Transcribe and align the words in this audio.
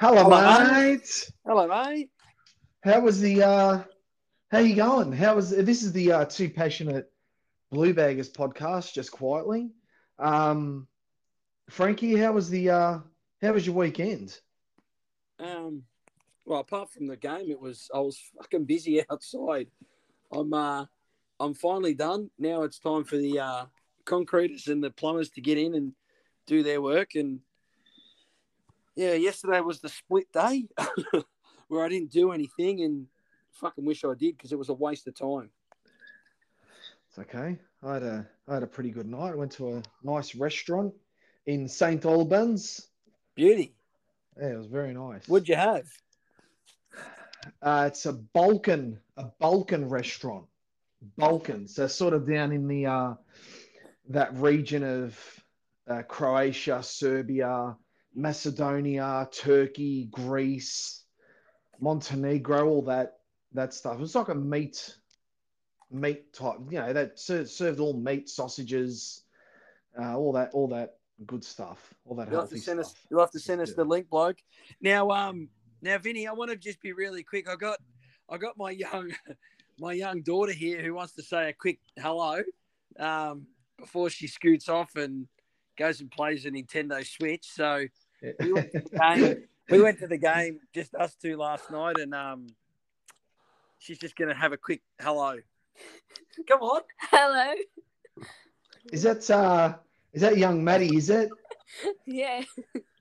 Hello, 0.00 0.24
Hello, 0.24 0.72
mate. 0.72 1.30
Hello, 1.46 1.68
mate. 1.68 2.10
How 2.82 3.00
was 3.00 3.20
the 3.20 3.42
uh 3.42 3.82
how 4.50 4.58
you 4.58 4.74
going? 4.74 5.12
How 5.12 5.36
was 5.36 5.50
this 5.50 5.84
is 5.84 5.92
the 5.92 6.12
uh 6.12 6.24
two 6.24 6.50
passionate 6.50 7.12
blue 7.70 7.94
baggers 7.94 8.30
podcast, 8.30 8.92
just 8.92 9.12
quietly. 9.12 9.70
Um 10.18 10.88
Frankie, 11.70 12.16
how 12.16 12.32
was 12.32 12.50
the 12.50 12.70
uh 12.70 12.98
how 13.40 13.52
was 13.52 13.66
your 13.66 13.76
weekend? 13.76 14.38
Um, 15.38 15.84
well, 16.44 16.60
apart 16.60 16.90
from 16.90 17.06
the 17.06 17.16
game, 17.16 17.50
it 17.50 17.60
was 17.60 17.88
I 17.94 18.00
was 18.00 18.18
fucking 18.36 18.64
busy 18.64 19.02
outside. 19.10 19.68
I'm 20.32 20.52
uh, 20.52 20.86
I'm 21.38 21.54
finally 21.54 21.94
done. 21.94 22.30
Now 22.38 22.62
it's 22.62 22.80
time 22.80 23.04
for 23.04 23.16
the 23.16 23.38
uh, 23.38 23.66
concreters 24.04 24.66
and 24.66 24.82
the 24.82 24.90
plumbers 24.90 25.30
to 25.30 25.40
get 25.40 25.58
in 25.58 25.74
and 25.74 25.92
do 26.46 26.62
their 26.62 26.82
work. 26.82 27.14
And 27.14 27.40
yeah, 28.96 29.14
yesterday 29.14 29.60
was 29.60 29.80
the 29.80 29.88
split 29.88 30.30
day 30.32 30.66
where 31.68 31.84
I 31.84 31.88
didn't 31.88 32.10
do 32.10 32.32
anything, 32.32 32.82
and 32.82 33.06
fucking 33.52 33.84
wish 33.84 34.04
I 34.04 34.14
did 34.14 34.36
because 34.36 34.52
it 34.52 34.58
was 34.58 34.68
a 34.68 34.74
waste 34.74 35.06
of 35.06 35.14
time. 35.14 35.50
It's 37.08 37.18
okay. 37.18 37.58
I 37.82 37.94
had 37.94 38.02
a 38.02 38.26
I 38.48 38.54
had 38.54 38.62
a 38.62 38.68
pretty 38.68 38.90
good 38.90 39.06
night. 39.06 39.32
I 39.32 39.36
went 39.36 39.52
to 39.52 39.76
a 39.76 39.82
nice 40.02 40.34
restaurant 40.34 40.94
in 41.46 41.68
St. 41.68 42.04
Albans. 42.04 42.88
Beauty. 43.34 43.74
Yeah, 44.40 44.48
it 44.48 44.58
was 44.58 44.66
very 44.66 44.94
nice. 44.94 45.28
What'd 45.28 45.48
you 45.48 45.56
have? 45.56 45.86
Uh, 47.62 47.84
it's 47.88 48.06
a 48.06 48.12
Balkan, 48.12 48.98
a 49.16 49.26
Balkan 49.38 49.88
restaurant. 49.88 50.46
Balkan, 51.18 51.68
so 51.68 51.86
sort 51.86 52.14
of 52.14 52.26
down 52.26 52.50
in 52.52 52.66
the 52.66 52.86
uh, 52.86 53.14
that 54.08 54.34
region 54.36 54.82
of 54.82 55.44
uh, 55.86 56.02
Croatia, 56.02 56.82
Serbia, 56.82 57.76
Macedonia, 58.14 59.28
Turkey, 59.32 60.06
Greece, 60.10 61.04
Montenegro, 61.80 62.68
all 62.68 62.82
that 62.82 63.18
that 63.52 63.72
stuff. 63.72 63.94
It 63.94 64.00
was 64.00 64.14
like 64.14 64.28
a 64.28 64.34
meat 64.34 64.96
meat 65.90 66.32
type, 66.32 66.56
you 66.70 66.78
know, 66.78 66.92
that 66.92 67.18
ser- 67.18 67.46
served 67.46 67.80
all 67.80 67.94
meat, 67.94 68.28
sausages, 68.28 69.24
uh, 69.98 70.16
all 70.16 70.32
that, 70.32 70.50
all 70.52 70.68
that 70.68 70.96
good 71.26 71.44
stuff, 71.44 71.94
all 72.04 72.16
that 72.16 72.28
You'll 72.28 72.40
have 72.40 72.50
healthy 72.50 72.56
to 72.56 72.62
send 72.62 72.84
stuff. 72.84 72.92
us. 72.92 73.06
You'll 73.10 73.20
have 73.20 73.30
to 73.30 73.38
send 73.38 73.60
us 73.60 73.70
Yeah. 73.70 73.76
the 73.76 73.84
link, 73.84 74.08
bloke. 74.10 74.38
Now, 74.80 75.10
um, 75.10 75.48
now, 75.82 75.98
Vinny, 75.98 76.26
I 76.26 76.32
want 76.32 76.50
to 76.50 76.56
just 76.56 76.80
be 76.80 76.92
really 76.92 77.22
quick. 77.22 77.48
I 77.48 77.56
got, 77.56 77.78
I 78.28 78.38
got 78.38 78.56
my 78.56 78.70
young, 78.70 79.12
my 79.78 79.92
young 79.92 80.22
daughter 80.22 80.52
here 80.52 80.82
who 80.82 80.94
wants 80.94 81.12
to 81.14 81.22
say 81.22 81.50
a 81.50 81.52
quick 81.52 81.78
hello, 81.98 82.42
um, 82.98 83.46
before 83.78 84.10
she 84.10 84.26
scoots 84.26 84.68
off 84.68 84.96
and 84.96 85.28
goes 85.76 86.00
and 86.00 86.10
plays 86.10 86.46
a 86.46 86.50
Nintendo 86.50 87.06
Switch. 87.06 87.46
So 87.46 87.86
we 88.40 88.52
went 88.52 88.72
to 88.72 88.80
the 88.80 88.98
game. 88.98 89.44
we 89.70 89.82
went 89.82 89.98
to 90.00 90.06
the 90.06 90.18
game, 90.18 90.60
just 90.74 90.94
us 90.94 91.14
two 91.14 91.36
last 91.36 91.70
night, 91.70 91.98
and 91.98 92.14
um, 92.14 92.46
she's 93.78 93.98
just 93.98 94.16
gonna 94.16 94.34
have 94.34 94.52
a 94.52 94.56
quick 94.56 94.82
hello. 95.00 95.38
Come 96.48 96.60
on. 96.60 96.82
Hello. 97.10 97.54
Is 98.92 99.02
that 99.02 99.28
uh, 99.30 99.76
is 100.12 100.22
that 100.22 100.36
young 100.38 100.62
Maddie? 100.62 100.96
Is 100.96 101.10
it 101.10 101.30
Yeah. 102.06 102.42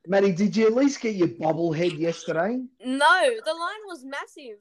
Maddie? 0.07 0.31
Did 0.31 0.55
you 0.55 0.67
at 0.67 0.73
least 0.73 1.01
get 1.01 1.15
your 1.15 1.29
bobblehead 1.29 1.97
yesterday? 1.97 2.61
No, 2.83 3.29
the 3.45 3.53
line 3.53 3.83
was 3.87 4.03
massive. 4.03 4.57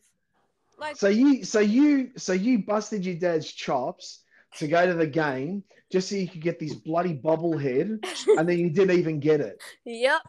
Like 0.78 0.96
So 0.96 1.08
you, 1.08 1.44
so 1.44 1.60
you, 1.60 2.10
so 2.16 2.32
you 2.32 2.60
busted 2.60 3.04
your 3.04 3.14
dad's 3.16 3.50
chops 3.50 4.20
to 4.56 4.68
go 4.68 4.86
to 4.86 4.94
the 4.94 5.06
game 5.06 5.64
just 5.92 6.08
so 6.08 6.16
you 6.16 6.26
could 6.26 6.40
get 6.40 6.58
this 6.58 6.74
bloody 6.74 7.14
bobblehead, 7.14 8.04
and 8.38 8.48
then 8.48 8.58
you 8.58 8.70
didn't 8.70 8.98
even 8.98 9.20
get 9.20 9.40
it. 9.40 9.62
Yep. 9.84 10.22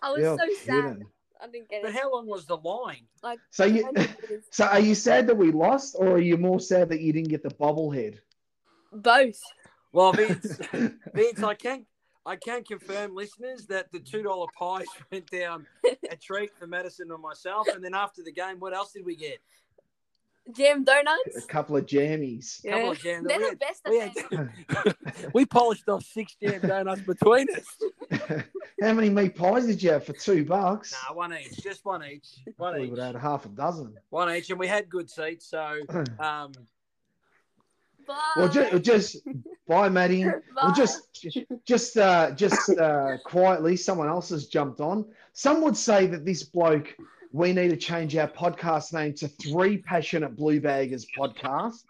I 0.00 0.10
was 0.10 0.20
You're 0.20 0.38
so 0.38 0.46
sad. 0.64 1.02
I 1.40 1.46
didn't 1.48 1.68
get 1.68 1.82
But 1.82 1.90
it. 1.90 1.94
But 1.94 2.00
how 2.00 2.12
long 2.12 2.26
was 2.26 2.46
the 2.46 2.56
line? 2.56 3.06
Like 3.22 3.40
So 3.50 3.64
you, 3.64 3.92
so 4.50 4.66
are 4.66 4.80
you 4.80 4.94
sad 4.94 5.26
that 5.26 5.36
we 5.36 5.50
lost, 5.50 5.96
or 5.98 6.12
are 6.12 6.20
you 6.20 6.36
more 6.36 6.60
sad 6.60 6.88
that 6.90 7.00
you 7.00 7.12
didn't 7.12 7.28
get 7.28 7.42
the 7.42 7.50
bobblehead? 7.50 8.18
both. 8.92 9.40
Well, 9.92 10.12
Vince, 10.12 10.58
Vince, 11.14 11.42
I 11.42 11.54
can 11.54 11.86
I 12.24 12.36
can 12.36 12.62
confirm, 12.62 13.14
listeners, 13.14 13.66
that 13.66 13.90
the 13.90 13.98
two 13.98 14.22
dollar 14.22 14.46
pies 14.56 14.86
went 15.12 15.28
down 15.30 15.66
a 16.10 16.16
treat 16.16 16.50
for 16.58 16.66
Madison 16.66 17.10
and 17.10 17.20
myself. 17.20 17.66
And 17.68 17.82
then 17.82 17.94
after 17.94 18.22
the 18.22 18.32
game, 18.32 18.58
what 18.58 18.74
else 18.74 18.92
did 18.92 19.04
we 19.04 19.16
get? 19.16 19.38
Jam 20.50 20.82
donuts. 20.82 21.36
a 21.44 21.46
couple 21.46 21.76
of 21.76 21.86
jammies. 21.86 22.62
Couple 22.64 22.80
Yeah. 22.80 22.90
of 22.90 22.98
jam- 22.98 23.24
They're 23.24 23.38
we 23.38 23.44
the 23.44 23.48
had- 23.50 23.58
best 23.58 23.82
we, 23.88 23.98
had- 24.00 25.30
we 25.34 25.46
polished 25.46 25.88
off 25.88 26.04
six 26.04 26.34
jam 26.42 26.60
donuts 26.60 27.02
between 27.02 27.46
us. 27.54 27.78
How 28.82 28.92
many 28.92 29.08
meat 29.08 29.36
pies 29.36 29.66
did 29.66 29.80
you 29.82 29.92
have 29.92 30.04
for 30.04 30.12
two 30.14 30.44
bucks? 30.44 30.92
Nah, 31.08 31.14
one 31.14 31.32
each, 31.32 31.62
just 31.62 31.84
one 31.84 32.04
each, 32.04 32.26
one 32.56 32.76
we 32.76 32.84
each, 32.84 32.90
would 32.90 32.98
have 32.98 33.14
had 33.14 33.22
half 33.22 33.46
a 33.46 33.50
dozen. 33.50 33.94
one 34.10 34.34
each, 34.34 34.50
and 34.50 34.58
we 34.58 34.66
had 34.66 34.88
good 34.90 35.08
seats. 35.08 35.46
So, 35.46 35.76
um, 36.18 36.52
Bye. 38.04 38.16
Well, 38.36 38.48
just, 38.48 38.82
just 38.82 39.16
bye, 39.68 39.88
Maddie. 39.88 40.24
Well, 40.56 40.72
just, 40.74 41.24
just, 41.64 41.96
uh, 41.96 42.32
just 42.32 42.68
uh, 42.76 43.18
quietly, 43.24 43.76
someone 43.76 44.08
else 44.08 44.30
has 44.30 44.48
jumped 44.48 44.80
on. 44.80 45.04
Some 45.34 45.62
would 45.62 45.76
say 45.76 46.06
that 46.08 46.24
this 46.24 46.42
bloke, 46.42 46.96
we 47.32 47.52
need 47.52 47.70
to 47.70 47.76
change 47.76 48.14
our 48.16 48.28
podcast 48.28 48.92
name 48.92 49.14
to 49.14 49.28
Three 49.28 49.78
Passionate 49.78 50.36
Blue 50.36 50.60
Baggers 50.60 51.06
Podcast 51.18 51.82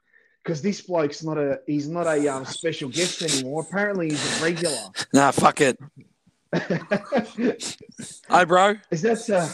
because 0.43 0.63
this 0.63 0.81
bloke's 0.81 1.23
not 1.23 1.37
a, 1.37 1.61
he's 1.67 1.89
not 1.89 2.07
a 2.07 2.29
um, 2.29 2.45
special 2.45 2.89
guest 2.89 3.23
anymore. 3.23 3.67
Apparently, 3.69 4.11
he's 4.11 4.41
a 4.41 4.45
regular. 4.45 4.79
nah, 5.13 5.31
fuck 5.31 5.61
it. 5.61 5.79
Hey, 8.29 8.45
bro. 8.45 8.75
Is 8.91 9.03
that 9.03 9.31
uh, 9.31 9.49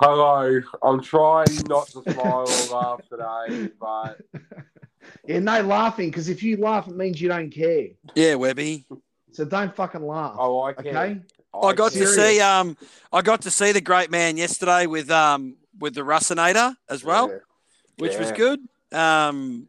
Hello, 0.00 0.60
I'm 0.82 1.02
trying 1.02 1.46
not 1.68 1.88
to 1.88 2.02
smile 2.02 2.46
or 2.46 2.76
laugh 2.76 3.00
today, 3.08 3.70
but 3.80 4.20
yeah? 5.26 5.38
No 5.38 5.62
laughing 5.62 6.10
because 6.10 6.28
if 6.28 6.42
you 6.42 6.58
laugh, 6.58 6.86
it 6.86 6.96
means 6.96 7.20
you 7.20 7.28
don't 7.28 7.50
care. 7.50 7.88
Yeah, 8.14 8.34
Webby. 8.34 8.86
So 9.32 9.44
don't 9.44 9.74
fucking 9.74 10.06
laugh. 10.06 10.36
oh, 10.38 10.62
I 10.62 10.72
can. 10.74 10.86
okay. 10.88 11.20
I 11.62 11.72
got 11.72 11.92
to 11.92 12.06
see 12.06 12.40
um, 12.40 12.76
I 13.12 13.22
got 13.22 13.42
to 13.42 13.50
see 13.50 13.72
the 13.72 13.80
great 13.80 14.10
man 14.10 14.36
yesterday 14.36 14.86
with 14.86 15.10
um, 15.10 15.56
with 15.78 15.94
the 15.94 16.02
Russinator 16.02 16.76
as 16.88 17.04
well. 17.04 17.28
Yeah. 17.28 17.38
which 17.98 18.18
was 18.18 18.32
good. 18.32 18.60
Um, 18.92 19.68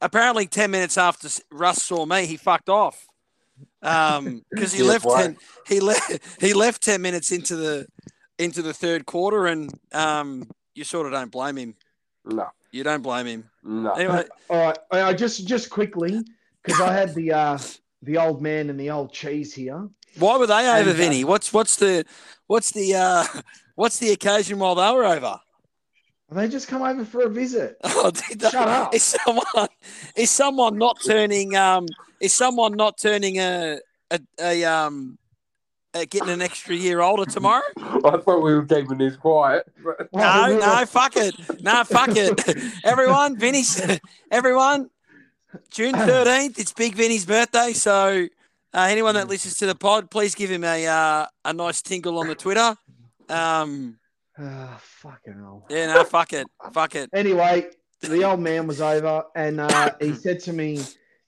apparently, 0.00 0.46
ten 0.46 0.70
minutes 0.70 0.96
after 0.98 1.28
Russ 1.50 1.82
saw 1.82 2.06
me, 2.06 2.26
he 2.26 2.36
fucked 2.36 2.68
off 2.68 3.06
because 3.82 4.72
he 4.72 4.82
Yeah, 4.82 4.88
left 4.88 5.04
why? 5.04 5.22
ten. 5.22 5.36
He 5.66 5.80
left. 5.80 6.18
He 6.40 6.54
left 6.54 6.82
ten 6.82 7.02
minutes 7.02 7.32
into 7.32 7.56
the 7.56 7.86
into 8.38 8.62
the 8.62 8.74
third 8.74 9.06
quarter, 9.06 9.46
and 9.46 9.72
um, 9.92 10.48
you 10.74 10.84
sort 10.84 11.06
of 11.06 11.12
don't 11.12 11.30
blame 11.30 11.56
him. 11.56 11.74
No, 12.24 12.48
You 12.72 12.84
don't 12.84 13.02
blame 13.02 13.26
him. 13.26 13.50
no. 13.62 13.92
Anyway, 13.92 14.24
All 14.50 14.56
right, 14.66 14.78
I 14.92 15.02
I 15.02 15.12
just 15.14 15.46
just 15.46 15.70
quickly 15.70 16.24
because 16.62 16.80
I 16.80 16.92
had 16.92 17.14
the 17.14 17.32
uh 17.32 17.58
the 18.02 18.18
old 18.18 18.40
man 18.42 18.70
and 18.70 18.78
the 18.78 18.90
old 18.90 19.12
cheese 19.12 19.54
here. 19.54 19.88
Why 20.18 20.36
were 20.36 20.46
they 20.46 20.68
over, 20.68 20.80
And, 20.80 20.88
uh, 20.90 20.92
Vinny? 20.92 21.24
What's 21.24 21.52
what's 21.52 21.76
the 21.76 22.04
what's 22.46 22.72
the 22.72 22.94
uh, 22.94 23.24
what's 23.74 23.98
the 23.98 24.10
occasion 24.10 24.58
while 24.58 24.74
they 24.74 24.90
were 24.92 25.04
over? 25.04 25.40
They 26.30 26.46
just 26.48 26.68
come 26.68 26.82
over 26.82 27.04
for 27.04 27.22
a 27.22 27.28
visit. 27.30 27.76
Oh, 27.84 28.10
they? 28.10 28.48
Shut 28.50 28.54
up. 28.54 28.94
Is 28.94 29.02
someone 29.02 29.68
is 30.16 30.30
someone 30.30 30.78
not 30.78 30.98
turning 31.04 31.56
um 31.56 31.86
is 32.20 32.34
someone 32.34 32.76
not 32.76 32.98
turning 32.98 33.38
a 33.38 33.78
a, 34.10 34.20
a 34.40 34.64
um 34.64 35.18
uh, 35.94 36.04
getting 36.10 36.28
an 36.28 36.42
extra 36.42 36.74
year 36.74 37.00
older 37.00 37.24
tomorrow? 37.24 37.62
I 37.78 38.00
thought 38.18 38.42
we 38.42 38.54
were 38.54 38.64
keeping 38.66 38.98
this 38.98 39.16
quiet. 39.16 39.66
But 39.82 40.08
No, 40.12 40.58
no, 40.58 40.84
fuck 40.86 41.16
it. 41.16 41.34
No, 41.62 41.82
fuck 41.84 42.10
it. 42.12 42.38
Everyone, 42.84 43.38
Vinny's, 43.38 43.80
everyone, 44.30 44.90
June 45.70 45.94
13th, 45.94 46.58
it's 46.58 46.72
Big 46.74 46.94
Vinny's 46.94 47.24
birthday. 47.24 47.72
So, 47.72 48.28
uh, 48.74 48.86
anyone 48.88 49.14
that 49.14 49.28
listens 49.28 49.56
to 49.58 49.66
the 49.66 49.74
pod, 49.74 50.10
please 50.10 50.34
give 50.34 50.50
him 50.50 50.64
a 50.64 50.86
uh, 50.86 51.26
a 51.44 51.52
nice 51.52 51.82
tingle 51.82 52.18
on 52.18 52.28
the 52.28 52.34
Twitter. 52.34 52.74
Um, 53.28 53.98
Ah, 54.40 54.78
fucking 54.80 55.32
hell. 55.34 55.66
yeah, 55.68 55.92
no, 55.92 56.04
fuck 56.04 56.32
it. 56.32 56.46
Fuck 56.72 56.94
it. 56.94 57.10
Anyway, 57.12 57.70
the 58.00 58.22
old 58.22 58.38
man 58.38 58.68
was 58.68 58.80
over 58.80 59.24
and 59.34 59.58
uh, 59.60 59.90
he 60.00 60.14
said 60.14 60.38
to 60.40 60.52
me, 60.52 60.80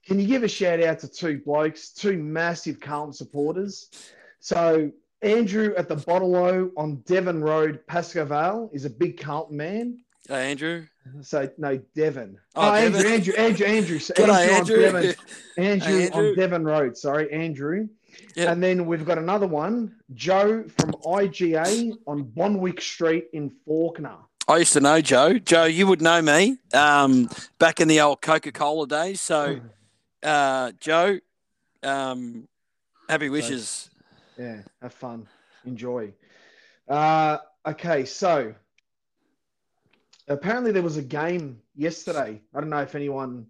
"Can 0.07 0.21
you 0.21 0.29
give 0.29 0.45
a 0.45 0.49
shout 0.49 0.81
out 0.81 1.01
to 1.01 1.09
two 1.09 1.41
blokes, 1.45 1.91
two 1.91 2.17
massive 2.19 2.79
Carlton 2.79 3.13
supporters?" 3.13 3.91
So 4.39 4.93
Andrew 5.23 5.75
at 5.77 5.89
the 5.89 5.97
Bottle 5.97 6.37
O 6.37 6.71
on 6.77 7.03
Devon 7.05 7.43
Road, 7.43 7.85
Pascoe 7.89 8.25
Vale, 8.25 8.71
is 8.73 8.85
a 8.85 8.91
big 8.91 9.19
Carlton 9.21 9.57
man. 9.57 9.99
Hey, 10.31 10.53
Andrew. 10.53 10.87
So 11.23 11.51
no, 11.59 11.77
Devon. 11.97 12.39
Oh, 12.55 12.69
Oh, 12.71 12.75
Andrew, 12.75 13.03
Devon. 13.03 13.13
Andrew, 13.17 13.35
Andrew, 13.35 13.67
Andrew. 13.67 13.99
So 13.99 14.15
G'day, 14.15 14.49
Andrew, 14.49 14.85
Andrew. 14.85 14.87
on 14.87 14.93
Devon. 15.03 15.15
Andrew, 15.59 15.99
Andrew. 16.03 16.29
on 16.29 16.37
Devon 16.37 16.65
Road. 16.65 16.97
Sorry, 16.97 17.33
Andrew. 17.33 17.89
Yeah. 18.37 18.53
And 18.53 18.63
then 18.63 18.87
we've 18.87 19.05
got 19.05 19.19
another 19.19 19.49
one, 19.49 19.97
Joe 20.15 20.65
from 20.79 20.93
IGA 21.05 21.95
on 22.07 22.23
Bonwick 22.23 22.81
Street 22.81 23.27
in 23.33 23.51
Fawkner. 23.67 24.19
I 24.47 24.59
used 24.59 24.73
to 24.75 24.81
know 24.81 25.01
Joe. 25.01 25.39
Joe, 25.39 25.65
you 25.65 25.89
would 25.89 26.01
know 26.01 26.23
me 26.23 26.59
um, 26.75 27.29
back 27.59 27.81
in 27.81 27.89
the 27.89 28.01
old 28.01 28.21
Coca 28.23 28.53
Cola 28.53 28.87
days. 28.87 29.21
So, 29.21 29.61
uh, 30.23 30.71
Joe, 30.79 31.19
um, 31.83 32.47
happy 33.09 33.29
wishes. 33.31 33.91
Yeah, 34.39 34.63
have 34.81 34.93
fun, 34.95 35.27
enjoy. 35.65 36.13
Uh, 36.89 37.39
okay, 37.67 38.05
so 38.05 38.55
apparently 40.31 40.73
there 40.73 40.83
was 40.83 40.97
a 40.97 41.03
game 41.03 41.59
yesterday. 41.75 42.41
I 42.55 42.61
don't 42.61 42.71
know 42.71 42.81
if 42.83 42.95
anyone 42.95 43.47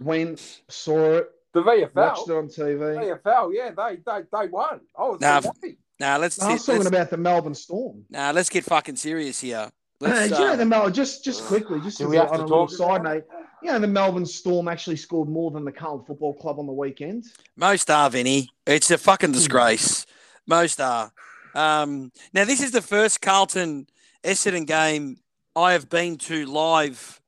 went, 0.00 0.60
saw 0.68 1.18
it, 1.18 1.30
The 1.52 1.62
VFL. 1.62 1.94
watched 1.94 2.28
it 2.28 2.32
on 2.32 2.48
TV. 2.48 3.20
VFL, 3.22 3.52
yeah, 3.54 3.70
they 3.70 3.96
they 4.04 4.22
they 4.32 4.48
won. 4.48 4.80
I 4.98 5.02
was 5.02 5.20
Nah, 5.20 5.40
so 5.40 5.48
happy. 5.48 5.78
Now 6.00 6.18
let's 6.18 6.40
I 6.42 6.52
was 6.54 6.66
talking 6.66 6.86
about 6.86 7.10
the 7.10 7.16
Melbourne 7.16 7.54
Storm. 7.54 8.04
nah, 8.10 8.32
let's 8.32 8.48
get 8.48 8.64
fucking 8.64 8.96
serious 8.96 9.40
here. 9.40 9.58
Uh, 9.58 9.70
Let's, 10.00 10.32
do 10.36 10.42
you 10.42 10.48
know 10.48 10.52
uh, 10.54 10.56
the 10.56 10.66
Mel? 10.66 10.90
Just 10.90 11.24
just 11.24 11.44
quickly, 11.44 11.80
just 11.80 12.00
as 12.00 12.08
we 12.08 12.16
have 12.16 12.30
on 12.32 12.38
to 12.40 12.44
a 12.44 12.46
little 12.46 12.68
side 12.68 13.00
about 13.02 13.14
note, 13.14 13.26
you 13.62 13.70
know 13.72 13.78
the 13.78 13.86
Melbourne 13.86 14.26
Storm 14.26 14.66
actually 14.68 14.96
scored 14.96 15.28
more 15.28 15.52
than 15.52 15.64
the 15.64 15.70
Carlton 15.72 16.04
Football 16.04 16.34
Club 16.34 16.58
on 16.58 16.66
the 16.66 16.72
weekend. 16.72 17.24
Most 17.56 17.88
are, 17.90 18.10
Vinny. 18.10 18.50
It's 18.66 18.90
a 18.90 18.98
fucking 18.98 19.32
disgrace. 19.32 20.04
Most 20.46 20.80
are. 20.80 21.12
Um, 21.54 22.10
now, 22.34 22.44
this 22.44 22.60
is 22.60 22.72
the 22.72 22.82
first 22.82 23.20
Carlton 23.22 23.86
Essendon 24.24 24.66
game 24.66 25.18
I 25.56 25.72
have 25.72 25.88
been 25.88 26.16
to 26.18 26.46
live. 26.46 27.20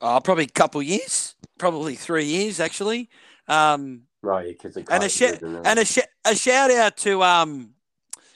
Oh, 0.00 0.20
probably 0.20 0.44
a 0.44 0.48
couple 0.48 0.82
years, 0.82 1.34
probably 1.58 1.94
three 1.94 2.24
years 2.24 2.60
actually. 2.60 3.08
Um, 3.48 4.02
Right, 4.24 4.46
because 4.56 4.76
and 4.76 5.02
a 5.02 5.08
sh- 5.08 5.22
and 5.42 5.78
a, 5.80 5.84
sh- 5.84 5.98
a 6.24 6.36
shout 6.36 6.70
out 6.70 6.96
to 6.98 7.24
um, 7.24 7.70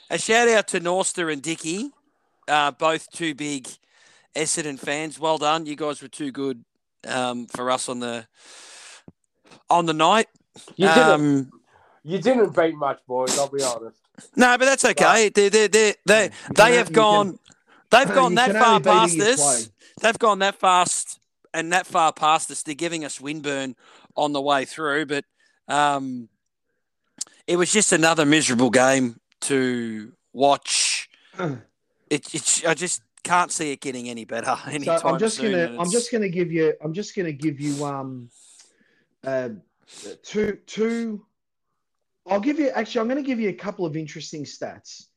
a 0.09 0.17
shout 0.17 0.49
out 0.49 0.67
to 0.69 0.81
Norster 0.81 1.31
and 1.31 1.41
Dicky, 1.41 1.91
uh, 2.49 2.71
both 2.71 3.09
two 3.09 3.33
big 3.33 3.69
Essendon 4.35 4.77
fans. 4.77 5.17
Well 5.17 5.37
done, 5.37 5.65
you 5.65 5.77
guys 5.77 6.01
were 6.01 6.09
too 6.09 6.31
good 6.33 6.65
um, 7.07 7.45
for 7.47 7.71
us 7.71 7.87
on 7.87 8.01
the 8.01 8.27
on 9.69 9.85
the 9.85 9.93
night. 9.93 10.27
you 10.75 10.87
didn't 10.89 11.09
Um, 11.09 11.51
you 12.03 12.19
didn't 12.19 12.53
beat 12.53 12.75
much, 12.75 12.99
boys. 13.07 13.37
I'll 13.39 13.47
be 13.47 13.63
honest. 13.63 13.97
No, 14.35 14.57
but 14.57 14.65
that's 14.65 14.83
okay. 14.83 15.29
They 15.29 15.47
they 15.47 15.67
they 15.67 15.95
they, 16.05 16.29
they 16.53 16.75
have 16.75 16.91
gone. 16.91 17.39
They've 17.89 18.13
gone 18.13 18.35
that 18.35 18.51
far 18.51 18.75
only 18.75 18.79
beat 18.79 18.89
who 18.89 18.99
past 18.99 19.17
this. 19.17 19.71
They've 20.01 20.19
gone 20.19 20.39
that 20.39 20.55
fast 20.55 21.19
and 21.53 21.71
that 21.73 21.87
far 21.87 22.13
past 22.13 22.51
us. 22.51 22.63
They're 22.63 22.75
giving 22.75 23.05
us 23.05 23.19
Winburn 23.19 23.75
on 24.15 24.33
the 24.33 24.41
way 24.41 24.65
through, 24.65 25.05
but 25.05 25.25
um, 25.67 26.29
it 27.45 27.55
was 27.55 27.71
just 27.71 27.91
another 27.93 28.25
miserable 28.25 28.69
game 28.69 29.19
to 29.41 30.13
watch. 30.33 31.09
It, 32.09 32.33
it's 32.33 32.63
I 32.63 32.73
just 32.73 33.01
can't 33.23 33.51
see 33.51 33.73
it 33.73 33.81
getting 33.81 34.07
any 34.07 34.23
better 34.23 34.55
So 34.81 35.01
I'm 35.03 35.19
just 35.19 35.35
soon, 35.35 35.51
gonna 35.51 35.77
I'm 35.77 35.91
just 35.91 36.09
gonna 36.09 36.29
give 36.29 36.53
you 36.53 36.73
I'm 36.81 36.93
just 36.93 37.17
gonna 37.17 37.33
give 37.33 37.59
you 37.59 37.83
um 37.83 38.29
uh, 39.25 39.49
two 40.23 40.57
two 40.65 41.25
I'll 42.25 42.39
give 42.39 42.59
you 42.59 42.69
actually 42.69 43.01
I'm 43.01 43.09
gonna 43.09 43.21
give 43.21 43.41
you 43.41 43.49
a 43.49 43.53
couple 43.53 43.85
of 43.85 43.97
interesting 43.97 44.45
stats. 44.45 45.07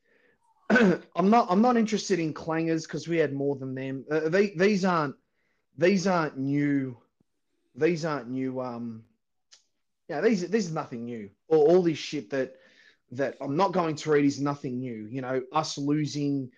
I'm 1.16 1.30
not 1.30 1.48
I'm 1.50 1.62
not 1.62 1.76
interested 1.76 2.18
in 2.18 2.32
clangers 2.32 2.82
because 2.82 3.08
we 3.08 3.18
had 3.18 3.32
more 3.32 3.56
than 3.56 3.74
them. 3.74 4.04
Uh, 4.10 4.28
they, 4.28 4.50
these 4.50 4.84
aren't 4.84 5.16
these 5.76 6.06
aren't 6.06 6.38
new 6.38 6.96
these 7.74 8.04
aren't 8.04 8.28
new 8.28 8.60
um 8.60 9.04
yeah 10.08 10.20
these 10.20 10.48
this 10.48 10.66
is 10.66 10.72
nothing 10.72 11.04
new. 11.04 11.30
All, 11.48 11.68
all 11.68 11.82
this 11.82 11.98
shit 11.98 12.30
that 12.30 12.54
that 13.12 13.36
I'm 13.40 13.56
not 13.56 13.72
going 13.72 13.96
to 13.96 14.10
read 14.10 14.24
is 14.24 14.40
nothing 14.40 14.78
new. 14.78 15.08
You 15.10 15.22
know, 15.22 15.42
us 15.52 15.76
losing 15.76 16.50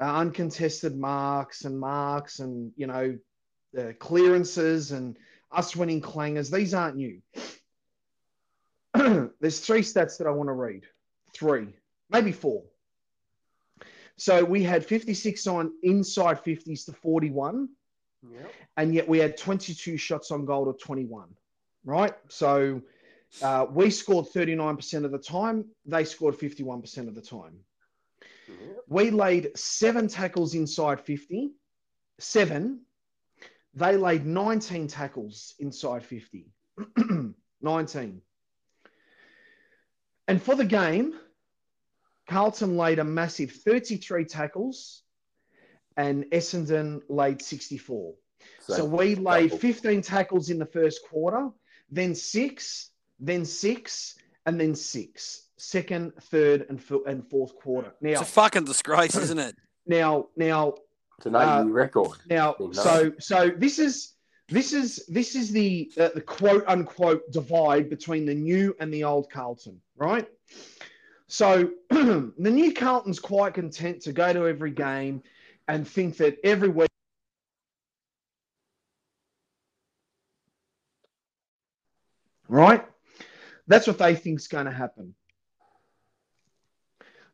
uh, 0.00 0.16
uncontested 0.16 0.96
marks 0.96 1.64
and 1.64 1.78
marks 1.78 2.38
and 2.38 2.72
you 2.76 2.86
know 2.86 3.18
uh, 3.78 3.92
clearances 3.98 4.92
and 4.92 5.16
us 5.52 5.76
winning 5.76 6.00
clangers 6.00 6.50
these 6.50 6.72
aren't 6.72 6.96
new 6.96 7.20
there's 9.40 9.60
three 9.60 9.82
stats 9.82 10.16
that 10.16 10.26
i 10.26 10.30
want 10.30 10.48
to 10.48 10.52
read 10.52 10.84
three 11.34 11.68
maybe 12.08 12.32
four 12.32 12.62
so 14.20 14.44
we 14.44 14.62
had 14.62 14.84
56 14.84 15.46
on 15.46 15.72
inside 15.82 16.44
50s 16.44 16.84
to 16.86 16.92
41 16.92 17.68
Yeah. 18.22 18.46
and 18.76 18.94
yet 18.94 19.08
we 19.08 19.18
had 19.18 19.36
22 19.36 19.96
shots 19.96 20.30
on 20.30 20.44
goal 20.44 20.72
to 20.72 20.78
21 20.78 21.28
right 21.84 22.14
so 22.28 22.82
uh, 23.42 23.66
we 23.70 23.90
scored 23.90 24.26
39% 24.26 25.04
of 25.04 25.10
the 25.12 25.18
time 25.18 25.64
they 25.86 26.04
scored 26.04 26.36
51% 26.36 27.08
of 27.08 27.14
the 27.14 27.22
time 27.22 27.54
we 28.88 29.10
laid 29.10 29.56
seven 29.56 30.08
tackles 30.08 30.54
inside 30.54 31.00
50. 31.00 31.52
Seven. 32.18 32.80
They 33.74 33.96
laid 33.96 34.26
19 34.26 34.88
tackles 34.88 35.54
inside 35.60 36.04
50. 36.04 36.50
19. 37.62 38.22
And 40.28 40.42
for 40.42 40.54
the 40.56 40.64
game, 40.64 41.14
Carlton 42.30 42.76
laid 42.76 43.00
a 43.00 43.04
massive 43.04 43.50
33 43.50 44.24
tackles 44.24 45.02
and 45.96 46.24
Essendon 46.26 47.00
laid 47.08 47.42
64. 47.42 48.14
So, 48.60 48.84
we 48.84 49.16
laid 49.16 49.50
double. 49.50 49.58
15 49.58 49.72
15 49.72 50.02
tackles 50.02 50.48
in 50.48 50.58
the 50.60 50.66
first 50.66 51.00
quarter, 51.10 51.50
then 51.90 52.14
six, 52.14 52.90
then 53.18 53.44
six, 53.44 54.14
and 54.46 54.60
then 54.60 54.76
six. 54.76 55.48
Second, 55.56 56.12
third, 56.22 56.66
and, 56.68 56.80
fo- 56.80 57.02
and 57.02 57.28
fourth 57.28 57.56
quarter. 57.56 57.92
Now, 58.00 58.10
it's 58.10 58.20
a 58.20 58.24
fucking 58.24 58.64
disgrace, 58.64 59.16
isn't 59.16 59.38
it? 59.38 59.56
now, 59.86 60.28
now, 60.36 60.74
It's 61.18 61.26
an 61.26 61.34
80 61.34 61.44
uh, 61.44 61.64
record. 61.64 62.18
now. 62.30 62.54
So, 62.72 63.12
so 63.18 63.50
this 63.50 63.80
is 63.80 64.14
this 64.48 64.72
is 64.72 65.04
this 65.06 65.34
is 65.34 65.50
the 65.50 65.92
uh, 65.98 66.10
the 66.14 66.20
quote 66.20 66.64
unquote 66.66 67.30
divide 67.30 67.90
between 67.90 68.24
the 68.24 68.34
new 68.34 68.74
and 68.80 68.94
the 68.94 69.04
old 69.04 69.30
Carlton, 69.30 69.80
right? 69.96 70.28
So 71.30 71.70
the 71.90 72.32
new 72.38 72.74
Carlton's 72.74 73.20
quite 73.20 73.54
content 73.54 74.02
to 74.02 74.12
go 74.12 74.32
to 74.32 74.48
every 74.48 74.72
game 74.72 75.22
and 75.68 75.86
think 75.86 76.16
that 76.16 76.38
every 76.42 76.68
week. 76.68 76.90
Right? 82.48 82.84
That's 83.68 83.86
what 83.86 83.98
they 83.98 84.16
think's 84.16 84.48
going 84.48 84.64
to 84.64 84.72
happen. 84.72 85.14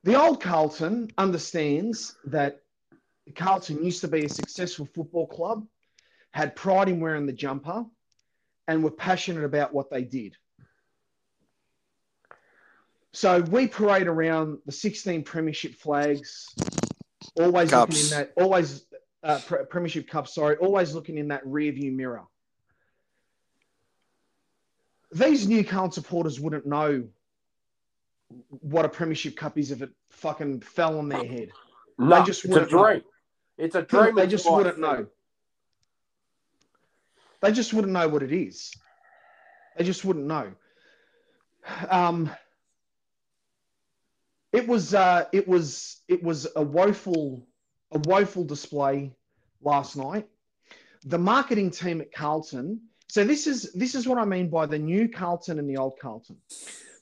The 0.05 0.21
old 0.21 0.43
Carlton 0.43 1.11
understands 1.17 2.17
that 2.27 2.61
Carlton 3.35 3.83
used 3.83 4.03
to 4.03 4.09
be 4.09 4.27
a 4.27 4.29
successful 4.29 4.87
football 4.95 5.27
club, 5.27 5.67
had 6.33 6.55
pride 6.55 6.91
in 6.91 7.01
wearing 7.01 7.25
the 7.25 7.33
jumper, 7.33 7.87
and 8.69 8.85
were 8.85 8.91
passionate 8.91 9.45
about 9.45 9.73
what 9.73 9.91
they 9.91 10.03
did. 10.03 10.37
So 13.17 13.41
we 13.41 13.67
parade 13.67 14.09
around 14.09 14.59
the 14.67 14.73
16 14.73 15.23
premiership 15.23 15.75
flags, 15.77 16.55
always 17.41 17.73
looking 17.73 17.97
in 17.97 18.11
that, 18.11 18.33
always 18.37 18.85
uh, 19.23 19.41
pre- 19.47 19.65
premiership 19.65 20.07
cup, 20.07 20.29
sorry, 20.29 20.57
always 20.57 20.95
looking 20.95 21.17
in 21.17 21.29
that 21.29 21.41
rear 21.47 21.73
view 21.73 21.93
mirror. 21.93 22.25
These 25.13 25.49
new 25.49 25.65
Carlton 25.65 25.93
supporters 25.93 26.39
wouldn't 26.39 26.67
know 26.67 27.05
what 28.51 28.85
a 28.85 28.89
premiership 28.91 29.35
cup 29.35 29.57
is 29.57 29.71
if 29.71 29.81
it 29.81 29.93
fucking 30.11 30.61
fell 30.61 30.99
on 30.99 31.09
their 31.09 31.25
head. 31.25 31.49
No, 31.99 32.23
just 32.23 32.45
it's 32.45 32.55
a 32.55 32.59
wouldn't 32.59 32.73
know. 32.73 32.85
dream. 32.85 33.03
It's 33.57 33.75
a 33.77 33.81
dream. 33.83 34.15
They 34.15 34.27
just 34.27 34.45
life. 34.45 34.57
wouldn't 34.57 34.79
know. 34.79 35.07
They 37.41 37.51
just 37.51 37.73
wouldn't 37.73 37.95
know 37.95 38.09
what 38.09 38.23
it 38.23 38.33
is. 38.33 38.73
They 39.79 39.85
just 39.85 40.05
wouldn't 40.05 40.27
know. 40.27 40.53
Um, 41.89 42.31
it 44.57 44.67
was 44.67 44.95
uh, 44.95 45.27
it 45.33 45.47
was 45.47 46.03
it 46.09 46.23
was 46.23 46.47
a 46.57 46.63
woeful 46.63 47.47
a 47.93 47.99
woeful 47.99 48.43
display 48.43 49.15
last 49.61 49.97
night. 49.97 50.27
The 51.05 51.19
marketing 51.19 51.71
team 51.71 52.01
at 52.01 52.11
Carlton. 52.11 52.81
So 53.09 53.23
this 53.23 53.47
is 53.47 53.71
this 53.75 53.95
is 53.95 54.09
what 54.09 54.17
I 54.17 54.25
mean 54.25 54.49
by 54.49 54.65
the 54.65 54.79
new 54.79 55.09
Carlton 55.09 55.59
and 55.59 55.69
the 55.69 55.77
old 55.77 55.99
Carlton. 56.01 56.39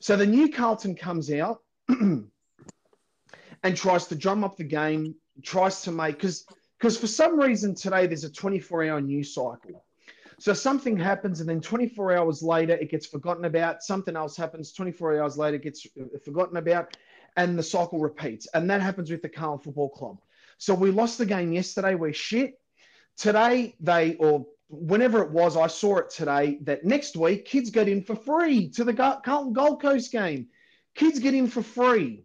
So 0.01 0.17
the 0.17 0.27
new 0.27 0.51
Carlton 0.51 0.97
comes 0.97 1.31
out 1.31 1.63
and 1.89 2.29
tries 3.77 4.09
to 4.09 4.17
drum 4.17 4.43
up 4.43 4.57
the 4.57 4.65
game, 4.65 5.15
tries 5.43 5.83
to 5.83 5.93
make 5.93 6.17
because 6.17 6.45
because 6.79 6.99
for 6.99 7.07
some 7.07 7.39
reason 7.39 7.77
today 7.77 8.09
there's 8.09 8.25
a 8.25 8.33
24 8.33 8.85
hour 8.85 9.01
news 9.01 9.33
cycle. 9.33 9.85
So 10.41 10.53
something 10.53 10.97
happens 10.97 11.41
and 11.41 11.49
then 11.49 11.61
24 11.61 12.17
hours 12.17 12.43
later 12.43 12.75
it 12.75 12.91
gets 12.91 13.07
forgotten 13.07 13.45
about. 13.45 13.85
Something 13.85 14.17
else 14.17 14.37
happens 14.37 14.73
24 14.73 15.21
hours 15.21 15.39
later 15.39 15.57
it 15.57 15.63
gets 15.63 15.87
forgotten 16.25 16.57
about, 16.57 16.97
and 17.37 17.59
the 17.59 17.63
cycle 17.63 17.99
repeats. 17.99 18.47
And 18.55 18.71
that 18.71 18.81
happens 18.81 19.11
with 19.11 19.23
the 19.23 19.29
Carlton 19.29 19.65
Football 19.65 19.91
Club. 19.91 20.21
So 20.59 20.75
we 20.75 20.91
lost 20.91 21.19
the 21.19 21.27
game 21.27 21.53
yesterday. 21.53 21.95
We're 21.95 22.13
shit. 22.13 22.61
Today 23.17 23.75
they 23.81 24.15
or 24.17 24.47
whenever 24.69 25.23
it 25.23 25.31
was, 25.31 25.57
I 25.57 25.67
saw 25.67 25.99
it 25.99 26.11
today 26.11 26.59
that 26.63 26.85
next 26.85 27.17
week 27.17 27.45
kids 27.45 27.71
get 27.71 27.89
in 27.89 28.03
for 28.03 28.17
free 28.17 28.69
to 28.71 28.85
the 28.85 28.95
Carlton 28.95 29.53
Gold 29.53 29.83
Coast 29.83 30.11
game. 30.13 30.49
Kids 30.95 31.19
get 31.19 31.35
in 31.35 31.49
for 31.49 31.63
free 31.63 32.25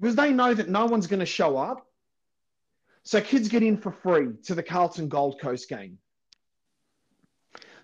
because 0.00 0.16
they 0.16 0.32
know 0.32 0.54
that 0.54 0.68
no 0.68 0.86
one's 0.86 1.06
going 1.06 1.20
to 1.20 1.26
show 1.26 1.56
up. 1.56 1.86
So 3.02 3.20
kids 3.20 3.48
get 3.48 3.62
in 3.62 3.76
for 3.78 3.90
free 3.90 4.34
to 4.44 4.54
the 4.54 4.62
Carlton 4.62 5.08
Gold 5.08 5.40
Coast 5.40 5.68
game. 5.68 5.98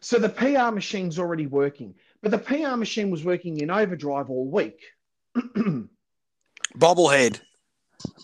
So 0.00 0.18
the 0.18 0.28
PR 0.28 0.70
machine's 0.70 1.18
already 1.18 1.46
working, 1.46 1.94
but 2.20 2.30
the 2.30 2.38
PR 2.38 2.76
machine 2.76 3.10
was 3.10 3.24
working 3.24 3.58
in 3.58 3.70
overdrive 3.70 4.28
all 4.28 4.46
week. 4.50 4.80
Bobblehead. 6.78 7.40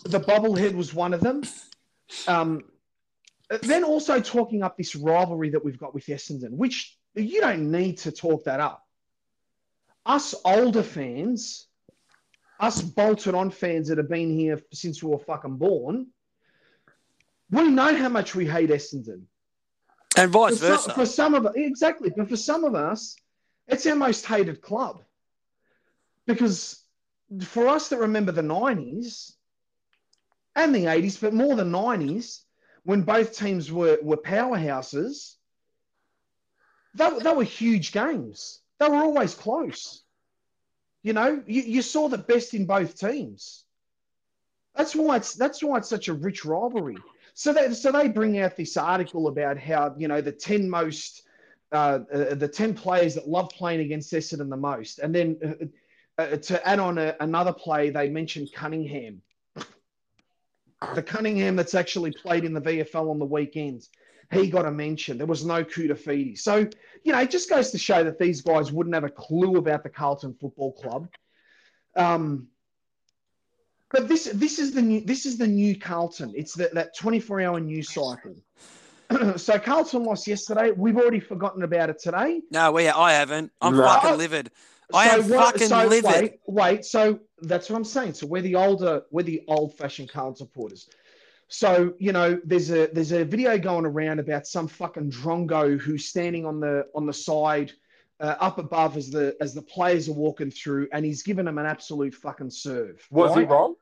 the 0.05 0.19
bobblehead 0.19 0.73
was 0.73 0.93
one 0.93 1.13
of 1.13 1.21
them. 1.21 1.43
Um, 2.27 2.63
then 3.61 3.83
also 3.83 4.19
talking 4.19 4.63
up 4.63 4.77
this 4.77 4.95
rivalry 4.95 5.49
that 5.49 5.63
we've 5.63 5.77
got 5.77 5.93
with 5.93 6.05
Essendon, 6.05 6.51
which 6.51 6.97
you 7.15 7.41
don't 7.41 7.71
need 7.71 7.97
to 7.99 8.11
talk 8.11 8.45
that 8.45 8.59
up. 8.59 8.85
Us 10.05 10.33
older 10.45 10.83
fans, 10.83 11.67
us 12.59 12.81
bolted 12.81 13.35
on 13.35 13.51
fans 13.51 13.89
that 13.89 13.97
have 13.97 14.09
been 14.09 14.37
here 14.37 14.61
since 14.73 15.03
we 15.03 15.09
were 15.09 15.19
fucking 15.19 15.57
born, 15.57 16.07
we 17.49 17.69
know 17.69 17.95
how 17.95 18.09
much 18.09 18.33
we 18.33 18.45
hate 18.45 18.69
Essendon. 18.69 19.23
And 20.17 20.31
vice 20.31 20.59
For 20.59 20.67
versa. 20.67 20.83
some, 20.83 20.95
for 20.95 21.05
some 21.05 21.33
of 21.33 21.47
exactly, 21.55 22.11
but 22.15 22.29
for 22.29 22.37
some 22.37 22.63
of 22.63 22.75
us, 22.75 23.15
it's 23.67 23.85
our 23.85 23.95
most 23.95 24.25
hated 24.25 24.61
club. 24.61 25.03
Because 26.25 26.80
for 27.39 27.67
us 27.67 27.89
that 27.89 27.99
remember 27.99 28.31
the 28.31 28.41
90s 28.41 29.33
and 30.55 30.75
the 30.75 30.85
80s, 30.85 31.19
but 31.21 31.33
more 31.33 31.55
the 31.55 31.63
90s, 31.63 32.41
when 32.83 33.03
both 33.03 33.37
teams 33.37 33.71
were, 33.71 33.97
were 34.01 34.17
powerhouses, 34.17 35.35
they, 36.95 37.09
they 37.19 37.33
were 37.33 37.43
huge 37.43 37.91
games. 37.91 38.59
They 38.79 38.89
were 38.89 38.97
always 38.97 39.33
close. 39.33 40.03
You 41.03 41.13
know, 41.13 41.41
you, 41.45 41.61
you 41.61 41.81
saw 41.81 42.09
the 42.09 42.17
best 42.17 42.53
in 42.53 42.65
both 42.65 42.99
teams. 42.99 43.63
That's 44.75 44.95
why 44.95 45.17
it's 45.17 45.33
that's 45.35 45.61
why 45.61 45.77
it's 45.77 45.89
such 45.89 46.07
a 46.07 46.13
rich 46.13 46.45
rivalry. 46.45 46.97
So 47.33 47.53
they 47.53 47.73
so 47.73 47.91
they 47.91 48.07
bring 48.07 48.39
out 48.39 48.55
this 48.55 48.77
article 48.77 49.27
about 49.27 49.57
how 49.57 49.95
you 49.97 50.07
know 50.07 50.21
the 50.21 50.31
ten 50.31 50.69
most 50.69 51.23
uh, 51.71 51.99
uh, 52.13 52.35
the 52.35 52.47
ten 52.47 52.73
players 52.73 53.15
that 53.15 53.27
love 53.27 53.49
playing 53.49 53.81
against 53.81 54.13
Essendon 54.13 54.49
the 54.49 54.57
most, 54.57 54.99
and 54.99 55.13
then 55.13 55.71
uh, 56.21 56.37
to 56.37 56.67
add 56.67 56.79
on 56.79 56.97
a, 56.97 57.15
another 57.19 57.53
play, 57.53 57.89
they 57.89 58.09
mentioned 58.09 58.49
Cunningham, 58.53 59.21
the 60.95 61.03
Cunningham 61.03 61.55
that's 61.55 61.75
actually 61.75 62.11
played 62.11 62.43
in 62.43 62.53
the 62.53 62.61
VFL 62.61 63.09
on 63.09 63.19
the 63.19 63.25
weekends. 63.25 63.89
He 64.31 64.49
got 64.49 64.65
a 64.65 64.71
mention. 64.71 65.17
There 65.17 65.27
was 65.27 65.43
no 65.43 65.63
Koutoufides. 65.63 66.39
So 66.39 66.65
you 67.03 67.11
know, 67.11 67.19
it 67.19 67.29
just 67.29 67.49
goes 67.49 67.71
to 67.71 67.77
show 67.77 68.03
that 68.03 68.17
these 68.17 68.41
guys 68.41 68.71
wouldn't 68.71 68.95
have 68.95 69.03
a 69.03 69.09
clue 69.09 69.57
about 69.57 69.83
the 69.83 69.89
Carlton 69.89 70.35
Football 70.39 70.71
Club. 70.73 71.09
Um, 71.97 72.47
but 73.91 74.07
this 74.07 74.25
this 74.33 74.57
is 74.57 74.71
the 74.73 74.81
new 74.81 75.01
this 75.01 75.25
is 75.25 75.37
the 75.37 75.47
new 75.47 75.77
Carlton. 75.77 76.33
It's 76.35 76.53
the, 76.53 76.69
that 76.73 76.97
24 76.97 77.41
hour 77.41 77.59
news 77.59 77.93
cycle. 77.93 78.35
so 79.35 79.59
Carlton 79.59 80.03
lost 80.05 80.27
yesterday. 80.27 80.71
We've 80.71 80.97
already 80.97 81.19
forgotten 81.19 81.63
about 81.63 81.89
it 81.89 81.99
today. 81.99 82.41
No, 82.51 82.71
we 82.71 82.87
I 82.87 83.13
haven't. 83.13 83.51
I'm 83.61 83.75
No. 83.75 83.83
fucking 83.83 84.17
livid. 84.17 84.51
I 84.93 85.07
am 85.09 85.29
what- 85.29 85.53
fucking 85.53 85.67
so 85.67 85.85
livid. 85.87 86.21
Wait, 86.21 86.39
wait, 86.47 86.85
so 86.85 87.19
that's 87.41 87.69
what 87.69 87.77
I'm 87.77 87.83
saying. 87.83 88.13
So 88.13 88.27
we're 88.27 88.41
the 88.41 88.55
older, 88.55 89.03
we're 89.11 89.23
the 89.23 89.43
old 89.47 89.77
fashioned 89.77 90.09
Carlton 90.09 90.35
supporters. 90.35 90.89
So 91.47 91.93
you 91.99 92.13
know, 92.13 92.39
there's 92.45 92.71
a 92.71 92.87
there's 92.87 93.11
a 93.11 93.25
video 93.25 93.57
going 93.57 93.85
around 93.85 94.19
about 94.19 94.47
some 94.47 94.67
fucking 94.67 95.11
drongo 95.11 95.79
who's 95.79 96.05
standing 96.05 96.45
on 96.45 96.59
the 96.59 96.87
on 96.95 97.05
the 97.05 97.13
side 97.13 97.73
uh, 98.21 98.35
up 98.39 98.57
above 98.57 98.95
as 98.95 99.09
the 99.09 99.35
as 99.41 99.53
the 99.53 99.61
players 99.61 100.07
are 100.07 100.13
walking 100.13 100.51
through, 100.51 100.87
and 100.93 101.03
he's 101.03 101.23
giving 101.23 101.45
them 101.45 101.57
an 101.57 101.65
absolute 101.65 102.13
fucking 102.13 102.51
serve. 102.51 103.05
Was 103.11 103.33
he 103.33 103.41
right? 103.41 103.49
wrong? 103.49 103.75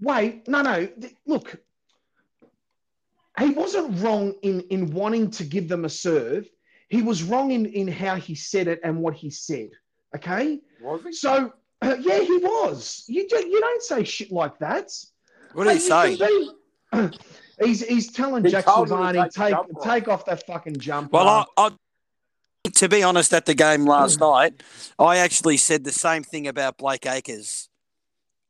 Wait, 0.00 0.46
no, 0.46 0.62
no. 0.62 0.86
th- 0.86 1.14
Look, 1.26 1.60
he 3.38 3.50
wasn't 3.50 4.00
wrong 4.00 4.34
in 4.42 4.60
in 4.70 4.92
wanting 4.92 5.30
to 5.32 5.44
give 5.44 5.68
them 5.68 5.84
a 5.84 5.88
serve. 5.88 6.48
He 6.88 7.02
was 7.02 7.22
wrong 7.24 7.50
in 7.50 7.66
in 7.66 7.88
how 7.88 8.16
he 8.16 8.34
said 8.34 8.68
it 8.68 8.80
and 8.84 9.00
what 9.00 9.14
he 9.14 9.30
said. 9.30 9.70
Okay, 10.14 10.60
Was 10.82 11.02
he? 11.04 11.12
so 11.12 11.52
uh, 11.82 11.96
yeah, 12.00 12.20
he 12.20 12.38
was. 12.38 13.04
You 13.08 13.28
do, 13.28 13.36
you 13.46 13.60
don't 13.60 13.82
say 13.82 14.04
shit 14.04 14.32
like 14.32 14.58
that. 14.58 14.90
What 15.52 15.64
did 15.64 15.80
he 15.80 15.88
Hey, 15.88 16.16
say? 16.16 16.50
be- 16.92 17.10
he's 17.64 17.86
he's 17.86 18.10
telling 18.12 18.44
He 18.44 18.50
Jack 18.50 18.64
Silvagni 18.66 19.24
take 19.24 19.32
take 19.32 19.54
off." 19.54 19.66
take 19.84 20.08
off 20.08 20.24
that 20.26 20.46
fucking 20.46 20.78
jumper. 20.78 21.10
Well, 21.12 21.28
I, 21.28 21.44
I, 21.56 21.70
to 22.74 22.88
be 22.88 23.02
honest, 23.02 23.32
at 23.34 23.46
the 23.46 23.54
game 23.54 23.84
last 23.86 24.18
night, 24.20 24.62
I 24.98 25.18
actually 25.18 25.56
said 25.58 25.84
the 25.84 25.92
same 25.92 26.22
thing 26.22 26.46
about 26.46 26.78
Blake 26.78 27.06
Acres. 27.06 27.68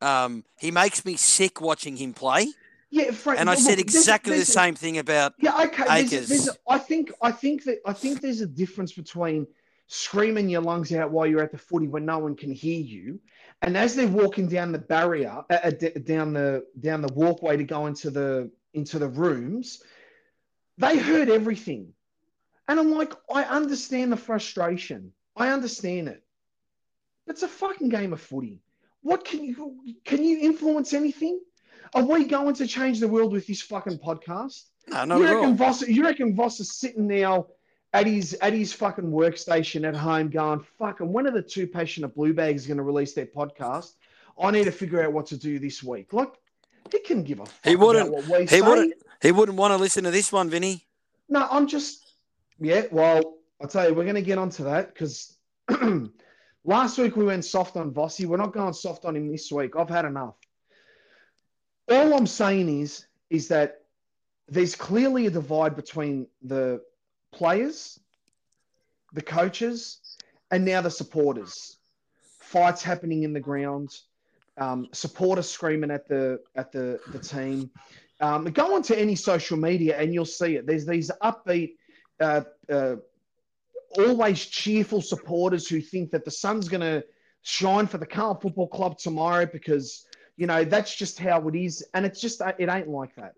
Um, 0.01 0.45
he 0.57 0.71
makes 0.71 1.03
me 1.03 1.17
sick 1.17 1.59
watching 1.59 1.97
him 1.97 2.13
play, 2.13 2.47
yeah, 2.89 3.11
Frank, 3.11 3.37
and 3.41 3.49
I 3.49 3.53
look, 3.55 3.59
said 3.61 3.71
there's- 3.79 3.81
exactly 3.81 4.31
the 4.31 4.35
there's- 4.37 4.47
same 4.53 4.75
thing 4.75 4.97
about. 4.97 5.33
Yeah, 5.39 5.61
okay. 5.63 5.83
Acres. 5.89 6.29
there's, 6.29 6.49
I 6.69 6.77
think 6.77 7.11
I 7.21 7.33
think 7.33 7.65
that 7.65 7.79
I 7.85 7.91
think 7.91 8.21
there's 8.21 8.39
a 8.39 8.47
difference 8.47 8.93
between 8.93 9.45
screaming 9.89 10.47
your 10.47 10.61
lungs 10.61 10.93
out 10.93 11.09
while 11.09 11.25
you're 11.25 11.41
at 11.41 11.51
the 11.51 11.57
footy 11.57 11.87
when 11.87 12.05
no 12.05 12.19
one 12.19 12.35
can 12.35 12.51
hear 12.51 12.79
you, 12.79 13.19
and 13.63 13.75
as 13.75 13.95
they're 13.95 14.07
walking 14.07 14.47
down 14.47 14.71
the 14.71 14.77
barrier, 14.77 15.43
uh, 15.49 15.57
uh, 15.63 15.71
d- 15.71 15.89
down 15.89 16.31
the 16.31 16.63
down 16.79 17.01
the 17.01 17.11
walkway 17.13 17.57
to 17.57 17.63
go 17.63 17.87
into 17.87 18.11
the 18.11 18.49
into 18.73 18.99
the 18.99 19.07
rooms, 19.07 19.81
they 20.77 20.97
heard 20.97 21.27
everything, 21.27 21.91
and 22.67 22.79
I'm 22.79 22.91
like, 22.91 23.13
I 23.33 23.43
understand 23.43 24.11
the 24.11 24.17
frustration. 24.17 25.11
I 25.35 25.49
understand 25.49 26.07
it. 26.07 26.23
It's 27.25 27.43
a 27.43 27.47
fucking 27.47 27.89
game 27.89 28.13
of 28.13 28.21
footy. 28.21 28.61
What 29.01 29.25
can 29.25 29.43
you 29.43 29.95
can 30.05 30.23
you 30.23 30.37
influence 30.39 30.93
anything? 30.93 31.41
Are 31.95 32.03
we 32.03 32.25
going 32.25 32.53
to 32.55 32.67
change 32.67 32.99
the 32.99 33.07
world 33.07 33.31
with 33.31 33.47
this 33.47 33.61
fucking 33.61 33.97
podcast? 33.97 34.65
No, 34.87 35.05
no. 35.05 35.17
you 35.17 35.23
reckon 35.23 35.45
all. 35.45 35.53
Voss? 35.53 35.81
You 35.81 36.03
reckon 36.03 36.35
Voss 36.35 36.59
is 36.59 36.77
sitting 36.77 37.07
now 37.07 37.47
at 37.93 38.05
his 38.05 38.33
at 38.35 38.53
his 38.53 38.71
fucking 38.73 39.05
workstation 39.11 39.87
at 39.87 39.95
home, 39.95 40.29
going, 40.29 40.59
"Fucking, 40.77 41.11
when 41.11 41.25
are 41.27 41.31
the 41.31 41.41
two 41.41 41.67
passionate 41.67 42.09
blue 42.15 42.33
bags 42.33 42.65
going 42.67 42.77
to 42.77 42.83
release 42.83 43.13
their 43.13 43.25
podcast? 43.25 43.93
I 44.41 44.51
need 44.51 44.65
to 44.65 44.71
figure 44.71 45.03
out 45.03 45.11
what 45.13 45.25
to 45.27 45.37
do 45.37 45.59
this 45.59 45.81
week." 45.83 46.13
Like, 46.13 46.31
he 46.91 46.99
can 46.99 47.23
give 47.23 47.39
a 47.39 47.45
fuck 47.45 47.65
He 47.65 47.75
wouldn't- 47.75 48.09
about 48.09 48.23
what 48.27 48.39
we 48.39 48.45
he 48.45 48.47
say. 48.47 48.61
wouldn't. 48.61 48.93
He 49.21 49.31
wouldn't 49.31 49.57
want 49.57 49.71
to 49.71 49.77
listen 49.77 50.03
to 50.05 50.11
this 50.11 50.31
one, 50.31 50.49
Vinny. 50.49 50.85
No, 51.27 51.45
I'm 51.51 51.67
just, 51.67 52.13
yeah. 52.59 52.83
Well, 52.91 53.35
I'll 53.61 53.67
tell 53.67 53.89
you, 53.89 53.93
we're 53.93 54.03
going 54.05 54.15
to 54.15 54.21
get 54.21 54.37
onto 54.37 54.63
that 54.63 54.93
because 54.93 55.35
last 56.63 56.97
week 56.97 57.15
we 57.17 57.25
went 57.25 57.43
soft 57.43 57.75
on 57.75 57.91
Vossi. 57.91 58.25
We're 58.25 58.37
not 58.37 58.53
going 58.53 58.73
soft 58.73 59.03
on 59.05 59.15
him 59.15 59.29
this 59.31 59.51
week. 59.51 59.75
I've 59.75 59.89
had 59.89 60.05
enough. 60.05 60.35
All 61.89 62.13
I'm 62.13 62.27
saying 62.27 62.81
is, 62.81 63.05
is 63.29 63.47
that 63.49 63.81
there's 64.47 64.75
clearly 64.75 65.25
a 65.27 65.31
divide 65.31 65.75
between 65.75 66.27
the 66.43 66.81
players, 67.31 67.99
the 69.13 69.21
coaches, 69.21 69.99
and 70.51 70.65
now 70.65 70.81
the 70.81 70.91
supporters. 70.91 71.77
Fights 72.39 72.81
happening 72.83 73.23
in 73.23 73.33
the 73.33 73.39
ground, 73.39 73.89
um, 74.57 74.87
supporters 74.91 75.49
screaming 75.49 75.91
at 75.91 76.07
the 76.07 76.39
at 76.55 76.71
the 76.71 76.99
the 77.11 77.19
team. 77.19 77.69
Um, 78.21 78.45
go 78.45 78.75
onto 78.75 78.93
any 78.93 79.15
social 79.15 79.57
media 79.57 79.97
and 79.97 80.13
you'll 80.13 80.25
see 80.25 80.55
it. 80.55 80.65
There's 80.67 80.85
these 80.85 81.09
upbeat, 81.23 81.75
uh, 82.19 82.41
uh, 82.69 82.97
always 83.97 84.45
cheerful 84.45 85.01
supporters 85.01 85.67
who 85.67 85.79
think 85.79 86.11
that 86.11 86.25
the 86.25 86.31
sun's 86.31 86.67
going 86.67 86.81
to 86.81 87.03
shine 87.43 87.87
for 87.87 87.97
the 87.97 88.05
Carl 88.05 88.35
Football 88.35 88.67
Club 88.67 88.97
tomorrow 88.97 89.45
because 89.45 90.05
you 90.35 90.47
know 90.47 90.63
that's 90.63 90.95
just 90.95 91.19
how 91.19 91.47
it 91.47 91.55
is, 91.55 91.85
and 91.93 92.05
it's 92.05 92.19
just 92.19 92.41
it 92.57 92.69
ain't 92.69 92.89
like 92.89 93.15
that. 93.15 93.33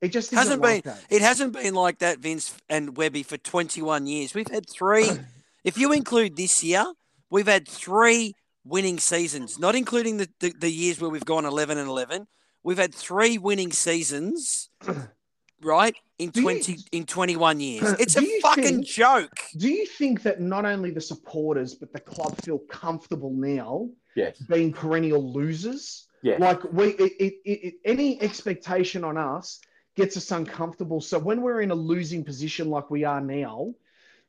It 0.00 0.08
just 0.12 0.28
isn't 0.32 0.38
Hasn't 0.38 0.62
like 0.62 0.84
been. 0.84 0.92
that. 0.94 1.04
It 1.10 1.22
hasn't 1.22 1.52
been 1.54 1.74
like 1.74 1.98
that, 1.98 2.18
Vince 2.20 2.54
and 2.68 2.96
Webby, 2.96 3.22
for 3.22 3.36
21 3.36 4.06
years. 4.06 4.34
We've 4.34 4.50
had 4.50 4.68
three. 4.70 5.08
if 5.64 5.76
you 5.76 5.92
include 5.92 6.36
this 6.36 6.62
year, 6.62 6.84
we've 7.30 7.48
had 7.48 7.66
three 7.66 8.34
winning 8.64 8.98
seasons, 8.98 9.58
not 9.58 9.74
including 9.74 10.18
the, 10.18 10.28
the, 10.40 10.52
the 10.58 10.70
years 10.70 11.00
where 11.00 11.10
we've 11.10 11.24
gone 11.24 11.44
11 11.44 11.78
and 11.78 11.88
11. 11.88 12.26
We've 12.62 12.78
had 12.78 12.94
three 12.94 13.38
winning 13.38 13.72
seasons, 13.72 14.68
right? 15.62 15.94
In 16.18 16.30
Do 16.30 16.40
you- 16.40 16.46
20 16.46 16.76
in 16.92 17.04
21 17.06 17.60
years. 17.60 17.92
It's 17.98 18.16
a 18.16 18.40
fucking 18.40 18.62
think- 18.64 18.86
joke. 18.86 19.32
Do 19.56 19.68
you 19.68 19.86
think 19.86 20.22
that 20.22 20.40
not 20.40 20.64
only 20.64 20.90
the 20.90 21.00
supporters 21.00 21.74
but 21.74 21.92
the 21.92 22.00
club 22.00 22.36
feel 22.42 22.58
comfortable 22.70 23.32
now 23.32 23.88
Yes. 24.14 24.38
being 24.38 24.72
perennial 24.72 25.32
losers? 25.32 26.06
Yes. 26.22 26.40
Like 26.40 26.62
we, 26.72 26.88
it, 26.88 27.12
it, 27.20 27.34
it, 27.44 27.74
any 27.84 28.20
expectation 28.20 29.04
on 29.04 29.16
us 29.16 29.60
gets 29.98 30.16
us 30.16 30.30
uncomfortable. 30.30 31.00
So 31.00 31.18
when 31.18 31.42
we're 31.42 31.60
in 31.60 31.72
a 31.72 31.74
losing 31.74 32.24
position 32.24 32.70
like 32.70 32.88
we 32.88 33.02
are 33.02 33.20
now, 33.20 33.74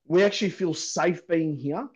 we 0.08 0.24
actually 0.24 0.50
feel 0.50 0.74
safe 0.74 1.28
being 1.28 1.56
here. 1.56 1.88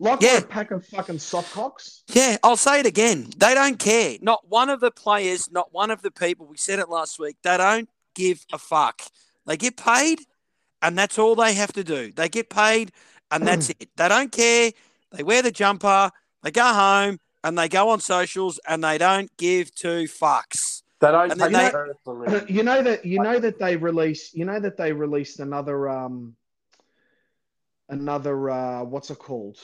Like 0.00 0.22
Yeah. 0.22 0.38
a 0.38 0.42
pack 0.42 0.70
of 0.70 0.86
fucking 0.86 1.18
soft 1.18 1.52
cocks. 1.52 2.04
Yeah, 2.08 2.38
I'll 2.42 2.56
say 2.56 2.80
it 2.80 2.86
again. 2.86 3.30
They 3.36 3.52
don't 3.52 3.78
care. 3.78 4.16
Not 4.22 4.48
one 4.48 4.70
of 4.70 4.80
the 4.80 4.90
players, 4.90 5.50
not 5.50 5.74
one 5.74 5.90
of 5.90 6.00
the 6.00 6.10
people. 6.10 6.46
We 6.46 6.56
said 6.56 6.78
it 6.78 6.88
last 6.88 7.18
week. 7.18 7.36
They 7.42 7.58
don't 7.58 7.90
give 8.14 8.46
a 8.52 8.58
fuck. 8.58 9.02
They 9.46 9.58
get 9.58 9.76
paid, 9.76 10.20
and 10.80 10.96
that's 10.96 11.18
all 11.18 11.34
they 11.34 11.52
have 11.54 11.74
to 11.74 11.84
do. 11.84 12.12
They 12.12 12.30
get 12.30 12.48
paid, 12.48 12.90
and 13.30 13.46
that's 13.46 13.68
mm. 13.68 13.74
it. 13.80 13.90
They 13.96 14.08
don't 14.08 14.32
care. 14.32 14.72
They 15.10 15.22
wear 15.22 15.42
the 15.42 15.50
jumper. 15.50 16.10
They 16.42 16.52
go 16.52 16.72
home, 16.72 17.18
and 17.44 17.58
they 17.58 17.68
go 17.68 17.90
on 17.90 18.00
socials, 18.00 18.58
and 18.66 18.82
they 18.82 18.96
don't 18.96 19.36
give 19.36 19.74
two 19.74 20.04
fucks. 20.04 20.77
They 21.00 21.10
don't 21.12 21.30
And 21.30 21.40
take 21.40 21.52
they- 21.52 21.70
personally. 21.70 22.44
you 22.52 22.62
know 22.62 22.82
that 22.82 23.04
you 23.04 23.20
know 23.22 23.38
that 23.38 23.58
they 23.58 23.76
release 23.76 24.34
you 24.34 24.44
know 24.44 24.58
that 24.58 24.76
they 24.76 24.92
released 24.92 25.38
another 25.40 25.88
um 25.88 26.34
another 27.88 28.50
uh 28.50 28.82
what's 28.84 29.10
it 29.10 29.18
called 29.18 29.56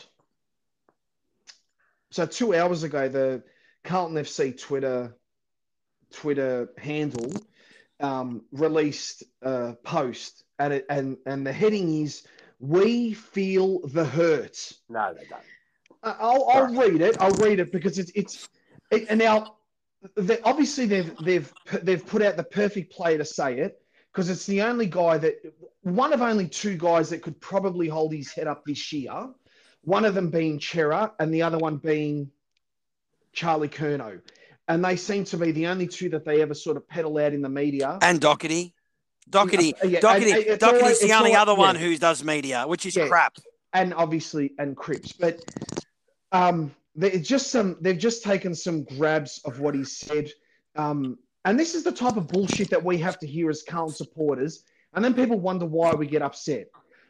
so 2.10 2.24
two 2.26 2.54
hours 2.54 2.82
ago 2.84 3.08
the 3.08 3.42
Carlton 3.82 4.16
FC 4.16 4.58
Twitter 4.58 5.14
Twitter 6.12 6.70
handle 6.78 7.32
um, 8.00 8.42
released 8.52 9.24
a 9.42 9.74
post, 9.82 10.44
and 10.58 10.72
it, 10.74 10.86
and 10.90 11.16
and 11.26 11.46
the 11.46 11.52
heading 11.52 12.02
is 12.02 12.22
"We 12.60 13.14
feel 13.14 13.80
the 13.86 14.04
hurt." 14.04 14.72
No, 14.88 15.14
they 15.14 15.24
don't. 15.26 15.40
I- 16.02 16.16
I'll, 16.20 16.48
I'll 16.48 16.74
read 16.74 17.00
it. 17.00 17.16
I'll 17.20 17.32
read 17.34 17.60
it 17.60 17.72
because 17.72 17.98
it's 17.98 18.10
it's 18.14 18.48
it, 18.90 19.06
and 19.08 19.18
now 19.18 19.56
they, 20.16 20.40
obviously 20.42 20.86
they've 20.86 21.16
they've 21.24 21.52
they've 21.82 22.06
put 22.06 22.22
out 22.22 22.36
the 22.36 22.44
perfect 22.44 22.92
player 22.92 23.18
to 23.18 23.24
say 23.24 23.58
it 23.58 23.80
because 24.12 24.28
it's 24.30 24.46
the 24.46 24.62
only 24.62 24.86
guy 24.86 25.18
that 25.18 25.34
one 25.82 26.12
of 26.12 26.22
only 26.22 26.48
two 26.48 26.76
guys 26.76 27.10
that 27.10 27.22
could 27.22 27.40
probably 27.40 27.88
hold 27.88 28.12
his 28.12 28.32
head 28.32 28.46
up 28.46 28.64
this 28.64 28.92
year. 28.92 29.28
One 29.82 30.04
of 30.04 30.14
them 30.14 30.30
being 30.30 30.60
Cerra 30.60 31.12
and 31.18 31.32
the 31.34 31.42
other 31.42 31.58
one 31.58 31.76
being 31.76 32.30
Charlie 33.32 33.68
Curnow. 33.68 34.20
And 34.66 34.82
they 34.82 34.96
seem 34.96 35.24
to 35.26 35.36
be 35.36 35.52
the 35.52 35.66
only 35.66 35.86
two 35.86 36.08
that 36.10 36.24
they 36.24 36.40
ever 36.40 36.54
sort 36.54 36.78
of 36.78 36.88
peddle 36.88 37.18
out 37.18 37.34
in 37.34 37.42
the 37.42 37.50
media. 37.50 37.98
And 38.00 38.18
Docherty. 38.18 38.72
Docherty. 39.28 39.74
Yeah, 39.84 40.00
Docherty. 40.00 40.32
and- 40.36 40.46
and 40.46 40.60
Docherty's 40.60 40.82
always- 40.82 41.00
the 41.00 41.12
only 41.12 41.34
always- 41.34 41.36
other 41.36 41.54
one 41.54 41.76
who 41.76 41.98
does 41.98 42.24
media, 42.24 42.64
which 42.66 42.86
is 42.86 42.96
Yeah. 42.96 43.08
crap. 43.08 43.36
and 43.74 43.92
obviously 43.92 44.52
and 44.58 44.76
Cripps, 44.76 45.12
but 45.12 45.40
um, 46.32 46.72
they 46.94 47.18
just 47.18 47.50
some 47.50 47.76
they've 47.80 47.98
just 47.98 48.22
taken 48.22 48.54
some 48.54 48.84
grabs 48.84 49.40
of 49.44 49.60
what 49.60 49.74
he 49.74 49.84
said, 49.84 50.30
um, 50.76 51.18
and 51.44 51.58
this 51.58 51.74
is 51.74 51.84
the 51.84 51.92
type 51.92 52.16
of 52.16 52.28
bullshit 52.28 52.70
that 52.70 52.82
we 52.82 52.98
have 52.98 53.18
to 53.20 53.26
hear 53.26 53.50
as 53.50 53.62
Carlton 53.62 53.94
supporters, 53.94 54.64
and 54.94 55.04
then 55.04 55.14
people 55.14 55.38
wonder 55.38 55.66
why 55.66 55.92
we 55.92 56.06
get 56.06 56.22
upset. 56.22 56.68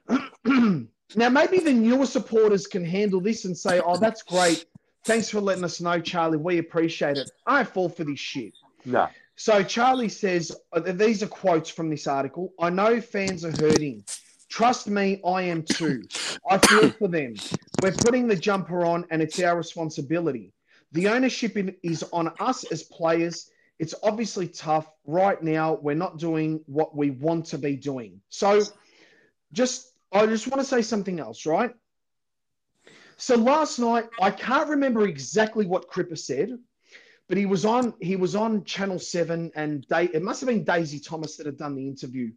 now 0.46 1.28
maybe 1.28 1.58
the 1.58 1.72
newer 1.72 2.06
supporters 2.06 2.66
can 2.66 2.84
handle 2.84 3.20
this 3.20 3.44
and 3.44 3.56
say, 3.56 3.80
"Oh, 3.84 3.96
that's 3.96 4.22
great, 4.22 4.66
thanks 5.04 5.28
for 5.28 5.40
letting 5.40 5.64
us 5.64 5.80
know, 5.80 6.00
Charlie. 6.00 6.38
We 6.38 6.58
appreciate 6.58 7.16
it. 7.18 7.30
I 7.46 7.64
fall 7.64 7.88
for 7.88 8.04
this 8.04 8.20
shit." 8.20 8.54
No. 8.84 9.08
So 9.36 9.62
Charlie 9.62 10.08
says, 10.08 10.52
uh, 10.72 10.80
these 10.80 11.22
are 11.22 11.26
quotes 11.26 11.68
from 11.68 11.90
this 11.90 12.06
article. 12.06 12.52
I 12.60 12.70
know 12.70 13.00
fans 13.00 13.44
are 13.44 13.50
hurting. 13.50 14.04
Trust 14.48 14.88
me, 14.88 15.20
I 15.26 15.42
am 15.42 15.64
too. 15.64 16.04
I 16.48 16.58
feel 16.58 16.90
for 16.90 17.08
them. 17.08 17.34
We're 17.84 17.92
putting 17.92 18.28
the 18.28 18.34
jumper 18.34 18.86
on 18.86 19.04
and 19.10 19.20
it's 19.20 19.38
our 19.40 19.58
responsibility. 19.58 20.54
The 20.92 21.08
ownership 21.08 21.58
in- 21.58 21.76
is 21.82 22.02
on 22.14 22.32
us 22.40 22.64
as 22.72 22.82
players. 22.84 23.50
It's 23.78 23.94
obviously 24.02 24.48
tough. 24.48 24.90
Right 25.04 25.42
now, 25.42 25.74
we're 25.74 25.94
not 25.94 26.16
doing 26.16 26.62
what 26.64 26.96
we 26.96 27.10
want 27.10 27.44
to 27.48 27.58
be 27.58 27.76
doing. 27.76 28.22
So 28.30 28.62
just 29.52 29.92
I 30.10 30.24
just 30.24 30.48
want 30.48 30.62
to 30.62 30.66
say 30.66 30.80
something 30.80 31.20
else, 31.20 31.44
right? 31.44 31.74
So 33.18 33.34
last 33.36 33.78
night, 33.78 34.08
I 34.18 34.30
can't 34.30 34.70
remember 34.70 35.06
exactly 35.06 35.66
what 35.66 35.90
Cripper 35.90 36.16
said, 36.16 36.56
but 37.28 37.36
he 37.36 37.44
was 37.44 37.66
on 37.66 37.92
he 38.00 38.16
was 38.16 38.34
on 38.34 38.64
Channel 38.64 38.98
Seven, 38.98 39.50
and 39.54 39.84
it 39.90 40.22
must 40.22 40.40
have 40.40 40.48
been 40.48 40.64
Daisy 40.64 41.00
Thomas 41.00 41.36
that 41.36 41.44
had 41.44 41.58
done 41.58 41.74
the 41.74 41.86
interview, 41.86 42.32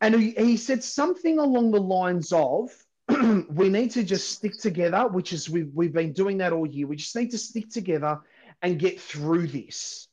and 0.00 0.14
he, 0.14 0.30
he 0.30 0.56
said 0.56 0.82
something 0.82 1.38
along 1.38 1.72
the 1.72 1.82
lines 1.82 2.32
of, 2.32 2.70
"We 3.50 3.68
need 3.68 3.90
to 3.92 4.02
just 4.02 4.30
stick 4.30 4.58
together," 4.58 5.08
which 5.08 5.32
is 5.32 5.48
we've 5.48 5.70
we've 5.74 5.92
been 5.92 6.12
doing 6.12 6.38
that 6.38 6.52
all 6.52 6.66
year. 6.66 6.86
We 6.86 6.96
just 6.96 7.14
need 7.16 7.30
to 7.32 7.38
stick 7.38 7.70
together 7.70 8.20
and 8.62 8.78
get 8.78 9.00
through 9.00 9.48
this. 9.48 10.08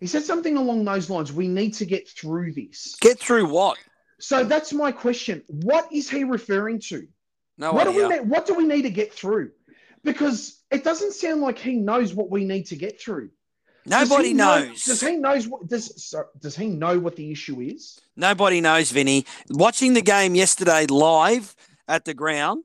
He 0.00 0.06
said 0.06 0.22
something 0.24 0.56
along 0.56 0.84
those 0.84 1.10
lines. 1.10 1.32
We 1.32 1.48
need 1.48 1.74
to 1.74 1.84
get 1.86 2.08
through 2.08 2.52
this. 2.52 2.96
Get 3.00 3.18
through 3.18 3.48
what? 3.48 3.78
So 4.20 4.44
that's 4.44 4.72
my 4.72 4.92
question. 4.92 5.42
What 5.48 5.92
is 5.92 6.08
he 6.10 6.24
referring 6.24 6.80
to? 6.88 7.06
No 7.56 7.72
what 7.72 7.84
do 7.84 7.92
we 7.92 8.04
idea. 8.04 8.20
need, 8.20 8.28
what 8.30 8.46
do 8.46 8.54
we 8.54 8.64
need 8.64 8.82
to 8.82 8.90
get 8.90 9.12
through? 9.12 9.50
Because 10.04 10.60
it 10.70 10.84
doesn't 10.84 11.12
sound 11.12 11.40
like 11.40 11.58
he 11.58 11.74
knows 11.76 12.14
what 12.14 12.30
we 12.30 12.44
need 12.44 12.66
to 12.66 12.76
get 12.76 13.00
through. 13.00 13.30
Does 13.86 14.08
Nobody 14.10 14.34
know- 14.34 14.66
knows. 14.66 14.84
does 14.84 15.00
he 15.00 15.16
knows 15.16 15.48
what 15.48 15.66
does 15.66 16.04
so, 16.04 16.24
does 16.40 16.54
he 16.54 16.66
know 16.68 16.98
what 16.98 17.16
the 17.16 17.32
issue 17.32 17.60
is? 17.60 18.00
Nobody 18.16 18.60
knows, 18.60 18.90
Vinny. 18.90 19.24
Watching 19.50 19.94
the 19.94 20.02
game 20.02 20.34
yesterday 20.34 20.86
live 20.86 21.56
at 21.88 22.04
the 22.04 22.14
ground, 22.14 22.64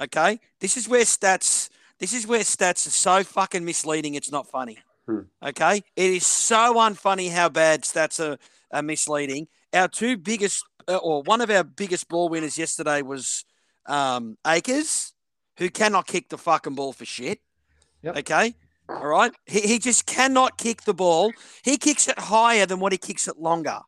okay, 0.00 0.40
this 0.60 0.76
is 0.76 0.88
where 0.88 1.04
stats 1.04 1.68
this 2.00 2.12
is 2.12 2.26
where 2.26 2.40
stats 2.40 2.86
are 2.86 2.90
so 2.90 3.22
fucking 3.22 3.64
misleading 3.64 4.14
it's 4.14 4.32
not 4.32 4.50
funny. 4.50 4.78
Hmm. 5.06 5.20
Okay? 5.42 5.82
It 5.96 6.10
is 6.10 6.26
so 6.26 6.74
unfunny 6.74 7.30
how 7.30 7.48
bad 7.48 7.82
stats 7.82 8.18
are, 8.18 8.38
are 8.72 8.82
misleading. 8.82 9.46
Our 9.72 9.88
two 9.88 10.16
biggest 10.16 10.64
uh, 10.88 10.96
or 10.96 11.22
one 11.22 11.40
of 11.40 11.50
our 11.50 11.64
biggest 11.64 12.08
ball 12.08 12.28
winners 12.28 12.58
yesterday 12.58 13.02
was 13.02 13.44
um 13.86 14.36
Acres, 14.46 15.12
who 15.58 15.70
cannot 15.70 16.06
kick 16.06 16.30
the 16.30 16.38
fucking 16.38 16.74
ball 16.74 16.92
for 16.92 17.04
shit. 17.04 17.40
Yep. 18.02 18.16
Okay? 18.18 18.54
All 18.88 19.06
right. 19.06 19.32
He, 19.46 19.60
he 19.60 19.78
just 19.78 20.06
cannot 20.06 20.58
kick 20.58 20.82
the 20.82 20.94
ball. 20.94 21.32
He 21.62 21.76
kicks 21.78 22.08
it 22.08 22.18
higher 22.18 22.66
than 22.66 22.80
what 22.80 22.92
he 22.92 22.98
kicks 22.98 23.28
it 23.28 23.38
longer. 23.38 23.80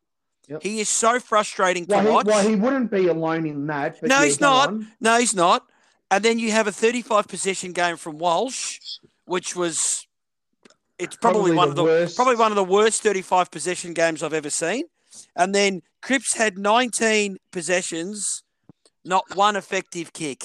Yep. 0.48 0.62
He 0.62 0.80
is 0.80 0.88
so 0.88 1.18
frustrating 1.18 1.86
to 1.86 1.94
Well, 1.96 2.04
he, 2.04 2.10
watch. 2.10 2.26
well, 2.26 2.48
he 2.48 2.54
wouldn't 2.54 2.90
be 2.90 3.08
alone 3.08 3.46
in 3.46 3.66
that. 3.66 3.98
But 4.00 4.08
No, 4.10 4.22
he's 4.22 4.40
not. 4.40 4.68
on. 4.68 4.88
No, 5.00 5.18
he's 5.18 5.34
not. 5.34 5.64
And 6.10 6.24
then 6.24 6.38
you 6.38 6.52
have 6.52 6.68
a 6.68 6.72
35 6.72 7.26
possession 7.26 7.72
game 7.72 7.96
from 7.96 8.18
Walsh, 8.18 8.78
which 9.24 9.56
was 9.56 10.06
it's 10.98 11.16
probably, 11.16 11.52
one 11.52 11.66
the 11.66 11.70
of 11.72 11.76
the 11.76 11.84
worst. 11.84 12.16
probably 12.16 12.36
one 12.36 12.52
of 12.52 12.56
the 12.56 12.64
worst 12.64 13.02
35 13.02 13.50
possession 13.50 13.92
games 13.92 14.22
I've 14.22 14.32
ever 14.32 14.50
seen. 14.50 14.84
And 15.34 15.52
then 15.54 15.82
Cripps 16.00 16.34
had 16.36 16.58
19 16.58 17.38
possessions, 17.50 18.44
not 19.04 19.24
one 19.34 19.56
effective 19.56 20.12
kick. 20.12 20.44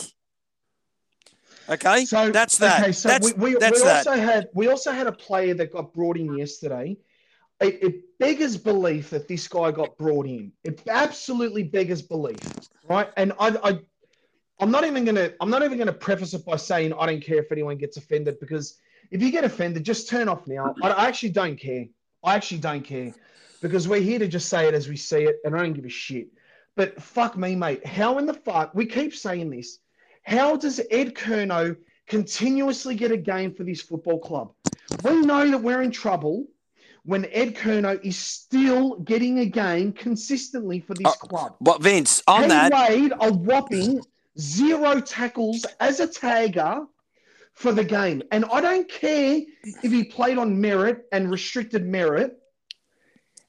Okay, 1.70 2.06
So 2.06 2.32
that's 2.32 2.58
that. 2.58 2.82
Okay, 2.82 2.92
so 2.92 3.08
that's 3.10 3.34
we, 3.36 3.54
we, 3.54 3.60
that's 3.60 3.80
we 3.80 3.86
that. 3.86 4.08
also 4.08 4.20
had 4.20 4.48
we 4.54 4.68
also 4.68 4.92
had 4.92 5.06
a 5.08 5.12
player 5.12 5.54
that 5.54 5.72
got 5.72 5.94
brought 5.94 6.18
in 6.18 6.36
yesterday. 6.38 6.98
It, 7.62 7.84
it 7.84 8.18
beggars 8.20 8.58
belief 8.58 9.12
that 9.12 9.28
this 9.28 9.48
guy 9.48 9.72
got 9.72 9.98
brought 9.98 10.26
in. 10.26 10.52
It 10.64 10.82
absolutely 10.88 11.64
beggars 11.64 12.02
belief, 12.02 12.40
right? 12.90 13.10
And 13.18 13.34
I, 13.40 13.56
I 13.64 13.80
I'm 14.60 14.72
not 14.72 14.84
even 14.86 15.06
gonna 15.06 15.32
I'm 15.40 15.50
not 15.50 15.64
even 15.64 15.78
gonna 15.78 15.94
preface 15.94 16.34
it 16.34 16.46
by 16.46 16.56
saying 16.56 16.94
I 16.94 17.06
don't 17.06 17.22
care 17.22 17.40
if 17.40 17.52
anyone 17.52 17.78
gets 17.78 17.98
offended 17.98 18.40
because 18.40 18.80
if 19.12 19.22
you 19.22 19.32
get 19.32 19.44
offended, 19.44 19.84
just 19.84 20.10
turn 20.10 20.28
off 20.28 20.48
now. 20.48 20.74
I, 20.82 20.90
I 20.90 21.08
actually 21.08 21.32
don't 21.32 21.60
care. 21.60 21.86
I 22.24 22.36
actually 22.36 22.60
don't 22.60 22.84
care 22.84 23.14
because 23.62 23.88
we're 23.88 24.02
here 24.02 24.20
to 24.20 24.28
just 24.28 24.50
say 24.50 24.68
it 24.68 24.74
as 24.74 24.88
we 24.88 24.98
see 24.98 25.24
it, 25.24 25.38
and 25.44 25.56
I 25.56 25.60
don't 25.60 25.74
give 25.74 25.86
a 25.86 25.90
shit. 25.90 26.30
But 26.76 27.02
fuck 27.02 27.38
me, 27.38 27.56
mate. 27.56 27.86
How 27.86 28.18
in 28.18 28.26
the 28.26 28.34
fuck 28.34 28.74
we 28.74 28.86
keep 28.86 29.14
saying 29.14 29.50
this? 29.50 29.80
How 30.24 30.56
does 30.56 30.80
Ed 30.90 31.16
Curnow 31.16 31.76
continuously 32.08 32.96
get 32.96 33.12
a 33.12 33.18
game 33.18 33.54
for 33.54 33.64
this 33.64 33.82
football 33.82 34.20
club? 34.20 34.54
We 34.98 35.22
know 35.22 35.50
that 35.50 35.62
we're 35.62 35.82
in 35.82 35.92
trouble 35.92 36.46
when 37.04 37.26
Ed 37.32 37.56
Curnow 37.56 38.00
is 38.04 38.18
still 38.18 39.00
getting 39.00 39.40
a 39.40 39.46
game 39.46 39.92
consistently 39.92 40.80
for 40.80 40.94
this 40.94 41.08
Oh, 41.08 41.28
club. 41.28 41.56
But 41.62 41.82
Vince, 41.82 42.22
on 42.28 42.44
he 42.44 42.48
that, 42.50 42.72
laid 42.72 43.12
a 43.20 43.34
whopping 43.34 44.02
zero 44.40 45.00
tackles 45.02 45.66
as 45.80 46.00
a 46.00 46.08
tagger 46.08 46.86
for 47.54 47.72
the 47.72 47.84
game. 47.84 48.22
And 48.32 48.46
I 48.46 48.62
don't 48.62 48.88
care 48.90 49.42
if 49.64 49.92
he 49.92 50.04
played 50.04 50.38
on 50.38 50.58
Merrett 50.62 51.02
and 51.12 51.30
restricted 51.32 51.84
Merrett. 51.86 52.32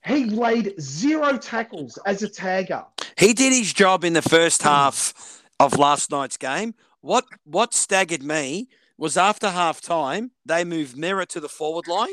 He 0.05 0.25
laid 0.25 0.75
zero 0.81 1.37
tackles 1.39 1.99
as 2.07 2.23
a 2.23 2.29
tagger. 2.29 2.85
He 3.17 3.33
did 3.35 3.53
his 3.53 3.73
job 3.73 4.03
in 4.05 4.15
the 4.15 4.23
Hmm. 4.23 4.31
first 4.31 4.63
half 4.63 5.43
of 5.61 5.79
last 5.79 6.11
night's 6.11 6.37
game. 6.37 6.75
What 7.01 7.25
what 7.45 7.75
staggered 7.75 8.23
me 8.23 8.69
was 8.97 9.17
after 9.17 9.51
half 9.51 9.81
time, 9.81 10.31
they 10.45 10.65
moved 10.65 10.97
Merrett 10.97 11.29
to 11.29 11.41
the 11.41 11.49
forward 11.49 11.87
line, 11.87 12.09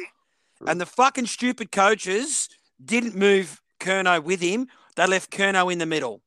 and 0.67 0.79
the 0.79 0.85
fucking 0.85 1.27
stupid 1.27 1.71
coaches 1.71 2.49
didn't 2.83 3.15
move 3.15 3.61
Curnow 3.79 4.23
with 4.23 4.41
him. 4.41 4.67
They 4.95 5.07
left 5.07 5.31
Curnow 5.31 5.71
in 5.71 5.79
the 5.79 5.85
middle. 5.85 6.21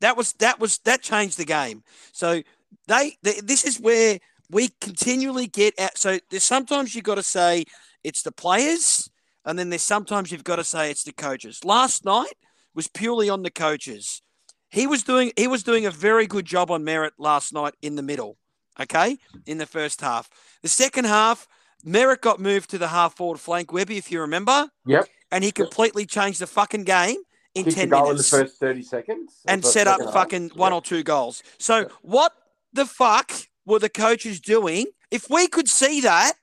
That 0.00 0.16
was 0.16 0.32
that 0.34 0.58
was 0.58 0.78
that 0.78 1.02
changed 1.02 1.38
the 1.38 1.44
game. 1.44 1.82
So 2.12 2.42
they, 2.88 3.16
they 3.22 3.40
this 3.40 3.64
is 3.64 3.80
where 3.80 4.18
we 4.50 4.68
continually 4.80 5.46
get 5.46 5.78
at. 5.78 5.98
So 5.98 6.18
there's 6.30 6.44
sometimes 6.44 6.94
you've 6.94 7.04
got 7.04 7.16
to 7.16 7.22
say 7.22 7.64
it's 8.04 8.22
the 8.22 8.32
players, 8.32 9.10
and 9.44 9.58
then 9.58 9.70
there's 9.70 9.82
sometimes 9.82 10.30
you've 10.30 10.44
got 10.44 10.56
to 10.56 10.64
say 10.64 10.90
it's 10.90 11.04
the 11.04 11.12
coaches. 11.12 11.64
Last 11.64 12.04
night 12.04 12.34
was 12.74 12.88
purely 12.88 13.28
on 13.28 13.42
the 13.42 13.50
coaches. 13.50 14.22
He 14.70 14.86
was 14.86 15.02
doing 15.02 15.32
he 15.36 15.46
was 15.46 15.62
doing 15.62 15.86
a 15.86 15.90
very 15.90 16.26
good 16.26 16.46
job 16.46 16.70
on 16.70 16.84
Merrett 16.84 17.12
last 17.18 17.52
night 17.52 17.74
in 17.82 17.96
the 17.96 18.02
middle. 18.02 18.36
Okay, 18.80 19.18
in 19.46 19.58
the 19.58 19.66
first 19.66 20.00
half. 20.00 20.30
The 20.62 20.68
second 20.68 21.04
half, 21.04 21.46
Merrett 21.86 22.20
got 22.20 22.40
moved 22.40 22.70
to 22.70 22.78
the 22.78 22.88
half 22.88 23.16
forward 23.16 23.40
flank, 23.40 23.72
Webby, 23.72 23.96
if 23.98 24.10
you 24.10 24.20
remember, 24.20 24.70
Yep. 24.86 25.08
and 25.30 25.42
he 25.44 25.50
completely 25.52 26.06
changed 26.06 26.40
the 26.40 26.46
fucking 26.46 26.84
game 26.84 27.16
in 27.54 27.64
Kicked 27.64 27.76
ten 27.76 27.88
goal 27.88 28.04
minutes 28.08 28.32
in 28.32 28.38
the 28.38 28.44
first 28.44 28.58
30 28.60 28.82
seconds. 28.82 29.40
and 29.46 29.64
set 29.64 29.86
up 29.86 29.98
second 29.98 30.04
half. 30.06 30.14
fucking 30.14 30.48
one 30.54 30.72
Yep. 30.72 30.76
or 30.76 30.82
two 30.86 31.02
goals. 31.02 31.42
So 31.58 31.88
what 32.02 32.32
the 32.72 32.86
fuck 32.86 33.32
were 33.66 33.78
the 33.78 33.88
coaches 33.90 34.40
doing? 34.40 34.86
If 35.10 35.28
we 35.28 35.46
could 35.48 35.68
see 35.68 36.00
that, 36.02 36.34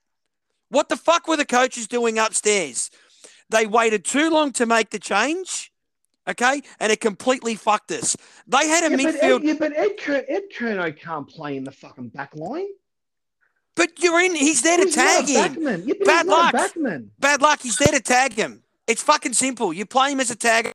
what 0.69 0.89
the 0.89 0.97
fuck 0.97 1.27
were 1.27 1.37
the 1.37 1.45
coaches 1.45 1.87
doing 1.87 2.19
upstairs? 2.19 2.91
They 3.49 3.65
waited 3.65 4.05
too 4.05 4.29
long 4.29 4.51
to 4.53 4.67
make 4.67 4.91
the 4.91 4.99
change, 4.99 5.71
okay, 6.27 6.61
and 6.79 6.91
it 6.91 7.01
completely 7.01 7.55
fucked 7.55 7.91
us. 7.91 8.15
They 8.45 8.67
had 8.67 8.83
a 8.83 8.91
Yeah, 8.95 9.03
but, 9.11 9.15
midfield. 9.15 9.39
Ed, 9.39 9.43
yeah, 9.45 9.53
but 9.57 9.73
Ed, 9.75 10.25
Ed 10.27 10.43
Curnow 10.55 10.95
can't 10.99 11.27
play 11.27 11.57
in 11.57 11.63
the 11.63 11.71
fucking 11.71 12.09
back 12.09 12.35
line. 12.35 12.67
But 13.75 14.01
you're 14.03 14.19
in. 14.21 14.35
He's 14.35 14.61
there 14.61 14.77
to 14.77 14.83
He's 14.85 14.95
tag 14.95 15.27
not 15.29 15.51
him. 15.51 15.55
backman. 15.63 15.87
Yeah, 15.87 15.93
but 15.99 16.05
Bad 16.07 16.25
not 16.27 16.53
luck. 16.53 16.71
backman. 16.73 17.07
Bad 17.19 17.41
luck. 17.41 17.61
He's 17.61 17.77
there 17.77 17.93
to 17.93 18.01
tag 18.01 18.33
him. 18.33 18.63
It's 18.87 19.01
fucking 19.03 19.33
simple. 19.33 19.71
You 19.71 19.85
play 19.85 20.11
him 20.11 20.19
as 20.19 20.31
a 20.31 20.35
tag 20.35 20.71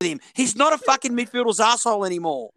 with 0.00 0.10
him. 0.10 0.20
He's 0.34 0.56
not 0.56 0.72
a 0.72 0.78
fucking 0.78 1.12
midfielder's 1.12 1.60
asshole 1.60 2.04
anymore. 2.04 2.50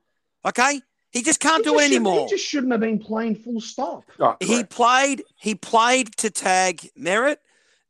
Okay? 0.45 0.81
He 1.11 1.21
just 1.21 1.39
can't 1.39 1.63
He 1.63 1.71
do 1.71 1.75
just 1.77 1.83
should- 1.83 1.91
anymore. 1.91 2.19
He 2.25 2.29
just 2.35 2.45
shouldn't 2.45 2.71
have 2.71 2.81
been 2.81 2.99
playing 2.99 3.35
full 3.35 3.61
stop. 3.61 4.03
Oh, 4.19 4.35
He 4.39 4.63
played. 4.63 5.23
He 5.37 5.55
played 5.55 6.15
to 6.17 6.29
tag 6.29 6.89
Merrett. 6.99 7.37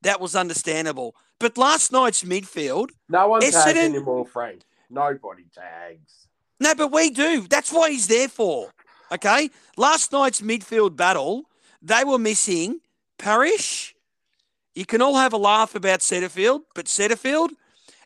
That 0.02 0.20
was 0.22 0.36
understandable. 0.36 1.16
But 1.40 1.58
last 1.58 1.92
night's 1.92 2.24
midfield. 2.24 2.90
no 3.10 3.28
one 3.30 3.42
tags 3.42 3.56
anymore, 3.78 4.26
Frank. 4.26 4.62
Nobody 4.90 5.46
tags. 5.54 6.28
No, 6.60 6.76
but 6.76 6.92
we 6.92 7.10
do. 7.10 7.48
That's 7.50 7.72
what 7.72 7.92
he's 7.92 8.08
there 8.08 8.28
for. 8.28 8.72
Okay. 9.12 9.50
Last 9.78 10.12
night's 10.12 10.42
midfield 10.42 10.96
battle, 10.96 11.46
they 11.82 12.04
were 12.04 12.20
missing 12.20 12.80
Parish. 13.18 13.96
You 14.74 14.86
can 14.86 15.02
all 15.02 15.16
have 15.16 15.34
a 15.34 15.38
laugh 15.38 15.76
about 15.76 16.00
Setterfield, 16.00 16.62
but 16.74 16.86
Setterfield 16.86 17.50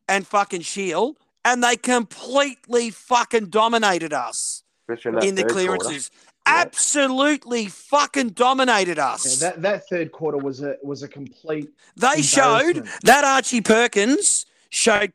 and 0.07 0.27
fucking 0.27 0.61
Shiel, 0.61 1.15
and 1.45 1.63
they 1.63 1.75
completely 1.75 2.89
fucking 2.91 3.47
dominated 3.47 4.13
us 4.13 4.63
in, 4.87 5.23
in 5.23 5.35
the 5.35 5.45
clearances. 5.45 6.11
Yeah. 6.13 6.61
Absolutely 6.61 7.67
fucking 7.67 8.29
dominated 8.29 8.97
Yeah, 8.97 9.09
us. 9.09 9.39
that 9.39 9.61
that 9.61 9.87
third 9.87 10.11
quarter 10.11 10.37
was 10.37 10.61
a 10.61 10.77
was 10.81 11.03
a 11.03 11.07
complete. 11.07 11.69
they 11.95 12.21
showed 12.23 12.87
that 13.03 13.23
Archie 13.23 13.61
Perkins 13.61 14.45
showed 14.69 15.11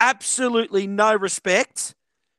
absolutely 0.00 0.86
no 0.86 1.14
respect, 1.14 1.94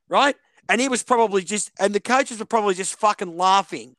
right? 0.07 0.35
And 0.69 0.79
he 0.79 0.87
was 0.87 1.03
probably 1.03 1.43
just, 1.43 1.71
and 1.79 1.93
the 1.93 1.99
coaches 1.99 2.39
were 2.39 2.45
probably 2.45 2.75
just 2.75 2.95
fucking 2.99 3.37
laughing. 3.37 3.95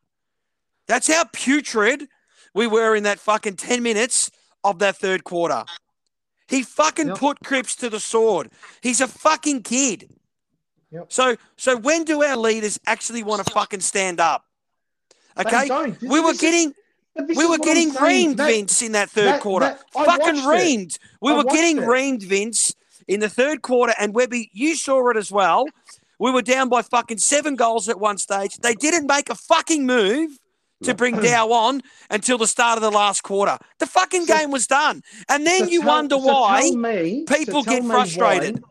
That's 0.86 1.06
how 1.12 1.24
putrid 1.32 2.08
we 2.54 2.66
were 2.66 2.94
in 2.96 3.02
that 3.04 3.18
fucking 3.18 3.56
10 3.56 3.82
minutes 3.82 4.30
of 4.64 4.78
that 4.80 4.96
third 4.96 5.24
quarter. 5.24 5.64
He 6.48 6.62
fucking 6.62 7.08
Yep. 7.08 7.18
put 7.18 7.40
Cripps 7.44 7.74
to 7.76 7.88
the 7.90 8.00
sword. 8.00 8.50
He's 8.82 9.00
a 9.00 9.08
fucking 9.08 9.62
kid. 9.62 10.10
Yep. 10.90 11.12
So, 11.12 11.36
so 11.56 11.76
when 11.76 12.04
do 12.04 12.22
our 12.22 12.36
leaders 12.36 12.78
actually 12.86 13.22
want 13.22 13.44
to 13.46 13.50
fucking 13.52 13.80
stand 13.80 14.20
up? 14.20 14.44
Okay, 15.38 15.94
we 16.02 16.20
were 16.20 16.34
getting 16.34 16.74
we 17.28 17.46
were 17.46 17.58
getting 17.58 17.90
reamed, 17.92 18.36
That- 18.36 18.46
Vince, 18.48 18.80
in 18.82 18.92
that 18.92 19.10
third 19.10 19.26
that- 19.26 19.40
quarter. 19.42 19.66
that- 19.66 20.06
Fucking 20.06 20.42
reamed. 20.44 20.98
We 21.20 21.32
I 21.32 21.36
were 21.36 21.44
getting 21.44 21.78
it. 21.78 21.84
reamed, 21.86 22.22
Vince, 22.22 22.74
in 23.08 23.20
the 23.20 23.28
third 23.28 23.62
quarter. 23.62 23.94
And 23.98 24.14
Webby, 24.14 24.50
you 24.52 24.76
saw 24.76 25.08
it 25.10 25.16
as 25.16 25.30
well. 25.32 25.66
We 26.22 26.30
were 26.30 26.40
down 26.42 26.68
by 26.68 26.82
fucking 26.82 27.18
seven 27.18 27.56
goals 27.56 27.88
at 27.88 27.98
one 27.98 28.16
stage. 28.16 28.56
They 28.58 28.74
didn't 28.74 29.08
make 29.08 29.28
a 29.28 29.34
fucking 29.34 29.84
move 29.84 30.38
to 30.84 30.94
bring 30.94 31.16
Dow 31.20 31.50
on 31.50 31.82
until 32.10 32.38
the 32.38 32.46
start 32.46 32.78
of 32.78 32.82
the 32.82 32.92
last 32.92 33.22
quarter. 33.24 33.58
The 33.80 33.86
fucking 33.86 34.26
So- 34.26 34.36
game 34.38 34.52
was 34.52 34.68
done. 34.68 35.02
And 35.28 35.44
then 35.44 35.64
So 35.64 35.70
you 35.70 35.80
tell- 35.80 35.88
wonder 35.88 36.14
so 36.20 36.26
why. 36.26 36.60
tell 36.62 36.76
me- 36.76 37.24
people 37.26 37.64
tell 37.64 37.74
get 37.74 37.84
frustrated. 37.84 38.60
why- 38.62 38.68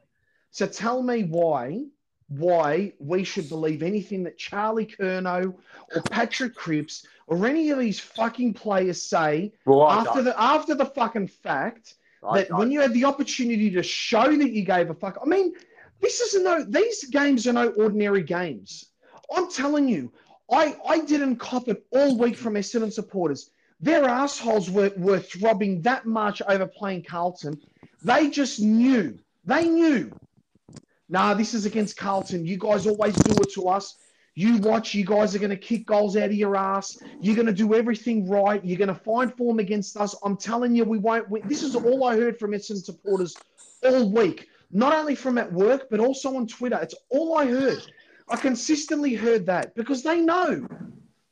so 0.52 0.66
tell 0.66 1.04
me 1.04 1.24
why 1.24 1.82
why 2.30 2.94
we 3.00 3.26
should 3.26 3.50
believe 3.50 3.84
anything 3.84 4.24
that 4.24 4.38
Charlie 4.38 4.86
Curnow 4.86 5.54
or 5.94 6.02
Patrick 6.04 6.56
Cripps 6.56 7.06
or 7.28 7.46
any 7.46 7.70
of 7.72 7.80
these 7.80 8.00
fucking 8.00 8.54
players 8.54 9.02
say 9.02 9.52
Well, 9.66 9.90
after 9.90 10.14
don't. 10.16 10.24
the 10.24 10.42
after 10.42 10.74
the 10.74 10.86
fucking 10.86 11.28
fact 11.28 11.96
I 12.24 12.38
that 12.38 12.48
don't. 12.48 12.60
when 12.60 12.72
you 12.72 12.80
had 12.80 12.94
the 12.94 13.04
opportunity 13.04 13.70
to 13.72 13.84
show 13.84 14.34
that 14.38 14.52
you 14.54 14.64
gave 14.64 14.90
a 14.90 14.94
fuck. 14.94 15.18
I 15.22 15.28
mean, 15.28 15.54
this 16.02 16.20
is 16.20 16.42
no 16.42 16.64
these 16.64 17.06
games 17.06 17.48
are 17.48 17.54
no 17.54 17.70
ordinary 17.70 18.24
games. 18.24 18.88
I'm 19.36 19.52
telling 19.52 19.88
you, 19.88 20.12
I 20.52 20.76
I 20.88 21.00
didn't 21.00 21.38
cop 21.38 21.68
it 21.68 21.86
all 21.92 22.18
week 22.18 22.36
from 22.36 22.56
Essendon 22.56 22.92
supporters. 22.92 23.52
Their 23.80 24.06
assholes 24.06 24.70
were, 24.70 24.92
were 24.96 25.20
throbbing 25.20 25.82
that 25.82 26.06
much 26.06 26.42
over 26.48 26.68
playing 26.68 27.04
Carlton. 27.04 27.60
They 28.04 28.30
just 28.30 28.60
knew. 28.60 29.18
They 29.44 29.68
knew. 29.68 30.12
Nah, 31.10 31.34
this 31.34 31.54
is 31.56 31.66
against 31.66 31.98
Carlton. 31.98 32.46
You 32.46 32.58
guys 32.58 32.86
always 32.86 33.16
do 33.16 33.34
it 33.42 33.52
to 33.54 33.68
us. 33.68 33.96
You 34.36 34.58
watch, 34.58 34.94
you 34.94 35.04
guys 35.04 35.36
are 35.36 35.40
going 35.40 35.50
to 35.50 35.58
kick 35.58 35.86
goals 35.86 36.16
out 36.16 36.30
of 36.30 36.34
your 36.34 36.56
ass. 36.56 36.98
You're 37.20 37.36
going 37.36 37.48
to 37.48 37.54
do 37.54 37.74
everything 37.74 38.30
right. 38.30 38.64
You're 38.64 38.78
going 38.78 38.88
to 38.88 38.96
find 38.96 39.36
form 39.36 39.60
against 39.60 39.98
us. 39.98 40.16
I'm 40.24 40.38
telling 40.38 40.74
you, 40.74 40.86
we 40.86 41.00
won't 41.00 41.30
win. 41.30 41.42
This 41.48 41.64
is 41.64 41.76
all 41.76 42.06
I 42.06 42.16
heard 42.16 42.40
from 42.40 42.52
Essendon 42.52 42.86
supporters 42.86 43.36
all 43.84 44.10
week, 44.10 44.48
not 44.72 44.94
only 44.94 45.16
from 45.16 45.38
at 45.38 45.52
work, 45.52 45.88
but 45.90 46.00
also 46.00 46.36
on 46.36 46.48
Twitter. 46.48 46.80
It's 46.82 46.96
all 47.10 47.38
I 47.38 47.46
heard. 47.46 47.82
I 48.30 48.38
consistently 48.38 49.14
heard 49.14 49.46
that 49.48 49.76
because 49.76 50.04
they 50.04 50.22
know. 50.22 50.68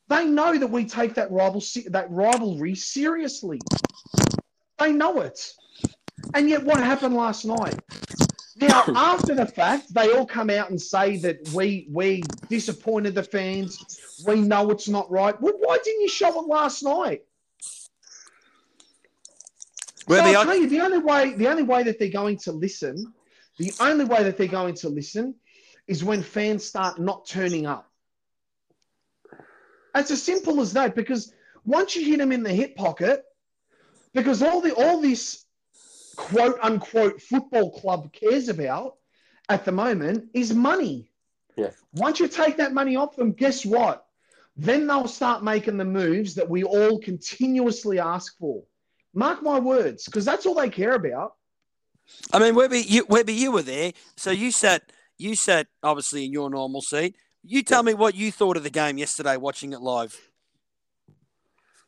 They 0.10 0.25
know 0.25 0.58
that 0.58 0.67
we 0.67 0.86
take 0.86 1.13
that 1.15 1.32
rival 1.32 1.63
that 1.88 2.10
rivalry 2.10 2.75
seriously. 2.75 3.60
They 4.80 4.91
know 4.91 5.21
it. 5.21 5.39
And 6.34 6.49
yet, 6.49 6.63
what 6.63 6.78
happened 6.78 7.15
last 7.15 7.45
night? 7.45 7.80
Now, 8.58 8.84
after 8.95 9.36
the 9.36 9.45
fact, 9.45 9.93
they 9.93 10.12
all 10.12 10.25
come 10.25 10.49
out 10.49 10.69
and 10.69 10.82
say 10.82 11.17
that 11.17 11.47
we 11.54 11.88
we 11.91 12.23
disappointed 12.49 13.15
the 13.15 13.23
fans. 13.23 13.80
We 14.28 14.41
know 14.41 14.69
it's 14.71 14.89
not 14.89 15.10
right. 15.10 15.39
Well, 15.39 15.54
why 15.60 15.78
didn't 15.84 16.02
you 16.02 16.10
show 16.10 16.41
it 16.41 16.47
last 16.47 16.84
night? 16.84 17.21
So 20.10 20.15
Webby, 20.15 20.36
I'll 20.36 20.43
tell 20.43 20.58
you, 20.58 20.67
the 20.67 20.82
only 20.82 20.97
way 20.97 21.34
the 21.36 21.47
only 21.47 21.63
way 21.63 21.84
that 21.84 21.99
they're 21.99 22.10
going 22.10 22.38
to 22.39 22.52
listen, 22.52 23.13
the 23.60 23.74
only 23.80 24.06
way 24.06 24.24
that 24.24 24.38
they're 24.38 24.48
going 24.48 24.74
to 24.76 24.89
listen, 24.89 25.36
is 25.86 26.04
when 26.04 26.24
fans 26.24 26.63
start 26.65 26.98
not 27.00 27.28
turning 27.28 27.65
up. 27.65 27.91
It's 29.93 30.12
as 30.12 30.24
simple 30.24 30.62
as 30.62 30.74
that. 30.74 30.95
Because 30.95 31.34
once 31.65 31.95
you 31.95 32.06
hit 32.06 32.19
them 32.19 32.32
in 32.32 32.41
the 32.41 32.54
hip 32.54 32.76
pocket, 32.76 33.24
because 34.13 34.41
all 34.41 34.62
the 34.62 34.74
all 34.74 35.02
this 35.02 35.45
quote 36.15 36.58
unquote 36.62 37.22
football 37.22 37.72
club 37.72 38.13
cares 38.13 38.50
about 38.50 38.95
at 39.50 39.65
the 39.65 39.72
moment 39.72 40.30
is 40.34 40.54
money. 40.54 41.12
Yeah. 41.58 41.72
Once 41.93 42.19
you 42.19 42.28
take 42.28 42.58
that 42.58 42.74
money 42.74 42.95
off 42.95 43.15
them, 43.15 43.34
guess 43.34 43.65
what? 43.65 44.06
Then 44.56 44.88
they'll 44.88 45.08
start 45.08 45.43
making 45.43 45.78
the 45.78 45.86
moves 45.86 46.36
that 46.36 46.50
we 46.50 46.63
all 46.63 47.00
continuously 47.00 48.00
ask 48.00 48.38
for. 48.38 48.63
Mark 49.13 49.41
my 49.41 49.60
words, 49.60 50.06
because 50.06 50.24
that's 50.24 50.45
all 50.45 50.54
they 50.54 50.69
care 50.69 50.93
about. 50.93 51.34
I 52.34 52.39
mean, 52.39 52.56
Webby, 52.56 52.82
you, 52.82 53.06
Webby, 53.10 53.34
you 53.34 53.52
were 53.52 53.62
there, 53.62 53.93
so 54.17 54.32
you 54.32 54.52
sat, 54.52 54.91
you 55.17 55.36
sat 55.36 55.67
obviously 55.84 56.26
in 56.26 56.32
your 56.34 56.50
normal 56.50 56.82
seat. 56.82 57.15
You 57.43 57.63
tell 57.63 57.84
me 57.84 57.93
what 57.93 58.15
you 58.15 58.32
thought 58.32 58.58
of 58.58 58.63
the 58.63 58.69
game 58.69 58.98
yesterday, 58.98 59.38
watching 59.38 59.74
it 59.74 59.82
live. 59.82 60.15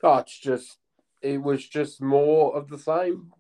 Oh, 0.04 0.18
it's 0.18 0.38
just, 0.40 0.78
it 1.22 1.42
was 1.42 1.68
just 1.68 2.02
more 2.02 2.56
of 2.56 2.70
the 2.70 2.80
same 2.80 3.32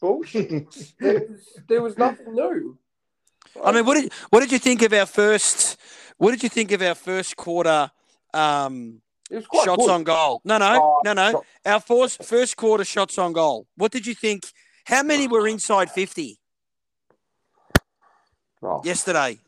bullshit. 0.00 0.94
there, 1.00 1.26
was, 1.28 1.58
there 1.68 1.82
was 1.82 1.96
nothing 1.98 2.34
new. 2.34 2.78
I 3.64 3.72
mean, 3.72 3.84
what 3.86 3.94
did 3.94 4.12
what 4.30 4.40
did 4.40 4.52
you 4.52 4.58
think 4.58 4.82
of 4.82 4.92
our 4.92 5.06
first? 5.06 5.76
What 6.18 6.30
did 6.32 6.42
you 6.42 6.48
think 6.48 6.70
of 6.72 6.82
our 6.82 6.94
first 6.94 7.36
quarter 7.36 7.90
um, 8.34 9.00
it 9.30 9.36
was 9.36 9.46
quite 9.46 9.64
shots 9.64 9.86
good. 9.86 9.90
on 9.90 10.04
goal? 10.04 10.40
No, 10.44 10.58
no, 10.58 10.78
Oh, 10.80 11.00
no, 11.04 11.12
no. 11.14 11.30
shot- 11.32 11.44
Our 11.64 11.80
first 11.80 12.22
first 12.24 12.56
quarter 12.56 12.84
shots 12.84 13.18
on 13.18 13.32
goal. 13.32 13.66
What 13.76 13.90
did 13.92 14.06
you 14.06 14.14
think? 14.14 14.52
How 14.86 15.02
many 15.02 15.28
were 15.28 15.46
inside 15.46 15.90
fifty 15.90 16.40
Oh, 18.62 18.82
yesterday? 18.84 19.38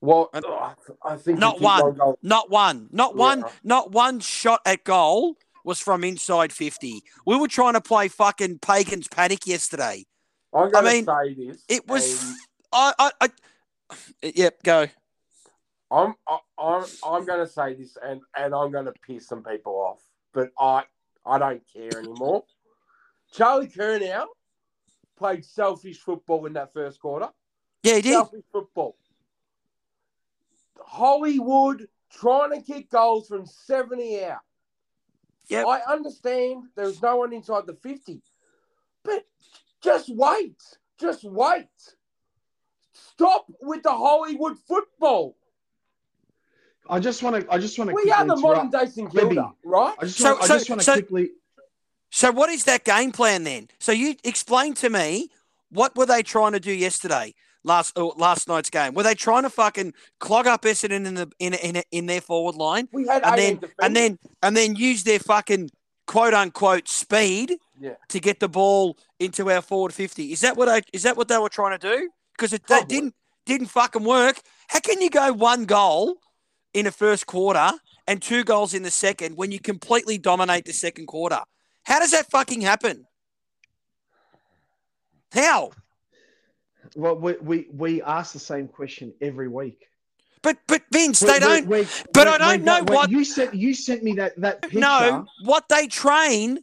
Well, 0.00 0.28
And- 0.32 0.44
oh, 0.44 0.74
I 1.04 1.16
think 1.16 1.38
Not 1.38 1.60
one. 1.60 1.96
Not 2.22 2.50
one. 2.50 2.88
Not 2.92 3.14
Yeah. 3.14 3.20
one. 3.20 3.44
Not 3.62 3.90
one 3.92 4.20
shot 4.20 4.60
at 4.66 4.84
goal 4.84 5.36
was 5.64 5.80
from 5.80 6.04
inside 6.04 6.52
fifty. 6.52 7.02
We 7.24 7.36
were 7.36 7.48
trying 7.48 7.74
to 7.74 7.80
play 7.80 8.08
fucking 8.08 8.58
pagans 8.60 9.08
panic 9.08 9.46
yesterday. 9.46 10.06
I'm 10.52 10.70
going 10.70 10.84
mean, 10.84 11.06
to 11.06 11.12
say 11.12 11.34
this. 11.34 11.64
It 11.68 11.86
was. 11.88 12.22
and 12.22 12.36
I. 12.72 12.94
I. 12.98 13.10
I 13.20 13.28
yep. 14.34 14.62
Go. 14.62 14.86
I'm 15.90 16.14
I- 16.26 16.40
I'm 16.58 16.84
I'm 17.04 17.24
going 17.24 17.40
to 17.40 17.46
say 17.46 17.74
this, 17.74 17.96
and 18.02 18.20
and 18.36 18.54
I'm 18.54 18.70
going 18.72 18.86
to 18.86 18.92
piss 19.06 19.28
some 19.28 19.42
people 19.44 19.74
off, 19.74 20.02
but 20.32 20.50
I 20.58 20.84
I 21.24 21.38
don't 21.38 21.62
care 21.72 21.98
anymore. 21.98 22.44
Charlie 23.32 23.68
Curnow 23.68 24.26
played 25.16 25.44
selfish 25.44 25.98
football 25.98 26.46
in 26.46 26.52
that 26.54 26.72
first 26.72 27.00
quarter. 27.00 27.28
Yeah, 27.82 27.96
he 27.96 28.02
did. 28.02 28.12
Selfish 28.12 28.44
football. 28.52 28.96
Hollywood 30.80 31.88
trying 32.10 32.50
to 32.50 32.60
kick 32.62 32.90
goals 32.90 33.28
from 33.28 33.46
70 33.46 34.24
out. 34.24 34.38
Yep. 35.48 35.66
I 35.66 35.80
understand 35.92 36.64
there's 36.74 37.00
no 37.02 37.16
one 37.16 37.32
inside 37.32 37.66
the 37.66 37.74
50, 37.74 38.20
but 39.04 39.24
just 39.82 40.08
wait. 40.14 40.60
Just 40.98 41.24
wait. 41.24 41.66
Stop 42.92 43.46
with 43.60 43.82
the 43.82 43.92
Hollywood 43.92 44.58
football. 44.66 45.36
I 46.88 47.00
just 47.00 47.22
want 47.22 47.36
to. 47.44 47.52
I 47.52 47.58
just 47.58 47.78
want 47.78 47.90
to. 47.90 47.94
We 47.96 48.10
are 48.10 48.24
the 48.24 48.36
modern 48.36 48.70
day 48.70 48.86
St 48.86 49.10
Kilda, 49.10 49.26
Webby. 49.26 49.48
right? 49.64 49.94
I 50.00 50.04
just 50.04 50.18
So- 50.18 50.32
want. 50.32 50.42
I 50.42 50.46
so- 50.46 50.54
just 50.58 50.70
want 50.70 50.80
to 50.80 50.84
so- 50.84 50.92
quickly. 50.94 51.30
So 52.10 52.30
what 52.30 52.50
is 52.50 52.64
that 52.64 52.84
game 52.84 53.12
plan 53.12 53.44
then? 53.44 53.68
So 53.78 53.92
you 53.92 54.16
explain 54.24 54.74
to 54.74 54.90
me 54.90 55.28
what 55.70 55.96
were 55.96 56.06
they 56.06 56.22
trying 56.22 56.52
to 56.52 56.60
do 56.60 56.72
yesterday? 56.72 57.34
last 57.66 57.98
uh, 57.98 58.06
last 58.16 58.48
night's 58.48 58.70
game? 58.70 58.94
Were 58.94 59.02
they 59.02 59.14
trying 59.14 59.42
to 59.42 59.50
fucking 59.50 59.92
clog 60.20 60.46
up 60.46 60.62
Essendon 60.62 61.04
in 61.06 61.14
the 61.14 61.30
in 61.38 61.54
in, 61.54 61.82
in 61.90 62.06
their 62.06 62.20
forward 62.20 62.54
line, 62.54 62.88
We 62.92 63.06
had 63.06 63.22
and 63.24 63.38
then 63.38 63.60
and 63.82 63.96
then 63.96 64.18
and 64.42 64.56
then 64.56 64.76
use 64.76 65.02
their 65.04 65.18
fucking 65.18 65.70
quote 66.06 66.32
unquote 66.32 66.88
speed 66.88 67.56
Yeah. 67.78 67.96
to 68.08 68.20
get 68.20 68.40
the 68.40 68.48
ball 68.48 68.96
into 69.18 69.50
our 69.50 69.60
forward 69.60 69.92
fifty? 69.92 70.32
Is 70.32 70.40
that 70.40 70.56
what 70.56 70.68
I, 70.68 70.82
is 70.92 71.02
that 71.02 71.16
what 71.16 71.28
they 71.28 71.38
were 71.38 71.48
trying 71.50 71.78
to 71.78 71.90
do? 71.96 72.08
Because 72.32 72.52
it 72.52 72.66
that 72.68 72.88
didn't 72.88 73.14
didn't 73.44 73.66
fucking 73.66 74.04
work. 74.04 74.40
How 74.68 74.80
can 74.80 75.00
you 75.00 75.10
go 75.10 75.32
one 75.32 75.64
goal 75.64 76.16
in 76.72 76.84
the 76.84 76.92
first 76.92 77.26
quarter 77.26 77.72
and 78.06 78.22
two 78.22 78.44
goals 78.44 78.74
in 78.74 78.82
the 78.84 78.90
second 78.90 79.36
when 79.36 79.50
you 79.50 79.58
completely 79.58 80.18
dominate 80.18 80.64
the 80.64 80.72
second 80.72 81.06
quarter? 81.06 81.40
How 81.86 82.00
does 82.00 82.10
that 82.10 82.28
fucking 82.30 82.62
happen? 82.62 83.06
How? 85.32 85.70
Well, 86.96 87.16
we, 87.16 87.34
we, 87.40 87.66
we 87.72 88.02
ask 88.02 88.32
the 88.32 88.40
same 88.40 88.66
question 88.66 89.12
every 89.20 89.46
week. 89.46 89.86
But 90.42 90.58
but 90.68 90.82
Vince, 90.92 91.20
they 91.20 91.38
don't 91.40 91.68
but 91.68 92.28
I 92.28 92.38
don't 92.38 92.64
know 92.64 92.82
what- 92.84 93.10
you 93.10 93.24
sent. 93.24 93.54
You 93.54 93.74
sent 93.74 94.02
me 94.04 94.12
that 94.14 94.40
that 94.40 94.62
picture. 94.62 94.78
know 94.78 95.26
what 95.42 95.68
they 95.68 95.86
train. 95.88 96.60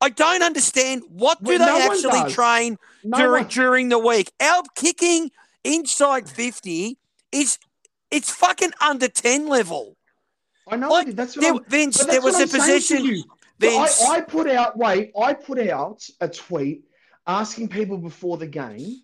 I 0.00 0.10
don't 0.10 0.42
understand 0.42 1.02
what 1.08 1.42
do 1.42 1.56
they 1.58 1.64
no 1.64 1.78
actually 1.78 2.32
train 2.32 2.78
No 3.02 3.16
during 3.18 3.44
one- 3.44 3.50
during 3.52 3.88
the 3.88 3.98
week. 3.98 4.30
Our 4.40 4.62
kicking 4.76 5.32
inside 5.64 6.28
fifty 6.28 6.96
is 7.32 7.58
it's 8.12 8.30
fucking 8.30 8.72
under 8.80 9.08
ten 9.08 9.48
level. 9.48 9.96
I 10.68 10.76
know 10.76 10.88
Like, 10.90 11.16
that's 11.16 11.36
what 11.36 11.42
There, 11.42 11.54
Vince, 11.68 12.04
there 12.06 12.22
was 12.22 12.36
a 12.38 12.42
I'm 12.42 12.48
position. 12.48 13.24
So 13.60 13.68
I, 13.68 14.16
I 14.16 14.20
put 14.20 14.48
out. 14.48 14.76
Wait, 14.76 15.12
I 15.18 15.32
put 15.34 15.58
out 15.68 16.06
a 16.20 16.28
tweet 16.28 16.84
asking 17.26 17.68
people 17.68 17.98
before 17.98 18.36
the 18.36 18.46
game 18.46 19.02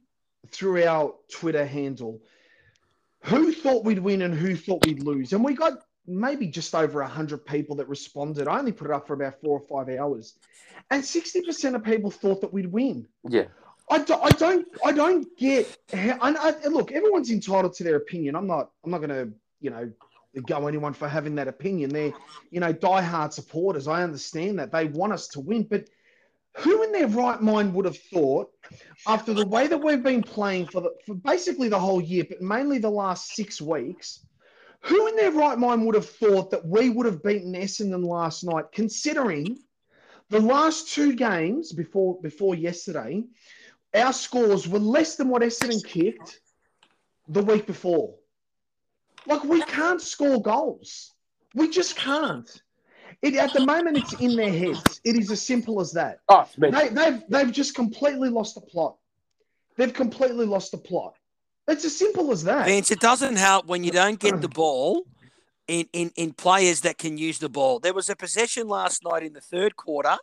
through 0.51 0.85
our 0.85 1.15
Twitter 1.31 1.65
handle 1.65 2.21
who 3.23 3.53
thought 3.53 3.85
we'd 3.85 3.99
win 3.99 4.23
and 4.23 4.35
who 4.35 4.57
thought 4.57 4.85
we'd 4.87 5.03
lose, 5.03 5.33
and 5.33 5.45
we 5.45 5.55
got 5.55 5.75
maybe 6.07 6.47
just 6.47 6.75
over 6.75 7.03
hundred 7.03 7.45
people 7.45 7.77
that 7.77 7.89
responded. 7.89 8.49
I 8.49 8.59
only 8.59 8.73
put 8.73 8.89
it 8.89 8.93
up 8.93 9.07
for 9.07 9.15
about 9.15 9.41
four 9.41 9.61
or 9.61 9.85
five 9.85 9.95
hours, 9.99 10.35
and 10.91 11.05
sixty 11.05 11.43
percent 11.43 11.77
of 11.77 11.85
people 11.85 12.11
thought 12.11 12.41
that 12.41 12.53
we'd 12.53 12.71
win. 12.73 13.07
Yeah. 13.29 13.45
I, 13.91 13.99
do, 13.99 14.15
I 14.15 14.31
don't 14.31 14.69
I 14.85 14.93
don't 14.93 15.27
get 15.37 15.77
how, 15.93 16.17
and 16.23 16.39
I, 16.39 16.51
and 16.65 16.73
look 16.73 16.93
everyone's 16.93 17.31
entitled 17.31 17.75
to 17.75 17.85
their 17.85 17.97
opinion. 17.97 18.37
I'm 18.37 18.47
not 18.47 18.71
I'm 18.85 18.91
not 18.91 18.99
going 18.99 19.11
to 19.11 19.33
you 19.61 19.71
know 19.71 19.91
go 20.47 20.67
anyone 20.67 20.93
for 20.93 21.09
having 21.09 21.35
that 21.37 21.49
opinion. 21.49 21.91
They're 21.91 22.13
you 22.51 22.61
know 22.61 22.73
diehard 22.73 23.33
supporters. 23.33 23.89
I 23.89 24.03
understand 24.03 24.59
that 24.59 24.73
they 24.73 24.87
want 24.87 25.13
us 25.13 25.29
to 25.29 25.41
win, 25.41 25.65
but 25.65 25.89
who 26.57 26.83
in 26.83 26.93
their 26.93 27.09
right 27.09 27.41
mind 27.41 27.75
would 27.75 27.85
have 27.85 27.99
thought 27.99 28.51
after 29.07 29.33
the 29.33 29.47
way 29.47 29.67
that 29.67 29.83
we've 29.83 30.03
been 30.03 30.23
playing 30.23 30.67
for 30.67 30.81
the 30.81 30.91
for 31.07 31.15
basically 31.15 31.69
the 31.69 31.79
whole 31.79 32.01
year, 32.01 32.25
but 32.29 32.43
mainly 32.43 32.79
the 32.79 32.91
last 32.91 33.35
six 33.35 33.61
weeks? 33.61 34.27
Who 34.85 35.09
in 35.09 35.17
their 35.17 35.33
right 35.33 35.59
mind 35.59 35.85
would 35.85 35.95
have 35.95 36.09
thought 36.09 36.51
that 36.51 36.65
we 36.65 36.89
would 36.89 37.05
have 37.05 37.23
beaten 37.23 37.53
Essendon 37.53 38.05
last 38.05 38.45
night, 38.45 38.65
considering 38.73 39.59
the 40.31 40.41
last 40.41 40.89
two 40.89 41.15
games 41.15 41.73
before 41.73 42.19
before 42.23 42.55
yesterday, 42.55 43.25
our 43.95 44.13
scores 44.13 44.67
were 44.67 44.79
less 44.79 45.17
than 45.17 45.29
what 45.29 45.43
Essendon 45.43 45.85
kicked 45.85 46.41
the 47.29 47.43
week 47.43 47.67
before. 47.67 48.15
Like 49.31 49.45
we 49.45 49.63
can't 49.63 50.03
score 50.03 50.43
goals. 50.43 51.15
We 51.55 51.71
just 51.71 51.97
can't. 51.97 52.51
It, 53.23 53.35
at 53.37 53.53
the 53.53 53.65
moment, 53.65 53.97
it's 53.97 54.13
in 54.15 54.35
their 54.35 54.53
heads. 54.53 55.01
It 55.05 55.17
is 55.17 55.31
as 55.31 55.41
simple 55.43 55.81
as 55.81 55.93
that. 55.93 56.21
Oh, 56.29 56.41
it's 56.41 56.59
mental. 56.59 56.81
They, 56.81 56.89
they've 56.89 57.23
they've 57.29 57.53
just 57.53 57.75
completely 57.75 58.29
lost 58.29 58.57
the 58.57 58.61
plot. 58.61 58.97
They've 59.77 59.93
completely 59.93 60.47
lost 60.47 60.73
the 60.73 60.79
plot. 60.79 61.15
It's 61.69 61.85
as 61.85 61.97
simple 61.97 62.33
as 62.33 62.45
that. 62.45 62.67
Vince, 62.67 62.91
it 62.91 63.01
doesn't 63.01 63.37
help 63.37 63.67
when 63.67 63.85
you 63.85 63.93
don't 63.93 64.19
get 64.19 64.41
the 64.41 64.49
ball 64.49 65.05
in, 65.69 65.87
in, 65.93 66.11
in 66.17 66.33
players 66.33 66.81
that 66.81 66.99
can 66.99 67.17
use 67.17 67.39
the 67.39 67.49
ball. 67.49 67.79
There 67.79 67.95
was 67.95 68.11
a 68.11 68.17
possession 68.17 68.67
last 68.67 69.05
night 69.05 69.23
in 69.23 69.33
the 69.33 69.41
third 69.41 69.77
quarter, 69.77 70.17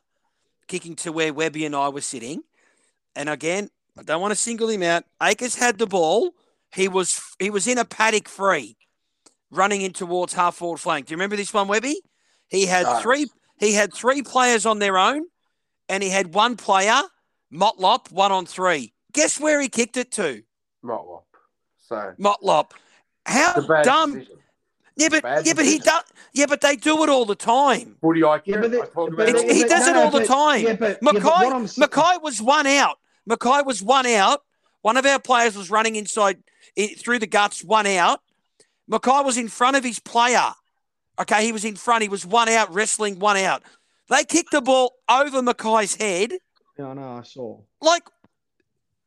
kicking 0.67 0.96
to 0.98 1.12
where 1.12 1.34
Webby 1.34 1.65
and 1.65 1.76
I 1.76 1.88
were 1.89 2.02
sitting. 2.02 2.41
And 3.15 3.30
again, 3.30 3.70
I 3.98 4.04
don't 4.04 4.22
want 4.22 4.32
to 4.32 4.36
single 4.36 4.67
him 4.67 4.84
out. 4.84 5.06
Acres 5.24 5.56
had 5.56 5.78
the 5.78 5.88
ball. 5.88 6.32
He 6.76 6.88
was 6.88 7.22
he 7.39 7.50
was 7.50 7.65
in 7.65 7.78
a 7.78 7.86
paddock 7.86 8.28
free, 8.28 8.76
running 9.51 9.81
in 9.81 9.93
towards 9.93 10.33
half 10.33 10.55
forward 10.55 10.77
flank. 10.79 11.07
Do 11.07 11.12
you 11.12 11.15
remember 11.17 11.36
this 11.36 11.53
one, 11.53 11.67
Webby? 11.67 12.01
He 12.47 12.65
had 12.65 12.86
No. 12.86 12.99
three 12.99 13.27
he 13.60 13.73
had 13.73 13.91
three 13.93 14.21
players 14.21 14.65
on 14.67 14.77
their 14.79 14.97
own, 14.99 15.23
and 15.89 16.03
he 16.03 16.10
had 16.10 16.33
one 16.36 16.55
player, 16.57 17.01
Motlop, 17.51 18.12
one 18.12 18.31
on 18.31 18.45
three. 18.45 18.93
Guess 19.13 19.39
where 19.39 19.60
he 19.60 19.67
kicked 19.67 19.97
it 19.97 20.12
to? 20.12 20.43
Motlop. 20.86 21.23
So 21.88 22.13
Motlop. 22.19 22.71
How 23.25 23.53
it's 23.57 23.65
a 23.65 23.67
bad 23.67 23.83
dumb 23.83 24.13
decision. 24.13 24.38
yeah, 24.95 25.10
but 25.10 25.23
Bad 25.23 25.45
yeah, 25.47 25.53
but 25.53 25.65
he 25.65 25.79
does. 25.79 26.03
Yeah, 26.33 26.45
but 26.47 26.62
they 26.62 26.75
do 26.75 27.01
it 27.03 27.10
all 27.10 27.25
the 27.25 27.36
time. 27.36 27.97
Footy 27.99 28.21
IQ. 28.21 28.41
Yeah, 28.45 28.57
but 28.62 28.71
they- 28.71 28.77
I 28.77 28.86
talk 28.86 28.93
but 28.95 29.07
about 29.13 29.29
It's, 29.29 29.41
it 29.43 29.55
he 29.55 29.63
does 29.63 29.86
no, 29.86 29.89
it 29.89 29.93
no, 29.93 30.03
all 30.03 30.12
the 30.12 30.19
but- 30.19 30.27
time. 30.27 30.62
yeah, 30.62 30.73
but- 30.75 30.89
yeah, 30.91 30.97
but 31.01 31.15
McKay, 31.15 31.77
what 31.79 31.91
McKay 31.91 32.21
was 32.21 32.41
one 32.41 32.67
out. 32.67 32.99
McKay 33.27 33.65
was 33.65 33.81
one 33.81 34.05
out. 34.05 34.43
One 34.83 34.97
of 34.97 35.05
our 35.05 35.19
players 35.19 35.57
was 35.57 35.71
running 35.71 35.95
inside 35.95 36.38
in, 36.75 36.89
through 36.95 37.19
the 37.19 37.27
guts, 37.27 37.63
one 37.63 37.88
out. 37.88 38.21
McKay 38.89 39.23
was 39.26 39.38
in 39.38 39.47
front 39.47 39.76
of 39.78 39.84
his 39.84 40.00
player. 40.00 40.52
Okay, 41.19 41.45
he 41.45 41.52
was 41.52 41.65
in 41.65 41.76
front. 41.76 42.04
He 42.04 42.10
was 42.10 42.26
one 42.26 42.47
out, 42.50 42.73
wrestling 42.73 43.19
one 43.19 43.38
out. 43.38 43.63
They 44.10 44.23
kicked 44.23 44.52
the 44.52 44.62
ball 44.62 44.93
over 45.10 45.41
McKay's 45.41 45.95
head. 45.95 46.34
Yeah, 46.78 46.88
I 46.89 46.93
know. 46.93 47.17
I 47.17 47.23
saw. 47.23 47.60
Like, 47.82 48.04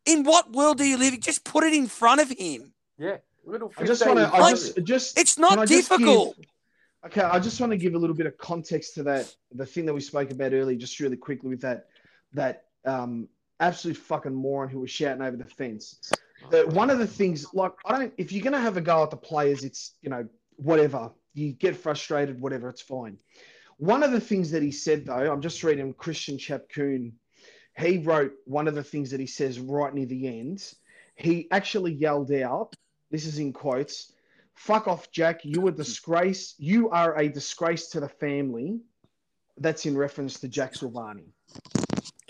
in 0.04 0.24
what 0.24 0.52
world 0.52 0.78
do 0.78 0.84
you 0.84 0.96
live? 0.98 1.14
in? 1.14 1.20
Just 1.20 1.44
put 1.44 1.64
it 1.64 1.72
in 1.72 1.86
front 1.86 2.20
of 2.20 2.30
him. 2.30 2.72
Yeah. 2.98 3.18
Little 3.44 3.72
I 3.78 3.84
just 3.84 4.04
want 4.06 4.18
to. 4.18 4.26
I 4.26 4.38
Like- 4.40 4.50
just 4.56 4.82
just. 4.84 5.18
It's 5.18 5.34
can 5.36 5.44
I 5.44 5.54
not 5.54 5.68
just 5.68 5.88
difficult. 5.88 6.36
give- 6.36 6.46
okay, 7.06 7.22
I 7.22 7.38
just 7.38 7.58
want 7.60 7.70
to 7.72 7.78
give 7.78 7.94
a 7.94 7.98
little 7.98 8.14
bit 8.14 8.26
of 8.26 8.36
context 8.36 8.94
to 8.94 9.02
that. 9.04 9.34
The 9.52 9.64
thing 9.64 9.86
that 9.86 9.94
we 9.94 10.00
spoke 10.00 10.30
about 10.30 10.52
earlier, 10.52 10.76
just 10.76 11.00
really 11.00 11.16
quickly 11.16 11.48
with 11.48 11.62
that 11.62 11.86
that 12.34 12.64
um 12.84 13.28
absolute 13.58 13.96
fucking 13.96 14.34
moron 14.34 14.68
who 14.68 14.80
was 14.80 14.90
shouting 14.90 15.22
over 15.22 15.36
the 15.36 15.44
fence. 15.44 16.10
The, 16.50 16.66
one 16.68 16.90
of 16.90 16.98
the 16.98 17.06
things, 17.06 17.46
like, 17.52 17.72
I 17.84 17.98
don't. 17.98 18.14
If 18.16 18.32
you're 18.32 18.44
gonna 18.44 18.60
have 18.60 18.76
a 18.76 18.80
go 18.80 19.02
at 19.02 19.10
the 19.10 19.16
players, 19.16 19.64
it's 19.64 19.94
you 20.00 20.10
know 20.10 20.26
whatever. 20.56 21.10
You 21.34 21.52
get 21.52 21.76
frustrated, 21.76 22.40
whatever. 22.40 22.68
It's 22.68 22.80
fine. 22.80 23.18
One 23.76 24.02
of 24.02 24.12
the 24.12 24.20
things 24.20 24.50
that 24.50 24.62
he 24.62 24.72
said, 24.72 25.06
though, 25.06 25.32
I'm 25.32 25.40
just 25.40 25.62
reading 25.62 25.94
Christian 25.94 26.36
Chapcoon. 26.36 27.12
He 27.78 27.98
wrote 27.98 28.32
one 28.44 28.68
of 28.68 28.74
the 28.74 28.84
things 28.84 29.10
that 29.10 29.20
he 29.20 29.26
says 29.26 29.58
right 29.58 29.94
near 29.94 30.06
the 30.06 30.26
end. 30.26 30.74
He 31.14 31.48
actually 31.50 31.92
yelled 31.92 32.32
out, 32.32 32.74
this 33.10 33.24
is 33.24 33.38
in 33.38 33.52
quotes, 33.52 34.12
fuck 34.54 34.86
off, 34.86 35.10
Jack. 35.10 35.40
You 35.44 35.68
a 35.68 35.72
disgrace. 35.72 36.54
You 36.58 36.90
are 36.90 37.16
a 37.16 37.28
disgrace 37.28 37.88
to 37.90 38.00
the 38.00 38.08
family. 38.08 38.80
That's 39.56 39.86
in 39.86 39.96
reference 39.96 40.40
to 40.40 40.48
Jack 40.48 40.74
Silvagni. 40.74 41.28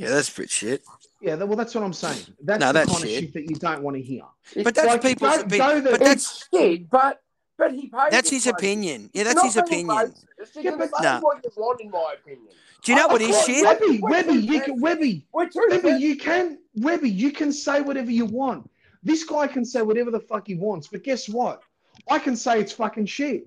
Yeah, 0.01 0.09
that's 0.11 0.31
pretty 0.31 0.49
shit. 0.49 0.83
Yeah, 1.21 1.35
well, 1.35 1.57
that's 1.57 1.75
what 1.75 1.85
I'm 1.85 1.93
saying. 1.93 2.25
That's 2.43 2.59
No, 2.61 2.69
the 2.69 2.73
that's 2.73 2.91
kind 2.93 3.05
of 3.05 3.11
shit. 3.11 3.21
shit 3.25 3.33
that 3.35 3.43
you 3.51 3.57
don't 3.57 3.83
want 3.83 3.97
to 3.99 4.03
hear. 4.03 4.23
But 4.65 4.75
that's 4.75 4.89
Like, 4.89 5.03
people's 5.03 5.37
go- 5.37 5.43
opinion. 5.43 5.59
go 5.69 5.81
the- 5.81 5.91
But 5.91 6.01
It's 6.03 6.09
that's 6.09 6.49
shit, 6.63 6.91
but 6.91 7.23
but 7.59 7.73
he 7.75 7.89
pays. 7.89 8.11
that's 8.11 8.31
his 8.31 8.47
opinion. 8.47 9.11
Yeah, 9.13 9.25
that's 9.25 9.43
his 9.43 9.57
opinion. 9.59 9.89
racist. 9.89 10.25
You 10.57 10.63
Yeah, 10.63 10.77
but- 10.77 10.89
say 10.97 11.03
No. 11.03 11.21
what 11.21 11.45
you 11.45 11.51
want, 11.59 11.81
in 11.83 11.91
my 11.91 12.15
opinion. 12.19 12.49
Do 12.83 12.93
you 12.93 12.97
know 12.97 13.05
I- 13.09 13.13
what 13.13 13.21
I 13.21 13.25
is 13.27 13.37
quite- 13.37 13.47
shit? 13.47 13.65
Webby, 13.67 13.99
We're 14.01 14.11
Webby, 14.11 14.33
too 14.33 14.39
you 14.41 14.47
can, 14.47 14.53
sensitive. 14.61 14.81
Webby, 14.83 15.27
We're 15.35 15.49
too 15.51 15.67
Webby, 15.69 16.03
you 16.03 16.17
can, 16.17 16.59
Webby, 16.77 17.11
you 17.11 17.33
can 17.33 17.53
say 17.53 17.83
whatever 17.83 18.11
you 18.11 18.25
want. 18.25 18.71
This 19.03 19.25
guy 19.25 19.47
can 19.47 19.67
say 19.67 19.83
whatever 19.83 20.11
the 20.11 20.21
fuck 20.21 20.47
he 20.47 20.55
wants, 20.55 20.89
but 20.89 21.03
guess 21.05 21.29
what? 21.29 21.63
I 22.09 22.19
can 22.19 22.35
say 22.37 22.59
it's 22.61 22.73
fucking 22.73 23.05
shit. 23.07 23.47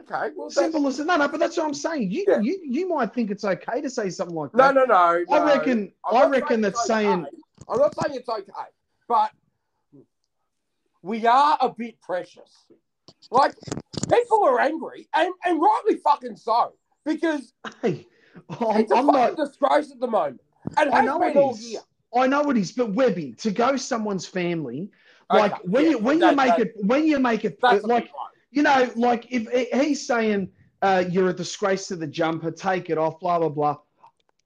Okay, 0.00 0.30
well, 0.36 0.50
Simple 0.50 0.86
as 0.86 0.98
no, 0.98 1.16
no. 1.16 1.28
But 1.28 1.40
that's 1.40 1.56
what 1.56 1.66
I'm 1.66 1.74
saying. 1.74 2.10
You, 2.10 2.24
Yeah. 2.26 2.40
you, 2.40 2.60
you 2.64 2.88
might 2.88 3.12
think 3.12 3.30
it's 3.30 3.44
okay 3.44 3.80
to 3.80 3.90
say 3.90 4.08
something 4.10 4.36
like 4.36 4.52
that. 4.52 4.74
no, 4.74 4.84
no, 4.84 4.86
no. 4.86 5.24
I 5.30 5.44
reckon. 5.56 5.92
I'm 6.10 6.16
I 6.16 6.28
reckon 6.28 6.60
that's 6.60 6.80
it's 6.80 6.86
saying. 6.88 7.24
okay. 7.24 7.36
I'm 7.68 7.78
not 7.78 7.94
saying 7.94 8.18
it's 8.18 8.28
okay, 8.28 8.70
but 9.08 9.30
we 11.02 11.26
are 11.26 11.58
a 11.60 11.68
bit 11.68 12.00
precious. 12.00 12.64
Like 13.30 13.54
people 14.10 14.44
are 14.44 14.60
angry, 14.60 15.08
and 15.14 15.32
and 15.44 15.60
rightly 15.60 15.96
fucking 16.02 16.36
so, 16.36 16.72
because 17.04 17.52
Hey, 17.82 18.06
I'm, 18.60 18.80
it's 18.80 18.92
a 18.92 18.96
I'm 18.96 19.06
fucking 19.06 19.12
not. 19.12 19.36
disgrace 19.36 19.90
at 19.90 20.00
the 20.00 20.06
moment, 20.08 20.40
and 20.78 20.90
I 20.90 21.02
know 21.02 21.18
been 21.18 21.30
it 21.30 21.36
all 21.36 21.54
is. 21.54 21.62
year. 21.62 21.80
I 22.16 22.26
know 22.26 22.50
it 22.50 22.56
is, 22.56 22.72
but 22.72 22.92
Webby, 22.92 23.32
to 23.34 23.50
go 23.50 23.76
someone's 23.76 24.26
family, 24.26 24.90
like 25.32 25.52
Okay, 25.52 25.62
when 25.64 25.84
yeah, 25.84 25.90
you 25.90 25.98
when 25.98 26.20
you 26.20 26.32
make 26.34 26.58
it 26.58 26.72
when 26.76 27.06
you 27.06 27.18
make 27.18 27.44
it 27.44 27.58
like. 27.84 28.10
You 28.50 28.62
know, 28.62 28.90
like 28.96 29.26
if 29.30 29.48
he's 29.72 30.06
saying 30.06 30.50
uh, 30.82 31.04
you're 31.08 31.28
a 31.28 31.34
disgrace 31.34 31.86
to 31.88 31.96
the 31.96 32.06
jumper, 32.06 32.50
take 32.50 32.90
it 32.90 32.98
off, 32.98 33.20
blah 33.20 33.38
blah 33.38 33.48
blah. 33.48 33.76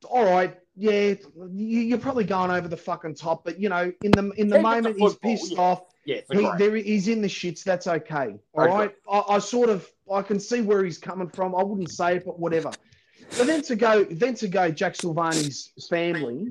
All 0.05 0.25
right, 0.25 0.59
yeah, 0.77 1.14
you, 1.37 1.81
you're 1.81 1.99
probably 1.99 2.25
going 2.25 2.51
over 2.51 2.69
the 2.69 2.77
fucking 2.77 3.14
top, 3.14 3.45
but 3.45 3.59
you 3.59 3.69
know, 3.69 3.93
in 4.03 4.11
the 4.11 4.31
in 4.37 4.49
the 4.49 4.57
Keep 4.57 4.59
it 4.59 4.59
to 4.59 4.61
moment 4.62 4.99
he's 4.99 5.14
pissed 5.17 5.53
yeah. 5.53 5.59
off. 5.61 5.83
Yeah, 6.05 6.21
He, 6.31 6.37
great. 6.37 6.59
there, 6.59 6.77
he's 6.77 7.09
in 7.09 7.23
the 7.23 7.29
shits. 7.29 7.64
That's 7.64 7.87
okay. 7.87 8.35
All 8.53 8.64
Okay. 8.64 8.73
right. 8.73 8.95
I, 9.11 9.23
I 9.37 9.38
sort 9.38 9.71
of 9.71 9.88
I 10.12 10.21
can 10.21 10.38
see 10.38 10.61
where 10.61 10.85
he's 10.85 10.99
coming 10.99 11.31
from. 11.31 11.55
I 11.55 11.62
wouldn't 11.62 11.90
say 11.90 12.17
it, 12.17 12.27
but 12.27 12.38
whatever. 12.38 12.71
But 13.38 13.47
then 13.47 13.62
to 13.62 13.77
go 13.77 14.05
then 14.05 14.35
to 14.35 14.49
go 14.49 14.71
Jack 14.71 14.95
Silvagni's 14.95 15.73
family, 15.88 16.49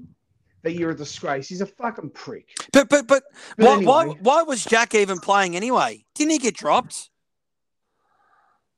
that 0.64 0.74
you're 0.74 0.92
a 0.92 0.96
disgrace. 0.96 1.48
He's 1.48 1.62
a 1.62 1.68
fucking 1.68 2.10
prick. 2.12 2.50
But 2.72 2.90
but 2.90 3.06
but 3.06 3.24
But 3.58 3.84
why, 3.84 4.06
why 4.06 4.06
why 4.22 4.42
was 4.42 4.64
Jack 4.66 4.96
even 4.96 5.20
playing 5.20 5.56
anyway? 5.56 6.06
Didn't 6.16 6.32
he 6.32 6.38
get 6.40 6.56
dropped? 6.56 7.12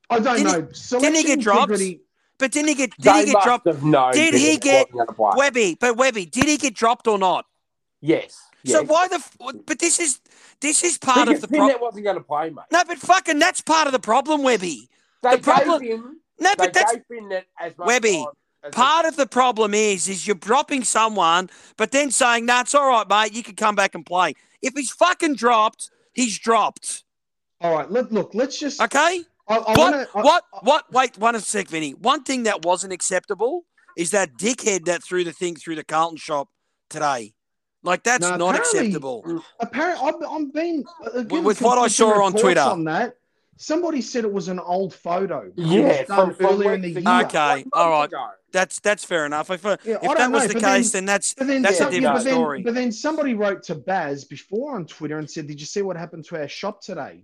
I 0.09 0.19
don't 0.19 0.37
Didn't 0.37 0.51
know. 0.51 0.67
Selection 0.73 0.99
didn't 1.13 1.15
he 1.15 1.23
get 1.35 1.39
dropped? 1.41 1.71
integrity- 1.71 2.01
But 2.37 2.51
didn't 2.51 2.67
he 2.69 2.75
get 2.75 2.91
did 2.99 3.15
he 3.27 3.31
get 3.33 3.43
dropped? 3.43 3.65
known 3.83 4.13
Did 4.13 4.33
he 4.33 4.57
get- 4.57 4.91
wasn't 4.93 5.07
gonna 5.17 5.31
play. 5.31 5.31
Webby, 5.37 5.77
but 5.79 5.95
Webby, 5.97 6.25
did 6.25 6.45
he 6.45 6.57
get 6.57 6.73
dropped 6.75 7.07
or 7.07 7.17
not? 7.17 7.45
Yes. 8.01 8.37
So 8.65 8.81
yes. 8.81 8.89
why 8.89 9.07
the? 9.07 9.23
But 9.65 9.79
this 9.79 9.99
is 9.99 10.19
this 10.59 10.83
is 10.83 10.97
part 10.97 11.27
of 11.27 11.39
the 11.41 11.47
problem. 11.47 11.69
Pinnett 11.69 11.81
wasn't 11.81 12.03
going 12.03 12.17
to 12.17 12.23
play, 12.23 12.49
mate. 12.49 12.65
No, 12.71 12.83
but 12.87 12.97
fucking 12.97 13.37
that's 13.39 13.61
part 13.61 13.85
of 13.87 13.93
the 13.93 13.99
problem, 13.99 14.41
Webby. 14.43 14.89
They 15.21 15.35
the 15.35 15.41
problem- 15.41 15.83
him. 15.83 16.19
No, 16.39 16.53
but 16.57 16.73
that's 16.73 16.95
Webby, 17.77 18.25
part 18.71 19.05
of 19.05 19.15
the 19.15 19.27
problem 19.27 19.73
is 19.73 20.09
is 20.09 20.25
you're 20.27 20.35
dropping 20.35 20.83
someone, 20.83 21.49
but 21.77 21.91
then 21.91 22.11
saying, 22.11 22.45
"Nah, 22.45 22.61
it's 22.61 22.73
all 22.75 22.87
right, 22.87 23.07
mate. 23.07 23.33
You 23.33 23.43
can 23.43 23.55
come 23.55 23.75
back 23.75 23.95
and 23.95 24.05
play." 24.05 24.33
If 24.61 24.73
he's 24.73 24.91
fucking 24.91 25.35
dropped, 25.35 25.91
he's 26.13 26.37
dropped. 26.39 27.03
All 27.61 27.73
right, 27.75 27.89
let, 27.89 28.11
look, 28.11 28.31
let's 28.33 28.59
just. 28.59 28.81
Okay. 28.81 29.21
I, 29.47 29.55
I 29.55 29.57
what? 29.57 29.77
wanna, 29.77 30.07
I- 30.15 30.21
what? 30.21 30.43
What? 30.61 30.91
Wait, 30.91 31.17
one 31.17 31.39
sec, 31.39 31.67
Vinny. 31.67 31.91
One 31.91 32.23
thing 32.23 32.43
that 32.43 32.63
wasn't 32.65 32.93
acceptable 32.93 33.65
is 33.97 34.11
that 34.11 34.37
dickhead 34.37 34.85
that 34.85 35.03
threw 35.03 35.23
the 35.23 35.31
thing 35.31 35.55
through 35.55 35.75
the 35.75 35.83
Carlton 35.83 36.17
shop 36.17 36.49
today. 36.89 37.33
Like 37.83 38.03
that's 38.03 38.27
No, 38.27 38.35
not 38.37 38.55
acceptable. 38.55 39.43
Apparently, 39.59 40.07
I'm, 40.07 40.15
I'm 40.27 40.49
being 40.51 40.83
uh, 41.05 41.21
given 41.21 41.43
with 41.43 41.61
what 41.61 41.77
I 41.77 41.87
saw 41.87 42.23
on 42.23 42.33
Twitter. 42.33 42.59
on 42.61 42.83
that. 42.85 43.17
Somebody 43.57 44.01
said 44.01 44.25
it 44.25 44.33
was 44.33 44.49
an 44.49 44.59
old 44.59 44.93
photo. 44.93 45.49
Yeah, 45.55 46.03
from, 46.03 46.33
from 46.33 46.45
earlier 46.47 46.73
in 46.73 46.81
the 46.81 46.89
year. 46.89 47.01
Okay, 47.25 47.63
all 47.71 47.89
right. 47.91 48.05
ago. 48.05 48.27
That's 48.51 48.79
that's 48.79 49.05
fair 49.05 49.25
enough. 49.25 49.49
If, 49.51 49.65
uh, 49.65 49.77
Yeah, 49.85 49.97
if 50.01 50.17
that 50.17 50.31
was 50.31 50.43
know, 50.43 50.47
the 50.47 50.59
case, 50.59 50.91
then- 50.91 51.01
then 51.01 51.05
that's 51.05 51.33
But 51.35 51.47
then, 51.47 51.61
That's 51.61 51.75
a 51.75 51.83
some- 51.83 51.93
yeah, 51.93 51.99
different 51.99 52.17
but 52.17 52.23
then, 52.25 52.33
story. 52.33 52.61
But 52.63 52.73
then 52.73 52.91
somebody 52.91 53.33
wrote 53.33 53.63
to 53.63 53.75
Baz 53.75 54.25
before 54.25 54.75
on 54.75 54.85
Twitter 54.87 55.19
and 55.19 55.29
said, 55.29 55.47
"Did 55.47 55.59
you 55.59 55.65
see 55.67 55.81
what 55.83 55.95
happened 55.95 56.25
to 56.25 56.37
our 56.37 56.47
shop 56.49 56.81
today?" 56.81 57.23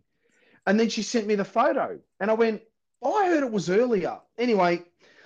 And 0.68 0.80
then 0.80 0.90
she 0.90 1.02
sent 1.02 1.28
me 1.28 1.36
the 1.36 1.46
photo, 1.46 2.00
and 2.20 2.30
I 2.30 2.34
went, 2.36 2.62
"Oh, 3.02 3.14
I 3.16 3.28
heard 3.28 3.44
it 3.44 3.52
was 3.52 3.70
earlier." 3.70 4.20
Anyway, 4.38 4.84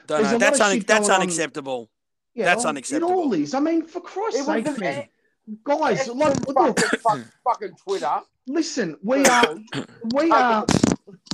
don't 0.07 0.23
know. 0.23 0.37
That's 0.37 0.61
un- 0.61 0.79
that's 0.79 1.07
going 1.07 1.11
on. 1.11 1.21
unacceptable. 1.21 1.89
yeah, 2.33 2.45
That's 2.45 2.65
oh, 2.65 2.69
unacceptable. 2.69 3.09
It 3.09 3.13
all 3.13 3.33
is. 3.33 3.53
I 3.53 3.59
mean, 3.59 3.83
for 3.85 3.99
Christ's 4.01 4.45
sake, 4.45 4.67
an 4.67 4.79
man, 4.79 5.07
guys, 5.63 6.07
Essendon 6.07 6.15
like, 6.19 6.47
look, 6.47 6.79
fucking, 6.79 6.99
fuck, 6.99 7.19
fucking 7.43 7.75
Twitter. 7.83 8.19
listen, 8.47 8.97
we 9.03 9.25
are, 9.25 9.55
we 10.13 10.31
are, 10.31 10.65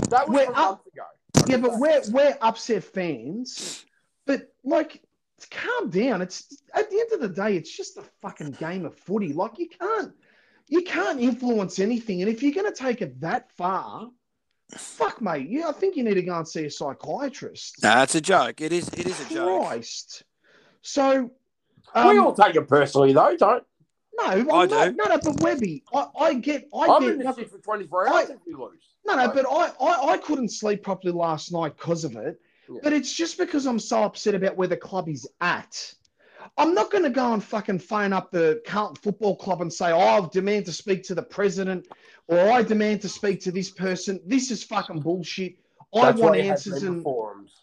That 0.10 0.28
was 0.28 0.48
We're 0.48 0.54
up- 0.56 0.86
ago. 0.88 1.04
yeah, 1.48 1.58
but 1.58 1.78
we're 1.78 2.02
we're 2.12 2.38
upset 2.42 2.84
fans, 2.84 3.86
but 4.26 4.52
like, 4.64 5.02
calm 5.52 5.90
down. 5.90 6.22
It's 6.22 6.62
at 6.74 6.90
the 6.90 7.00
end 7.00 7.12
of 7.14 7.22
the 7.22 7.30
day, 7.30 7.56
it's 7.56 7.76
just 7.76 7.98
a 7.98 8.04
fucking 8.22 8.52
game 8.52 8.86
of 8.86 8.96
footy. 8.96 9.34
Like, 9.34 9.60
you 9.60 9.70
can't, 9.70 10.12
you 10.72 10.82
can't 10.84 11.20
influence 11.20 11.78
anything, 11.80 12.22
and 12.22 12.32
if 12.32 12.42
you're 12.42 12.54
gonna 12.54 12.74
take 12.74 13.02
it 13.04 13.20
that 13.22 13.52
far. 13.52 14.10
Fuck, 14.74 15.22
mate. 15.22 15.50
Yeah, 15.50 15.68
I 15.68 15.74
think 15.74 15.98
you 15.98 16.04
need 16.06 16.14
to 16.14 16.22
go 16.22 16.34
and 16.38 16.48
see 16.48 16.64
a 16.64 16.72
psychiatrist. 16.72 17.84
No, 17.84 18.04
it's 18.04 18.16
a 18.16 18.22
joke. 18.22 18.62
It 18.62 18.72
is. 18.72 18.88
It 18.94 19.06
is 19.06 19.20
a 19.20 19.34
joke. 19.34 19.68
Christ. 19.68 20.24
So, 20.82 21.30
we 21.94 22.02
um, 22.02 22.20
all 22.22 22.34
take 22.34 22.56
it 22.56 22.70
personally, 22.70 23.12
though, 23.12 23.36
don't? 23.36 23.66
no, 24.18 24.24
I'm 24.26 24.50
I 24.50 24.66
not, 24.66 24.86
do. 24.86 24.92
no, 24.94 25.04
no, 25.10 25.20
but 25.22 25.42
Webby, 25.42 25.84
I, 25.94 26.08
I 26.18 26.34
get, 26.36 26.70
I 26.74 26.86
I'm 26.88 27.02
get, 27.02 27.12
in 27.12 27.18
this 27.20 27.38
like- 27.38 27.50
for 27.50 27.58
24 27.58 28.08
hours 28.08 28.30
I, 28.30 28.34
if 28.34 28.40
we 28.48 28.54
lose. 28.54 28.82
no, 29.06 29.16
no, 29.16 29.28
but 29.34 29.46
I, 29.46 29.72
I, 29.84 30.12
I 30.14 30.18
couldn't 30.18 30.50
sleep 30.50 30.84
properly 30.84 31.14
last 31.14 31.52
night 31.52 31.76
because 31.78 32.06
of 32.06 32.16
it. 32.16 32.40
Yeah. 32.70 32.80
But 32.82 32.94
it's 32.94 33.14
just 33.14 33.38
because 33.38 33.66
I'm 33.66 33.78
so 33.80 34.04
upset 34.04 34.36
about 34.36 34.56
where 34.56 34.70
the 34.70 34.78
club 34.78 35.10
is 35.10 35.28
at. 35.42 35.94
I'm 36.58 36.74
not 36.74 36.92
going 36.92 37.04
to 37.04 37.10
go 37.10 37.34
and 37.34 37.44
fucking 37.44 37.80
phone 37.80 38.14
up 38.14 38.32
the 38.32 38.62
Carlton 38.68 38.98
Football 38.98 39.36
Club 39.38 39.62
and 39.62 39.72
say, 39.72 39.92
oh, 39.92 40.00
I 40.00 40.28
demand 40.32 40.66
to 40.66 40.74
speak 40.74 41.04
to 41.04 41.16
the 41.16 41.24
president 41.24 41.88
or 42.28 42.40
I 42.52 42.62
demand 42.62 43.02
to 43.02 43.10
speak 43.10 43.42
to 43.42 43.52
this 43.52 43.70
person. 43.72 44.20
This 44.26 44.52
is 44.52 44.64
fucking 44.64 45.00
bullshit. 45.00 45.56
I 45.96 46.06
That's 46.12 46.20
want 46.20 46.32
why 46.32 46.38
you 46.38 46.44
have 46.44 46.52
answers. 46.52 46.84
And 46.84 47.04
forums. 47.04 47.54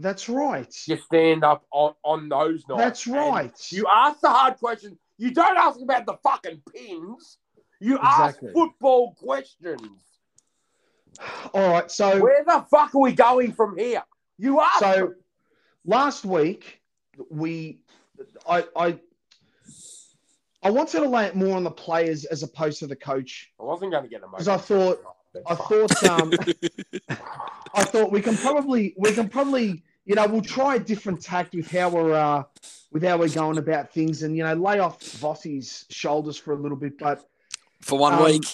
that's 0.00 0.28
right. 0.28 0.74
You 0.86 0.96
stand 0.96 1.44
up 1.44 1.64
on, 1.70 1.94
on 2.04 2.28
those 2.28 2.66
nights. 2.68 2.78
That's 2.82 3.06
right. 3.06 3.72
You 3.72 3.86
ask 3.94 4.20
the 4.20 4.28
hard 4.30 4.56
questions. 4.58 4.98
You 5.18 5.30
don't 5.32 5.56
ask 5.56 5.80
about 5.80 6.06
the 6.06 6.16
fucking 6.22 6.62
pins. 6.74 7.38
You 7.78 7.96
Exactly. 7.98 8.48
ask 8.48 8.54
football 8.54 9.14
questions. 9.14 9.80
All 11.54 11.72
right. 11.72 11.90
So 11.90 12.20
Where 12.20 12.44
the 12.44 12.64
fuck 12.70 12.94
are 12.94 13.00
we 13.00 13.12
going 13.12 13.52
from 13.52 13.76
here? 13.78 14.02
You 14.38 14.60
ask. 14.60 14.78
So- 14.80 14.94
them. 14.96 15.14
last 15.84 16.24
week 16.24 16.80
we 17.30 17.80
I 18.48 18.64
I 18.76 18.98
I 20.62 20.70
wanted 20.70 21.00
to 21.00 21.08
lay 21.08 21.26
it 21.26 21.34
more 21.36 21.56
on 21.56 21.64
the 21.64 21.70
players 21.70 22.24
as 22.26 22.42
opposed 22.42 22.78
to 22.80 22.86
the 22.86 22.96
coach. 22.96 23.50
I 23.58 23.64
wasn't 23.64 23.92
going 23.92 24.04
to 24.04 24.10
get 24.10 24.20
them 24.20 24.30
Because. 24.30 24.48
I 24.48 24.56
thought 24.58 25.00
I 25.46 25.54
thought 25.54 26.04
um 26.04 26.32
I 27.74 27.84
thought 27.84 28.10
we 28.12 28.20
can 28.20 28.36
probably 28.36 28.94
we 28.98 29.12
can 29.12 29.28
probably 29.28 29.82
you 30.04 30.14
know 30.16 30.26
we'll 30.26 30.42
try 30.42 30.74
a 30.76 30.78
different 30.80 31.22
tact 31.22 31.54
with 31.54 31.70
how 31.70 31.88
we're 31.88 32.12
uh 32.12 32.42
with 32.92 33.04
how 33.04 33.16
we're 33.16 33.28
going 33.28 33.58
about 33.58 33.92
things 33.92 34.22
and 34.22 34.36
you 34.36 34.42
know 34.42 34.54
lay 34.54 34.80
off 34.80 35.00
Vossi's 35.00 35.86
shoulders 35.88 36.36
for 36.36 36.52
a 36.52 36.56
little 36.56 36.76
bit 36.76 36.98
but 36.98 37.24
For 37.80 37.98
one 37.98 38.14
Um, 38.14 38.24
week. 38.24 38.44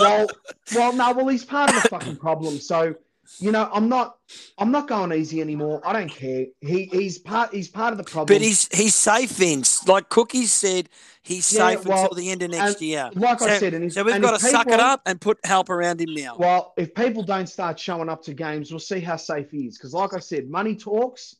well 0.00 0.26
well 0.74 0.92
no 0.94 1.12
well 1.12 1.28
he's 1.28 1.44
part 1.44 1.70
of 1.74 1.82
the 1.82 1.88
fucking 1.90 2.16
problem 2.16 2.58
so 2.58 2.94
you 3.38 3.52
know 3.52 3.68
I'm 3.72 3.88
not 3.88 4.16
I'm 4.58 4.70
not 4.70 4.88
going 4.88 5.12
easy 5.12 5.40
anymore 5.40 5.80
I 5.84 5.92
don't 5.92 6.10
care 6.10 6.46
he 6.60 6.84
he's 6.86 7.18
part 7.18 7.52
he's 7.52 7.68
part 7.68 7.92
of 7.92 7.98
the 7.98 8.04
problem 8.04 8.34
But 8.34 8.42
he's 8.42 8.68
he's 8.72 8.94
safe, 8.94 9.30
Vince. 9.30 9.86
Like 9.86 10.08
Cookies 10.08 10.52
said, 10.52 10.88
he's 11.22 11.52
Yeah, 11.52 11.70
safe 11.70 11.84
well, 11.86 12.02
until 12.02 12.16
the 12.16 12.30
end 12.30 12.42
of 12.42 12.50
next 12.50 12.80
year. 12.80 13.10
like 13.14 13.42
I 13.42 13.58
said 13.58 13.74
and, 13.74 13.92
So 13.92 14.04
we've 14.04 14.20
got 14.20 14.38
to 14.38 14.46
suck 14.46 14.68
it 14.68 14.80
up 14.80 15.02
and 15.06 15.20
put 15.20 15.38
help 15.44 15.70
around 15.70 16.00
him 16.00 16.14
now. 16.14 16.36
Well, 16.38 16.74
if 16.76 16.94
people 16.94 17.22
don't 17.22 17.48
start 17.48 17.78
showing 17.78 18.08
up 18.08 18.22
to 18.24 18.34
games, 18.34 18.70
we'll 18.70 18.80
see 18.80 19.00
how 19.00 19.16
safe 19.16 19.50
he 19.50 19.66
is. 19.66 19.78
Because, 19.78 19.94
like 19.94 20.14
I 20.14 20.18
said, 20.18 20.48
money 20.48 20.76
talks 20.76 21.36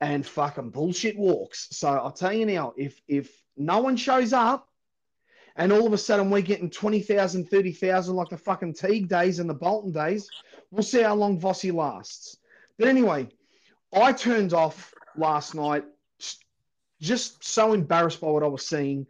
and 0.00 0.26
fucking 0.26 0.70
bullshit 0.70 1.16
walks. 1.16 1.68
So 1.72 1.88
I'll 1.88 2.12
tell 2.12 2.32
you 2.32 2.46
now, 2.46 2.72
if 2.76 3.00
if 3.08 3.30
no 3.56 3.80
one 3.80 3.96
shows 3.96 4.32
up 4.32 4.65
and 5.56 5.72
all 5.72 5.86
of 5.86 5.92
a 5.92 5.98
sudden 5.98 6.30
we're 6.30 6.42
getting 6.42 6.70
20,000, 6.70 7.48
30,000 7.48 8.14
like 8.14 8.28
the 8.28 8.36
fucking 8.36 8.74
Teague 8.74 9.08
days 9.08 9.38
and 9.38 9.48
the 9.48 9.54
Bolton 9.54 9.92
days, 9.92 10.28
we'll 10.70 10.82
see 10.82 11.02
how 11.02 11.14
long 11.14 11.40
Vossi 11.40 11.72
lasts. 11.72 12.36
But 12.78 12.88
anyway, 12.88 13.28
I 13.92 14.12
turned 14.12 14.52
off 14.52 14.92
last 15.16 15.54
night 15.54 15.84
just 17.00 17.44
so 17.44 17.72
embarrassed 17.72 18.20
by 18.20 18.28
what 18.28 18.42
I 18.42 18.48
was 18.48 18.66
seeing. 18.66 19.06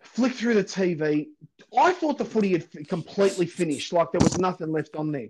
Flicked 0.00 0.36
through 0.36 0.54
the 0.54 0.64
TV. 0.64 1.26
I 1.76 1.92
thought 1.92 2.16
the 2.16 2.24
footy 2.24 2.52
had 2.52 2.88
completely 2.88 3.46
finished, 3.46 3.92
like 3.92 4.12
there 4.12 4.20
was 4.20 4.38
nothing 4.38 4.72
left 4.72 4.96
on 4.96 5.12
there. 5.12 5.28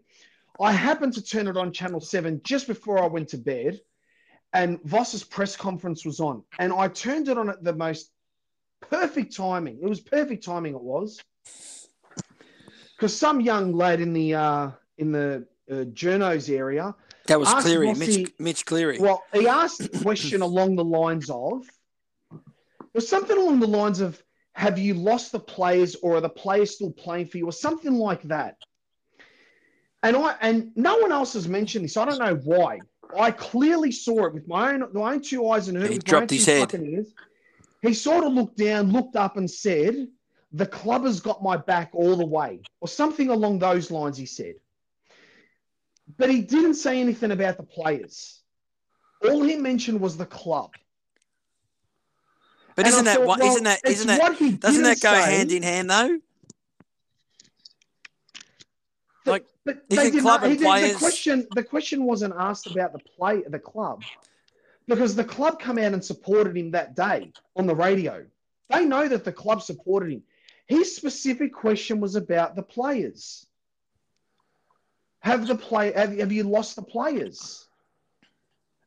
I 0.60 0.72
happened 0.72 1.14
to 1.14 1.22
turn 1.22 1.48
it 1.48 1.56
on 1.56 1.72
Channel 1.72 2.00
7 2.00 2.40
just 2.44 2.66
before 2.66 3.02
I 3.02 3.06
went 3.06 3.28
to 3.30 3.38
bed, 3.38 3.80
and 4.52 4.80
Voss's 4.82 5.24
press 5.24 5.56
conference 5.56 6.04
was 6.04 6.20
on. 6.20 6.42
And 6.58 6.72
I 6.72 6.88
turned 6.88 7.28
it 7.28 7.38
on 7.38 7.50
at 7.50 7.64
the 7.64 7.74
most 7.74 8.10
perfect 8.80 9.34
timing. 9.36 9.78
It 9.82 9.88
was 9.88 10.00
perfect 10.00 10.44
timing, 10.44 10.74
it 10.74 10.82
was. 10.82 11.20
Because 12.96 13.16
some 13.16 13.40
young 13.40 13.72
lad 13.72 14.00
in 14.00 14.12
the 14.12 14.34
uh, 14.34 14.70
in 14.98 15.12
the 15.12 15.46
uh, 15.70 15.74
journos 15.92 16.48
area 16.48 16.94
That 17.26 17.38
was 17.38 17.52
Cleary, 17.54 17.88
Rossi- 17.88 18.22
Mitch, 18.22 18.32
Mitch 18.38 18.64
Cleary. 18.66 18.98
well, 18.98 19.22
he 19.34 19.46
asked 19.48 19.82
a 19.82 19.88
question 19.88 20.40
along 20.50 20.76
the 20.76 20.84
lines 20.84 21.28
of, 21.28 21.66
was 22.94 23.06
something 23.08 23.36
along 23.36 23.60
the 23.60 23.66
lines 23.66 24.00
of, 24.00 24.22
have 24.54 24.78
you 24.78 24.94
lost 24.94 25.32
the 25.32 25.40
players 25.40 25.96
or 25.96 26.16
are 26.16 26.20
the 26.22 26.30
players 26.30 26.74
still 26.76 26.90
playing 26.92 27.26
for 27.26 27.36
you 27.36 27.44
or 27.46 27.52
something 27.52 27.92
like 27.94 28.22
that. 28.22 28.56
And 30.02 30.16
I 30.16 30.36
and 30.40 30.70
no 30.76 30.96
one 30.98 31.12
else 31.12 31.34
has 31.34 31.46
mentioned 31.48 31.84
this. 31.84 31.96
I 31.96 32.04
don't 32.06 32.18
know 32.18 32.36
why. 32.36 32.78
I 33.18 33.30
clearly 33.32 33.90
saw 33.92 34.24
it 34.26 34.32
with 34.34 34.46
my 34.48 34.72
own 34.72 34.88
my 34.94 35.12
own 35.14 35.20
two 35.20 35.46
eyes 35.48 35.68
and 35.68 35.76
heard 35.76 35.88
He 35.90 35.94
it 35.96 35.98
with 35.98 36.04
dropped 36.04 36.30
my 36.30 36.34
own 36.34 36.38
his 36.38 36.44
two 36.46 36.52
head. 36.52 36.74
ears. 36.74 37.12
He 37.82 37.94
sort 37.94 38.24
of 38.24 38.32
looked 38.32 38.56
down, 38.56 38.92
looked 38.92 39.16
up, 39.16 39.36
and 39.36 39.50
said, 39.50 40.08
"The 40.52 40.66
club 40.66 41.04
has 41.04 41.20
got 41.20 41.42
my 41.42 41.56
back 41.56 41.90
all 41.92 42.16
the 42.16 42.26
way," 42.26 42.62
or 42.80 42.88
something 42.88 43.28
along 43.28 43.58
those 43.58 43.90
lines. 43.90 44.16
He 44.16 44.26
said, 44.26 44.54
but 46.16 46.30
he 46.30 46.42
didn't 46.42 46.74
say 46.74 47.00
anything 47.00 47.32
about 47.32 47.56
the 47.56 47.62
players. 47.62 48.40
All 49.28 49.42
he 49.42 49.56
mentioned 49.56 50.00
was 50.00 50.16
the 50.16 50.26
club. 50.26 50.72
but 52.74 52.84
And 52.84 52.92
isn't 52.92 53.04
that 53.06 53.16
thought, 53.18 53.26
what? 53.26 53.40
well, 53.40 53.54
not 53.54 53.64
that? 53.64 53.80
it's 53.84 54.00
Isn't 54.00 54.06
that? 54.08 54.60
Doesn't 54.60 54.82
that 54.82 55.00
go 55.00 55.12
say, 55.12 55.36
hand 55.36 55.52
in 55.52 55.62
hand 55.62 55.90
though? 55.90 56.18
but- 59.24 59.32
like, 59.32 59.46
but 59.64 59.88
they 59.88 60.10
did 60.10 60.22
not, 60.22 60.46
he 60.46 60.56
did, 60.56 60.94
the 60.94 60.98
question 60.98 61.46
the 61.50 61.64
question 61.64 62.04
wasn't 62.04 62.32
asked 62.38 62.68
about 62.70 62.92
the 62.92 63.00
play 63.00 63.42
the 63.48 63.58
club 63.58 64.02
because 64.88 65.14
the 65.14 65.24
club 65.24 65.58
come 65.58 65.78
out 65.78 65.92
and 65.92 66.04
supported 66.04 66.56
him 66.56 66.70
that 66.72 66.94
day 66.94 67.32
on 67.56 67.66
the 67.66 67.74
radio. 67.74 68.24
They 68.70 68.84
know 68.84 69.08
that 69.08 69.24
the 69.24 69.32
club 69.32 69.62
supported 69.62 70.12
him. 70.12 70.22
His 70.66 70.96
specific 70.96 71.52
question 71.52 72.00
was 72.00 72.16
about 72.16 72.56
the 72.56 72.62
players. 72.62 73.46
Have 75.20 75.46
the 75.46 75.56
play 75.56 75.92
have, 75.92 76.16
have 76.18 76.32
you 76.32 76.44
lost 76.44 76.76
the 76.76 76.82
players? 76.82 77.68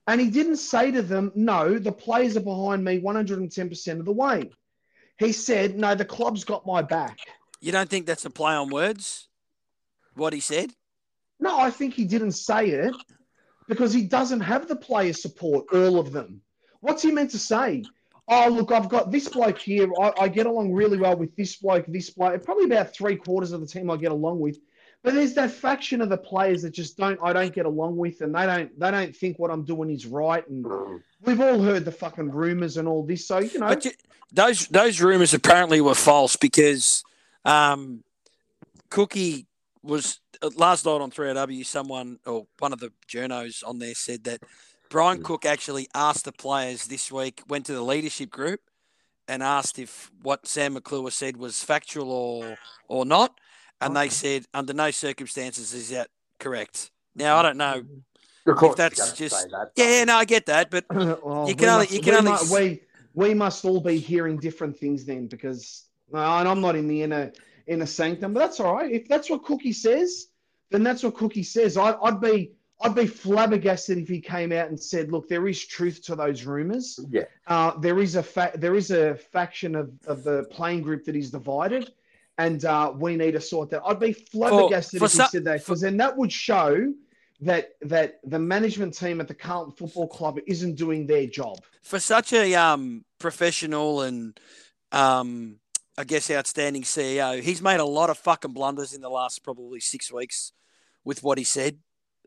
And 0.08 0.20
he 0.20 0.30
didn't 0.30 0.58
say 0.58 0.92
to 0.92 1.02
them, 1.02 1.32
no, 1.36 1.78
the 1.78 1.92
players 1.92 2.36
are 2.36 2.42
behind 2.42 2.84
me 2.84 3.00
110% 3.00 4.00
of 4.00 4.06
the 4.06 4.12
way. 4.12 4.50
He 5.18 5.32
said, 5.34 5.78
no, 5.78 5.94
the 5.96 6.06
club's 6.06 6.44
got 6.44 6.66
my 6.66 6.82
back. 6.82 7.20
You 7.60 7.72
don't 7.72 7.90
think 7.90 8.06
that's 8.06 8.26
a 8.26 8.30
play 8.30 8.54
on 8.54 8.70
words? 8.70 9.28
What 10.16 10.34
he 10.34 10.40
said? 10.40 10.72
No, 11.40 11.60
I 11.60 11.70
think 11.70 11.94
he 11.94 12.06
didn't 12.06 12.32
say 12.32 12.70
it 12.70 12.96
because 13.70 13.94
he 13.94 14.04
doesn't 14.04 14.42
have 14.42 14.68
the 14.68 14.76
player 14.76 15.14
support, 15.14 15.68
all 15.72 16.00
of 16.00 16.12
them. 16.12 16.42
What's 16.82 17.04
he 17.04 17.12
meant 17.12 17.32
to 17.32 17.40
say? 17.40 17.84
Oh, 18.28 18.50
look, 18.50 18.72
I've 18.72 18.90
got 18.90 19.12
this 19.12 19.30
bloke 19.30 19.60
here. 19.60 19.90
I, 20.02 20.12
I 20.22 20.28
get 20.28 20.48
along 20.48 20.74
really 20.74 20.98
well 20.98 21.16
with 21.16 21.36
this 21.36 21.56
bloke, 21.56 21.86
this 21.88 22.10
bloke. 22.10 22.44
Probably 22.44 22.66
about 22.66 22.94
three 22.94 23.16
quarters 23.16 23.52
of 23.52 23.62
the 23.62 23.68
team 23.68 23.90
I 23.90 23.98
get 23.98 24.12
along 24.12 24.40
with. 24.40 24.58
But 25.04 25.14
there's 25.14 25.34
that 25.36 25.52
faction 25.52 26.02
of 26.02 26.10
the 26.10 26.18
players 26.18 26.64
that 26.64 26.72
just 26.72 26.98
don't 26.98 27.18
I 27.24 27.32
don't 27.32 27.54
get 27.54 27.66
along 27.66 27.96
with 27.96 28.20
and 28.20 28.36
they 28.36 28.46
don't 28.46 28.78
they 28.78 28.92
don't 28.92 29.16
think 29.16 29.40
what 29.40 29.50
I'm 29.50 29.64
doing 29.64 29.90
is 29.90 30.06
right. 30.06 30.46
And 30.50 30.66
we've 31.22 31.40
all 31.40 31.62
heard 31.62 31.86
the 31.86 31.92
fucking 31.92 32.32
rumors 32.32 32.76
and 32.76 32.88
all 32.88 33.06
this. 33.06 33.26
So, 33.26 33.40
you 33.40 33.60
know, 33.60 33.74
you, 33.82 33.92
those 34.34 34.68
those 34.68 35.00
rumors 35.00 35.34
apparently 35.34 35.80
were 35.80 35.96
false 35.96 36.36
because 36.36 37.04
um, 37.46 38.04
Cookie 38.90 39.48
was 39.82 40.20
last 40.56 40.86
night 40.86 41.02
on 41.02 41.12
3AW. 41.12 41.66
Someone 41.66 42.20
or 42.26 42.48
one 42.60 42.74
of 42.74 42.80
the 42.80 42.92
journos 43.08 43.64
on 43.68 43.80
there 43.80 43.96
said 43.96 44.24
that 44.26 44.42
Brian 44.90 45.22
Cook 45.24 45.46
actually 45.46 45.88
asked 45.94 46.26
the 46.26 46.32
players 46.32 46.88
this 46.88 47.12
week, 47.12 47.42
went 47.48 47.66
to 47.68 47.74
the 47.74 47.82
leadership 47.82 48.30
group 48.30 48.62
and 49.28 49.44
asked 49.44 49.78
if 49.78 50.10
what 50.24 50.48
Sam 50.48 50.74
McClure 50.74 51.12
said 51.12 51.38
was 51.38 51.64
factual 51.64 52.12
or 52.12 52.58
or 52.88 53.06
not, 53.06 53.40
and 53.82 53.96
they 53.96 54.10
said 54.10 54.46
under 54.54 54.74
no 54.74 54.92
circumstances 54.92 55.74
is 55.74 55.90
that 55.90 56.08
correct. 56.40 56.92
Now 57.16 57.38
I 57.38 57.42
don't 57.44 57.58
know. 57.58 57.84
Of 58.48 58.56
course, 58.56 58.76
that's 58.78 59.12
just- 59.14 59.50
that. 59.52 59.72
Yeah, 59.76 60.06
no, 60.06 60.16
I 60.16 60.26
get 60.26 60.48
that, 60.48 60.72
but 60.72 60.86
well, 60.92 61.48
You 61.48 61.54
can 61.56 61.66
we 61.66 61.70
only- 61.72 61.84
must- 61.86 61.92
you 61.92 62.00
can 62.02 62.12
we 62.14 62.18
only 62.18 62.32
mu- 62.32 62.38
s- 62.38 62.52
we 62.52 62.82
we 63.14 63.34
must 63.36 63.64
all 63.66 63.80
be 63.82 63.98
hearing 64.00 64.38
different 64.38 64.76
things 64.78 65.06
then 65.06 65.28
because 65.28 65.86
and 66.12 66.48
I'm 66.48 66.62
not 66.62 66.76
in 66.76 66.88
the 66.88 67.04
inner 67.04 67.32
inner 67.68 67.86
sanctum, 67.86 68.34
but 68.34 68.40
that's 68.40 68.60
all 68.60 68.74
right. 68.74 68.92
If 68.92 69.08
that's 69.08 69.30
what 69.30 69.44
Cookie 69.44 69.74
says, 69.74 70.29
then 70.70 70.84
that's 70.84 71.04
what 71.04 71.16
Cookie 71.16 71.44
says. 71.44 71.78
I, 71.78 71.94
I'd 71.94 72.22
be 72.22 72.52
I'd 72.82 72.96
be 72.96 73.08
flabbergasted 73.08 73.98
if 73.98 74.08
he 74.08 74.22
came 74.22 74.52
out 74.52 74.70
and 74.70 74.80
said, 74.80 75.12
"Look, 75.12 75.28
there 75.28 75.48
is 75.48 75.66
truth 75.66 76.02
to 76.04 76.16
those 76.16 76.46
rumors. 76.46 77.00
Yeah. 77.10 77.24
Uh, 77.48 77.78
there 77.80 78.00
is 78.00 78.16
a 78.16 78.24
fa- 78.24 78.54
there 78.56 78.76
is 78.76 78.92
a 78.92 79.16
faction 79.16 79.76
of, 79.76 79.92
of 80.08 80.24
the 80.24 80.46
playing 80.52 80.82
group 80.82 81.04
that 81.06 81.16
is 81.16 81.32
divided, 81.32 81.92
and 82.38 82.64
uh, 82.66 82.94
we 82.96 83.16
need 83.16 83.32
to 83.32 83.42
sort 83.42 83.70
that." 83.72 83.82
I'd 83.86 84.00
be 84.00 84.14
flabbergasted 84.14 85.00
for 85.00 85.06
if 85.06 85.12
he 85.12 85.18
some- 85.18 85.28
said 85.30 85.44
that 85.46 85.60
because 85.60 85.82
then 85.82 85.98
that 85.98 86.16
would 86.16 86.32
show 86.32 86.94
that 87.42 87.72
that 87.82 88.20
the 88.24 88.40
management 88.40 88.98
team 88.98 89.20
at 89.22 89.28
the 89.28 89.34
Carlton 89.34 89.74
Football 89.74 90.08
Club 90.08 90.40
isn't 90.48 90.76
doing 90.76 91.06
their 91.08 91.26
job. 91.28 91.58
for 91.82 92.00
such 92.00 92.34
a 92.34 92.54
um, 92.56 93.04
professional 93.18 94.02
and 94.02 94.40
um, 94.92 95.58
I 96.00 96.06
guess 96.06 96.32
outstanding 96.32 96.84
CEO, 96.84 97.42
he's 97.42 97.62
made 97.62 97.82
a 97.82 97.86
lot 97.86 98.10
of 98.10 98.18
fucking 98.18 98.54
blunders 98.54 98.94
in 98.94 99.02
the 99.02 99.10
last 99.10 99.44
probably 99.44 99.82
six 99.82 100.10
weeks 100.10 100.54
with 101.04 101.24
what 101.24 101.38
he 101.38 101.44
said. 101.44 101.80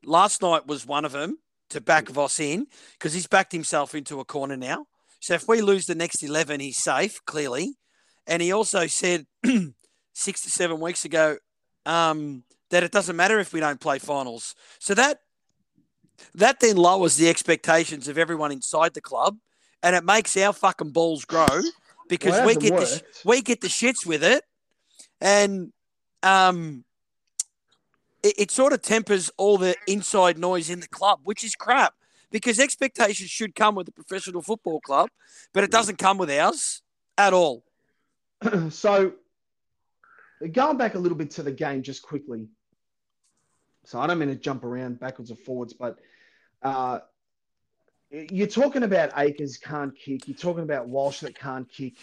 Last 0.05 0.43
night 0.43 0.67
was 0.67 0.85
one 0.85 1.07
of 1.07 1.13
them 1.13 1.39
to 1.71 1.81
back 1.81 2.11
Voss 2.11 2.39
in 2.39 2.67
because 2.93 3.15
he's 3.15 3.27
backed 3.27 3.51
himself 3.51 3.95
into 3.95 4.21
a 4.21 4.27
corner 4.27 4.59
now. 4.59 4.85
So 5.21 5.33
if 5.33 5.49
we 5.49 5.63
lose 5.63 5.87
the 5.87 5.95
next 5.95 6.23
11, 6.23 6.61
he's 6.61 6.77
safe, 6.77 7.25
clearly. 7.25 7.79
And 8.27 8.43
he 8.43 8.53
also 8.53 8.87
said 8.89 9.25
six 10.13 10.43
to 10.43 10.51
seven 10.51 10.79
weeks 10.79 11.07
ago 11.07 11.39
um, 11.87 12.45
that 12.69 12.83
it 12.83 12.93
doesn't 12.93 13.17
matter 13.17 13.39
if 13.39 13.55
we 13.55 13.61
don't 13.61 13.81
play 13.81 13.99
finals. 13.99 14.55
So 14.81 14.93
that 14.93 15.21
that 16.35 16.61
then 16.61 16.77
lowers 16.77 17.17
the 17.17 17.31
expectations 17.31 18.07
of 18.07 18.19
everyone 18.19 18.53
inside 18.53 18.93
the 18.93 19.01
club, 19.01 19.39
and 19.83 19.97
it 19.97 20.05
makes 20.05 20.37
our 20.37 20.53
fucking 20.53 20.91
balls 20.91 21.25
grow 21.25 21.63
because 22.09 22.33
Well, 22.33 22.47
we 22.47 22.57
get 22.57 22.77
the 22.77 22.87
sh- 22.87 23.25
we 23.25 23.43
get 23.43 23.61
the 23.61 23.69
shits 23.69 24.07
with 24.07 24.23
it, 24.25 24.45
and 25.21 25.73
um, 26.23 26.85
it, 28.23 28.35
it 28.39 28.51
sort 28.51 28.73
of 28.73 28.83
tempers 28.83 29.31
all 29.37 29.59
the 29.59 29.75
inside 29.87 30.39
noise 30.39 30.71
in 30.71 30.81
the 30.81 30.89
club, 30.89 31.21
which 31.25 31.45
is 31.45 31.55
crap. 31.55 31.95
Because 32.31 32.59
expectations 32.59 33.29
should 33.29 33.55
come 33.55 33.75
with 33.75 33.87
a 33.89 33.93
professional 33.93 34.41
football 34.41 34.81
club, 34.81 35.11
but 35.53 35.65
it 35.65 35.71
doesn't 35.71 35.99
come 35.99 36.17
with 36.17 36.31
ours 36.31 36.81
at 37.19 37.35
all. 37.35 37.63
so 38.71 39.13
going 40.51 40.77
back 40.77 40.95
a 40.95 40.99
little 40.99 41.17
bit 41.17 41.31
to 41.33 41.43
the 41.43 41.53
game 41.53 41.83
just 41.83 42.03
quickly 42.03 42.49
so 43.85 44.01
i 44.01 44.07
don't 44.07 44.19
mean 44.19 44.29
to 44.29 44.35
jump 44.35 44.65
around 44.65 44.99
backwards 44.99 45.31
or 45.31 45.37
forwards 45.37 45.73
but 45.73 45.99
uh, 46.63 47.01
you're 48.13 48.47
talking 48.47 48.83
about 48.83 49.11
acres 49.17 49.57
can't 49.57 49.97
kick. 49.97 50.29
You're 50.29 50.37
talking 50.37 50.63
about 50.63 50.89
walsh 50.89 51.21
that 51.21 51.39
can't 51.39 51.69
kick. 51.71 51.95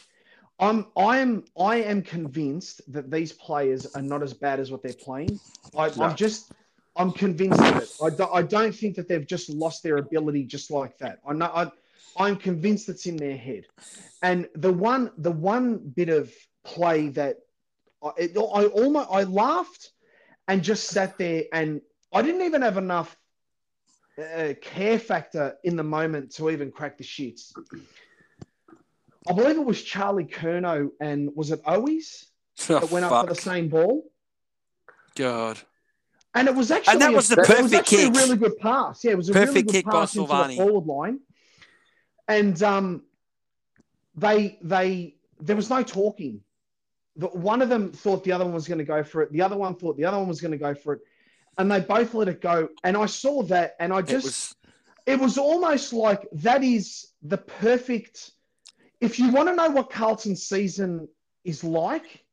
I'm 0.60 0.88
i 0.97 1.20
am 1.20 1.45
i 1.57 1.78
am 1.78 2.01
convinced 2.01 2.82
that 2.91 3.10
these 3.10 3.32
players 3.32 3.86
are 3.95 4.01
not 4.01 4.22
as 4.22 4.34
bad 4.34 4.60
as 4.60 4.72
what 4.72 4.84
they're 4.84 4.91
playing. 4.93 5.39
I, 5.78 5.89
No. 5.95 6.03
i'm 6.05 6.16
just 6.16 6.51
i'm 6.97 7.12
convinced 7.14 7.62
of 7.62 7.78
it. 7.78 7.89
I, 8.03 8.10
do, 8.10 8.28
I 8.28 8.41
don't 8.41 8.76
think 8.76 8.95
that 8.97 9.07
they've 9.07 9.26
just 9.26 9.49
lost 9.49 9.84
their 9.84 9.97
ability 9.97 10.43
just 10.43 10.70
like 10.70 10.97
that. 10.97 11.20
I 11.26 11.34
know 11.34 11.45
I, 11.45 11.72
i'm 12.18 12.36
convinced 12.36 12.89
it's 12.89 13.05
in 13.05 13.16
their 13.16 13.38
head. 13.38 13.66
And 14.22 14.49
the 14.55 14.74
one 14.74 15.12
the 15.18 15.32
one 15.32 15.78
bit 15.78 16.10
of 16.10 16.34
play 16.66 17.07
that 17.10 17.38
I, 18.03 18.12
it, 18.18 18.38
I 18.38 18.66
almost 18.66 19.07
I 19.12 19.24
laughed 19.24 19.91
and 20.49 20.62
just 20.62 20.88
sat 20.88 21.18
there 21.18 21.43
and 21.53 21.80
I 22.12 22.22
didn't 22.22 22.41
even 22.41 22.64
have 22.64 22.78
enough 22.78 23.16
uh, 24.20 24.53
care 24.61 24.99
factor 24.99 25.57
in 25.63 25.76
the 25.76 25.84
moment 25.84 26.32
to 26.36 26.49
even 26.49 26.72
crack 26.72 26.97
the 26.97 27.03
shits. 27.03 27.51
I 29.28 29.34
believe 29.34 29.57
it 29.57 29.65
was 29.65 29.82
Charlie 29.84 30.26
Curnow 30.26 30.89
and 30.99 31.30
was 31.36 31.51
it 31.51 31.63
Owies 31.65 32.26
Oh, 32.70 32.80
that 32.80 32.91
went 32.91 33.05
up 33.05 33.28
for 33.28 33.34
the 33.34 33.39
same 33.39 33.70
ball? 33.70 34.03
God. 35.15 35.59
And 36.36 36.47
it 36.47 36.55
was 36.55 36.72
actually 36.72 36.93
And 36.93 37.01
that 37.01 37.13
a- 37.13 37.15
was 37.15 37.28
the 37.28 37.38
was 37.38 37.47
perfect 37.47 37.74
actually 37.74 37.97
kick. 37.97 38.15
a 38.15 38.17
really 38.20 38.38
good 38.38 38.57
pass. 38.59 39.03
Yeah, 39.03 39.11
it 39.11 39.17
was 39.17 39.30
a 39.30 39.34
really 39.34 39.61
good 39.63 39.72
kick 39.72 39.86
by 39.86 39.91
pass 39.91 40.15
into 40.15 40.28
the 40.28 40.55
forward 40.55 40.86
line. 40.86 41.20
And 42.28 42.61
um, 42.61 43.03
they 44.15 44.59
they 44.61 45.15
there 45.39 45.55
was 45.55 45.70
no 45.70 45.82
talking. 45.84 46.41
The, 47.15 47.28
one 47.28 47.61
of 47.61 47.70
them 47.70 47.91
thought 47.91 48.24
the 48.24 48.32
other 48.32 48.45
one 48.45 48.53
was 48.53 48.67
going 48.67 48.78
to 48.78 48.84
go 48.84 49.03
for 49.03 49.22
it. 49.24 49.32
The 49.32 49.41
other 49.41 49.57
one 49.57 49.76
thought 49.76 49.97
the 49.97 50.05
other 50.05 50.17
one 50.20 50.28
was 50.28 50.39
going 50.41 50.51
to 50.51 50.57
go 50.57 50.76
for 50.76 50.93
it, 50.93 50.99
and 51.60 51.70
they 51.70 51.82
both 51.82 52.14
let 52.14 52.30
it 52.30 52.41
go. 52.41 52.70
And 52.84 52.97
I 52.97 53.05
saw 53.05 53.43
that, 53.43 53.76
and 53.80 53.93
I 53.93 53.99
It 53.99 54.07
just 54.07 54.26
was 54.26 54.55
it 55.05 55.20
was 55.20 55.38
almost 55.38 55.93
like 55.93 56.28
that 56.32 56.64
is 56.64 57.12
the 57.22 57.38
perfect. 57.38 58.32
If 59.01 59.20
you 59.20 59.32
want 59.32 59.49
to 59.49 59.55
know 59.55 59.70
what 59.70 59.89
Carlton's 59.91 60.43
season 60.43 61.07
is 61.43 61.64
like, 61.64 62.24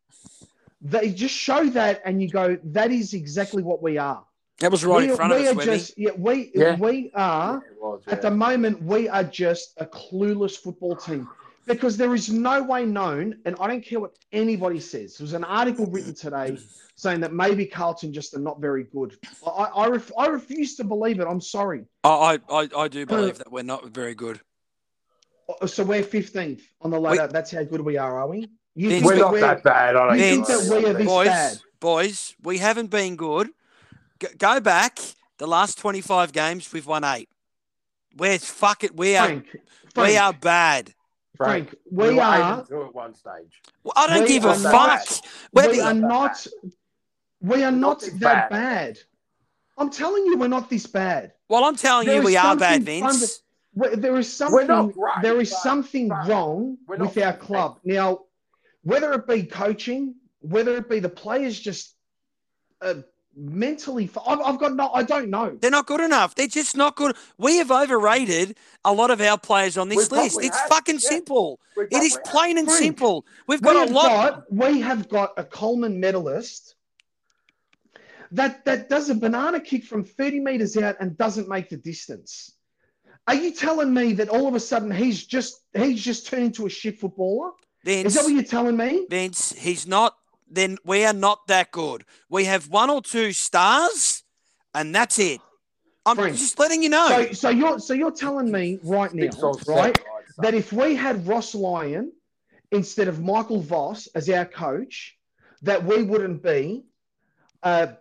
they 0.80 1.10
just 1.10 1.34
show 1.34 1.64
that, 1.70 2.02
and 2.04 2.22
you 2.22 2.28
go, 2.28 2.56
"That 2.64 2.90
is 2.92 3.14
exactly 3.14 3.62
what 3.62 3.82
we 3.82 3.98
are." 3.98 4.24
that 4.58 4.70
was 4.72 4.86
right 4.86 5.02
we, 5.02 5.10
in 5.10 5.16
front 5.16 5.32
of 5.32 5.38
we 5.38 5.46
us, 5.46 5.52
are 5.52 5.56
Webby. 5.56 5.70
just, 5.70 5.98
yeah, 5.98 6.12
we 6.16 6.50
Yeah. 6.54 6.76
we 6.76 7.10
are 7.14 7.54
Yeah, 7.54 7.70
it 7.72 7.82
was, 7.82 8.02
at 8.06 8.22
the 8.22 8.30
moment 8.30 8.80
we 8.82 9.08
are 9.08 9.24
just 9.24 9.74
a 9.76 9.84
clueless 9.86 10.56
football 10.56 10.96
team 10.96 11.28
because 11.66 11.96
there 11.96 12.14
is 12.14 12.30
no 12.30 12.62
way 12.62 12.84
known, 12.86 13.36
and 13.44 13.56
I 13.60 13.66
don't 13.66 13.84
care 13.84 14.00
what 14.00 14.12
anybody 14.32 14.80
says. 14.80 15.16
There 15.16 15.24
was 15.24 15.32
an 15.32 15.44
article 15.44 15.86
written 15.86 16.14
today 16.14 16.56
saying 16.94 17.20
that 17.20 17.32
maybe 17.32 17.66
Carlton 17.66 18.12
just 18.12 18.34
are 18.34 18.40
not 18.40 18.60
very 18.60 18.84
good. 18.84 19.18
I 19.44 19.50
I, 19.50 19.64
I, 19.84 19.88
ref, 19.88 20.10
I 20.16 20.26
refuse 20.28 20.76
to 20.76 20.84
believe 20.84 21.20
it. 21.20 21.26
I'm 21.28 21.40
sorry. 21.40 21.84
I, 22.04 22.38
I, 22.48 22.54
I- 22.62 22.68
I 22.84 22.88
do 22.88 23.04
believe 23.04 23.38
that 23.38 23.50
we're 23.50 23.62
not 23.64 23.88
very 23.88 24.14
good. 24.14 24.40
Uh, 25.60 25.66
So 25.66 25.84
we're 25.84 26.02
15th 26.02 26.62
on 26.80 26.90
the 26.90 27.00
ladder. 27.00 27.26
That's 27.26 27.50
how 27.50 27.64
good 27.64 27.80
we 27.80 27.96
are, 27.98 28.18
are 28.20 28.28
we? 28.28 28.48
You 28.74 28.90
think 28.90 29.04
we're 29.04 29.16
not 29.16 29.32
we're- 29.32 29.40
that 29.42 29.62
bad. 29.62 29.96
I 29.96 30.06
don't 30.08 30.18
you 30.18 30.24
think 30.24 30.46
think 30.46 30.68
that 30.68 30.82
we 30.82 30.86
are 30.88 30.94
this 30.94 31.06
Boys, 31.06 31.26
bad? 31.28 31.58
boys, 31.80 32.34
we 32.42 32.58
haven't 32.58 32.90
been 32.90 33.16
good. 33.16 33.48
G- 34.20 34.28
go 34.38 34.60
back 34.60 34.98
the 35.38 35.46
last 35.46 35.78
25 35.78 36.32
games, 36.32 36.72
we've 36.72 36.86
won 36.86 37.04
eight. 37.04 37.28
We're 38.16 38.38
fuck 38.38 38.82
it. 38.84 38.96
We 38.96 39.16
are, 39.16 39.26
Frank, 39.26 39.46
we 39.96 40.16
are 40.16 40.32
bad. 40.32 40.94
Frank, 41.36 41.74
we, 41.90 42.08
we 42.08 42.14
were 42.14 42.22
are, 42.22 42.52
able 42.54 42.64
to 42.66 42.84
at 42.84 42.94
one 42.94 43.14
stage. 43.14 43.62
Well, 43.84 43.92
I 43.96 44.06
don't 44.08 44.22
We 44.22 44.28
give 44.28 44.44
a 44.44 44.54
fuck. 44.54 44.72
not- 44.72 45.20
Webby, 45.52 45.72
we 45.72 45.80
are 45.80 45.94
not, 45.94 46.46
we 47.40 47.62
are 47.62 47.70
We're 47.70 47.70
not 47.70 47.80
not 47.80 48.00
that 48.20 48.20
bad. 48.20 48.50
bad. 48.50 48.98
I'm 49.78 49.90
telling 49.90 50.24
you, 50.26 50.38
we're 50.38 50.48
not 50.48 50.70
this 50.70 50.86
bad. 50.86 51.32
well, 51.48 51.64
I'm 51.64 51.76
telling 51.76 52.06
there 52.06 52.16
you, 52.16 52.22
we 52.22 52.36
are 52.36 52.56
bad, 52.56 52.82
Vince. 52.82 53.42
Well, 53.74 53.94
there 53.94 54.16
is 54.16 54.40
We're 54.50 54.64
not 54.64 54.66
something. 54.66 55.00
great, 55.02 55.14
there 55.22 55.38
is 55.40 55.50
something 55.62 56.08
but 56.08 56.28
wrong 56.28 56.78
with 56.88 57.00
our 57.02 57.08
bad. 57.12 57.40
club 57.40 57.78
now. 57.84 58.20
Whether 58.82 59.12
it 59.12 59.26
be 59.26 59.42
coaching, 59.42 60.14
whether 60.40 60.76
it 60.76 60.88
be 60.88 61.00
the 61.00 61.08
players 61.10 61.58
just 61.60 61.94
uh, 62.80 62.94
mentally, 63.36 64.10
I've, 64.26 64.40
I've 64.40 64.58
got 64.58 64.74
no. 64.74 64.90
I 64.92 65.02
don't 65.02 65.30
know. 65.30 65.56
They're 65.60 65.70
not 65.70 65.86
good 65.86 66.00
enough. 66.00 66.34
They're 66.34 66.46
just 66.46 66.76
not 66.76 66.96
good. 66.96 67.16
We 67.38 67.58
have 67.58 67.70
overrated 67.70 68.56
a 68.84 68.92
lot 68.92 69.10
of 69.10 69.20
our 69.20 69.38
players 69.38 69.76
on 69.76 69.88
this 69.88 70.10
We 70.10 70.18
list. 70.18 70.38
It's 70.42 70.58
have, 70.58 70.68
fucking 70.68 70.96
yeah. 70.96 71.08
simple. 71.08 71.60
We 71.76 71.84
It 71.84 72.02
is 72.02 72.14
probably 72.14 72.30
plain 72.32 72.58
and 72.58 72.66
Frank, 72.66 72.82
simple. 72.82 73.26
We've 73.46 73.60
We 73.60 73.64
got 73.64 73.88
a 73.88 73.92
lot. 73.92 74.08
got. 74.08 74.52
We 74.52 74.80
have 74.80 75.08
got 75.08 75.32
a 75.36 75.44
Coleman 75.44 76.00
medalist. 76.00 76.74
That, 78.32 78.64
that 78.64 78.88
does 78.88 79.08
a 79.08 79.14
banana 79.14 79.60
kick 79.60 79.84
from 79.84 80.02
30 80.02 80.40
meters 80.40 80.76
out 80.76 80.96
and 80.98 81.16
doesn't 81.16 81.48
make 81.48 81.68
the 81.68 81.76
distance. 81.76 82.52
Are 83.28 83.34
you 83.34 83.52
telling 83.52 83.94
me 83.94 84.14
that 84.14 84.28
all 84.28 84.48
of 84.48 84.54
a 84.54 84.60
sudden 84.60 84.90
he's 84.90 85.24
just 85.24 85.60
he's 85.74 86.02
just 86.02 86.26
turned 86.26 86.44
into 86.44 86.66
a 86.66 86.70
shit 86.70 86.98
footballer? 86.98 87.52
Vince, 87.84 88.08
Is 88.08 88.14
that 88.14 88.24
what 88.24 88.32
you're 88.34 88.42
telling 88.42 88.76
me? 88.76 89.06
Vince, 89.08 89.52
he's 89.56 89.86
not. 89.86 90.16
Then 90.48 90.78
we 90.84 91.04
are 91.04 91.12
not 91.12 91.46
that 91.48 91.72
good. 91.72 92.04
We 92.28 92.44
have 92.44 92.68
one 92.68 92.90
or 92.90 93.02
two 93.02 93.32
stars, 93.32 94.22
and 94.74 94.94
that's 94.94 95.18
it. 95.18 95.40
I'm 96.04 96.16
Frank, 96.16 96.36
just 96.36 96.58
letting 96.58 96.82
you 96.82 96.88
know. 96.88 97.08
So, 97.08 97.32
so 97.32 97.48
you're 97.48 97.78
so 97.80 97.92
you're 97.92 98.12
telling 98.12 98.50
me 98.52 98.78
right 98.82 99.12
now, 99.12 99.30
Six 99.30 99.68
right, 99.68 99.98
I'd 99.98 100.44
that 100.44 100.54
if 100.54 100.72
we 100.72 100.94
had 100.94 101.26
Ross 101.26 101.54
Lyon 101.54 102.12
instead 102.70 103.08
of 103.08 103.20
Michael 103.22 103.60
Voss 103.60 104.06
as 104.14 104.30
our 104.30 104.44
coach, 104.44 105.16
that 105.62 105.84
we 105.84 106.04
wouldn't 106.04 106.42
be 106.42 106.84
a 107.64 107.96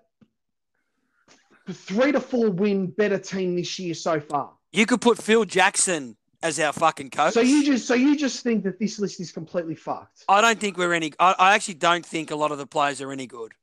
three 1.71 2.11
to 2.11 2.19
four 2.19 2.51
win 2.51 2.87
better 2.87 3.17
team 3.17 3.55
this 3.55 3.79
year 3.79 3.95
so 3.95 4.19
far. 4.19 4.51
you 4.71 4.85
could 4.85 5.01
put 5.01 5.17
Phil 5.17 5.45
Jackson 5.45 6.15
as 6.45 6.59
our 6.59 6.71
fucking 6.71 7.09
coach. 7.09 7.33
So 7.33 7.41
you 7.41 7.65
just 7.65 7.87
so 7.87 7.95
you 7.95 8.15
just 8.15 8.43
think 8.43 8.63
that 8.63 8.79
this 8.79 8.99
list 8.99 9.19
is 9.19 9.31
completely 9.31 9.75
fucked. 9.75 10.23
I 10.29 10.41
don't 10.41 10.59
think 10.59 10.77
we're 10.77 10.93
any. 10.93 11.11
I, 11.19 11.35
I 11.37 11.55
actually 11.55 11.73
don't 11.75 12.05
think 12.05 12.29
a 12.29 12.35
lot 12.35 12.51
of 12.51 12.59
the 12.59 12.67
players 12.67 13.01
are 13.01 13.11
any 13.11 13.25
good. 13.25 13.53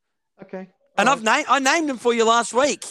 Okay. 0.43 0.69
And 0.99 1.09
All 1.09 1.15
I've 1.15 1.23
named 1.23 1.47
I 1.49 1.59
named 1.61 1.89
them 1.89 1.99
for 1.99 2.13
you 2.13 2.25
last 2.25 2.53
week. 2.53 2.85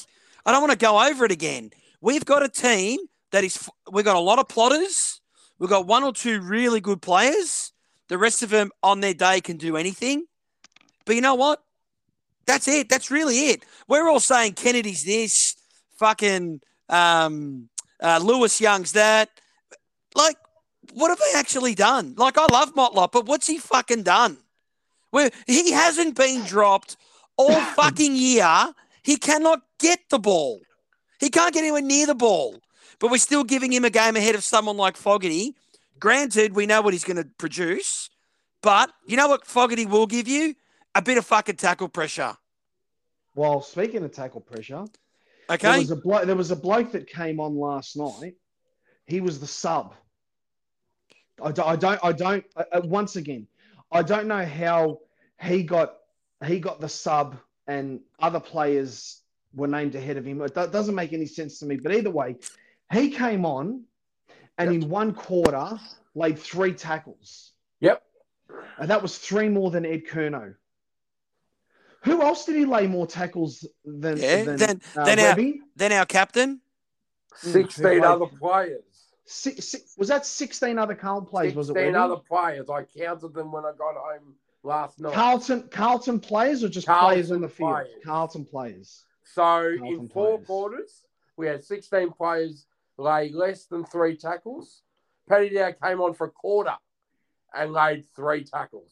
I 0.46 0.52
don't 0.52 0.62
want 0.62 0.72
to 0.72 0.78
go 0.78 1.06
over 1.10 1.26
it 1.26 1.32
again. 1.32 1.72
We've 2.00 2.24
got 2.24 2.42
a 2.42 2.50
team 2.50 3.00
that 3.32 3.44
is 3.44 3.70
we've 3.92 4.06
got 4.06 4.16
a 4.16 4.20
lot 4.20 4.40
of 4.40 4.48
plotters. 4.48 5.20
We've 5.60 5.70
got 5.70 5.86
one 5.86 6.04
or 6.04 6.14
two 6.14 6.40
really 6.42 6.80
good 6.80 7.02
players. 7.02 7.74
The 8.08 8.18
rest 8.18 8.44
of 8.44 8.50
them 8.50 8.72
on 8.82 9.02
their 9.02 9.14
day 9.14 9.42
can 9.42 9.58
do 9.58 9.76
anything. 9.76 10.26
But 11.06 11.16
you 11.16 11.22
know 11.22 11.36
what? 11.36 11.62
That's 12.46 12.68
it. 12.68 12.90
That's 12.90 13.12
really 13.12 13.50
it. 13.50 13.66
We're 13.88 14.10
all 14.10 14.20
saying 14.20 14.54
Kennedy's 14.54 15.04
this, 15.04 15.56
fucking 15.98 16.62
um, 16.90 17.70
uh, 18.02 18.20
Lewis 18.24 18.60
Young's 18.60 18.94
that. 18.94 19.30
Like, 20.16 20.38
what 20.94 21.10
have 21.10 21.20
they 21.20 21.40
actually 21.40 21.76
done? 21.76 22.16
Like, 22.18 22.38
I 22.38 22.48
love 22.52 22.74
Motlop, 22.76 23.12
but 23.12 23.26
what's 23.26 23.48
he 23.48 23.58
fucking 23.58 24.04
done? 24.04 24.38
Where 25.12 25.30
he 25.48 25.72
hasn't 25.72 26.16
been 26.16 26.44
dropped 26.44 26.98
all 27.38 27.60
fucking 27.76 28.16
year. 28.16 28.74
He 29.04 29.18
cannot 29.18 29.62
get 29.80 30.00
the 30.10 30.20
ball. 30.20 30.62
He 31.20 31.30
can't 31.30 31.54
get 31.54 31.62
anywhere 31.62 31.82
near 31.82 32.08
the 32.08 32.16
ball. 32.16 32.60
But 33.00 33.12
we're 33.12 33.18
still 33.18 33.44
giving 33.44 33.74
him 33.74 33.84
a 33.84 33.90
game 33.90 34.16
ahead 34.16 34.36
of 34.36 34.44
someone 34.44 34.78
like 34.78 34.96
Fogarty. 34.96 35.56
Granted, 36.00 36.56
we 36.56 36.66
know 36.66 36.82
what 36.82 36.94
he's 36.94 37.04
going 37.04 37.18
to 37.18 37.28
produce, 37.38 38.10
but 38.62 38.92
you 39.08 39.18
know 39.18 39.28
what 39.28 39.46
Fogarty 39.46 39.86
will 39.86 40.08
give 40.08 40.28
you? 40.28 40.56
A 40.94 41.02
bit 41.02 41.18
of 41.18 41.26
fucking 41.26 41.56
tackle 41.56 41.90
pressure. 41.90 42.36
Well, 43.34 43.62
speaking 43.62 44.04
of 44.04 44.12
tackle 44.12 44.42
pressure, 44.42 44.86
okay, 45.50 45.70
there 45.70 45.78
was 45.78 45.92
a 45.92 45.96
bloke. 45.96 46.26
There 46.26 46.36
was 46.36 46.52
a 46.52 46.56
bloke 46.56 46.92
that 46.92 47.08
came 47.08 47.40
on 47.40 47.56
last 47.56 47.96
night. 47.96 48.36
He 49.08 49.22
was 49.22 49.40
the 49.40 49.48
sub. 49.48 49.94
I 51.44 51.52
don't. 51.52 51.68
I 51.68 51.76
don't. 51.76 52.00
I 52.04 52.12
don't 52.12 52.46
uh, 52.56 52.64
uh, 52.72 52.82
once 52.84 53.16
again, 53.16 53.48
I 53.92 54.04
don't 54.04 54.28
know 54.28 54.46
how 54.46 55.00
he 55.42 55.64
got 55.64 55.98
he 56.46 56.60
got 56.60 56.80
the 56.80 56.90
sub 56.90 57.38
and 57.68 58.00
other 58.20 58.40
players 58.40 59.22
were 59.54 59.68
named 59.68 59.96
ahead 59.96 60.18
of 60.18 60.26
him. 60.26 60.42
It 60.42 60.54
do- 60.56 60.68
doesn't 60.68 60.96
make 60.96 61.14
any 61.14 61.26
sense 61.26 61.60
to 61.60 61.66
me. 61.66 61.76
But 61.78 61.94
either 61.94 62.10
way, 62.12 62.38
he 62.92 63.10
came 63.12 63.46
on 63.46 63.84
and 64.58 64.72
in 64.84 64.90
one 64.90 65.14
quarter 65.14 65.80
laid 66.16 66.38
three 66.40 66.74
tackles. 66.74 67.52
Yep. 67.80 68.02
And 68.78 68.90
that 68.90 69.02
was 69.02 69.18
three 69.18 69.50
more 69.50 69.72
than 69.72 69.86
Ed 69.86 70.06
Curnow. 70.06 70.56
Who 72.04 72.22
else 72.22 72.46
did 72.46 72.56
he 72.56 72.66
lay 72.66 72.88
more 72.88 73.06
tackles 73.08 73.66
than 73.86 74.18
Yeah, 74.18 74.44
than, 74.44 74.58
then- 74.58 74.82
uh, 74.96 75.06
then 75.06 75.20
our- 75.20 75.26
Webby? 75.28 75.62
Then 75.76 75.92
our 75.92 76.06
captain. 76.06 76.62
Mm, 77.44 77.52
16 77.52 78.04
other 78.04 78.26
players. 78.26 78.84
Six, 79.26 79.66
six, 79.66 79.96
was 79.98 80.08
that 80.10 80.26
16 80.26 80.78
other 80.78 80.96
Carlton 80.96 81.28
players? 81.30 81.54
Was 81.54 81.70
it 81.70 81.74
16 81.74 81.96
other 81.96 82.18
players. 82.18 82.70
I 82.70 82.84
counted 82.84 83.34
them 83.34 83.52
when 83.52 83.66
I 83.66 83.72
got 83.78 83.96
home 83.96 84.36
last 84.64 85.00
night. 85.00 85.14
Carlton 85.14 85.68
Carlton 85.70 86.20
players 86.20 86.64
or 86.64 86.70
just 86.70 86.88
Carlton 86.88 87.14
players 87.14 87.32
on 87.32 87.42
the 87.42 87.50
field? 87.50 87.72
players. 87.72 87.90
Carlton 88.04 88.46
players. 88.46 89.06
so 89.24 89.68
in 89.68 90.10
four 90.10 90.38
players. 90.38 90.48
quarters, 90.48 91.06
we 91.38 91.48
had 91.48 91.64
16 91.64 92.12
players 92.12 92.66
lay 92.98 93.30
less 93.30 93.66
than 93.66 93.86
three 93.86 94.18
tackles. 94.18 94.82
Paddy 95.30 95.50
Dow 95.50 95.72
came 95.72 96.02
on 96.02 96.14
for 96.14 96.28
a 96.28 96.32
quarter 96.32 96.76
and 97.54 97.72
laid 97.72 98.06
three 98.16 98.44
tackles. 98.44 98.92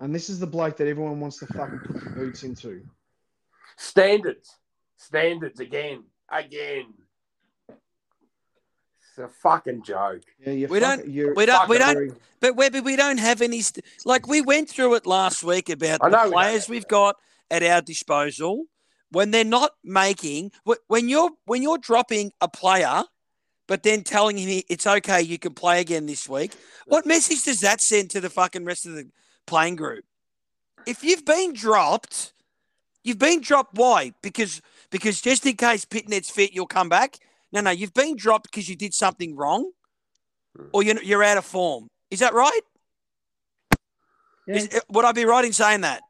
And 0.00 0.14
this 0.14 0.30
is 0.30 0.40
the 0.40 0.46
bloke 0.46 0.76
that 0.78 0.88
everyone 0.88 1.20
wants 1.20 1.38
to 1.38 1.46
fucking 1.46 1.80
put 1.80 2.04
the 2.04 2.10
boots 2.10 2.42
into. 2.42 2.82
Standards. 3.76 4.56
Standards 4.96 5.60
again. 5.60 6.04
Again. 6.30 6.94
It's 9.22 9.30
a 9.30 9.40
fucking 9.40 9.82
joke. 9.82 10.22
Yeah, 10.44 10.52
you 10.52 10.68
We 10.68 10.80
don't- 10.80 11.06
You're, 11.08 11.34
we 11.34 11.46
don't- 11.46 11.68
we 11.68 11.78
Fucking 11.78 12.08
don't- 12.08 12.20
But 12.40 12.56
Webby, 12.56 12.80
we 12.80 12.96
don't 12.96 13.18
have 13.18 13.42
any. 13.42 13.60
St- 13.60 13.84
like 14.06 14.26
we 14.26 14.40
went 14.40 14.70
through 14.70 14.94
it 14.94 15.04
last 15.06 15.42
week 15.44 15.68
about 15.68 16.00
I 16.02 16.08
know 16.08 16.22
the 16.24 16.28
we 16.28 16.32
players 16.32 16.66
don't. 16.66 16.70
we've 16.70 16.88
got 16.88 17.16
at 17.50 17.62
our 17.62 17.82
disposal. 17.82 18.64
When 19.10 19.30
they're 19.32 19.44
not 19.44 19.72
making, 19.84 20.52
when 20.86 21.08
you're 21.08 21.30
when 21.44 21.62
you're 21.62 21.76
dropping 21.78 22.32
a 22.40 22.48
player, 22.48 23.02
but 23.66 23.82
then 23.82 24.04
telling 24.04 24.38
him 24.38 24.62
it's 24.70 24.86
okay, 24.86 25.20
you 25.20 25.38
can 25.38 25.52
play 25.52 25.80
again 25.80 26.06
this 26.06 26.28
week. 26.28 26.52
What 26.86 27.04
message 27.04 27.42
does 27.44 27.60
that 27.60 27.80
send 27.82 28.08
to 28.10 28.20
the 28.20 28.30
fucking 28.30 28.64
rest 28.64 28.86
of 28.86 28.94
the 28.94 29.10
playing 29.46 29.76
group? 29.76 30.04
If 30.86 31.04
you've 31.04 31.24
been 31.26 31.52
dropped, 31.52 32.32
you've 33.04 33.18
been 33.18 33.40
dropped. 33.42 33.74
Why? 33.76 34.12
Because 34.22 34.62
because 34.90 35.20
just 35.20 35.44
in 35.44 35.56
case 35.56 35.84
Pittonet's 35.84 36.30
fit, 36.30 36.52
you'll 36.52 36.66
come 36.66 36.88
back. 36.88 37.16
No, 37.52 37.60
no, 37.60 37.70
you've 37.70 37.94
been 37.94 38.16
dropped 38.16 38.50
because 38.50 38.68
you 38.68 38.76
did 38.76 38.94
something 38.94 39.36
wrong, 39.36 39.70
or 40.72 40.82
you're 40.82 41.02
you're 41.02 41.24
out 41.24 41.38
of 41.38 41.44
form. 41.44 41.88
Is 42.10 42.20
that 42.20 42.34
right? 42.34 42.60
Yeah. 44.46 44.56
Is, 44.56 44.68
uh, 44.74 44.80
would 44.88 45.04
I 45.04 45.12
be 45.12 45.24
right 45.24 45.44
in 45.44 45.52
saying 45.52 45.82
that? 45.82 46.02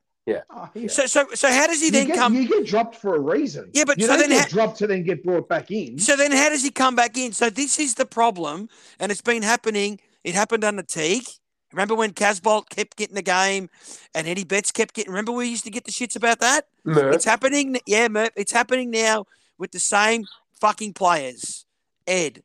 Oh, 0.50 0.68
yeah. 0.74 0.88
So, 0.88 1.06
so, 1.06 1.26
so 1.34 1.50
how 1.50 1.66
does 1.66 1.80
he 1.80 1.86
you, 1.86 1.92
then 1.92 2.06
get, 2.08 2.16
come? 2.16 2.34
you 2.34 2.48
get 2.48 2.66
dropped 2.66 2.96
for 2.96 3.16
a 3.16 3.20
reason. 3.20 3.70
Yeah, 3.72 3.84
but 3.84 3.98
you 3.98 4.06
so 4.06 4.16
don't 4.16 4.20
then 4.20 4.30
get 4.30 4.42
ha- 4.42 4.48
dropped 4.48 4.78
to 4.78 4.86
then 4.86 5.02
get 5.02 5.24
brought 5.24 5.48
back 5.48 5.70
in. 5.70 5.98
So 5.98 6.16
then, 6.16 6.32
how 6.32 6.48
does 6.48 6.62
he 6.62 6.70
come 6.70 6.94
back 6.94 7.16
in? 7.16 7.32
So 7.32 7.50
this 7.50 7.78
is 7.78 7.94
the 7.94 8.06
problem, 8.06 8.68
and 8.98 9.10
it's 9.10 9.22
been 9.22 9.42
happening. 9.42 10.00
It 10.24 10.34
happened 10.34 10.64
under 10.64 10.82
Teague. 10.82 11.26
Remember 11.72 11.94
when 11.94 12.12
Casboult 12.12 12.68
kept 12.68 12.96
getting 12.96 13.14
the 13.14 13.22
game, 13.22 13.70
and 14.14 14.26
Eddie 14.26 14.44
Betts 14.44 14.72
kept 14.72 14.94
getting. 14.94 15.12
Remember 15.12 15.32
we 15.32 15.48
used 15.48 15.64
to 15.64 15.70
get 15.70 15.84
the 15.84 15.92
shits 15.92 16.16
about 16.16 16.40
that. 16.40 16.66
Murph. 16.84 17.14
It's 17.14 17.24
happening. 17.24 17.78
Yeah, 17.86 18.08
Murph. 18.08 18.30
It's 18.36 18.52
happening 18.52 18.90
now 18.90 19.24
with 19.58 19.72
the 19.72 19.80
same 19.80 20.26
fucking 20.60 20.92
players. 20.92 21.64
Ed, 22.06 22.42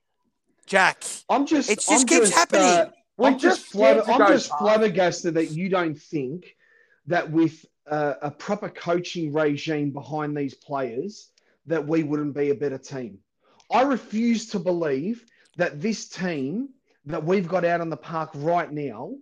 Jack. 0.65 1.03
I'm 1.29 1.45
just. 1.45 1.69
It 1.69 1.79
just 1.79 1.91
I'm 1.91 2.07
keeps 2.07 2.31
happening. 2.31 2.63
Uh, 2.63 2.91
We're 3.17 3.27
I'm 3.27 3.39
just, 3.39 3.63
just 3.63 3.73
flabber- 3.73 4.07
I'm 4.07 4.27
just 4.31 4.51
flabbergasted 4.57 5.35
that 5.35 5.51
you 5.51 5.69
don't 5.69 5.99
think 5.99 6.55
that 7.07 7.29
with 7.29 7.65
uh, 7.89 8.15
a 8.21 8.31
proper 8.31 8.69
coaching 8.69 9.31
regime 9.31 9.91
behind 9.91 10.35
these 10.35 10.55
players, 10.55 11.29
that 11.67 11.85
we 11.85 12.03
wouldn't 12.03 12.33
be 12.33 12.49
a 12.49 12.55
better 12.55 12.77
team. 12.77 13.19
I 13.71 13.81
refuse 13.81 14.49
to 14.49 14.59
believe 14.59 15.25
that 15.57 15.81
this 15.81 16.07
team 16.07 16.69
that 17.05 17.23
we've 17.23 17.47
got 17.47 17.65
out 17.65 17.81
on 17.81 17.89
the 17.89 17.97
park 17.97 18.31
right 18.35 18.71
now, 18.71 19.13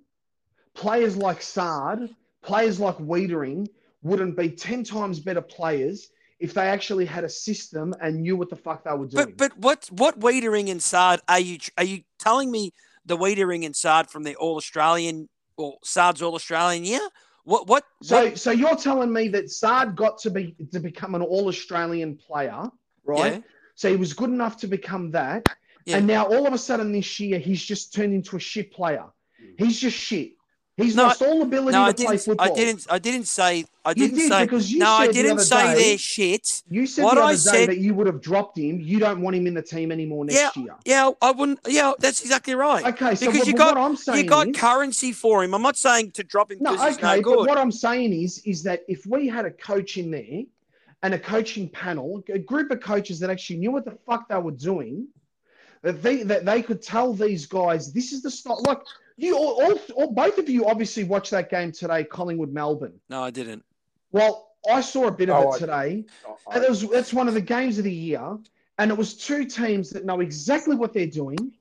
players 0.73 1.15
like 1.15 1.41
Saad, 1.41 2.09
players 2.41 2.79
like 2.79 2.97
Weitering, 2.97 3.67
wouldn't 4.01 4.35
be 4.35 4.49
10 4.49 4.83
times 4.83 5.19
better 5.19 5.41
players 5.41 6.09
if 6.43 6.53
they 6.53 6.67
actually 6.67 7.05
had 7.05 7.23
a 7.23 7.29
system 7.29 7.95
and 8.01 8.21
knew 8.21 8.35
what 8.35 8.49
the 8.49 8.55
fuck 8.57 8.83
they 8.83 8.91
were 8.91 9.07
doing. 9.07 9.33
But 9.37 9.37
but 9.37 9.57
what 9.57 9.89
what 10.19 10.33
and 10.33 10.83
Saad 10.83 11.21
are 11.29 11.39
you 11.39 11.57
are 11.77 11.85
you 11.85 12.01
telling 12.19 12.51
me 12.51 12.73
the 13.05 13.15
and 13.15 13.73
Saad 13.73 14.09
from 14.09 14.23
the 14.23 14.35
All 14.35 14.57
Australian 14.57 15.29
or 15.55 15.77
Saad's 15.85 16.21
All 16.21 16.35
Australian 16.35 16.83
year? 16.83 16.99
What 17.45 17.67
what 17.67 17.85
So, 18.01 18.25
what, 18.25 18.37
so 18.37 18.51
you're 18.51 18.75
telling 18.75 19.13
me 19.13 19.29
that 19.29 19.51
Saad 19.51 19.95
got 19.95 20.17
to 20.19 20.29
be 20.29 20.53
to 20.73 20.81
become 20.81 21.15
an 21.15 21.21
All 21.21 21.47
Australian 21.47 22.17
player, 22.17 22.69
right? 23.05 23.35
Yeah. 23.35 23.39
So 23.75 23.89
he 23.89 23.95
was 23.95 24.11
good 24.11 24.29
enough 24.29 24.57
to 24.57 24.67
become 24.67 25.11
that, 25.11 25.47
Yeah. 25.85 25.97
and 25.97 26.07
now 26.07 26.25
all 26.25 26.45
of 26.45 26.51
a 26.53 26.57
sudden 26.57 26.91
this 26.91 27.21
year 27.21 27.39
he's 27.39 27.63
just 27.63 27.93
turned 27.93 28.13
into 28.13 28.35
a 28.35 28.39
shit 28.39 28.73
player. 28.73 29.05
Mm. 29.41 29.65
He's 29.65 29.79
just 29.79 29.97
shit. 29.97 30.33
He's 30.75 30.95
No, 30.95 31.03
lost 31.03 31.21
all 31.21 31.43
ability 31.43 31.71
No, 31.77 31.83
to 31.83 31.89
I 31.89 31.93
play 31.93 32.05
didn't. 32.07 32.21
football. 32.25 32.51
I 32.51 32.55
didn't. 32.55 32.87
I 32.89 32.97
didn't 32.99 33.25
say. 33.27 33.65
I 33.85 33.93
didn't 33.93 34.17
did 34.17 34.27
say. 34.29 34.43
because 34.45 34.71
you 34.71 34.79
No, 34.79 34.89
I 34.89 35.11
didn't 35.11 35.33
other 35.33 35.43
say 35.43 35.75
day- 35.75 35.83
they're 35.89 35.97
shit. 35.99 36.63
You 36.67 36.87
said 36.87 37.03
What 37.03 37.15
the 37.15 37.21
I 37.21 37.31
day 37.33 37.37
said- 37.37 37.69
that 37.69 37.77
you 37.77 37.93
would 37.93 38.07
have 38.07 38.21
dropped 38.21 38.57
him. 38.57 38.79
You 38.81 38.97
don't 38.97 39.21
want 39.21 39.35
him 39.35 39.45
in 39.45 39.53
the 39.53 39.61
team 39.61 39.91
anymore 39.91 40.25
next 40.25 40.57
year. 40.57 40.75
Yeah, 40.83 41.11
I 41.21 41.29
wouldn't. 41.29 41.59
Yeah, 41.67 41.91
that's 41.99 42.21
exactly 42.21 42.55
right. 42.55 42.83
Okay, 42.87 43.13
so 43.13 43.27
Because 43.27 43.41
but, 43.41 43.47
you 43.47 43.53
got- 43.53 43.75
what 43.75 43.83
I'm 43.83 43.95
saying 43.95 44.23
You 44.23 44.29
got 44.29 44.47
is, 44.47 44.55
currency 44.55 45.11
for 45.11 45.43
him. 45.43 45.53
I'm 45.53 45.61
not 45.61 45.77
saying 45.77 46.11
to 46.13 46.23
drop 46.23 46.51
him 46.51 46.57
No, 46.59 46.73
okay, 46.73 47.21
no 47.21 47.21
but 47.21 47.47
what 47.47 47.57
I'm 47.59 47.71
saying 47.71 48.11
is, 48.13 48.39
is 48.39 48.63
that 48.63 48.83
if 48.87 49.05
we 49.05 49.27
had 49.27 49.45
a 49.45 49.51
coach 49.51 49.97
in 49.97 50.09
there 50.09 50.41
and 51.03 51.13
a 51.13 51.19
coaching 51.19 51.69
panel, 51.69 52.23
a 52.29 52.39
group 52.39 52.71
of 52.71 52.79
coaches 52.79 53.19
that 53.19 53.29
actually 53.29 53.57
knew 53.57 53.71
what 53.71 53.85
the 53.85 53.95
fuck 54.07 54.27
they 54.27 54.37
were 54.39 54.49
doing, 54.51 55.07
that 55.83 56.01
they 56.01 56.23
that 56.23 56.45
they 56.45 56.63
could 56.63 56.81
tell 56.81 57.13
these 57.13 57.45
guys, 57.45 57.93
this 57.93 58.11
is 58.11 58.23
the 58.23 58.31
style. 58.31 58.63
Like 58.65 58.79
you, 59.17 59.37
all, 59.37 59.63
all, 59.63 59.79
all 59.95 60.11
both 60.11 60.37
of 60.37 60.49
you 60.49 60.65
obviously 60.65 61.03
watched 61.03 61.31
that 61.31 61.49
game 61.49 61.71
today, 61.71 62.03
Collingwood 62.03 62.51
Melbourne. 62.53 62.99
no, 63.09 63.23
I 63.23 63.29
didn't. 63.31 63.63
Well, 64.11 64.49
I 64.71 64.81
saw 64.81 65.07
a 65.07 65.11
bit 65.11 65.29
of 65.29 65.43
Oh, 65.43 65.51
it 65.51 65.55
I- 65.55 65.59
today, 65.59 66.05
oh, 66.27 66.37
I- 66.49 66.55
and 66.55 66.63
it 66.63 66.69
was 66.69 66.87
that's 66.89 67.13
one 67.13 67.27
of 67.27 67.33
the 67.33 67.41
games 67.41 67.77
of 67.77 67.83
the 67.83 67.91
year. 67.93 68.37
and 68.79 68.89
it 68.89 68.97
was 68.97 69.13
two 69.15 69.45
teams 69.45 69.91
that 69.91 70.03
know 70.03 70.19
exactly 70.19 70.75
what 70.75 70.93
they're 70.93 71.05
doing, 71.05 71.51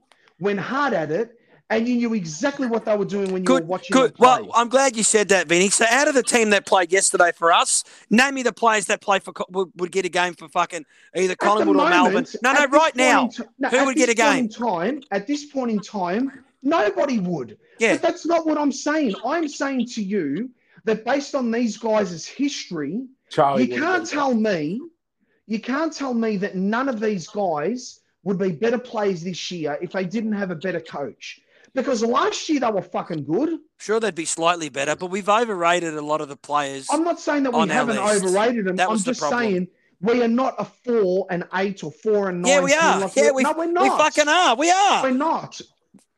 went 0.41 0.59
hard 0.59 0.95
at 0.95 1.11
it, 1.11 1.39
and 1.69 1.87
you 1.87 1.95
knew 1.97 2.15
exactly 2.15 2.67
what 2.67 2.85
they 2.87 2.97
were 2.97 3.05
doing 3.05 3.33
when 3.33 3.43
you 3.43 3.47
Good, 3.47 3.63
were 3.65 3.69
watching 3.69 3.93
good. 3.93 4.15
play. 4.15 4.27
Well, 4.43 4.51
I'm 4.55 4.69
glad 4.71 4.97
you 4.97 5.03
said 5.03 5.29
that, 5.29 5.47
Vinny. 5.47 5.69
So, 5.71 5.85
out 5.91 6.09
of 6.09 6.15
the 6.15 6.23
team 6.23 6.51
that 6.51 6.65
played 6.67 6.91
yesterday 6.93 7.33
for 7.37 7.53
us, 7.53 7.85
name 8.11 8.35
me 8.35 8.43
the 8.43 8.53
players 8.53 8.87
that 8.87 9.01
play 9.03 9.19
for 9.19 9.33
would, 9.51 9.69
would 9.77 9.93
get 9.93 10.05
a 10.07 10.09
game 10.09 10.33
for 10.35 10.49
fucking 10.49 10.85
either 11.17 11.33
At 11.33 11.39
the 11.41 11.47
Collingwood 11.47 11.77
or 11.77 11.89
Melbourne. 11.91 12.27
No, 12.43 12.53
no, 12.53 12.67
right 12.67 12.95
now. 12.97 13.25
in 13.25 13.31
ti- 13.31 13.43
no, 13.59 13.69
who 13.69 13.85
would 13.87 13.97
get 13.97 14.09
a 14.09 14.15
game? 14.15 14.45
in 14.45 14.49
time, 14.49 15.03
at 15.11 15.27
this 15.27 15.45
point 15.47 15.71
in 15.71 15.81
time, 15.81 16.45
nobody 16.63 17.19
would. 17.19 17.59
Yeah, 17.79 17.95
But 17.95 18.03
that's 18.03 18.27
not 18.27 18.47
what 18.47 18.59
I'm 18.59 18.73
saying. 18.73 19.15
I'm 19.25 19.49
saying 19.49 19.87
to 19.95 20.03
you 20.03 20.51
that 20.85 21.05
based 21.05 21.35
on 21.35 21.51
these 21.51 21.77
guys' 21.77 22.27
history, 22.27 23.07
Charlie. 23.31 23.71
you 23.71 23.79
can't 23.81 24.07
tell 24.07 24.35
me, 24.35 24.81
you 25.47 25.61
can't 25.61 25.93
tell 25.93 26.15
me 26.15 26.37
that 26.39 26.55
none 26.57 26.89
of 26.89 27.01
these 27.01 27.27
guys 27.29 28.01
would 28.25 28.39
be 28.39 28.53
better 28.53 28.79
players 28.79 29.23
this 29.23 29.51
year 29.51 29.79
if 29.83 29.93
they 29.93 30.05
didn't 30.05 30.33
have 30.33 30.51
a 30.51 30.55
better 30.57 30.81
coach. 30.81 31.41
Because 31.75 32.03
last 32.05 32.49
year 32.51 32.61
they 32.61 32.71
were 32.71 32.83
fucking 32.83 33.25
good. 33.25 33.59
sure 33.79 33.99
they'd 33.99 34.15
be 34.15 34.27
slightly 34.27 34.69
better, 34.69 34.95
but 34.95 35.07
we've 35.07 35.29
overrated 35.29 35.95
a 35.95 36.03
lot 36.03 36.21
of 36.21 36.29
the 36.29 36.37
players. 36.37 36.87
I'm 36.91 37.03
not 37.03 37.19
saying 37.19 37.45
that 37.45 37.53
we 37.55 37.67
haven't 37.69 37.97
list. 37.97 38.25
overrated 38.25 38.67
them. 38.67 38.77
That 38.77 38.91
I'm 38.91 38.99
just 38.99 39.21
problem. 39.21 39.41
saying 39.41 39.69
we 40.03 40.23
are 40.23 40.29
not 40.29 40.55
a 40.59 40.67
four 40.67 41.27
and 41.31 41.45
eight 41.55 41.83
or 41.83 41.91
four 41.91 42.29
and 42.29 42.43
nine. 42.43 42.51
yeah, 42.51 42.61
we 42.61 42.75
are. 42.75 43.01
like 43.01 43.17
Yeah, 43.17 43.31
we- 43.31 43.37
we, 43.37 43.43
no, 43.45 43.53
we're 43.57 43.73
not. 43.73 43.83
we 43.85 43.89
fucking 43.89 44.29
are. 44.29 44.55
We 44.57 44.71
are. 44.71 45.03
We're 45.05 45.11
not. 45.13 45.61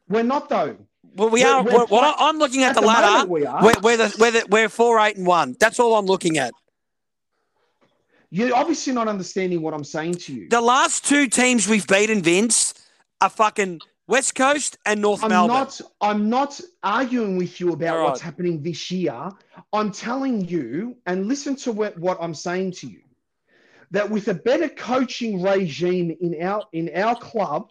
We're 0.09 0.23
not 0.23 0.49
though. 0.49 0.77
Well, 1.17 1.31
we 1.31 1.43
we're- 1.45 1.51
are. 1.55 1.63
we're 1.65 1.87
I- 1.93 2.15
I'm 2.19 2.39
looking 2.39 2.63
at, 2.65 2.71
At 2.71 2.75
the, 2.77 2.81
the 2.83 2.87
ladder. 2.87 3.29
we 3.29 3.47
are. 3.47 3.63
We're, 3.63 3.81
we're, 3.83 3.97
the, 3.97 4.17
we're, 4.19 4.31
the, 4.33 4.47
we're 4.51 4.69
four, 4.69 4.99
eight, 5.01 5.17
and 5.17 5.27
one. 5.27 5.57
That's 5.61 5.79
all 5.79 5.95
I'm 5.97 6.07
looking 6.07 6.39
at. 6.39 6.53
You're 8.31 8.55
obviously 8.57 8.93
not 8.93 9.07
understanding 9.07 9.63
what 9.63 9.75
I'm 9.75 9.85
saying 9.85 10.15
to 10.15 10.35
you. 10.35 10.49
The 10.49 10.61
last 10.61 11.05
two 11.05 11.29
teams 11.29 11.69
we've 11.69 11.87
beaten, 11.87 12.21
Vince, 12.21 12.75
are 13.21 13.31
fucking 13.31 13.81
West 14.09 14.35
Coast 14.35 14.77
and 14.85 15.01
North 15.01 15.23
I'm 15.23 15.31
Melbourne. 15.31 15.55
not. 15.57 15.81
I'm 16.01 16.29
not 16.29 16.61
arguing 16.83 17.37
with 17.37 17.61
you 17.61 17.73
about 17.73 17.97
All 17.99 18.05
what's 18.07 18.21
happening 18.21 18.61
this 18.61 18.91
year. 18.91 19.31
I'm 19.73 19.93
telling 19.93 20.49
you, 20.49 20.97
and 21.07 21.29
listen 21.29 21.55
to 21.57 21.71
what, 21.71 21.97
what 21.99 22.19
I'm 22.21 22.35
saying 22.35 22.73
to 22.73 22.89
you, 22.89 23.03
that 23.93 24.11
with 24.11 24.27
a 24.27 24.35
better 24.35 24.69
coaching 24.69 25.41
regime 25.41 26.17
in 26.21 26.43
our 26.43 26.65
in 26.73 26.91
our 26.97 27.15
club, 27.15 27.71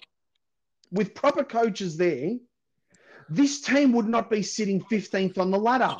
with 0.93 1.13
proper 1.15 1.43
coaches 1.43 1.97
there, 1.97 2.31
this 3.29 3.59
team 3.61 3.91
would 3.93 4.07
not 4.07 4.29
be 4.29 4.41
sitting 4.43 4.79
15th 4.81 5.37
on 5.37 5.51
the 5.51 5.57
ladder. 5.59 5.95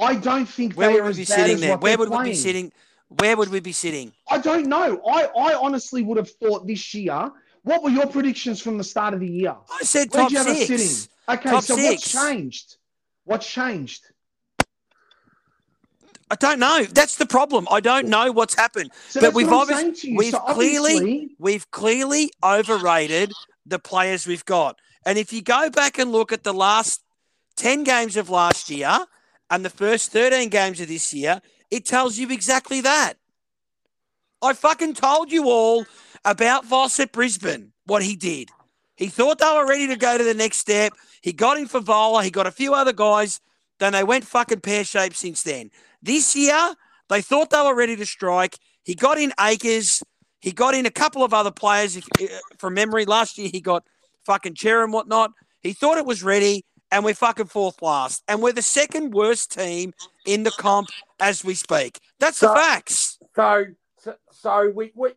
I 0.00 0.14
don't 0.14 0.46
think 0.46 0.74
Where 0.74 0.88
they 0.88 0.94
would 0.94 1.00
are 1.00 1.04
we 1.04 1.10
as 1.10 1.16
be 1.16 1.24
bad 1.24 1.36
sitting 1.46 1.64
as 1.64 1.70
what 1.70 1.80
Where 1.80 1.96
they're 1.96 2.06
we 2.06 2.10
be 2.10 2.16
playing. 2.16 2.34
sitting? 2.36 2.72
Where 3.08 3.36
would 3.36 3.48
we 3.48 3.60
be 3.60 3.72
sitting? 3.72 4.12
I 4.30 4.38
don't 4.38 4.66
know. 4.66 5.00
I, 5.08 5.24
I 5.24 5.54
honestly 5.54 6.02
would 6.02 6.16
have 6.18 6.30
thought 6.30 6.66
this 6.66 6.94
year. 6.94 7.32
What 7.62 7.82
were 7.82 7.90
your 7.90 8.06
predictions 8.06 8.60
from 8.62 8.78
the 8.78 8.84
start 8.84 9.12
of 9.14 9.20
the 9.20 9.26
year? 9.28 9.54
I 9.80 9.82
said 9.84 10.08
Where'd 10.12 10.30
top 10.30 10.30
you 10.30 10.38
have 10.38 10.56
six. 10.56 10.66
sitting? 10.82 11.08
Okay, 11.28 11.50
Top 11.50 11.64
so 11.64 11.76
six. 11.76 12.14
what's 12.14 12.26
changed? 12.26 12.76
What's 13.24 13.46
changed? 13.52 14.04
I 16.30 16.36
don't 16.36 16.60
know. 16.60 16.84
That's 16.84 17.16
the 17.16 17.26
problem. 17.26 17.66
I 17.70 17.80
don't 17.80 18.06
know 18.06 18.30
what's 18.30 18.54
happened. 18.54 18.90
So 19.08 19.20
But 19.20 19.34
we've 19.34 19.48
what 19.50 19.68
I'm 19.70 19.76
obvious- 19.78 20.00
to 20.02 20.10
you. 20.10 20.16
we've 20.16 20.30
So 20.30 20.38
clearly- 20.40 20.96
obviously- 20.96 21.30
We've 21.38 21.70
clearly 21.72 22.30
overrated 22.42 23.32
the 23.70 23.78
players 23.78 24.26
we've 24.26 24.44
got. 24.44 24.78
And 25.06 25.16
if 25.16 25.32
you 25.32 25.42
go 25.42 25.70
back 25.70 25.98
and 25.98 26.12
look 26.12 26.32
at 26.32 26.44
the 26.44 26.52
last 26.52 27.02
10 27.56 27.84
games 27.84 28.16
of 28.16 28.28
last 28.28 28.70
year 28.70 29.06
and 29.48 29.64
the 29.64 29.70
first 29.70 30.12
13 30.12 30.48
games 30.50 30.80
of 30.80 30.88
this 30.88 31.14
year, 31.14 31.40
it 31.70 31.86
tells 31.86 32.18
you 32.18 32.28
exactly 32.30 32.80
that. 32.82 33.14
I 34.42 34.52
fucking 34.52 34.94
told 34.94 35.32
you 35.32 35.48
all 35.48 35.86
about 36.24 36.66
Voss 36.66 36.98
at 37.00 37.12
Brisbane, 37.12 37.72
what 37.86 38.02
he 38.02 38.16
did. 38.16 38.50
He 38.96 39.08
thought 39.08 39.38
they 39.38 39.52
were 39.54 39.66
ready 39.66 39.86
to 39.86 39.96
go 39.96 40.18
to 40.18 40.24
the 40.24 40.34
next 40.34 40.58
step. 40.58 40.92
He 41.22 41.32
got 41.32 41.58
in 41.58 41.66
for 41.66 41.80
Vola. 41.80 42.22
He 42.22 42.30
got 42.30 42.46
a 42.46 42.50
few 42.50 42.74
other 42.74 42.92
guys. 42.92 43.40
Then 43.78 43.92
they 43.92 44.04
went 44.04 44.24
fucking 44.24 44.60
pear 44.60 44.84
shaped 44.84 45.16
since 45.16 45.42
then. 45.42 45.70
This 46.02 46.36
year, 46.36 46.74
they 47.08 47.22
thought 47.22 47.50
they 47.50 47.62
were 47.62 47.74
ready 47.74 47.96
to 47.96 48.06
strike. 48.06 48.58
He 48.82 48.94
got 48.94 49.18
in 49.18 49.32
Acres. 49.40 50.02
He 50.40 50.52
got 50.52 50.74
in 50.74 50.86
a 50.86 50.90
couple 50.90 51.22
of 51.22 51.34
other 51.34 51.50
players 51.50 51.96
if, 51.96 52.06
uh, 52.20 52.38
from 52.58 52.74
memory. 52.74 53.04
Last 53.04 53.38
year, 53.38 53.50
he 53.52 53.60
got 53.60 53.84
fucking 54.24 54.56
Cerra 54.56 54.84
and 54.84 54.92
whatnot. 54.92 55.32
He 55.62 55.72
thought 55.72 55.98
it 55.98 56.06
was 56.06 56.22
ready, 56.22 56.64
and 56.90 57.04
we're 57.04 57.14
fucking 57.14 57.46
fourth 57.46 57.82
last. 57.82 58.22
And 58.26 58.42
we're 58.42 58.52
the 58.52 58.62
second 58.62 59.12
worst 59.12 59.52
team 59.52 59.92
in 60.26 60.42
the 60.42 60.50
comp 60.50 60.88
as 61.20 61.44
we 61.44 61.54
speak. 61.54 61.98
That's 62.18 62.40
the 62.40 62.48
facts. 62.48 63.18
So, 63.36 63.66
so, 63.98 64.14
so 64.30 64.72
we, 64.74 64.92
we 64.94 65.10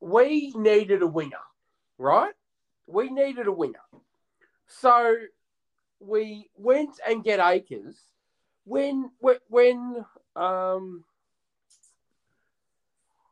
we 0.00 0.52
needed 0.54 1.00
a 1.00 1.06
winger, 1.06 1.36
right? 1.96 2.34
We 2.86 3.08
needed 3.08 3.46
a 3.46 3.52
winger. 3.52 3.80
So 4.66 5.16
we 6.00 6.50
went 6.56 7.00
and 7.06 7.24
get 7.24 7.40
Acres 7.40 7.96
when 8.64 9.10
when, 9.18 9.36
when 9.48 10.04
um 10.36 11.04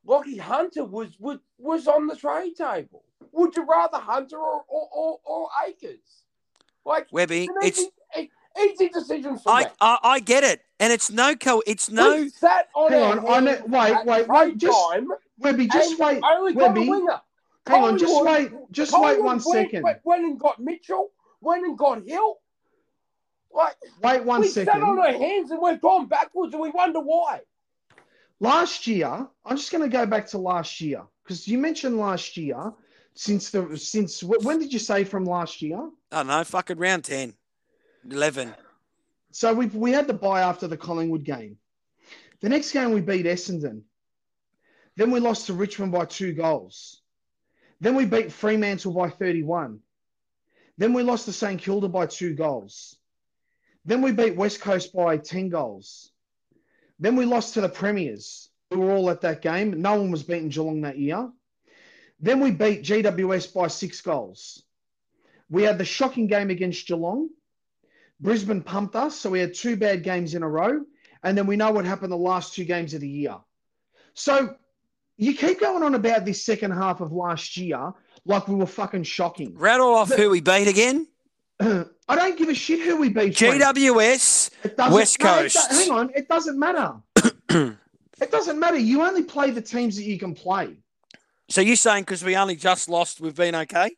Lachie 0.06 0.40
Hunter 0.40 0.84
was, 0.84 1.18
was 1.18 1.38
was 1.58 1.86
on 1.86 2.06
the 2.06 2.16
trade 2.16 2.56
table. 2.56 3.04
Would 3.32 3.56
you 3.56 3.64
rather 3.64 3.98
Hunter 3.98 4.36
or 4.38 4.64
or, 4.68 4.88
or, 4.92 5.20
or 5.24 5.48
Acres? 5.66 5.98
Like 6.84 7.06
Webby, 7.12 7.48
it's 7.62 7.80
it's 7.80 7.92
easy, 8.16 8.30
easy 8.72 8.88
decision 8.88 9.38
for 9.38 9.50
I. 9.50 9.66
I 9.80 9.98
I 10.02 10.20
get 10.20 10.42
it, 10.42 10.62
and 10.80 10.92
it's 10.92 11.10
no 11.10 11.36
co. 11.36 11.62
It's 11.66 11.90
no. 11.90 12.16
We 12.16 12.28
sat 12.30 12.68
on 12.74 12.90
Hang 12.90 13.02
our 13.02 13.18
on, 13.20 13.26
I 13.28 13.40
know- 13.40 13.52
hands 13.52 14.04
wait, 14.04 14.06
wait, 14.06 14.28
wait, 14.28 14.58
just 14.58 14.90
time 14.92 15.08
Webby, 15.38 15.68
just 15.68 15.90
and 15.92 15.98
wait. 16.00 16.22
Only 16.24 16.54
got 16.54 16.74
Webby, 16.74 16.88
a 16.88 16.90
winger. 16.90 17.20
Hang 17.66 17.84
on, 17.84 17.98
just 17.98 18.24
wait. 18.24 18.50
Just 18.72 18.92
wait 18.92 19.00
Collingwood 19.00 19.24
one 19.24 19.34
went, 19.36 19.42
second. 19.42 19.82
Went, 19.84 19.98
went 20.04 20.24
and 20.24 20.40
got 20.40 20.58
Mitchell. 20.58 21.10
Went 21.40 21.64
and 21.64 21.78
got 21.78 22.02
Hill. 22.06 22.38
Like 23.54 23.76
Wait 24.02 24.24
one 24.24 24.40
we 24.40 24.48
sat 24.48 24.68
on 24.68 24.98
our 24.98 25.12
hands 25.12 25.50
and 25.50 25.60
we've 25.62 25.80
gone 25.80 26.06
backwards, 26.06 26.54
and 26.54 26.62
we 26.62 26.70
wonder 26.70 27.00
why. 27.00 27.42
Last 28.42 28.88
year, 28.88 29.06
I'm 29.46 29.56
just 29.56 29.70
going 29.70 29.88
to 29.88 29.96
go 29.96 30.04
back 30.04 30.26
to 30.30 30.38
last 30.38 30.80
year 30.80 31.04
because 31.22 31.46
you 31.46 31.58
mentioned 31.58 31.96
last 31.96 32.36
year. 32.36 32.72
Since 33.14 33.50
the 33.50 33.76
since 33.76 34.22
when 34.22 34.58
did 34.58 34.72
you 34.72 34.78
say 34.78 35.04
from 35.04 35.26
last 35.26 35.60
year? 35.60 35.78
I 36.10 36.16
don't 36.16 36.28
know. 36.28 36.42
Fucking 36.44 36.78
round 36.78 37.04
10, 37.04 37.34
11. 38.10 38.54
So 39.32 39.52
we 39.52 39.66
we 39.66 39.92
had 39.92 40.06
the 40.06 40.14
buy 40.14 40.40
after 40.40 40.66
the 40.66 40.78
Collingwood 40.78 41.22
game. 41.22 41.58
The 42.40 42.48
next 42.48 42.72
game 42.72 42.92
we 42.92 43.02
beat 43.02 43.26
Essendon. 43.26 43.82
Then 44.96 45.10
we 45.10 45.20
lost 45.20 45.46
to 45.46 45.52
Richmond 45.52 45.92
by 45.92 46.06
two 46.06 46.32
goals. 46.32 47.02
Then 47.80 47.94
we 47.94 48.06
beat 48.06 48.32
Fremantle 48.32 48.94
by 48.94 49.10
31. 49.10 49.78
Then 50.78 50.94
we 50.94 51.02
lost 51.02 51.26
to 51.26 51.32
St 51.32 51.60
Kilda 51.60 51.88
by 51.88 52.06
two 52.06 52.34
goals. 52.34 52.96
Then 53.84 54.00
we 54.00 54.12
beat 54.12 54.36
West 54.36 54.62
Coast 54.62 54.94
by 54.94 55.18
10 55.18 55.50
goals. 55.50 56.11
Then 57.02 57.16
we 57.16 57.24
lost 57.24 57.54
to 57.54 57.60
the 57.60 57.68
Premiers. 57.68 58.48
We 58.70 58.76
were 58.76 58.92
all 58.92 59.10
at 59.10 59.22
that 59.22 59.42
game. 59.42 59.82
No 59.82 59.96
one 60.00 60.12
was 60.12 60.22
beating 60.22 60.50
Geelong 60.50 60.82
that 60.82 60.98
year. 60.98 61.28
Then 62.20 62.38
we 62.38 62.52
beat 62.52 62.84
GWS 62.84 63.52
by 63.52 63.66
six 63.66 64.00
goals. 64.00 64.62
We 65.50 65.64
had 65.64 65.78
the 65.78 65.84
shocking 65.84 66.28
game 66.28 66.50
against 66.50 66.86
Geelong. 66.86 67.28
Brisbane 68.20 68.62
pumped 68.62 68.94
us, 68.94 69.18
so 69.18 69.30
we 69.30 69.40
had 69.40 69.52
two 69.52 69.76
bad 69.76 70.04
games 70.04 70.36
in 70.36 70.44
a 70.44 70.48
row. 70.48 70.84
And 71.24 71.36
then 71.36 71.48
we 71.48 71.56
know 71.56 71.72
what 71.72 71.84
happened 71.84 72.12
the 72.12 72.16
last 72.16 72.54
two 72.54 72.64
games 72.64 72.94
of 72.94 73.00
the 73.00 73.08
year. 73.08 73.36
So 74.14 74.54
you 75.16 75.34
keep 75.34 75.58
going 75.58 75.82
on 75.82 75.96
about 75.96 76.24
this 76.24 76.46
second 76.46 76.70
half 76.70 77.00
of 77.00 77.10
last 77.12 77.56
year 77.56 77.92
like 78.24 78.46
we 78.46 78.54
were 78.54 78.64
fucking 78.64 79.02
shocking. 79.02 79.58
Rattle 79.58 79.92
off 79.92 80.08
The- 80.08 80.18
who 80.18 80.30
we 80.30 80.40
beat 80.40 80.68
again. 80.68 81.08
I 82.08 82.16
don't 82.16 82.36
give 82.36 82.48
a 82.48 82.54
shit 82.54 82.80
who 82.80 82.96
we 82.96 83.08
beat. 83.08 83.34
GWS. 83.34 84.50
West 84.92 85.20
no, 85.20 85.26
Coast. 85.26 85.72
hang 85.72 85.90
on, 85.90 86.10
it 86.14 86.28
doesn't 86.28 86.58
matter. 86.58 86.94
it 87.48 88.30
doesn't 88.30 88.58
matter. 88.58 88.78
You 88.78 89.02
only 89.02 89.22
play 89.22 89.50
the 89.50 89.62
teams 89.62 89.96
that 89.96 90.04
you 90.04 90.18
can 90.18 90.34
play. 90.34 90.76
So 91.48 91.60
you're 91.60 91.76
saying 91.76 92.04
because 92.04 92.24
we 92.24 92.36
only 92.36 92.56
just 92.56 92.88
lost, 92.88 93.20
we've 93.20 93.34
been 93.34 93.54
okay? 93.54 93.94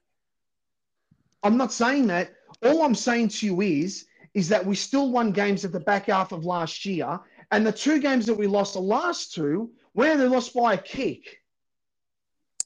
I'm 1.43 1.57
not 1.57 1.73
saying 1.73 2.07
that. 2.09 2.33
All 2.63 2.83
I'm 2.83 2.95
saying 2.95 3.29
to 3.29 3.47
you 3.47 3.61
is, 3.61 4.07
is 4.33 4.49
that 4.49 4.65
we 4.65 4.75
still 4.75 5.11
won 5.11 5.31
games 5.31 5.65
at 5.65 5.73
the 5.73 5.81
back 5.81 6.07
half 6.07 6.33
of 6.33 6.45
last 6.45 6.85
year, 6.85 7.21
and 7.53 7.67
the 7.67 7.73
two 7.73 8.01
games 8.01 8.27
that 8.27 8.35
we 8.35 8.47
lost, 8.47 8.75
the 8.75 8.81
last 8.81 9.35
two, 9.35 9.71
we 9.95 10.09
only 10.09 10.27
lost 10.27 10.55
by 10.55 10.75
a 10.75 10.79
kick. 10.79 11.44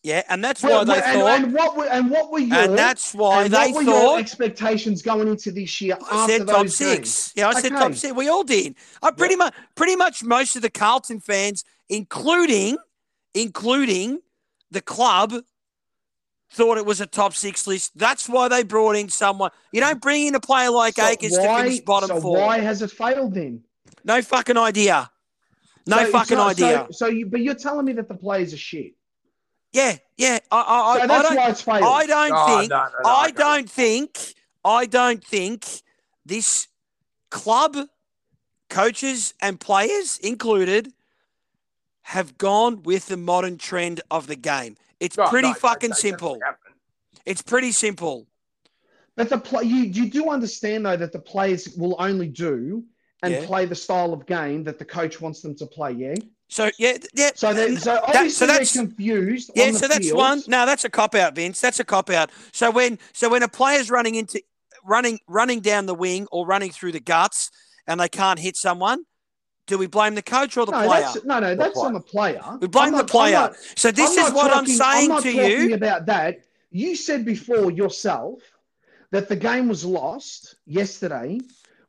Yeah, 0.05 0.22
and 0.28 0.42
that's 0.44 0.62
why 0.62 0.68
Well, 0.70 0.84
they 0.84 1.03
and, 1.03 1.20
thought, 1.20 1.40
and 1.42 1.53
what 1.55 1.76
were 1.76 1.86
and 1.86 2.09
what 2.11 2.30
were 2.30 2.38
your 2.38 2.57
and 2.57 2.78
that's 2.78 3.12
why 3.14 3.44
and 3.44 3.53
they 3.53 3.72
what 3.72 3.74
were 3.74 3.82
your 3.82 3.92
thought. 3.92 4.20
expectations 4.20 5.03
going 5.03 5.26
into 5.26 5.51
this 5.51 5.80
year 5.80 5.99
I 6.11 6.22
after 6.22 6.32
said 6.38 6.46
top 6.46 6.57
those 6.62 6.76
six. 6.76 6.96
games? 6.96 7.32
Yeah, 7.34 7.49
I 7.49 7.61
said 7.61 7.70
top 7.72 7.94
six. 7.94 8.14
We 8.14 8.28
all 8.28 8.44
did. 8.44 8.76
I 9.03 9.11
pretty 9.11 9.34
much, 9.34 9.55
pretty 9.74 9.96
much, 9.96 10.22
most 10.22 10.55
of 10.55 10.62
the 10.62 10.70
Carlton 10.70 11.18
fans, 11.20 11.64
including, 11.88 12.78
including 13.34 14.20
the 14.70 14.80
club, 14.80 15.34
thought 16.51 16.78
it 16.78 16.86
was 16.86 17.01
a 17.01 17.07
top 17.07 17.34
six 17.34 17.66
list. 17.66 17.92
That's 17.99 18.28
why 18.28 18.49
they 18.49 18.62
brought 18.62 18.96
in 18.96 19.09
someone. 19.09 19.51
You 19.72 19.80
don't 19.80 20.01
bring 20.01 20.28
in 20.28 20.34
a 20.34 20.40
player 20.40 20.70
like 20.70 20.94
So 20.94 21.07
Acres 21.07 21.32
to 21.32 21.42
finish 21.42 21.80
bottom 21.80 22.09
so 22.09 22.20
four. 22.20 22.38
why 22.38 22.59
has 22.61 22.82
it 22.82 22.90
failed 22.92 23.34
then? 23.34 23.64
No 24.05 24.22
fucking 24.22 24.57
idea. 24.57 25.11
No 25.86 26.05
So- 26.05 26.11
fucking 26.12 26.36
so- 26.36 26.42
idea. 26.49 26.86
So, 26.92 27.07
so 27.07 27.07
you, 27.09 27.26
but 27.26 27.40
you're 27.40 27.55
telling 27.55 27.84
me 27.84 27.92
that 27.94 28.09
the 28.09 28.14
players 28.14 28.55
are 28.55 28.59
shit. 28.59 28.92
Yeah, 29.72 29.96
yeah. 30.16 30.38
I, 30.50 30.56
I, 30.60 30.62
So 30.62 31.00
I, 31.00 31.02
I 31.02 31.06
that's 31.06 31.28
don't. 31.28 31.36
why 31.36 31.50
it's 31.50 31.62
failed. 31.62 31.84
I 31.84 32.06
don't 32.06 32.32
Oh, 32.34 32.58
think. 32.58 32.70
no, 32.70 32.76
no, 32.84 32.90
no, 33.04 33.10
I 33.10 33.24
can't. 33.26 33.36
don't 33.36 33.70
think. 33.70 34.34
I 34.64 34.86
don't 34.86 35.22
think 35.24 35.66
this 36.26 36.68
club, 37.30 37.76
coaches 38.70 39.34
and 39.40 39.60
players 39.60 40.18
included, 40.18 40.92
have 42.02 42.38
gone 42.38 42.82
with 42.82 43.06
the 43.06 43.16
modern 43.16 43.58
trend 43.58 44.00
of 44.10 44.26
the 44.26 44.36
game. 44.36 44.76
It's 45.00 45.16
No, 45.16 45.28
pretty 45.28 45.48
no, 45.48 45.54
fucking 45.54 45.90
that 45.90 45.96
simple. 45.96 46.40
It's 47.26 47.42
pretty 47.42 47.72
simple. 47.72 48.26
But 49.16 49.28
the 49.28 49.38
play, 49.38 49.64
you 49.64 49.84
you 49.84 50.10
do 50.10 50.30
understand 50.30 50.86
though 50.86 50.96
that 50.96 51.12
the 51.12 51.18
players 51.18 51.68
will 51.76 51.96
only 51.98 52.28
do 52.28 52.84
and 53.22 53.34
Yeah. 53.34 53.46
play 53.46 53.66
the 53.66 53.74
style 53.74 54.12
of 54.12 54.26
game 54.26 54.64
that 54.64 54.78
the 54.78 54.84
coach 54.84 55.20
wants 55.20 55.40
them 55.42 55.54
to 55.56 55.66
play. 55.66 55.92
Yeah. 55.92 56.14
So 56.49 56.70
yeah, 56.78 56.96
yeah. 57.14 57.30
So 57.34 57.53
they 57.53 57.76
so 57.76 57.92
that- 57.94 58.03
obviously 58.05 58.30
so 58.30 58.46
they're 58.46 58.55
that's- 58.55 58.72
confused. 58.72 59.51
Yeah, 59.55 59.66
on 59.66 59.72
the 59.74 59.78
so 59.78 59.88
that's 59.88 60.07
field. 60.07 60.16
one. 60.18 60.42
No, 60.46 60.64
that's 60.66 60.84
a 60.84 60.88
cop 60.90 61.14
out, 61.14 61.34
Vince. 61.34 61.61
That's 61.61 61.78
a 61.80 61.84
cop 61.84 62.09
out. 62.11 62.30
So 62.53 62.70
when 62.70 62.99
so 63.12 63.28
when 63.28 63.42
a 63.42 63.49
player's 63.49 63.90
running 63.90 64.14
into 64.14 64.42
running 64.84 65.18
running 65.28 65.61
down 65.61 65.86
the 65.86 65.94
wing 65.94 66.26
or 66.32 66.46
running 66.46 66.70
through 66.70 66.92
the 66.92 67.01
guts 67.01 67.51
and 67.86 68.01
they 68.01 68.09
can't 68.09 68.38
hit 68.38 68.57
someone, 68.57 69.05
do 69.66 69.76
we 69.76 69.86
blame 69.86 70.14
the 70.14 70.22
coach 70.22 70.57
or 70.57 70.64
the 70.64 70.72
No, 70.72 70.86
player? 70.86 71.09
no, 71.24 71.38
no, 71.40 71.55
that's 71.55 71.78
on 71.78 71.92
the 71.92 72.01
player. 72.01 72.40
We 72.61 72.68
blame 72.68 72.94
I'm 72.94 72.99
the 72.99 73.05
player. 73.05 73.34
not- 73.34 73.57
so 73.76 73.90
this 73.90 74.16
I'm 74.16 74.24
is 74.26 74.32
not 74.32 74.34
what 74.34 74.46
I'm 74.53 74.64
talking- 74.64 74.74
saying 74.76 75.09
not 75.11 75.22
to 75.24 75.32
talking 75.32 75.51
you. 75.68 75.74
about 75.74 76.07
that. 76.07 76.40
You 76.70 76.96
said 76.96 77.24
before 77.26 77.70
yourself 77.70 78.40
that 79.11 79.28
the 79.28 79.36
game 79.36 79.68
was 79.68 79.84
lost 79.84 80.57
yesterday 80.66 81.40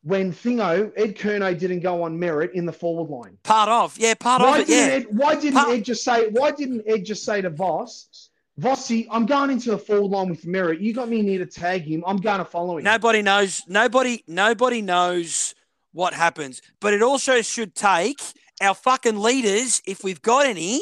when 0.03 0.31
Thingo 0.31 0.91
Ed 0.95 1.15
Curnow 1.17 1.57
didn't 1.57 1.81
go 1.81 2.03
on 2.03 2.17
Merrett 2.17 2.53
in 2.53 2.65
the 2.65 2.71
forward 2.71 3.09
line. 3.09 3.37
Part 3.43 3.69
of, 3.69 3.97
yeah, 3.97 4.13
part 4.13 4.41
Why 4.41 4.59
of 4.59 4.69
it, 4.69 4.69
yeah. 4.69 4.77
Ed, 4.93 5.07
why 5.11 5.35
didn't 5.35 5.53
Part- 5.53 5.69
Ed 5.69 5.85
just 5.85 6.03
say? 6.03 6.29
Why 6.29 6.51
didn't 6.51 6.83
Ed 6.87 7.03
just 7.03 7.25
say 7.25 7.41
to 7.41 7.49
Voss, 7.49 8.29
Vossi, 8.59 9.07
I'm 9.09 9.25
going 9.25 9.51
into 9.51 9.71
the 9.71 9.77
forward 9.77 10.11
line 10.11 10.29
with 10.29 10.43
Merrett. 10.43 10.81
You 10.81 10.93
got 10.93 11.09
me 11.09 11.21
near 11.21 11.39
to 11.39 11.45
tag 11.45 11.83
him. 11.83 12.03
I'm 12.05 12.17
going 12.17 12.39
to 12.39 12.45
follow 12.45 12.77
him. 12.77 12.83
Nobody 12.83 13.21
knows. 13.21 13.61
Nobody. 13.67 14.23
Nobody 14.27 14.81
knows 14.81 15.55
what 15.91 16.13
happens. 16.13 16.61
But 16.79 16.93
it 16.93 17.01
also 17.01 17.41
should 17.41 17.75
take 17.75 18.21
our 18.61 18.75
fucking 18.75 19.19
leaders, 19.19 19.81
if 19.85 20.03
we've 20.03 20.21
got 20.21 20.45
any, 20.45 20.81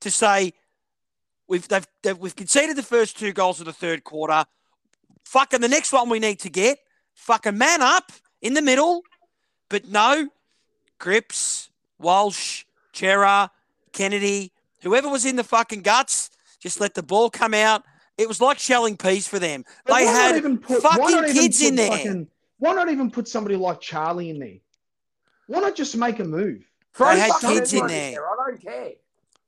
to 0.00 0.10
say 0.10 0.52
we've 1.46 1.66
they've, 1.68 1.86
they've 2.02 2.18
we've 2.18 2.34
conceded 2.36 2.76
the 2.76 2.82
first 2.82 3.18
two 3.18 3.32
goals 3.32 3.60
of 3.60 3.66
the 3.66 3.72
third 3.72 4.02
quarter. 4.04 4.44
Fucking 5.24 5.60
the 5.60 5.68
next 5.68 5.92
one 5.92 6.08
we 6.08 6.18
need 6.18 6.40
to 6.40 6.50
get. 6.50 6.78
Fucking 7.20 7.58
man 7.58 7.82
up 7.82 8.12
in 8.40 8.54
the 8.54 8.62
middle. 8.62 9.02
But 9.68 9.86
no, 9.86 10.28
Cripps, 10.98 11.68
Walsh, 11.98 12.64
Cerra, 12.94 13.50
Kennedy, 13.92 14.52
whoever 14.82 15.08
was 15.08 15.26
in 15.26 15.36
the 15.36 15.44
fucking 15.44 15.82
guts, 15.82 16.30
just 16.58 16.80
let 16.80 16.94
the 16.94 17.02
ball 17.02 17.28
come 17.28 17.52
out. 17.52 17.84
It 18.16 18.26
was 18.26 18.40
like 18.40 18.58
shelling 18.58 18.96
peas 18.96 19.28
for 19.28 19.38
them. 19.38 19.64
But 19.84 19.96
they 19.98 20.06
had 20.06 20.36
even 20.36 20.58
put- 20.58 20.82
fucking 20.82 21.32
kids 21.34 21.60
in 21.60 21.76
there. 21.76 21.90
fucking- 21.90 22.28
why 22.58 22.72
not 22.72 22.88
even 22.90 23.10
put 23.10 23.28
somebody 23.28 23.56
like 23.56 23.80
Charlie 23.82 24.30
in 24.30 24.38
there? 24.38 24.56
Why 25.46 25.60
not 25.60 25.76
just 25.76 25.94
make 25.96 26.18
a 26.20 26.24
move? 26.24 26.62
Throw 26.94 27.12
They 27.14 27.20
had 27.20 27.32
kids 27.40 27.72
in 27.74 27.82
everyone 27.84 27.88
there. 27.88 28.26
I 28.26 28.36
don't 28.50 28.62
care. 28.62 28.92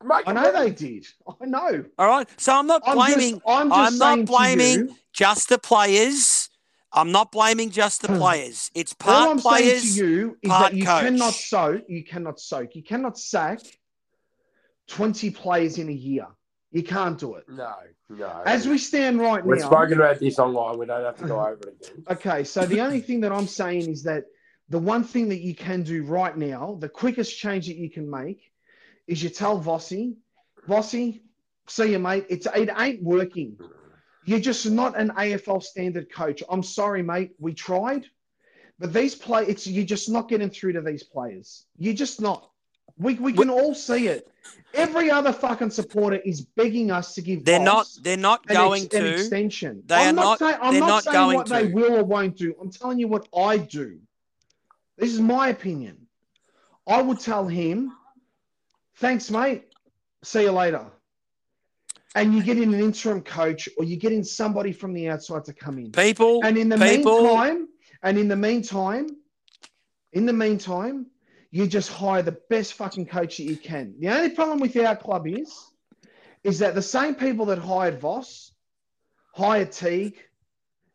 Make 0.05 0.29
I 0.29 0.33
know 0.33 0.43
move. 0.43 0.55
they 0.55 0.71
did. 0.71 1.07
I 1.41 1.47
know. 1.47 1.85
All 1.99 2.07
right. 2.07 2.29
So 2.37 2.53
I'm 2.55 2.67
not 2.67 2.83
I'm 2.87 2.97
blaming. 2.97 3.35
just, 3.35 3.43
I'm 3.47 3.69
just 3.71 3.93
I'm 3.93 3.99
not 3.99 4.27
blaming 4.27 4.79
you, 4.89 4.97
just 5.13 5.49
the 5.49 5.59
players. 5.59 6.42
I'm 6.93 7.13
not 7.13 7.33
blaming 7.33 7.71
just 7.71 8.03
the 8.03 8.09
players. 8.19 8.71
It's 8.75 8.95
all 9.05 9.13
part 9.13 9.31
I'm 9.31 9.39
players. 9.39 9.83
saying 9.83 9.95
to 9.95 10.07
you 10.07 10.39
is 10.43 10.51
part 10.51 10.73
that 10.73 10.79
you 10.79 10.85
coach. 10.85 11.03
cannot 11.03 11.35
soak, 11.35 11.83
you 11.89 12.05
cannot 12.05 12.41
soak, 12.41 12.75
you 12.75 12.83
cannot 12.83 13.19
sack 13.19 13.61
20 14.89 15.31
players 15.31 15.79
in 15.79 15.89
a 15.89 15.93
year. 15.93 16.27
You 16.71 16.83
can't 16.83 17.19
do 17.19 17.35
it. 17.35 17.45
No, 17.49 17.75
no. 18.09 18.43
As 18.47 18.67
we 18.67 18.79
stand 18.79 19.21
right 19.21 19.45
now. 19.45 19.51
We've 19.51 19.61
now, 19.61 19.67
spoken 19.67 19.95
about 19.95 20.19
this 20.19 20.39
online. 20.39 20.79
We 20.79 20.87
don't 20.87 21.05
have 21.05 21.17
to 21.19 21.27
go 21.27 21.39
over 21.39 21.53
it 21.53 21.87
again. 21.91 22.05
Okay, 22.11 22.45
so 22.45 22.65
the 22.65 22.81
only 22.81 23.01
thing 23.01 23.21
that 23.21 23.33
I'm 23.33 23.47
saying 23.47 23.91
is 23.91 24.03
that 24.05 24.25
the 24.71 24.79
one 24.79 25.05
thing 25.05 25.29
that 25.29 25.41
you 25.41 25.55
can 25.55 25.83
do 25.83 26.03
right 26.05 26.37
now, 26.37 26.79
the 26.81 26.89
quickest 26.89 27.39
change 27.39 27.67
that 27.67 27.77
you 27.77 27.91
can 27.91 28.09
make, 28.11 28.51
is 29.07 29.23
you 29.23 29.29
tell 29.29 29.61
Vossi, 29.61 30.15
Vossi, 30.67 31.21
see 31.69 31.93
you, 31.93 31.99
mate. 31.99 32.25
It's 32.31 32.47
it 32.47 32.71
ain't 32.77 33.03
working. 33.03 33.59
You're 34.25 34.41
just 34.41 34.71
not 34.71 34.99
an 34.99 35.11
AFL 35.11 35.63
standard 35.63 36.13
coach. 36.13 36.43
I'm 36.49 36.63
sorry, 36.63 37.03
mate. 37.03 37.33
We 37.39 37.55
tried, 37.55 38.07
but 38.79 38.93
these 38.93 39.15
play, 39.15 39.45
it's 39.47 39.67
you're 39.67 39.85
just 39.85 40.09
not 40.09 40.29
getting 40.29 40.51
through 40.51 40.75
to 40.75 40.81
these 40.81 41.03
players. 41.03 41.67
You're 41.77 41.95
just 41.95 42.21
not. 42.21 42.49
We 42.99 43.15
we 43.15 43.33
can 43.33 43.51
all 43.51 43.75
see 43.75 44.07
it. 44.09 44.29
Every 44.75 45.11
other 45.11 45.33
fucking 45.33 45.71
supporter 45.71 46.17
is 46.17 46.43
begging 46.43 46.91
us 46.91 47.15
to 47.15 47.23
give. 47.23 47.45
They're 47.45 47.59
not. 47.59 47.89
They're 48.03 48.17
not 48.17 48.47
going 48.47 48.85
ex- 48.85 48.95
to. 48.95 49.15
extension. 49.15 49.83
They 49.87 49.97
I'm 49.97 50.19
are 50.19 50.23
not- 50.23 50.39
Saying, 50.39 50.57
I'm 50.61 50.73
they're 50.73 50.81
not, 50.81 51.05
saying 51.05 51.15
going 51.15 51.37
what 51.37 51.49
they 51.49 51.67
will 51.67 51.95
or 51.97 52.05
won't 52.05 52.37
do. 52.37 52.55
I'm 52.61 52.71
telling 52.71 52.99
you 52.99 53.09
what 53.09 53.29
I 53.37 53.57
do. 53.57 53.99
This 54.99 55.13
is 55.13 55.21
my 55.21 55.49
opinion. 55.49 56.07
I 56.87 57.01
would 57.01 57.19
tell 57.21 57.47
him, 57.47 57.93
"Thanks, 58.97 59.31
mate. 59.31 59.65
See 60.23 60.43
you 60.43 60.53
later." 60.53 60.87
And 62.15 62.35
you 62.35 62.43
get 62.43 62.59
in 62.59 62.75
an 62.75 62.81
interim 62.81 63.23
coach, 63.23 63.69
or 63.79 63.85
you 63.85 63.97
get 63.97 64.13
in 64.13 64.23
somebody 64.23 64.73
from 64.73 64.93
the 64.93 65.09
outside 65.09 65.45
to 65.47 65.53
come 65.55 65.79
in. 65.79 65.93
People. 65.93 66.41
And 66.45 66.59
in 66.59 66.69
the 66.69 66.77
people- 66.77 67.23
meantime, 67.23 67.69
and 68.03 68.19
in 68.19 68.29
the 68.29 68.37
meantime, 68.37 69.07
in 70.13 70.27
the 70.27 70.33
meantime, 70.33 71.07
you 71.51 71.67
just 71.67 71.91
hire 71.91 72.23
the 72.23 72.37
best 72.51 72.75
fucking 72.75 73.07
coach 73.07 73.37
that 73.39 73.45
you 73.45 73.57
can. 73.57 73.95
The 73.99 74.09
only 74.09 74.31
problem 74.31 74.61
with 74.61 74.77
our 74.77 74.97
club 74.97 75.27
is, 75.27 75.55
is 76.45 76.59
that 76.59 76.75
the 76.75 76.83
same 76.83 77.15
people 77.15 77.47
that 77.47 77.59
hired 77.59 78.01
Voss, 78.01 78.53
hired 79.35 79.73
Teague, 79.73 80.19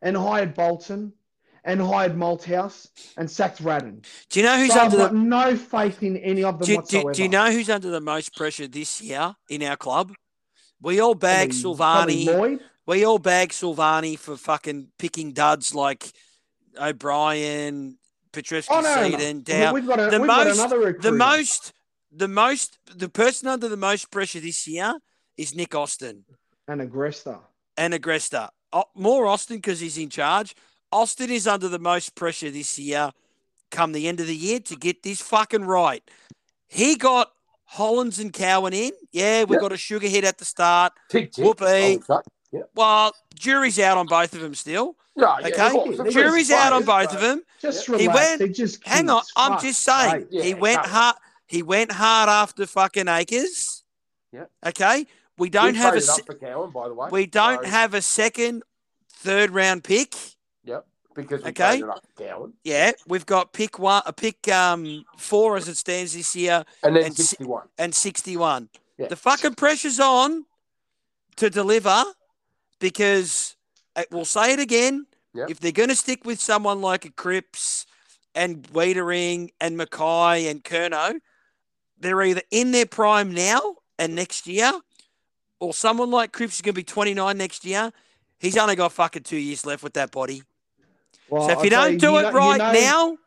and 0.01 0.15
hired 0.15 0.53
Bolton, 0.53 1.13
and 1.63 1.82
hired 1.82 2.15
Malthouse, 2.15 2.88
and 3.18 3.30
sacked 3.30 3.59
Ratten. 3.61 4.01
do 4.30 4.39
you 4.39 4.45
know 4.45 4.57
who's 4.57 4.72
So 4.72 4.80
I've 4.80 4.86
under 4.93 4.97
got 4.97 5.11
the? 5.13 5.18
no 5.18 5.55
faith 5.55 6.01
in 6.03 6.18
any 6.18 6.43
of 6.43 6.59
them 6.59 6.65
Do, 6.65 6.74
do, 6.74 6.76
whatsoever. 6.78 7.11
do 7.13 7.24
you 7.24 7.30
know 7.30 7.51
who's 7.51 7.70
under 7.70 7.89
the 7.89 8.01
most 8.01 8.36
pressure 8.36 8.68
this 8.68 9.01
year 9.01 9.36
in 9.49 9.63
our 9.63 9.76
club? 9.78 10.13
We 10.82 10.99
all 10.99 11.15
bag 11.15 11.49
Probably- 11.51 11.75
probably 11.75 12.25
Silvagni. 12.25 12.59
We 12.86 13.05
all 13.05 13.19
bag 13.19 13.49
Silvagni 13.49 14.17
for 14.17 14.38
fucking 14.38 14.89
picking 14.97 15.34
duds 15.34 15.73
like 15.75 16.11
O'Brien, 16.80 17.97
Petrescu, 18.32 18.67
Oh 18.69 18.82
no. 18.82 19.03
Seaton, 19.09 19.41
Dow. 19.43 19.73
We've 19.73 19.88
got, 19.88 19.99
a, 19.99 20.09
the 20.09 20.19
we've 20.19 20.28
got 20.28 20.47
most- 20.47 20.59
another 20.59 20.93
The 20.93 21.11
most, 21.11 21.73
the 22.11 22.28
most, 22.28 22.78
the 22.95 23.09
person 23.09 23.47
under 23.47 23.67
the 23.67 23.78
most 23.78 24.11
pressure 24.11 24.39
this 24.39 24.67
year 24.67 24.93
is 25.38 25.53
Nick 25.55 25.75
Austin 25.75 26.25
and 26.67 26.82
Agresta. 26.82 27.39
and 27.78 27.93
Agresta. 27.93 28.49
Oh, 28.73 28.86
more 28.95 29.28
Austin 29.28 29.57
because 29.57 29.80
he's 29.80 29.97
in 29.97 30.09
charge. 30.09 30.55
Austin 30.91 31.30
is 31.32 31.47
under 31.47 31.67
the 31.67 31.80
most 31.80 32.15
pressure 32.15 32.49
this 32.51 32.78
year, 32.80 33.11
come 33.71 33.91
the 33.91 34.07
end 34.07 34.19
of 34.19 34.28
the 34.28 34.36
year, 34.36 34.59
to 34.61 34.75
get 34.75 35.03
this 35.03 35.21
fucking 35.21 35.65
right. 35.65 36.03
He 36.67 36.95
got 36.95 37.32
Hollands 37.72 38.18
and 38.20 38.32
Cowan 38.34 38.74
in. 38.74 38.91
Yeah, 39.11 39.43
we 39.43 39.55
Yep. 39.55 39.61
got 39.61 39.72
a 39.74 39.78
sugar 39.78 40.07
hit 40.07 40.24
at 40.24 40.38
the 40.38 40.45
start. 40.45 40.93
Tick, 41.09 41.32
tick. 41.32 41.43
Whoopee. 41.45 41.99
Yeah. 42.51 42.61
Well, 42.76 43.13
jury's 43.36 43.78
out 43.78 43.97
on 43.97 44.07
both 44.07 44.34
of 44.34 44.39
them 44.39 44.55
still. 44.55 44.95
No, 45.18 45.36
yeah, 45.41 45.47
Okay, 45.47 45.65
of 45.68 45.72
course, 45.97 46.13
jury's 46.13 46.49
out 46.49 46.72
on 46.72 46.86
both 46.86 47.13
of 47.13 47.20
them. 47.20 47.43
Just 47.61 47.88
Yeah. 47.88 47.95
relax. 47.97 48.30
He 48.30 48.38
went- 48.43 48.55
just 48.55 48.86
Hang 48.88 49.09
on. 49.09 49.22
I'm 49.36 49.53
Fuck. 49.53 49.61
just 49.63 49.82
saying 49.84 50.28
Yeah, 50.32 50.43
he 50.43 50.53
went 50.53 50.80
on. 50.80 50.89
hard. 50.89 51.15
He 51.47 51.61
went 51.61 51.91
hard 51.91 52.30
after 52.30 52.65
fucking 52.65 53.07
Acres. 53.09 53.84
Yeah. 54.32 54.45
Okay. 54.65 54.99
We 55.38 55.45
We 55.45 55.49
don't 55.49 55.76
have 55.76 55.93
a 55.95 56.01
se- 56.01 56.22
up 56.22 56.26
for 56.26 56.36
Cowan, 56.36 56.72
by 56.72 56.88
the 56.88 56.93
way. 56.93 57.09
we 57.11 57.26
don't 57.26 57.63
So- 57.63 57.70
have 57.70 57.93
a 57.93 58.01
second, 58.01 58.63
third 59.11 59.51
round 59.51 59.84
pick. 59.84 60.13
Because 61.18 61.43
we 61.43 61.49
okay. 61.49 61.80
traded 61.80 61.89
up 61.89 62.05
Cowan, 62.18 62.53
Yeah, 62.63 62.91
we've 63.07 63.26
got 63.26 63.51
pick 63.51 63.80
one, 63.80 64.03
a 64.05 64.13
pick 64.13 64.47
um 64.49 65.03
four 65.18 65.57
as 65.57 65.68
it 65.68 65.76
stands 65.78 66.13
this 66.13 66.36
year, 66.36 66.63
and 66.84 66.95
then 66.95 67.05
And 67.05 67.15
si- 67.15 67.24
sixty-one. 67.24 67.68
and 67.78 67.93
sixty 67.95 68.38
one. 68.38 68.70
Yeah. 68.97 69.07
The 69.07 69.15
fucking 69.15 69.55
pressure's 69.55 69.99
on 69.99 70.45
to 71.38 71.49
deliver 71.49 72.03
because 72.80 73.55
uh, 73.95 74.03
we'll 74.11 74.26
say 74.26 74.53
it 74.53 74.59
again. 74.59 75.07
Yep. 75.34 75.49
If 75.49 75.59
they're 75.59 75.72
going 75.72 75.89
to 75.89 75.95
stick 75.95 76.26
with 76.26 76.39
someone 76.39 76.82
like 76.82 77.05
a 77.05 77.11
Cripps 77.11 77.86
and 78.34 78.63
Weitering 78.74 79.49
and 79.59 79.80
McKay 79.80 80.49
and 80.49 80.63
Curnow, 80.63 81.20
they're 81.99 82.22
either 82.24 82.41
in 82.51 82.72
their 82.72 82.86
prime 82.86 83.34
now 83.34 83.76
and 83.99 84.15
next 84.15 84.47
year, 84.47 84.72
or 85.59 85.74
someone 85.74 86.09
like 86.11 86.32
Cripps 86.32 86.55
is 86.55 86.61
going 86.61 86.74
to 86.74 86.80
be 86.80 86.84
29 86.84 87.38
next 87.38 87.65
year. 87.65 87.91
He's 88.39 88.57
only 88.57 88.76
got 88.76 88.91
fucking 88.93 89.24
two 89.24 89.38
years 89.38 89.65
left 89.65 89.84
with 89.84 89.93
that 89.93 90.11
body. 90.11 90.43
Well, 91.30 91.43
so 91.47 91.51
if 91.51 91.57
I'll 91.57 91.63
you 91.65 91.69
don't 91.69 91.97
do 91.97 92.11
you 92.11 92.17
it 92.17 92.21
know- 92.23 92.30
you 92.30 92.36
right 92.36 92.57
know- 92.57 92.71
now, 92.73 93.17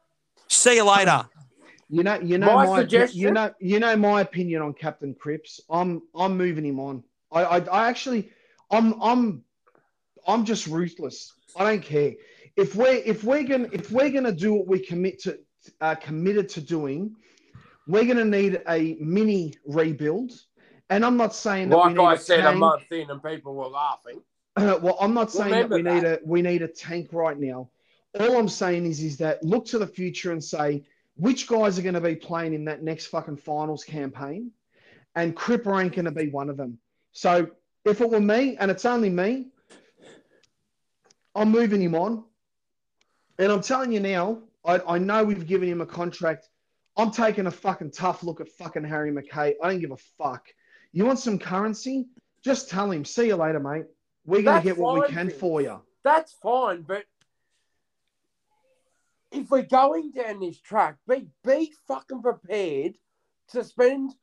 see 0.48 0.76
you 0.76 0.84
later. 0.84 1.28
You 1.88 2.05
know, 2.05 2.20
you 2.20 2.38
know 2.38 2.46
My 2.55 2.66
my, 2.66 2.78
suggestion- 2.80 3.20
you 3.20 3.30
know, 3.32 3.53
you 3.59 3.80
know 3.80 3.96
my 3.96 4.20
opinion 4.20 4.62
on 4.62 4.74
Captain 4.74 5.12
Cripps. 5.14 5.61
I'm, 5.68 6.03
I'm 6.14 6.36
moving 6.36 6.64
him 6.64 6.78
on. 6.78 7.03
I, 7.32 7.42
I, 7.42 7.59
I 7.64 7.88
actually, 7.88 8.30
I'm, 8.70 9.01
I'm, 9.03 9.42
I'm 10.26 10.44
just 10.44 10.66
ruthless. 10.68 11.34
I 11.57 11.64
don't 11.64 11.82
care 11.82 12.12
if 12.57 12.76
we're, 12.76 13.03
if 13.05 13.24
we're 13.24 13.42
gonna, 13.42 13.68
if 13.72 13.90
we're 13.90 14.11
gonna 14.11 14.30
do 14.32 14.55
what 14.55 14.68
we 14.68 14.78
commit 14.78 15.20
to, 15.22 15.38
uh, 15.80 15.96
committed 15.96 16.48
to 16.51 16.61
doing, 16.61 17.16
we're 17.88 18.05
gonna 18.05 18.24
need 18.24 18.62
a 18.68 18.96
mini 19.01 19.55
rebuild, 19.66 20.30
And 20.90 21.05
I'm 21.05 21.16
not 21.16 21.34
saying 21.34 21.70
that 21.70 21.76
we 21.76 21.82
Like 21.82 21.96
need 21.96 22.05
I 22.05 22.14
a 22.14 22.18
said 22.18 22.44
a 22.44 22.53
month 22.53 22.90
in, 22.92 23.11
and 23.11 23.22
people 23.22 23.55
were 23.55 23.66
laughing. 23.66 24.22
well, 24.57 24.96
I'm 25.01 25.12
not 25.14 25.32
saying 25.32 25.51
that 25.51 25.70
we 25.70 25.76
Remember 25.78 26.01
need 26.03 26.09
a 26.09 26.18
we 26.24 26.42
need 26.42 26.62
a 26.62 26.68
tank 26.68 27.09
right 27.12 27.38
now. 27.38 27.68
All 28.19 28.37
I'm 28.37 28.49
saying 28.49 28.87
is 28.87 29.03
is 29.03 29.17
that 29.19 29.43
look 29.45 29.67
to 29.67 29.79
the 29.79 29.87
future 29.87 30.33
and 30.33 30.43
say 30.43 30.85
which 31.17 31.47
guys 31.47 31.79
are 31.79 31.83
going 31.83 31.95
to 31.95 32.01
be 32.01 32.17
playing 32.17 32.55
in 32.55 32.65
that 32.65 32.83
next 32.83 33.07
fucking 33.07 33.37
finals 33.37 33.85
campaign, 33.85 34.51
and 35.15 35.37
Cripper 35.37 35.83
ain't 35.83 35.95
going 35.95 36.07
to 36.07 36.11
be 36.11 36.29
one 36.29 36.49
of 36.49 36.57
them. 36.57 36.79
So 37.13 37.51
if 37.85 38.01
it 38.01 38.11
were 38.11 38.21
me, 38.21 38.57
and 38.59 38.71
it's 38.71 38.85
only 38.85 39.11
me, 39.11 39.49
I'm 41.35 41.51
moving 41.51 41.83
him 41.83 41.95
on. 41.95 42.25
And 43.39 43.51
I'm 43.53 43.63
telling 43.63 43.93
you 43.93 44.01
now, 44.01 44.43
I, 44.65 44.81
I 44.87 44.99
know 44.99 45.25
we've 45.25 45.47
given 45.47 45.69
him 45.69 45.81
a 45.81 45.87
contract. 45.87 46.49
I'm 46.97 47.11
taking 47.11 47.47
a 47.47 47.51
fucking 47.51 47.93
tough 47.93 48.23
look 48.23 48.41
at 48.41 48.49
fucking 48.49 48.85
Harry 48.85 49.11
McKay. 49.13 49.55
I 49.63 49.71
don't 49.71 49.81
give 49.81 49.93
a 49.93 49.97
fuck. 50.19 50.49
You 50.93 51.05
want 51.07 51.19
some 51.19 51.39
currency? 51.39 52.09
Just 52.43 52.69
tell 52.69 52.91
him, 52.91 53.05
see 53.05 53.29
you 53.29 53.37
later, 53.37 53.61
mate. 53.61 53.85
We're 54.27 54.43
going 54.43 54.61
to 54.61 54.65
get 54.67 54.77
what 54.77 55.01
we 55.01 55.15
can 55.15 55.31
for 55.31 55.63
you. 55.63 55.81
That's 56.03 56.33
fine, 56.43 56.83
but 56.83 57.05
if 59.33 59.51
we're 59.51 59.62
going 59.62 60.11
down 60.12 60.41
this 60.41 60.59
track, 60.61 60.97
be 61.09 61.28
be 61.45 61.72
fucking 61.87 62.22
prepared 62.22 62.97
to 63.49 63.64
spend 63.64 64.14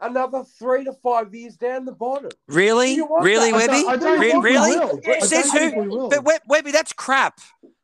another 0.00 0.44
three 0.44 0.84
to 0.84 0.92
five 1.02 1.34
years 1.34 1.56
down 1.56 1.84
the 1.84 1.92
bottom. 1.92 2.30
Really? 2.46 3.00
Really, 3.20 3.50
that? 3.52 3.56
I 3.56 3.66
Webby? 3.66 3.82
don't, 3.82 3.88
I 3.90 3.96
don't 3.96 4.20
Re- 4.20 4.30
think 4.30 4.44
we 4.44 4.50
really? 4.50 5.20
Says 5.22 5.50
who? 5.52 5.80
we. 5.82 6.08
But 6.08 6.40
Webby, 6.48 6.70
that's 6.72 6.92
crap. 6.92 7.40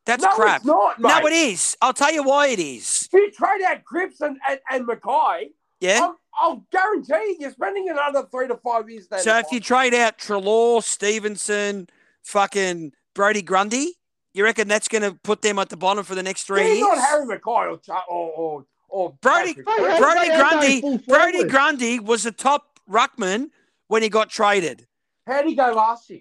That's 0.06 0.22
no, 0.22 0.30
crap. 0.30 0.58
it's 0.58 0.66
not, 0.66 1.00
mate. 1.00 1.08
No, 1.08 1.26
it 1.26 1.32
is. 1.32 1.76
I'll 1.80 1.94
tell 1.94 2.12
you 2.12 2.22
why 2.22 2.48
it 2.48 2.58
is. 2.58 3.08
If 3.10 3.14
you 3.14 3.30
trade 3.30 3.62
out 3.66 3.84
Cripps 3.84 4.20
and, 4.20 4.36
and, 4.48 4.60
and 4.70 4.86
McKay, 4.86 5.46
Yeah. 5.80 6.00
I'll, 6.02 6.18
I'll 6.40 6.66
guarantee 6.70 7.14
you 7.14 7.36
you're 7.40 7.50
spending 7.52 7.88
another 7.88 8.26
three 8.30 8.48
to 8.48 8.56
five 8.56 8.90
years 8.90 9.06
down 9.06 9.20
So 9.20 9.38
if 9.38 9.46
you 9.50 9.60
trade 9.60 9.94
out 9.94 10.18
Treloar, 10.18 10.82
Stephenson, 10.82 11.88
fucking 12.22 12.92
Brodie 13.14 13.40
Grundy, 13.42 13.94
you 14.34 14.44
reckon 14.44 14.68
that's 14.68 14.88
going 14.88 15.02
to 15.02 15.14
put 15.22 15.40
them 15.42 15.58
at 15.58 15.68
the 15.70 15.76
bottom 15.76 16.04
for 16.04 16.14
the 16.14 16.22
next 16.22 16.42
three 16.44 16.62
He's 16.64 16.78
years? 16.78 16.88
not 16.88 16.98
Harry 16.98 17.26
McKay 17.26 17.78
or, 17.78 17.80
or, 18.08 18.30
or, 18.32 18.66
or 18.88 19.14
Brodie- 19.22 19.54
Patrick 19.54 19.66
Hey, 19.68 19.74
Cripps. 19.76 19.94
hey, 19.94 20.00
Brodie 20.00 20.80
Grundy, 20.80 20.98
Brodie. 21.06 21.44
Grundy 21.48 22.00
was 22.00 22.24
the 22.24 22.32
top 22.32 22.78
ruckman 22.90 23.50
when 23.88 24.02
he 24.02 24.08
got 24.08 24.28
traded. 24.30 24.86
How 25.26 25.40
did 25.40 25.48
he 25.48 25.54
go 25.54 25.72
last 25.72 26.10
year? 26.10 26.20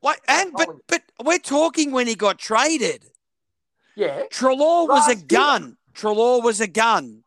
What? 0.00 0.20
And 0.28 0.52
but 0.52 0.68
but 0.88 1.02
we're 1.24 1.38
talking 1.38 1.92
when 1.92 2.06
he 2.08 2.14
got 2.16 2.38
traded. 2.38 3.04
Yeah. 3.94 4.22
Treloar 4.32 4.88
was 4.88 5.06
a 5.06 5.10
Last 5.10 5.18
year. 5.18 5.26
gun. 5.40 5.76
Treloar 5.94 6.42
was 6.42 6.60
a 6.60 6.66
gun. 6.66 7.22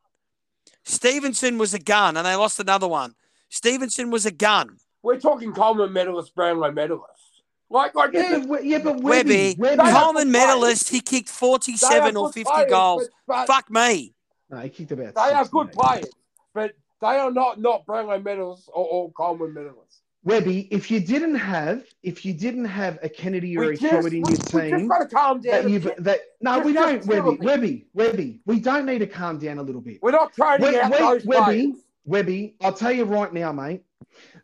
Stephenson 0.84 1.58
was 1.58 1.74
a 1.74 1.80
gun, 1.80 2.18
and 2.18 2.26
they 2.26 2.36
lost 2.36 2.60
another 2.60 2.88
one. 2.88 3.16
Stephenson 3.50 4.12
was 4.12 4.26
a 4.26 4.32
gun. 4.32 4.78
We're 5.04 5.20
talking 5.20 5.54
Coleman 5.54 5.94
medalist, 5.94 6.36
Brownlow 6.36 6.72
medalist. 6.72 7.25
Like, 7.70 7.96
like 7.96 8.14
Yeah, 8.14 8.38
this. 8.38 8.46
but, 8.46 8.64
yeah, 8.66 8.78
but 8.80 9.02
Webby, 9.02 9.56
Webby, 9.58 9.78
Webby. 9.78 9.92
Coleman 9.92 10.32
medalist, 10.32 10.90
he 10.90 11.00
kicked 11.02 11.30
47 11.30 12.16
or 12.16 12.32
50 12.32 12.44
players, 12.44 12.70
goals. 12.70 13.10
But, 13.28 13.46
but 13.46 13.48
Fuck 13.48 13.72
me. 13.72 14.14
No, 14.50 14.60
he 14.60 14.70
kicked 14.70 14.92
about. 14.92 15.16
they 15.16 15.34
are 15.34 15.46
good 15.46 15.68
mate. 15.68 15.76
players, 15.76 16.10
but 16.54 16.74
they 17.02 17.08
are 17.18 17.32
not 17.32 17.60
not 17.60 17.86
Brownlow 17.88 18.20
medalists 18.22 18.68
or, 18.70 18.86
or 18.86 19.12
Coleman 19.14 19.54
medalists. 19.56 20.00
Webby, 20.24 20.68
if 20.72 20.90
you 20.90 21.00
didn't 21.00 21.36
have, 21.36 21.84
if 22.02 22.26
you 22.26 22.34
didn't 22.34 22.66
have 22.66 22.98
a 23.04 23.10
Kennedy 23.10 23.56
or 23.58 23.62
We 23.62 23.74
a 23.74 23.78
just, 23.78 23.94
Hewitt 23.94 24.14
in 24.14 24.20
your 24.26 24.36
just 24.38 24.50
team, 24.50 24.88
got 24.88 25.00
to 25.00 25.06
calm 25.08 25.42
down. 25.42 25.64
that 25.64 25.70
you 25.70 25.80
bit. 25.80 26.04
that 26.04 26.20
no, 26.42 26.56
Just- 26.56 26.66
we 26.66 26.74
just 26.74 27.08
don't, 27.08 27.16
chill 27.16 27.28
a 27.28 27.32
Webby. 27.32 27.46
Webby, 27.46 27.88
Webby. 27.94 28.40
We 28.46 28.60
don't 28.60 28.86
need 28.86 29.00
to 29.00 29.08
calm 29.08 29.38
down 29.40 29.58
a 29.60 29.64
little 29.64 29.82
bit. 29.82 30.00
We're 30.02 30.12
not 30.12 30.34
trading 30.34 30.66
Wait, 30.68 30.80
out 30.80 30.92
wait, 30.92 31.00
those 31.00 31.26
Webby, 31.26 31.44
players. 31.44 31.76
Webby, 32.06 32.56
I'll 32.62 32.74
tell 32.74 32.92
you 32.92 33.06
right 33.06 33.32
now, 33.34 33.52
mate. 33.52 33.82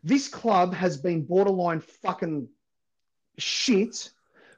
This 0.04 0.28
club 0.28 0.74
has 0.74 0.96
been 0.96 1.22
borderline 1.24 1.80
fucking 1.80 2.48
shit 3.38 4.10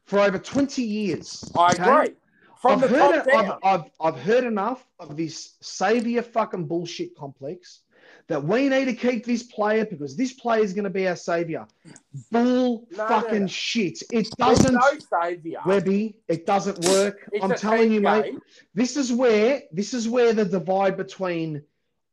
for 0.05 0.21
over 0.21 0.39
20 0.39 0.83
years. 0.83 1.51
I 1.57 1.73
okay? 1.73 1.83
agree. 1.83 2.15
From 2.61 2.73
I've 2.73 2.81
the 2.81 2.89
heard, 2.89 3.15
top 3.17 3.27
it- 3.27 3.31
down. 3.31 3.59
I've, 3.63 3.81
I've, 3.81 3.91
I've 4.15 4.21
heard 4.23 4.45
enough 4.45 4.87
of 4.99 5.17
this 5.17 5.57
savior 5.61 6.23
fucking 6.23 6.67
bullshit 6.67 7.15
complex 7.17 7.81
that 8.27 8.43
we 8.43 8.69
need 8.71 8.87
to 8.87 8.95
keep 8.95 9.27
this 9.27 9.43
player 9.43 9.85
because 9.85 10.17
this 10.17 10.33
player 10.33 10.63
is 10.63 10.73
going 10.73 10.85
to 10.85 10.91
be 10.91 11.07
our 11.09 11.17
savior. 11.17 11.67
Bull 12.31 12.87
No, 12.91 13.07
fucking 13.07 13.43
no. 13.43 13.47
shit. 13.47 14.03
It 14.11 14.31
doesn't, 14.39 14.73
no 14.75 14.99
saviour. 14.99 15.61
Webby. 15.67 16.17
It 16.29 16.47
doesn't 16.47 16.79
work. 16.87 17.29
It's 17.33 17.45
I'm 17.45 17.55
telling 17.55 17.93
you, 17.93 18.01
mate. 18.01 18.25
game. 18.25 18.41
This 18.75 18.97
is 18.97 19.13
where 19.13 19.63
this 19.73 19.93
is 19.93 20.09
where 20.09 20.33
the 20.33 20.45
divide 20.47 20.97
between 20.97 21.63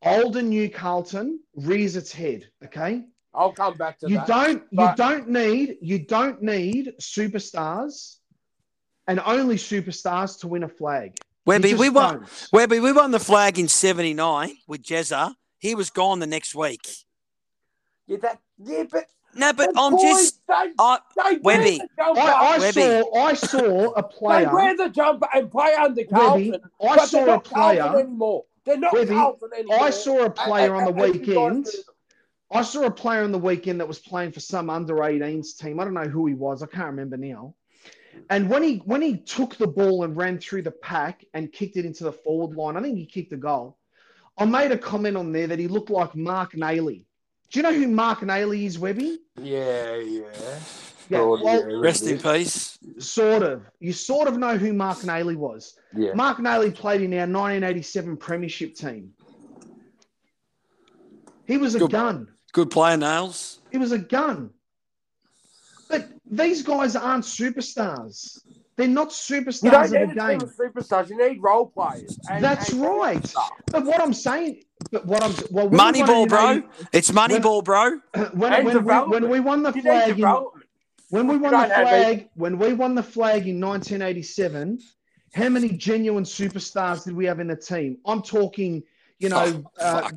old 0.04 0.36
and 0.36 0.50
new 0.50 0.68
Carlton 0.68 1.40
rears 1.56 1.96
its 1.96 2.12
head. 2.12 2.46
Okay, 2.64 3.04
I'll 3.34 3.52
come 3.52 3.76
back 3.76 3.98
to 4.00 4.08
you 4.08 4.16
that. 4.16 4.26
don't 4.26 4.62
you 4.70 4.90
don't 4.96 5.28
need 5.28 5.76
you 5.80 5.98
don't 5.98 6.42
need 6.42 6.92
superstars 7.00 8.16
and 9.08 9.20
only 9.24 9.56
superstars 9.56 10.38
to 10.40 10.48
win 10.48 10.62
a 10.64 10.68
flag. 10.68 11.16
Webby, 11.46 11.74
we 11.74 11.88
won. 11.88 12.18
don't. 12.20 12.48
Webby, 12.52 12.78
we 12.78 12.92
won 12.92 13.10
the 13.10 13.18
flag 13.18 13.58
in 13.58 13.68
'79 13.68 14.56
with 14.68 14.82
Jezza. 14.82 15.34
He 15.58 15.74
was 15.74 15.90
gone 15.90 16.18
the 16.20 16.26
next 16.26 16.54
week. 16.54 16.86
Yeah, 18.06 18.18
that, 18.22 18.38
yeah, 18.62 18.84
but 18.90 19.06
No, 19.34 19.52
but 19.52 19.72
the 19.72 19.80
I'm 19.80 19.92
boys, 19.92 20.02
just. 20.02 20.40
They, 20.46 20.54
I, 20.78 20.98
they 21.16 21.36
Webby. 21.38 21.42
wear 21.42 21.58
the 21.78 21.88
jumper. 21.96 22.20
I, 22.20 22.54
I 22.54 22.58
Webby. 22.58 22.80
saw 22.82 23.14
I 23.16 23.32
saw 23.34 23.90
a 23.92 24.02
they 24.08 24.08
player. 24.18 24.54
wear 24.54 24.76
the 24.76 24.88
jumper 24.90 25.28
and 25.34 25.50
play 25.50 25.74
under 25.74 26.02
Webby, 26.10 26.54
I 26.54 26.96
but 26.96 27.06
saw 27.06 27.16
they're 27.18 27.22
a 27.24 27.26
not 27.28 27.44
Carlton 27.44 27.82
player. 27.82 28.00
anymore. 28.00 28.44
They're 28.64 28.78
not 28.78 28.92
Webby, 28.92 29.14
Carlton 29.14 29.50
anymore. 29.58 29.80
I 29.82 29.90
saw 29.90 30.24
a 30.26 30.30
player 30.30 30.74
on 30.74 30.84
the 30.84 30.90
And- 30.90 31.00
and- 31.00 31.26
and 31.26 31.66
I 32.52 32.62
saw 32.62 32.84
a 32.84 32.90
player 32.90 33.24
on 33.24 33.32
the 33.32 33.38
weekend 33.38 33.80
that 33.80 33.88
was 33.88 33.98
playing 33.98 34.32
for 34.32 34.40
some 34.40 34.68
under 34.68 34.94
18s 34.96 35.56
team. 35.56 35.80
I 35.80 35.84
don't 35.84 35.94
know 35.94 36.08
who 36.08 36.26
he 36.26 36.34
was. 36.34 36.62
I 36.62 36.66
can't 36.66 36.88
remember 36.88 37.16
now. 37.16 37.54
And 38.28 38.50
when 38.50 38.62
he 38.62 38.76
when 38.84 39.00
he 39.00 39.16
took 39.16 39.56
the 39.56 39.66
ball 39.66 40.04
and 40.04 40.14
ran 40.14 40.38
through 40.38 40.62
the 40.62 40.70
pack 40.70 41.24
and 41.32 41.50
kicked 41.50 41.78
it 41.78 41.86
into 41.86 42.04
the 42.04 42.12
forward 42.12 42.54
line, 42.56 42.76
I 42.76 42.82
think 42.82 42.98
he 42.98 43.06
kicked 43.06 43.32
a 43.32 43.38
goal. 43.38 43.78
I 44.36 44.44
made 44.44 44.70
a 44.70 44.78
comment 44.78 45.16
on 45.16 45.32
there 45.32 45.46
that 45.46 45.58
he 45.58 45.66
looked 45.66 45.90
like 45.90 46.14
Mark 46.14 46.52
Naley. 46.52 47.04
Do 47.50 47.58
you 47.58 47.62
know 47.62 47.72
who 47.72 47.88
Mark 47.88 48.20
Naley 48.20 48.64
is, 48.64 48.78
Webby? 48.78 49.18
Yeah, 49.40 49.96
yeah. 49.96 50.24
Yeah, 51.08 51.20
well, 51.20 51.42
yeah, 51.42 51.60
rest 51.76 52.06
in 52.06 52.18
peace. 52.18 52.78
Sort 52.98 53.42
of. 53.42 53.62
You 53.80 53.92
sort 53.92 54.28
of 54.28 54.38
know 54.38 54.56
who 54.56 54.72
Mark 54.72 54.98
Naley 54.98 55.36
was. 55.36 55.74
Yeah. 55.94 56.14
Mark 56.14 56.38
Nayley 56.38 56.74
played 56.74 57.02
in 57.02 57.12
our 57.12 57.26
1987 57.26 58.16
Premiership 58.16 58.74
team. 58.74 59.12
He 61.46 61.58
was 61.58 61.74
a 61.74 61.80
Good. 61.80 61.90
gun. 61.90 62.28
Good 62.52 62.70
player, 62.70 62.96
Nails. 62.96 63.60
It 63.70 63.78
was 63.78 63.92
a 63.92 63.98
gun. 63.98 64.50
But 65.88 66.08
these 66.30 66.62
guys 66.62 66.96
aren't 66.96 67.24
superstars. 67.24 68.40
They're 68.76 68.88
not 68.88 69.10
superstars 69.10 69.90
don't 69.90 70.02
of 70.02 70.08
the 70.10 70.14
game. 70.14 70.40
superstars. 70.40 71.10
You 71.10 71.28
need 71.28 71.42
role 71.42 71.66
players. 71.66 72.18
And- 72.30 72.42
That's 72.42 72.70
and- 72.70 72.82
right. 72.82 73.34
But 73.70 73.84
what 73.84 74.00
I'm 74.00 74.14
saying, 74.14 74.62
but 74.90 75.06
what 75.06 75.22
I'm 75.22 75.34
well, 75.50 75.68
when 75.68 75.94
Moneyball, 75.94 76.28
bro. 76.28 76.50
80 76.56 76.66
It's 76.92 77.12
money 77.12 77.38
ball, 77.38 77.62
bro. 77.62 78.00
When, 78.34 78.52
And 78.52 78.66
when, 78.66 78.84
we, 78.84 78.92
when 78.92 79.28
we 79.28 79.40
won 79.40 79.62
the 79.62 79.72
You 79.72 79.82
flag, 79.82 80.18
in, 80.18 80.46
when 81.10 81.26
we 81.26 81.34
You 81.34 81.40
won 81.40 81.52
the 81.52 81.58
don't 81.58 81.70
flag, 81.70 82.28
when 82.34 82.58
we 82.58 82.72
won 82.72 82.94
the 82.94 83.02
flag 83.02 83.46
in 83.46 83.60
1987, 83.60 84.78
how 85.34 85.48
many 85.48 85.70
genuine 85.70 86.24
superstars 86.24 87.04
did 87.04 87.14
we 87.14 87.26
have 87.26 87.40
in 87.40 87.48
the 87.48 87.56
team? 87.56 87.98
I'm 88.06 88.22
talking, 88.22 88.82
you 89.18 89.28
know, 89.28 89.62
Oh, 89.78 89.82
uh, 89.84 90.10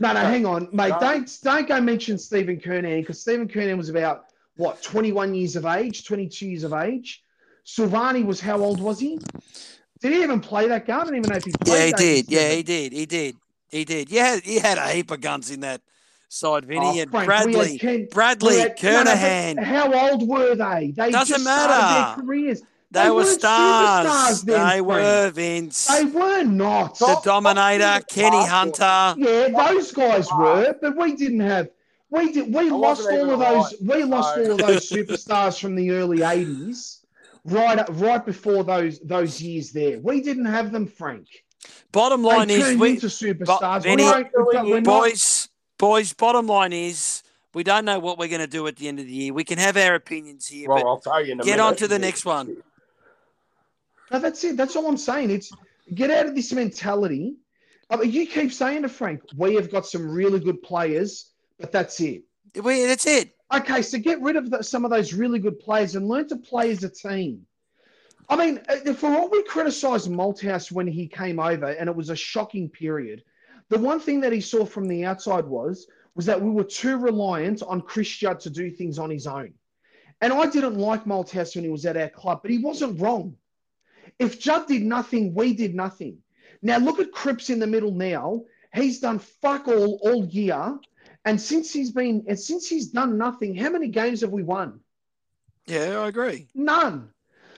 No, 0.00 0.12
no, 0.14 0.20
hang 0.20 0.46
on, 0.46 0.68
mate. 0.72 0.88
No. 0.88 0.98
Don't 0.98 1.38
don't 1.42 1.68
go 1.68 1.80
mention 1.80 2.18
Stephen 2.18 2.58
Kernahan 2.58 3.02
because 3.02 3.20
Stephen 3.20 3.46
Kernahan 3.46 3.76
was 3.76 3.90
about 3.90 4.24
what 4.56 4.82
21 4.82 5.34
years 5.34 5.56
of 5.56 5.66
age, 5.66 6.04
22 6.06 6.46
years 6.46 6.64
of 6.64 6.72
age. 6.72 7.22
Silvagni 7.66 8.24
was 8.24 8.40
how 8.40 8.58
old 8.60 8.80
was 8.80 8.98
he? 8.98 9.18
Did 10.00 10.12
he 10.14 10.22
even 10.22 10.40
play 10.40 10.66
that 10.68 10.86
game? 10.86 10.96
I 10.96 11.04
don't 11.04 11.16
even 11.16 11.28
know 11.30 11.36
if 11.36 11.44
he 11.44 11.52
played. 11.52 11.76
Yeah, 11.78 11.84
he 11.86 11.92
did. 11.92 12.26
season. 12.26 12.42
Yeah, 12.42 12.50
he 12.54 12.62
did. 12.62 12.92
He 12.92 13.06
did. 13.06 13.36
He 13.68 13.84
did. 13.84 14.10
Yeah, 14.10 14.36
he 14.42 14.58
had 14.58 14.78
a 14.78 14.88
heap 14.88 15.10
of 15.10 15.20
guns 15.20 15.50
in 15.50 15.60
that 15.60 15.82
side, 16.30 16.64
Vinny. 16.64 16.80
Oh, 16.82 16.94
had 16.96 17.10
Frank, 17.10 17.26
Bradley, 17.26 17.78
Ken- 17.78 18.08
Bradley, 18.10 18.58
had- 18.58 18.82
no, 18.82 19.02
no, 19.04 19.62
how 19.62 20.10
old 20.10 20.26
were 20.26 20.54
they? 20.54 20.92
They 20.96 21.10
Doesn't 21.10 21.44
matter. 21.44 22.16
their 22.16 22.26
careers. 22.26 22.62
They, 22.90 23.04
they 23.04 23.08
were 23.10 23.16
weren't 23.16 23.28
stars. 23.40 24.06
superstars 24.06 24.44
then, 24.44 24.68
they 24.68 24.80
were 24.80 25.30
Vince. 25.30 25.86
They 25.86 26.04
were 26.04 26.42
not. 26.44 26.98
the 26.98 27.06
Top- 27.06 27.24
Dominator, 27.24 27.84
top 27.84 28.08
Kenny. 28.08 28.44
Hunter. 28.46 29.14
Yeah, 29.16 29.48
those 29.48 29.92
guys 29.92 30.28
were, 30.36 30.74
but 30.80 30.96
we 30.96 31.14
didn't 31.14 31.40
have. 31.40 31.68
We 32.10 32.32
did. 32.32 32.52
We 32.52 32.68
I 32.68 32.74
lost 32.74 33.02
all 33.08 33.20
of 33.20 33.26
even 33.28 33.38
those. 33.38 33.74
We 33.80 34.02
lost 34.04 34.34
so- 34.34 34.42
all 34.44 34.50
of 34.52 34.58
those 34.58 34.90
superstars 34.90 35.60
from 35.60 35.76
the 35.76 35.90
early 35.92 36.18
'80s, 36.18 37.04
right, 37.44 37.88
right 37.90 38.26
before 38.26 38.64
those 38.64 38.98
those 39.00 39.40
years. 39.40 39.70
There, 39.70 40.00
we 40.00 40.20
didn't 40.20 40.46
have 40.46 40.72
them, 40.72 40.86
Frank. 40.88 41.28
Bottom 41.92 42.22
They 42.22 42.28
line 42.28 42.50
is, 42.50 42.64
turned 42.64 42.80
we, 42.80 42.90
into 42.90 43.06
superstars. 43.06 43.82
Vinny- 43.84 44.02
we 44.04 44.10
don't, 44.10 44.26
we 44.34 44.52
don't- 44.52 44.70
we're 44.70 44.80
boys, 44.80 45.48
boys. 45.78 46.12
Bottom 46.12 46.46
line 46.48 46.72
is, 46.72 47.22
we 47.54 47.62
don't 47.62 47.84
know 47.84 47.98
what 48.00 48.18
we're 48.18 48.28
going 48.28 48.40
to 48.40 48.46
do 48.48 48.66
at 48.66 48.76
the 48.76 48.88
end 48.88 48.98
of 48.98 49.06
the 49.06 49.12
year. 49.12 49.32
We 49.32 49.44
can 49.44 49.58
have 49.58 49.76
our 49.76 49.94
opinions 49.94 50.46
here, 50.48 50.68
Well, 50.68 50.78
but 50.82 50.86
I'll 50.88 50.98
tell 51.00 51.24
you 51.24 51.32
in 51.34 51.40
a 51.40 51.44
get 51.44 51.58
minute. 51.58 51.62
on 51.64 51.76
to 51.76 51.86
the 51.88 51.98
next 51.98 52.24
one. 52.24 52.56
No, 54.10 54.18
that's 54.18 54.42
it. 54.44 54.56
That's 54.56 54.76
all 54.76 54.88
I'm 54.88 54.96
saying. 54.96 55.30
It's 55.30 55.52
get 55.94 56.10
out 56.10 56.26
of 56.26 56.34
this 56.34 56.52
mentality. 56.52 57.36
I 57.88 57.96
mean, 57.96 58.12
you 58.12 58.26
keep 58.26 58.52
saying 58.52 58.82
to 58.82 58.88
Frank, 58.88 59.22
we 59.36 59.54
have 59.54 59.70
got 59.70 59.86
some 59.86 60.08
really 60.08 60.38
good 60.40 60.62
players, 60.62 61.32
but 61.58 61.72
that's 61.72 62.00
it. 62.00 62.22
We, 62.54 62.84
that's 62.84 63.06
it. 63.06 63.34
Okay, 63.52 63.82
so 63.82 63.98
get 63.98 64.20
rid 64.20 64.36
of 64.36 64.50
the, 64.50 64.62
some 64.62 64.84
of 64.84 64.92
those 64.92 65.12
really 65.12 65.40
good 65.40 65.58
players 65.58 65.96
and 65.96 66.08
learn 66.08 66.28
to 66.28 66.36
play 66.36 66.70
as 66.70 66.84
a 66.84 66.88
team. 66.88 67.46
I 68.28 68.36
mean, 68.36 68.60
uh, 68.68 68.92
for 68.92 69.08
all 69.08 69.28
we 69.28 69.42
criticised 69.42 70.08
Malthouse 70.08 70.70
when 70.70 70.86
he 70.86 71.08
came 71.08 71.40
over, 71.40 71.66
and 71.66 71.88
it 71.88 71.96
was 71.96 72.10
a 72.10 72.16
shocking 72.16 72.68
period, 72.68 73.24
the 73.70 73.78
one 73.78 73.98
thing 73.98 74.20
that 74.20 74.32
he 74.32 74.40
saw 74.40 74.64
from 74.64 74.86
the 74.86 75.04
outside 75.04 75.44
was 75.46 75.88
was 76.14 76.26
that 76.26 76.40
we 76.40 76.50
were 76.50 76.64
too 76.64 76.96
reliant 76.96 77.62
on 77.62 77.80
Chris 77.80 78.08
Judd 78.08 78.40
to 78.40 78.50
do 78.50 78.70
things 78.70 78.98
on 78.98 79.10
his 79.10 79.26
own. 79.26 79.52
And 80.20 80.32
I 80.32 80.46
didn't 80.46 80.76
like 80.76 81.04
Malthouse 81.04 81.54
when 81.54 81.64
he 81.64 81.70
was 81.70 81.86
at 81.86 81.96
our 81.96 82.08
club, 82.08 82.40
but 82.42 82.50
he 82.50 82.58
wasn't 82.58 83.00
wrong. 83.00 83.36
If 84.18 84.40
Judd 84.40 84.66
did 84.66 84.82
nothing, 84.82 85.34
we 85.34 85.54
did 85.54 85.74
nothing. 85.74 86.18
Now 86.62 86.78
look 86.78 86.98
at 86.98 87.12
Cripps 87.12 87.50
in 87.50 87.58
the 87.58 87.66
middle 87.66 87.92
now. 87.92 88.44
He's 88.74 89.00
done 89.00 89.18
fuck 89.18 89.68
all 89.68 90.00
all 90.02 90.24
year. 90.26 90.78
And 91.24 91.40
since 91.40 91.72
he's 91.72 91.90
been 91.90 92.24
and 92.28 92.38
since 92.38 92.68
he's 92.68 92.88
done 92.88 93.18
nothing, 93.18 93.54
how 93.54 93.70
many 93.70 93.88
games 93.88 94.20
have 94.22 94.30
we 94.30 94.42
won? 94.42 94.80
Yeah, 95.66 96.00
I 96.00 96.08
agree. 96.08 96.48
None. 96.54 97.10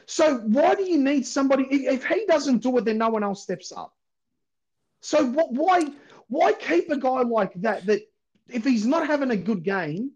So 0.06 0.38
why 0.38 0.74
do 0.74 0.84
you 0.84 0.98
need 0.98 1.26
somebody 1.26 1.64
if 1.70 2.04
he 2.04 2.26
doesn't 2.26 2.62
do 2.62 2.76
it, 2.78 2.84
then 2.84 2.98
no 2.98 3.08
one 3.08 3.22
else 3.22 3.42
steps 3.42 3.72
up? 3.72 3.94
So 5.00 5.24
what, 5.26 5.52
why 5.52 5.90
why 6.28 6.52
keep 6.52 6.90
a 6.90 6.96
guy 6.96 7.22
like 7.22 7.52
that 7.62 7.86
that 7.86 8.02
if 8.48 8.64
he's 8.64 8.86
not 8.86 9.06
having 9.06 9.30
a 9.30 9.36
good 9.36 9.62
game, 9.62 10.12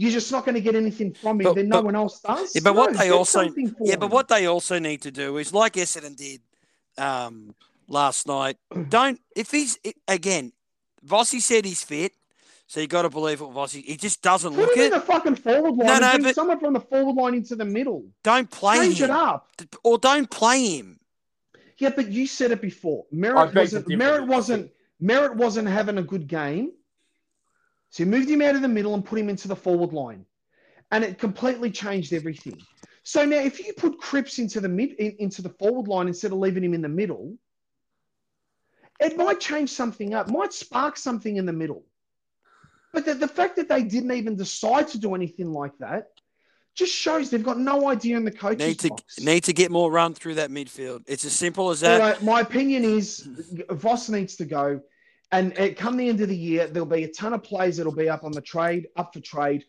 you're 0.00 0.10
just 0.10 0.32
not 0.32 0.46
going 0.46 0.54
to 0.54 0.60
get 0.62 0.74
anything 0.74 1.12
from 1.12 1.38
him. 1.40 1.44
But- 1.44 1.56
then 1.56 1.68
no 1.68 1.76
but- 1.78 1.84
one 1.84 1.96
else 1.96 2.20
does. 2.20 2.54
Yeah, 2.54 2.62
but 2.64 2.74
what 2.74 2.96
they 2.96 3.10
also 3.10 3.42
something 3.44 3.68
for 3.68 3.86
yeah, 3.86 3.96
but 3.96 4.10
what 4.10 4.28
they 4.28 4.46
also 4.46 4.78
need 4.78 5.02
to 5.02 5.10
do 5.10 5.36
is 5.36 5.52
like 5.52 5.74
Essendon 5.74 6.16
did 6.16 6.40
um, 6.96 7.54
last 7.86 8.26
night. 8.26 8.56
Don't 8.88 9.20
if 9.36 9.50
he's 9.50 9.78
again, 10.08 10.52
Vossi 11.06 11.40
said 11.40 11.64
he's 11.66 11.82
fit, 11.82 12.12
so 12.66 12.80
you 12.80 12.86
got 12.86 13.02
to 13.02 13.10
believe 13.10 13.40
what 13.42 13.50
Vossi. 13.52 13.84
He 13.84 13.96
just 13.96 14.22
doesn't 14.22 14.54
Put 14.54 14.60
look 14.68 14.76
him 14.76 14.84
in 14.84 14.86
it. 14.86 14.94
the 14.94 15.00
fucking 15.02 15.36
forward 15.36 15.76
line. 15.76 15.86
No, 15.86 15.98
no, 15.98 16.10
bring 16.12 16.22
but- 16.22 16.34
someone 16.34 16.58
from 16.60 16.72
the 16.72 16.80
forward 16.80 17.16
line 17.20 17.34
into 17.34 17.54
the 17.56 17.64
middle. 17.66 18.04
Don't 18.24 18.50
play 18.50 18.76
Change 18.78 19.02
it 19.02 19.10
him, 19.10 19.16
up. 19.16 19.48
or 19.84 19.98
don't 19.98 20.30
play 20.30 20.78
him. 20.78 20.98
Yeah, 21.78 21.90
but 21.96 22.08
you 22.08 22.26
said 22.26 22.50
it 22.52 22.60
before. 22.60 23.04
I 23.12 23.14
Merrett 23.16 23.54
wasn't. 23.54 23.86
to 23.86 23.96
differ. 23.96 24.02
Merrett 24.20 24.26
wasn't. 24.26 24.70
Merrett 25.02 25.36
wasn't 25.36 25.68
having 25.68 25.96
a 25.98 26.02
good 26.02 26.26
game, 26.26 26.72
so 27.90 28.04
he 28.04 28.10
moved 28.10 28.30
him 28.30 28.40
out 28.40 28.54
of 28.54 28.62
the 28.62 28.68
middle 28.68 28.94
and 28.94 29.04
put 29.04 29.18
him 29.18 29.28
into 29.28 29.48
the 29.48 29.56
forward 29.56 29.92
line, 29.92 30.24
and 30.90 31.04
it 31.04 31.18
completely 31.18 31.70
changed 31.70 32.12
everything. 32.12 32.58
So 33.02 33.24
now, 33.24 33.38
if 33.38 33.58
you 33.64 33.72
put 33.72 33.98
Cripps 33.98 34.38
into 34.38 34.60
the 34.60 34.68
mid 34.68 34.92
in, 34.92 35.16
into 35.18 35.42
the 35.42 35.48
forward 35.48 35.88
line 35.88 36.06
instead 36.06 36.32
of 36.32 36.38
leaving 36.38 36.62
him 36.64 36.74
in 36.74 36.82
the 36.82 36.88
middle, 36.88 37.36
it 39.00 39.16
might 39.16 39.40
change 39.40 39.70
something 39.70 40.14
up. 40.14 40.28
Might 40.28 40.52
spark 40.52 40.96
something 40.96 41.36
in 41.36 41.46
the 41.46 41.52
middle. 41.52 41.84
But 42.92 43.06
the, 43.06 43.14
the 43.14 43.28
fact 43.28 43.56
that 43.56 43.68
they 43.68 43.82
didn't 43.82 44.12
even 44.12 44.36
decide 44.36 44.88
to 44.88 44.98
do 44.98 45.14
anything 45.14 45.52
like 45.52 45.76
that 45.78 46.08
just 46.74 46.94
shows 46.94 47.30
they've 47.30 47.42
got 47.42 47.58
no 47.58 47.88
idea 47.88 48.16
in 48.16 48.24
the 48.24 48.30
coaches 48.30 48.66
Need 48.66 48.78
to 48.80 48.88
box. 48.90 49.20
need 49.20 49.44
to 49.44 49.52
get 49.52 49.70
more 49.70 49.90
run 49.90 50.14
through 50.14 50.36
that 50.36 50.50
midfield. 50.50 51.02
It's 51.06 51.24
as 51.24 51.32
simple 51.32 51.70
as 51.70 51.80
that. 51.80 52.22
my 52.22 52.40
opinion 52.40 52.84
is 52.84 53.28
Voss 53.70 54.08
needs 54.08 54.36
to 54.36 54.44
go. 54.44 54.80
And 55.32 55.56
at 55.58 55.76
come 55.76 55.96
the 55.96 56.08
end 56.08 56.20
of 56.20 56.28
the 56.28 56.36
year, 56.36 56.66
there'll 56.66 56.88
be 56.88 57.04
a 57.04 57.08
ton 57.12 57.32
of 57.32 57.42
players 57.42 57.76
that'll 57.76 57.94
be 57.94 58.08
up 58.08 58.24
on 58.24 58.32
the 58.32 58.40
trade, 58.40 58.88
up 58.96 59.14
for 59.14 59.20
trade. 59.20 59.64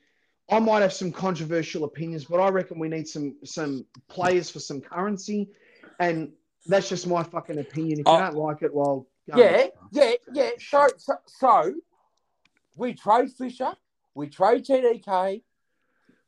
I 0.49 0.59
might 0.59 0.81
have 0.81 0.91
some 0.91 1.11
controversial 1.11 1.83
opinions, 1.83 2.25
but 2.25 2.39
I 2.39 2.49
reckon 2.49 2.79
we 2.79 2.89
need 2.89 3.07
some 3.07 3.35
some 3.45 3.85
players 4.09 4.49
for 4.49 4.59
some 4.59 4.81
currency. 4.81 5.49
And 5.99 6.31
that's 6.65 6.89
just 6.89 7.05
my 7.07 7.23
fucking 7.23 7.59
opinion. 7.59 7.99
If 7.99 8.07
you 8.07 8.13
Oh. 8.13 8.19
don't 8.19 8.35
like 8.35 8.61
it, 8.63 8.73
well, 8.73 9.07
Yeah, 9.27 9.67
yeah, 9.91 10.13
yeah. 10.33 10.49
So, 10.59 10.87
so, 10.97 11.13
so 11.27 11.73
we 12.75 12.93
trade 12.95 13.31
Fisher, 13.31 13.73
we 14.15 14.27
trade 14.27 14.65
TDK. 14.65 15.43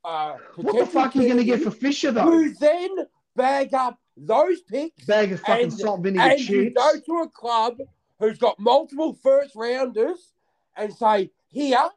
Uh, 0.05 0.37
What 0.57 0.77
the 0.77 0.85
fuck 0.85 1.15
are 1.15 1.21
you 1.21 1.27
going 1.27 1.37
to 1.39 1.43
get 1.43 1.61
for 1.61 1.71
Fisher, 1.71 2.11
though? 2.11 2.31
You 2.31 2.53
then 2.55 2.89
bag 3.35 3.73
up 3.73 3.97
those 4.15 4.61
picks 4.61 5.05
Bag 5.05 5.31
of 5.31 5.39
fucking 5.41 5.63
And- 5.65 5.73
salt 5.73 6.01
vinegar 6.01 6.21
and 6.23 6.39
you 6.39 6.69
go 6.71 6.91
to 6.99 7.13
a 7.23 7.29
club 7.29 7.77
who's 8.19 8.37
got 8.37 8.59
multiple 8.59 9.13
first 9.21 9.55
rounders 9.55 10.33
and 10.75 10.93
say, 10.93 11.31
here, 11.49 11.89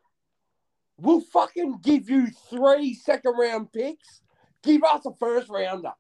we'll 0.98 1.20
fucking 1.20 1.80
give 1.82 2.08
you 2.10 2.28
three 2.50 2.94
second 2.94 3.34
round 3.38 3.72
picks. 3.72 4.20
Give 4.62 4.82
us 4.84 5.06
a 5.06 5.12
first 5.14 5.48
rounder. 5.48 5.92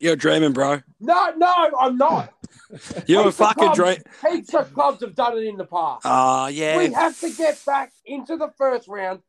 You're 0.00 0.16
dreaming, 0.16 0.52
bro. 0.52 0.80
No, 1.00 1.32
no, 1.36 1.70
I'm 1.78 1.96
not. 1.96 2.32
You're 3.06 3.20
a 3.20 3.24
Heaps 3.24 3.26
of 3.40 3.46
fucking 3.46 3.62
clubs- 3.64 3.76
dream. 3.76 3.96
Heaps 4.32 4.54
of 4.54 4.72
clubs 4.74 5.00
have 5.02 5.14
done 5.14 5.38
it 5.38 5.44
in 5.44 5.56
the 5.56 5.64
past. 5.64 6.02
Ah, 6.04 6.48
yeah. 6.48 6.76
We 6.76 6.92
have 6.92 7.18
to 7.20 7.30
get 7.30 7.62
back 7.64 7.92
into 8.04 8.36
the 8.36 8.50
first 8.58 8.88
round. 8.88 9.20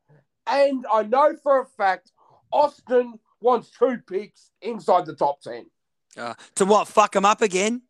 And 0.48 0.86
I 0.92 1.04
know 1.04 1.36
for 1.42 1.62
a 1.62 1.66
fact 1.66 2.12
Austin 2.52 3.20
wants 3.42 3.70
two 3.78 4.00
picks 4.10 4.52
inside 4.62 5.06
the 5.06 5.16
top 5.16 5.42
10. 5.42 5.66
Uh, 6.18 6.34
to 6.56 6.66
what? 6.66 6.88
Fuck 6.88 7.16
him 7.16 7.26
up 7.26 7.42
again? 7.42 7.82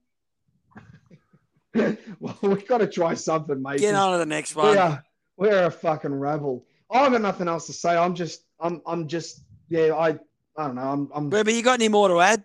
well, 2.19 2.37
we've 2.41 2.67
got 2.67 2.79
to 2.79 2.87
try 2.87 3.13
something, 3.13 3.61
mate. 3.61 3.79
Get 3.79 3.95
on 3.95 4.13
to 4.13 4.17
the 4.17 4.25
next 4.25 4.55
We 4.55 4.63
one. 4.63 4.77
are, 4.77 5.03
we're 5.37 5.65
a 5.65 5.71
fucking 5.71 6.13
rabble. 6.13 6.65
I've 6.91 7.11
got 7.11 7.21
nothing 7.21 7.47
else 7.47 7.65
to 7.67 7.73
say. 7.73 7.95
I'm 7.95 8.15
just, 8.15 8.43
I'm, 8.59 8.81
I'm 8.85 9.07
just, 9.07 9.43
yeah, 9.69 9.93
I, 9.93 10.09
I 10.57 10.67
don't 10.67 10.75
know. 10.75 10.81
I'm, 10.81 11.09
I'm 11.13 11.29
But 11.29 11.51
you 11.51 11.61
got 11.63 11.73
any 11.79 11.89
more 11.89 12.07
to 12.09 12.19
add? 12.19 12.43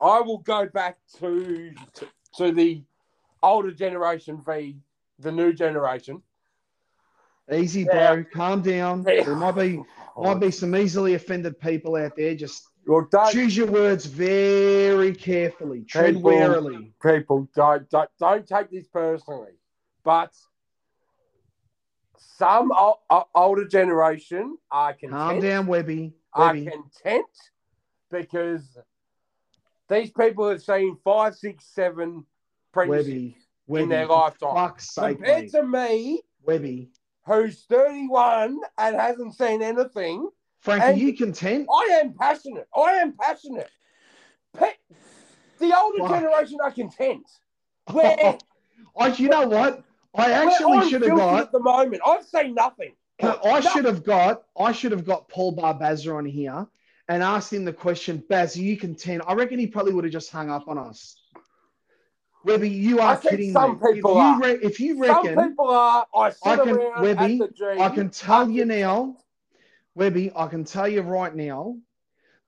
I 0.00 0.20
will 0.20 0.38
go 0.38 0.66
back 0.66 0.98
to 1.20 1.72
to, 1.94 2.08
to 2.36 2.52
the 2.52 2.82
older 3.42 3.70
generation 3.72 4.42
v 4.44 4.76
the 5.18 5.32
new 5.32 5.52
generation. 5.54 6.22
easy, 7.52 7.84
bro. 7.84 7.94
Yeah. 7.94 8.22
Calm 8.34 8.60
down. 8.60 9.04
Yeah. 9.08 9.22
There 9.24 9.36
might 9.36 9.52
be, 9.52 9.82
might 10.16 10.40
be 10.40 10.50
some 10.50 10.76
easily 10.76 11.14
offended 11.14 11.58
people 11.60 11.96
out 11.96 12.14
there. 12.16 12.34
Just 12.34 12.68
Look, 12.86 13.10
don't, 13.10 13.32
choose 13.32 13.56
your 13.56 13.66
words 13.66 14.06
very 14.06 15.12
carefully. 15.14 15.82
Tread 15.84 16.14
People- 16.14 16.30
warily. 16.30 16.92
people 17.02 17.48
don't, 17.54 17.88
don't 17.90 18.08
don't 18.18 18.46
take 18.46 18.70
this 18.70 18.86
personally, 18.86 19.58
but 20.04 20.32
some 22.16 22.70
o- 22.72 23.00
o- 23.10 23.28
older 23.34 23.66
generation 23.66 24.56
are 24.70 24.92
content. 24.92 25.12
Calm 25.12 25.40
down, 25.40 25.66
Webby. 25.66 26.14
Are 26.32 26.48
Webby. 26.54 26.66
content 26.66 27.26
because 28.10 28.78
these 29.88 30.10
people 30.12 30.48
have 30.48 30.62
seen 30.62 30.96
five, 31.02 31.34
six, 31.34 31.64
seven 31.66 32.24
premierships 32.74 32.88
Webby. 32.88 33.36
Webby. 33.66 33.82
in 33.84 33.88
their 33.88 34.06
lifetime. 34.06 34.54
Fuck's 34.54 34.94
sake, 34.94 35.16
Compared 35.16 35.42
mate. 35.44 35.50
to 35.52 35.62
me, 35.64 36.22
Webby. 36.44 36.90
who's 37.26 37.64
31 37.64 38.60
and 38.78 38.96
hasn't 38.96 39.34
seen 39.34 39.62
anything, 39.62 40.28
Frank, 40.66 40.82
And- 40.82 40.96
are 40.96 40.98
you 40.98 41.16
content? 41.16 41.68
I 41.72 42.00
am 42.02 42.12
passionate. 42.14 42.66
I 42.76 42.94
am 42.94 43.12
passionate. 43.12 43.70
Pe- 44.58 44.72
the 45.60 45.78
older 45.78 45.98
Fuck. 45.98 46.10
generation 46.10 46.58
are 46.60 46.72
content. 46.72 47.24
Where, 47.92 48.36
I, 48.98 49.06
you 49.14 49.28
know 49.28 49.46
what? 49.46 49.84
I 50.12 50.32
actually 50.32 50.90
should 50.90 51.02
have 51.02 51.16
got. 51.16 51.40
at 51.40 51.52
the 51.52 51.60
moment. 51.60 52.02
I've 52.04 52.24
seen 52.24 52.54
nothing. 52.54 52.96
I 53.22 53.60
should 53.60 53.84
have 53.84 54.02
got 54.02 54.42
I 54.58 54.72
should 54.72 54.90
have 54.90 55.04
got 55.04 55.28
Paul 55.28 55.54
Barbazza 55.56 56.12
on 56.16 56.26
here 56.26 56.66
and 57.08 57.22
asked 57.22 57.52
him 57.52 57.64
the 57.64 57.72
question, 57.72 58.24
Baz, 58.28 58.56
are 58.56 58.60
you 58.60 58.76
content? 58.76 59.22
I 59.24 59.34
reckon 59.34 59.60
he 59.60 59.68
probably 59.68 59.92
would 59.92 60.02
have 60.02 60.12
just 60.12 60.32
hung 60.32 60.50
up 60.50 60.66
on 60.66 60.78
us. 60.78 61.16
Webby, 62.44 62.70
you 62.70 62.98
are 62.98 63.16
kidding 63.16 63.52
some 63.52 63.78
me. 63.80 63.92
people 63.94 64.20
if 64.20 64.24
you, 64.24 64.40
re- 64.42 64.58
if 64.66 64.80
you 64.80 64.92
Some 65.06 65.16
reckon, 65.26 65.48
people 65.50 65.70
are. 65.70 66.06
I 66.12 66.32
I 66.44 66.56
can- 66.56 66.76
Webby, 66.76 67.40
at 67.40 67.50
the 67.50 67.54
G. 67.56 67.64
I 67.80 67.88
can 67.88 68.10
tell 68.10 68.50
you 68.50 68.64
now, 68.64 69.16
Webby, 69.96 70.30
I 70.36 70.46
can 70.46 70.62
tell 70.62 70.86
you 70.86 71.00
right 71.00 71.34
now 71.34 71.78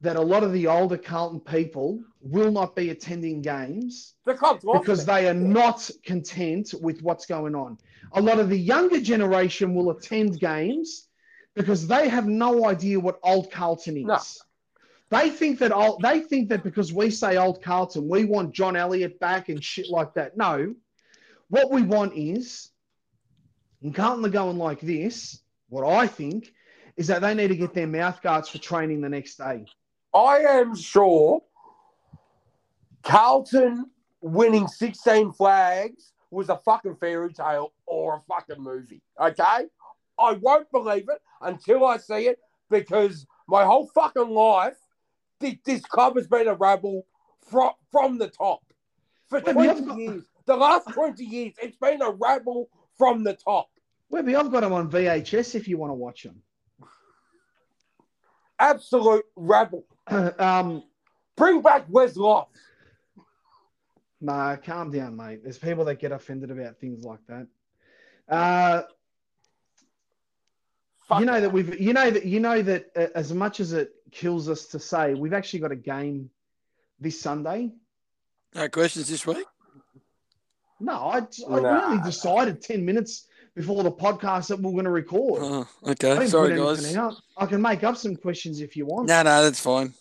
that 0.02 0.16
a 0.16 0.20
lot 0.20 0.44
of 0.44 0.52
the 0.52 0.66
older 0.66 0.98
Carlton 0.98 1.40
people 1.40 1.98
will 2.20 2.52
not 2.52 2.76
be 2.76 2.90
attending 2.90 3.40
games 3.40 4.14
The 4.26 4.34
because 4.74 5.06
they 5.06 5.26
are 5.28 5.34
not 5.34 5.90
content 6.04 6.74
with 6.80 7.02
what's 7.02 7.24
going 7.24 7.54
on. 7.54 7.78
A 8.12 8.20
lot 8.20 8.38
of 8.38 8.50
the 8.50 8.58
younger 8.58 9.00
generation 9.00 9.74
will 9.74 9.90
attend 9.90 10.38
games 10.38 11.08
because 11.54 11.88
they 11.88 12.10
have 12.10 12.26
no 12.26 12.66
idea 12.66 13.00
what 13.00 13.18
old 13.22 13.50
Carlton 13.50 13.96
is. 13.96 14.04
No. 14.04 14.18
They 15.10 15.30
think 15.30 15.58
that 15.60 15.72
old, 15.72 16.02
they 16.02 16.20
think 16.20 16.50
that 16.50 16.62
because 16.62 16.92
we 16.92 17.10
say 17.10 17.38
old 17.38 17.62
Carlton, 17.62 18.08
we 18.08 18.26
want 18.26 18.52
John 18.52 18.76
Elliott 18.76 19.18
back 19.18 19.48
and 19.48 19.64
shit 19.64 19.88
like 19.88 20.12
that. 20.14 20.36
No, 20.36 20.74
what 21.48 21.70
we 21.70 21.80
want 21.80 22.12
is, 22.14 22.70
and 23.82 23.94
Carlton 23.94 24.26
are 24.26 24.28
going 24.28 24.58
like 24.58 24.80
this. 24.80 25.40
What 25.70 25.90
I 25.90 26.06
think 26.06 26.52
is 26.98 27.06
that 27.06 27.22
they 27.22 27.32
need 27.32 27.48
to 27.48 27.56
get 27.56 27.72
their 27.72 27.86
mouth 27.86 28.20
guards 28.20 28.48
for 28.48 28.58
training 28.58 29.00
the 29.00 29.08
next 29.08 29.36
day. 29.36 29.64
I 30.12 30.38
am 30.38 30.74
sure 30.74 31.40
Carlton 33.04 33.88
winning 34.20 34.66
16 34.66 35.32
flags 35.32 36.12
was 36.32 36.48
a 36.48 36.56
fucking 36.56 36.96
fairy 36.96 37.32
tale 37.32 37.72
or 37.86 38.16
a 38.16 38.22
fucking 38.28 38.62
movie. 38.62 39.00
Okay? 39.18 39.66
I 40.18 40.32
won't 40.42 40.70
believe 40.72 41.08
it 41.08 41.22
until 41.40 41.86
I 41.86 41.98
see 41.98 42.26
it 42.26 42.40
because 42.68 43.26
my 43.46 43.64
whole 43.64 43.86
fucking 43.86 44.28
life, 44.28 44.76
this 45.38 45.82
club 45.82 46.16
has 46.16 46.26
been 46.26 46.48
a 46.48 46.54
rabble 46.54 47.06
from, 47.48 47.70
from 47.92 48.18
the 48.18 48.26
top. 48.26 48.60
For 49.28 49.40
20 49.40 49.68
have 49.68 49.86
got- 49.86 49.98
years, 49.98 50.24
the 50.46 50.56
last 50.56 50.88
20 50.92 51.24
years, 51.24 51.54
it's 51.62 51.76
been 51.76 52.02
a 52.02 52.10
rabble 52.10 52.68
from 52.96 53.22
the 53.22 53.34
top. 53.34 53.68
Webby, 54.10 54.34
I've 54.34 54.50
got 54.50 54.62
them 54.62 54.72
on 54.72 54.90
VHS 54.90 55.54
if 55.54 55.68
you 55.68 55.78
want 55.78 55.90
to 55.90 55.94
watch 55.94 56.24
them. 56.24 56.42
Absolute 58.58 59.24
rabble. 59.36 59.84
um, 60.08 60.82
Bring 61.36 61.62
back 61.62 61.84
Wes 61.88 62.16
Lofts. 62.16 62.58
nah, 64.20 64.56
calm 64.56 64.90
down, 64.90 65.16
mate. 65.16 65.40
There's 65.42 65.58
people 65.58 65.84
that 65.84 66.00
get 66.00 66.10
offended 66.12 66.50
about 66.50 66.78
things 66.78 67.04
like 67.04 67.20
that. 67.28 67.46
Uh, 68.28 68.82
Fuck 71.06 71.20
you 71.20 71.26
know 71.26 71.36
it. 71.36 71.40
that 71.42 71.52
we've, 71.52 71.80
you 71.80 71.92
know 71.92 72.10
that, 72.10 72.26
you 72.26 72.40
know 72.40 72.60
that 72.60 72.90
uh, 72.96 73.06
as 73.14 73.32
much 73.32 73.60
as 73.60 73.72
it 73.72 73.92
kills 74.10 74.48
us 74.48 74.66
to 74.66 74.78
say, 74.80 75.14
we've 75.14 75.32
actually 75.32 75.60
got 75.60 75.72
a 75.72 75.76
game 75.76 76.28
this 77.00 77.20
Sunday. 77.20 77.70
No 78.54 78.68
questions 78.68 79.08
this 79.08 79.26
week. 79.26 79.46
No, 80.80 80.92
I, 80.92 81.18
I 81.18 81.60
Nah. 81.60 81.88
really 81.90 82.02
decided 82.02 82.60
10 82.60 82.84
minutes 82.84 83.26
before 83.58 83.82
the 83.82 83.90
podcast 83.92 84.48
that 84.48 84.60
we're 84.60 84.72
going 84.72 84.84
to 84.84 84.90
record. 84.90 85.42
Oh, 85.42 85.68
okay. 85.88 86.26
Sorry, 86.28 86.56
guys. 86.56 86.96
out. 86.96 87.14
I 87.36 87.46
can 87.46 87.60
make 87.60 87.82
up 87.84 87.96
some 87.96 88.14
questions 88.16 88.60
if 88.60 88.76
you 88.76 88.86
want. 88.86 89.08
No, 89.08 89.22
no, 89.22 89.42
that's 89.42 89.60
fine. 89.60 89.92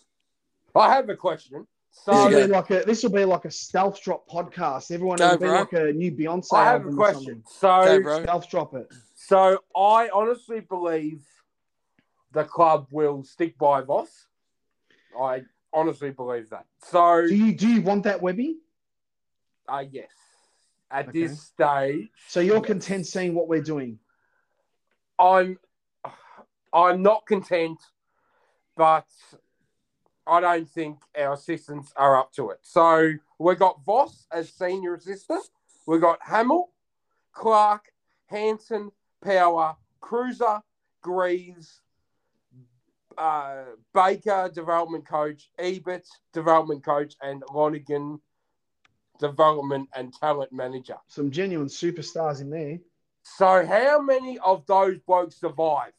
I 0.74 0.94
have 0.94 1.08
a 1.08 1.16
question. 1.16 1.66
This 1.90 2.04
So 2.04 2.12
will 2.12 2.46
be 2.46 2.46
like 2.46 2.70
a 2.70 2.82
this 2.86 3.02
will 3.02 3.10
be 3.10 3.24
like 3.24 3.44
a 3.44 3.50
stealth 3.50 4.00
drop 4.00 4.28
podcast. 4.28 4.92
Everyone 4.92 5.18
will 5.18 5.32
be 5.38 5.46
bro. 5.46 5.58
like 5.60 5.72
a 5.72 5.92
new 5.92 6.12
Beyonce 6.12 6.52
I 6.54 6.64
have 6.66 6.82
a 6.82 6.84
album 6.84 6.94
or 6.94 6.96
question. 6.96 7.42
So 7.48 7.70
Okay. 7.80 8.22
Stealth 8.22 8.48
drop 8.48 8.74
it. 8.74 8.86
So 9.16 9.58
I 9.76 10.08
honestly 10.14 10.60
believe 10.60 11.22
the 12.32 12.44
club 12.44 12.86
will 12.92 13.24
stick 13.24 13.58
by 13.58 13.80
Voss. 13.80 14.26
I 15.20 15.42
honestly 15.72 16.10
believe 16.10 16.48
that. 16.50 16.66
So 16.84 17.26
Do 17.26 17.34
you 17.34 17.52
do 17.56 17.66
you 17.66 17.82
want 17.82 18.04
that 18.04 18.22
Webby? 18.22 18.58
uh, 19.68 19.84
yes, 19.90 20.08
at 20.90 21.08
Okay. 21.08 21.26
this 21.26 21.40
stage, 21.42 22.08
So 22.28 22.40
you're 22.40 22.60
content 22.60 23.06
seeing 23.06 23.34
what 23.34 23.48
we're 23.48 23.62
doing? 23.62 23.98
I'm 25.18 25.58
I'm 26.72 27.02
not 27.02 27.26
content, 27.26 27.78
but 28.76 29.06
I 30.26 30.40
don't 30.40 30.68
think 30.68 30.98
our 31.18 31.32
assistants 31.32 31.92
are 31.96 32.18
up 32.18 32.32
to 32.34 32.50
it. 32.50 32.58
So 32.62 33.12
we've 33.38 33.58
got 33.58 33.84
Voss 33.84 34.26
as 34.30 34.52
senior 34.52 34.94
assistant. 34.94 35.44
We've 35.86 36.00
got 36.00 36.18
Hamill, 36.22 36.68
Clark, 37.32 37.86
Hanson, 38.26 38.90
Power, 39.24 39.76
Cruiser, 40.00 40.60
Greaves, 41.02 41.80
uh, 43.16 43.64
Baker, 43.94 44.50
development 44.54 45.06
coach, 45.08 45.50
Ebert, 45.58 46.06
development 46.32 46.84
coach, 46.84 47.16
and 47.22 47.42
Lonigan, 47.44 48.20
development 49.18 49.88
and 49.94 50.12
talent 50.12 50.52
manager. 50.52 50.96
Some 51.08 51.30
genuine 51.30 51.68
superstars 51.68 52.40
in 52.40 52.50
there. 52.50 52.78
So, 53.22 53.66
how 53.66 54.00
many 54.00 54.38
of 54.38 54.64
those 54.66 54.98
blokes 55.06 55.36
survive? 55.38 55.92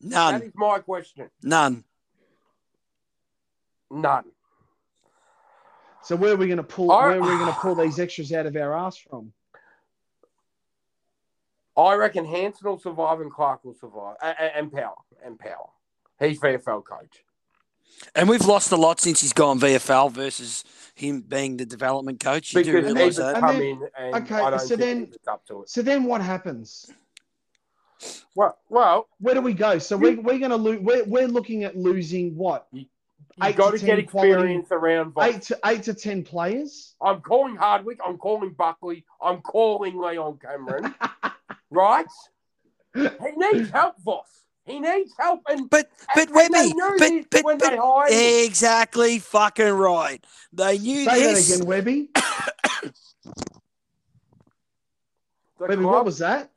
None. 0.00 0.42
is 0.42 0.52
my 0.54 0.78
question. 0.78 1.30
None. 1.42 1.84
None. 3.90 4.24
So 6.02 6.16
where 6.16 6.32
are 6.32 6.36
we 6.36 6.46
going 6.46 6.56
to 6.56 6.64
pull? 6.64 6.90
I- 6.90 7.08
Where 7.08 7.18
are 7.18 7.20
we 7.20 7.26
going 7.28 7.46
to 7.46 7.60
pull 7.60 7.74
these 7.74 8.00
extras 8.00 8.32
out 8.32 8.46
of 8.46 8.56
our 8.56 8.76
ass 8.76 8.96
from? 8.96 9.32
I 11.76 11.94
reckon 11.94 12.24
Hanson 12.24 12.68
will 12.68 12.78
survive 12.78 13.20
and 13.20 13.32
Clark 13.32 13.64
will 13.64 13.74
survive, 13.74 14.16
and, 14.22 14.36
and, 14.38 14.52
and 14.56 14.72
Power, 14.72 14.96
and 15.24 15.38
Power. 15.38 15.70
He's 16.18 16.38
VFL 16.38 16.84
coach. 16.84 17.24
And 18.14 18.28
we've 18.28 18.44
lost 18.44 18.72
a 18.72 18.76
lot 18.76 19.00
since 19.00 19.20
he's 19.20 19.32
gone 19.32 19.58
VFL 19.60 20.10
versus 20.12 20.64
him 20.94 21.20
being 21.22 21.56
the 21.56 21.64
development 21.64 22.20
coach. 22.20 22.52
You 22.54 22.62
do 22.64 22.72
Because 22.72 22.92
realise 22.94 23.16
Ebert's 23.16 23.16
that? 23.18 23.34
And 23.36 23.44
come 23.44 23.56
then- 23.58 23.62
in, 23.66 23.88
and 23.98 24.14
okay, 24.24 24.34
I 24.34 24.50
don't 24.50 24.58
so 24.60 24.76
think 24.76 24.80
then- 25.10 25.14
up 25.28 25.46
to 25.46 25.62
it. 25.62 25.70
So 25.70 25.82
then 25.82 26.04
what 26.04 26.20
happens? 26.20 26.90
Well, 28.34 28.58
well, 28.68 29.08
Where 29.20 29.34
do 29.34 29.40
we 29.40 29.52
go? 29.54 29.78
So 29.78 29.96
we, 29.96 30.16
we're 30.16 30.38
going 30.38 30.50
to 30.50 30.56
lose. 30.56 30.80
We're, 30.80 31.04
we're 31.04 31.28
looking 31.28 31.64
at 31.64 31.76
losing 31.76 32.34
what 32.36 32.66
you 32.72 32.86
Eight 33.42 33.56
got 33.56 33.70
to 33.70 33.78
to 33.78 33.86
get 33.86 33.96
10 33.96 34.06
quality- 34.06 34.62
around. 34.70 35.12
Voss. 35.12 35.24
eight 35.28 35.42
to 35.42 35.58
eight 35.64 35.82
to 35.84 35.94
ten 35.94 36.22
players. 36.24 36.94
I'm 37.00 37.20
calling 37.22 37.56
Hardwick. 37.56 37.98
I'm 38.04 38.18
calling 38.18 38.50
Buckley. 38.52 39.04
I'm 39.22 39.40
calling 39.40 39.96
Leon 39.98 40.38
Cameron. 40.42 40.94
right? 41.70 42.06
He 42.94 43.08
needs 43.36 43.70
help, 43.70 43.94
Voss. 44.02 44.41
He 44.64 44.78
needs 44.78 45.12
help, 45.18 45.40
and 45.48 45.68
But 45.68 45.90
but 46.14 46.28
and- 46.28 46.36
and 46.36 46.54
they 46.54 46.68
Webby, 46.68 46.74
knew 46.74 46.96
but 46.98 47.30
but, 47.30 47.44
when 47.44 47.58
but 47.58 47.70
they 47.70 47.76
hired 47.76 48.12
him. 48.12 48.44
exactly 48.46 49.18
fucking 49.18 49.70
right. 49.72 50.24
They 50.52 50.78
knew 50.78 51.04
Say 51.04 51.20
this. 51.20 51.48
that 51.48 51.56
again, 51.56 51.66
Webby. 51.66 52.08
The 55.58 55.68
Webby, 55.68 55.82
club 55.82 55.94
what 55.94 56.04
was 56.06 56.18
that? 56.18 56.50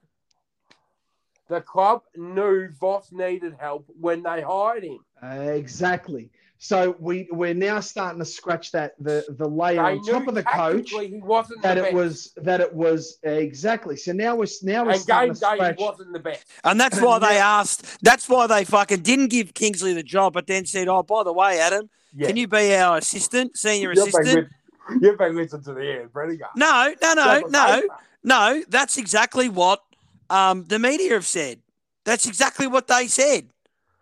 The 1.47 1.61
club 1.61 2.01
knew 2.15 2.69
Voss 2.79 3.11
needed 3.11 3.55
help 3.59 3.85
when 3.99 4.23
they 4.23 4.41
hired 4.41 4.83
him. 4.83 4.99
exactly. 5.21 6.31
So 6.57 6.95
we 6.99 7.27
we're 7.31 7.53
now 7.53 7.79
starting 7.81 8.19
to 8.19 8.25
scratch 8.25 8.71
that 8.71 8.93
the 8.99 9.25
the 9.37 9.47
layer 9.47 9.75
They 9.75 9.81
on 9.97 10.03
top 10.05 10.27
of 10.27 10.35
the 10.35 10.43
coach 10.43 10.89
he 10.89 11.19
wasn't 11.21 11.61
that 11.63 11.75
the 11.75 11.81
it 11.81 11.83
best. 11.83 11.93
was 11.93 12.33
that 12.37 12.61
it 12.61 12.73
was 12.73 13.17
exactly. 13.23 13.97
So 13.97 14.13
now 14.13 14.35
we're 14.35 14.47
now 14.63 14.85
we're 14.85 14.91
and 14.91 15.01
starting 15.01 15.27
game 15.29 15.35
to 15.35 15.39
day 15.41 15.55
scratch. 15.55 15.77
he 15.77 15.83
wasn't 15.83 16.13
the 16.13 16.19
best. 16.19 16.45
And 16.63 16.79
that's 16.79 16.99
why 17.01 17.19
they 17.19 17.37
asked. 17.37 18.01
That's 18.03 18.27
why 18.29 18.47
they 18.47 18.63
fucking 18.63 19.01
didn't 19.01 19.27
give 19.27 19.53
Kingsley 19.53 19.93
the 19.93 20.01
job, 20.03 20.33
but 20.33 20.47
then 20.47 20.65
said, 20.65 20.87
"Oh, 20.87 21.03
by 21.03 21.23
the 21.23 21.33
way, 21.33 21.59
Adam, 21.59 21.89
Yeah. 22.15 22.27
can 22.27 22.37
you 22.37 22.47
be 22.47 22.73
our 22.75 22.97
assistant, 22.97 23.57
senior 23.57 23.93
You've 23.93 24.05
been, 24.11 24.21
assistant?" 24.21 24.49
li- 24.89 24.97
you've 25.01 25.17
been 25.17 25.35
listening 25.35 25.63
to 25.63 25.73
the 25.73 25.99
end, 25.99 26.13
Brennan. 26.13 26.39
No, 26.55 26.93
no, 27.01 27.13
no, 27.13 27.41
no, 27.49 27.81
no. 28.23 28.63
That's 28.69 28.97
exactly 28.97 29.49
what 29.49 29.81
um, 30.29 30.63
the 30.65 30.79
media 30.79 31.11
have 31.13 31.25
said. 31.27 31.59
That's 32.05 32.25
exactly 32.27 32.65
what 32.65 32.87
they 32.87 33.07
said. 33.07 33.49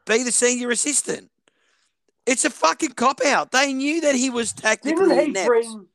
Be 0.06 0.24
the 0.24 0.32
senior 0.32 0.70
assistant. 0.70 1.30
It's 2.26 2.46
a 2.46 2.50
fucking 2.50 2.92
cop 2.92 3.20
out. 3.26 3.52
They 3.52 3.74
knew 3.74 4.02
that 4.02 4.16
he 4.16 4.30
was 4.30 4.54
tactically 4.54 4.94
Didn't 5.08 5.20
he 5.20 5.30
inept. 5.30 5.48
bring? 5.48 5.88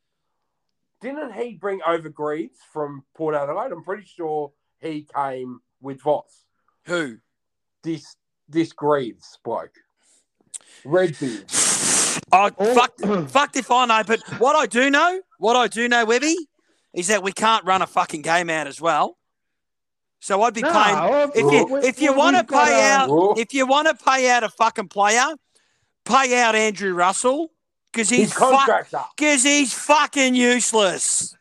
Didn't 1.00 1.32
he 1.32 1.54
bring 1.54 1.80
over 1.86 2.08
Greaves 2.08 2.58
from 2.72 3.04
Port 3.16 3.34
Adelaide? 3.34 3.72
I'm 3.72 3.84
pretty 3.84 4.04
sure 4.04 4.52
he 4.80 5.06
came 5.14 5.60
with 5.80 6.02
Voss. 6.02 6.44
Who? 6.86 7.18
This 7.82 8.16
this 8.48 8.72
Greaves 8.72 9.38
bloke, 9.44 9.74
Redbeard. 10.84 11.44
Oh, 12.32 12.50
Oh. 12.58 12.74
fucked, 12.74 13.30
fucked 13.30 13.56
if 13.56 13.70
I 13.70 13.86
know. 13.86 14.02
But 14.06 14.20
what 14.38 14.56
I 14.56 14.66
do 14.66 14.90
know, 14.90 15.20
what 15.38 15.54
I 15.56 15.66
do 15.68 15.88
know, 15.88 16.04
Webby, 16.04 16.36
is 16.94 17.06
that 17.08 17.22
we 17.22 17.32
can't 17.32 17.64
run 17.64 17.80
a 17.82 17.86
fucking 17.86 18.22
game 18.22 18.50
out 18.50 18.66
as 18.66 18.80
well. 18.80 19.16
So 20.20 20.42
I'd 20.42 20.52
be 20.54 20.62
No, 20.62 20.72
paying. 20.72 21.30
If 21.34 21.52
you 21.52 21.76
if 21.78 22.02
you 22.02 22.12
want 22.12 22.36
to 22.36 22.44
pay 22.44 22.90
out, 22.90 23.38
if 23.38 23.54
you 23.54 23.66
want 23.66 23.86
to 23.88 24.04
pay 24.04 24.28
out 24.30 24.42
a 24.42 24.48
fucking 24.48 24.88
player, 24.88 25.26
pay 26.08 26.40
out 26.40 26.54
Andrew 26.54 26.92
Russell 26.94 27.50
because 27.92 28.08
he's 28.08 28.20
His 28.20 28.32
fuck, 28.32 28.50
contract's 28.50 28.94
up. 28.94 29.10
because 29.16 29.42
he's 29.42 29.72
fucking 29.72 30.34
useless. 30.34 31.36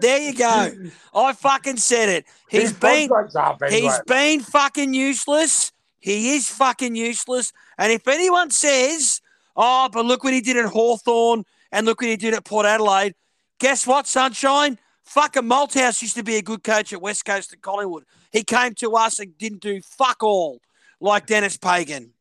There 0.00 0.18
you 0.18 0.34
go. 0.34 0.72
I 1.14 1.32
fucking 1.32 1.76
said 1.78 2.08
it. 2.08 2.24
He's 2.48 2.62
His 2.62 2.72
been 2.72 3.10
up 3.12 3.62
anyway. 3.62 3.80
He's 3.80 4.00
been 4.06 4.40
fucking 4.40 4.94
useless. 4.94 5.72
He 6.00 6.34
is 6.36 6.48
fucking 6.48 6.94
useless. 6.94 7.52
And 7.76 7.92
if 7.92 8.06
anyone 8.06 8.50
says, 8.50 9.20
oh, 9.56 9.88
but 9.92 10.04
look 10.04 10.22
what 10.24 10.32
he 10.32 10.40
did 10.40 10.56
at 10.56 10.66
Hawthorn 10.66 11.44
and 11.72 11.86
look 11.86 12.00
what 12.00 12.10
he 12.10 12.16
did 12.16 12.34
at 12.34 12.44
Port 12.44 12.66
Adelaide, 12.66 13.14
guess 13.58 13.86
what, 13.86 14.06
Sunshine? 14.06 14.78
Fucking 15.04 15.42
Malthouse 15.42 16.02
used 16.02 16.16
to 16.16 16.22
be 16.22 16.36
a 16.36 16.42
good 16.42 16.62
coach 16.62 16.92
at 16.92 17.00
West 17.00 17.24
Coast 17.24 17.52
and 17.52 17.62
Collingwood. 17.62 18.04
He 18.30 18.44
came 18.44 18.74
to 18.74 18.92
us 18.94 19.18
and 19.18 19.36
didn't 19.38 19.62
do 19.62 19.80
fuck 19.80 20.22
all 20.22 20.60
like 21.00 21.26
Denis 21.26 21.56
Pagan. 21.56 22.12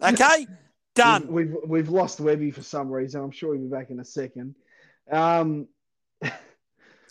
Okay? 0.00 0.46
Done. 0.94 1.26
We've, 1.26 1.50
we've 1.50 1.56
we've 1.66 1.88
lost 1.88 2.20
Webby 2.20 2.50
for 2.50 2.62
some 2.62 2.88
reason. 2.90 3.20
I'm 3.20 3.30
sure 3.32 3.54
he'll 3.54 3.64
be 3.64 3.68
back 3.68 3.90
in 3.90 4.00
a 4.00 4.04
second. 4.04 4.54
Um, 5.10 5.68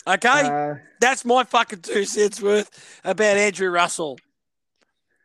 Okay? 0.06 0.30
uh, 0.42 0.76
That's 1.00 1.24
my 1.24 1.44
fucking 1.46 1.80
two 1.82 2.04
cents 2.06 2.42
worth 2.42 3.00
about 3.06 3.38
Andrew 3.38 3.70
Russell. 3.70 4.20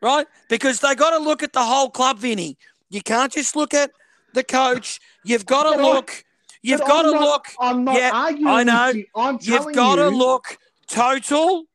Right? 0.01 0.25
Because 0.49 0.79
they 0.79 0.95
got 0.95 1.09
to 1.11 1.17
look 1.17 1.43
at 1.43 1.51
the 1.51 1.63
whole 1.63 1.89
club, 1.89 2.19
Vinny. 2.19 2.57
You 2.89 3.01
can't 3.01 3.31
just 3.31 3.55
look 3.57 3.73
at 3.73 3.91
the 4.33 4.43
coach. 4.43 5.01
You've 5.25 5.45
got 5.45 5.63
to 5.63 5.81
look. 5.81 6.23
You've 6.61 6.79
got 6.79 7.01
to 7.03 7.11
look. 7.11 7.47
I'm 7.59 7.83
not 7.83 7.95
Yeah, 7.95 8.11
arguing. 8.13 8.47
I 8.47 8.63
know. 8.63 8.87
You. 8.87 9.05
I'm 9.15 9.37
You've 9.41 9.73
got 9.73 9.95
to 9.95 10.03
you, 10.03 10.17
look 10.17 10.57
total 10.87 11.65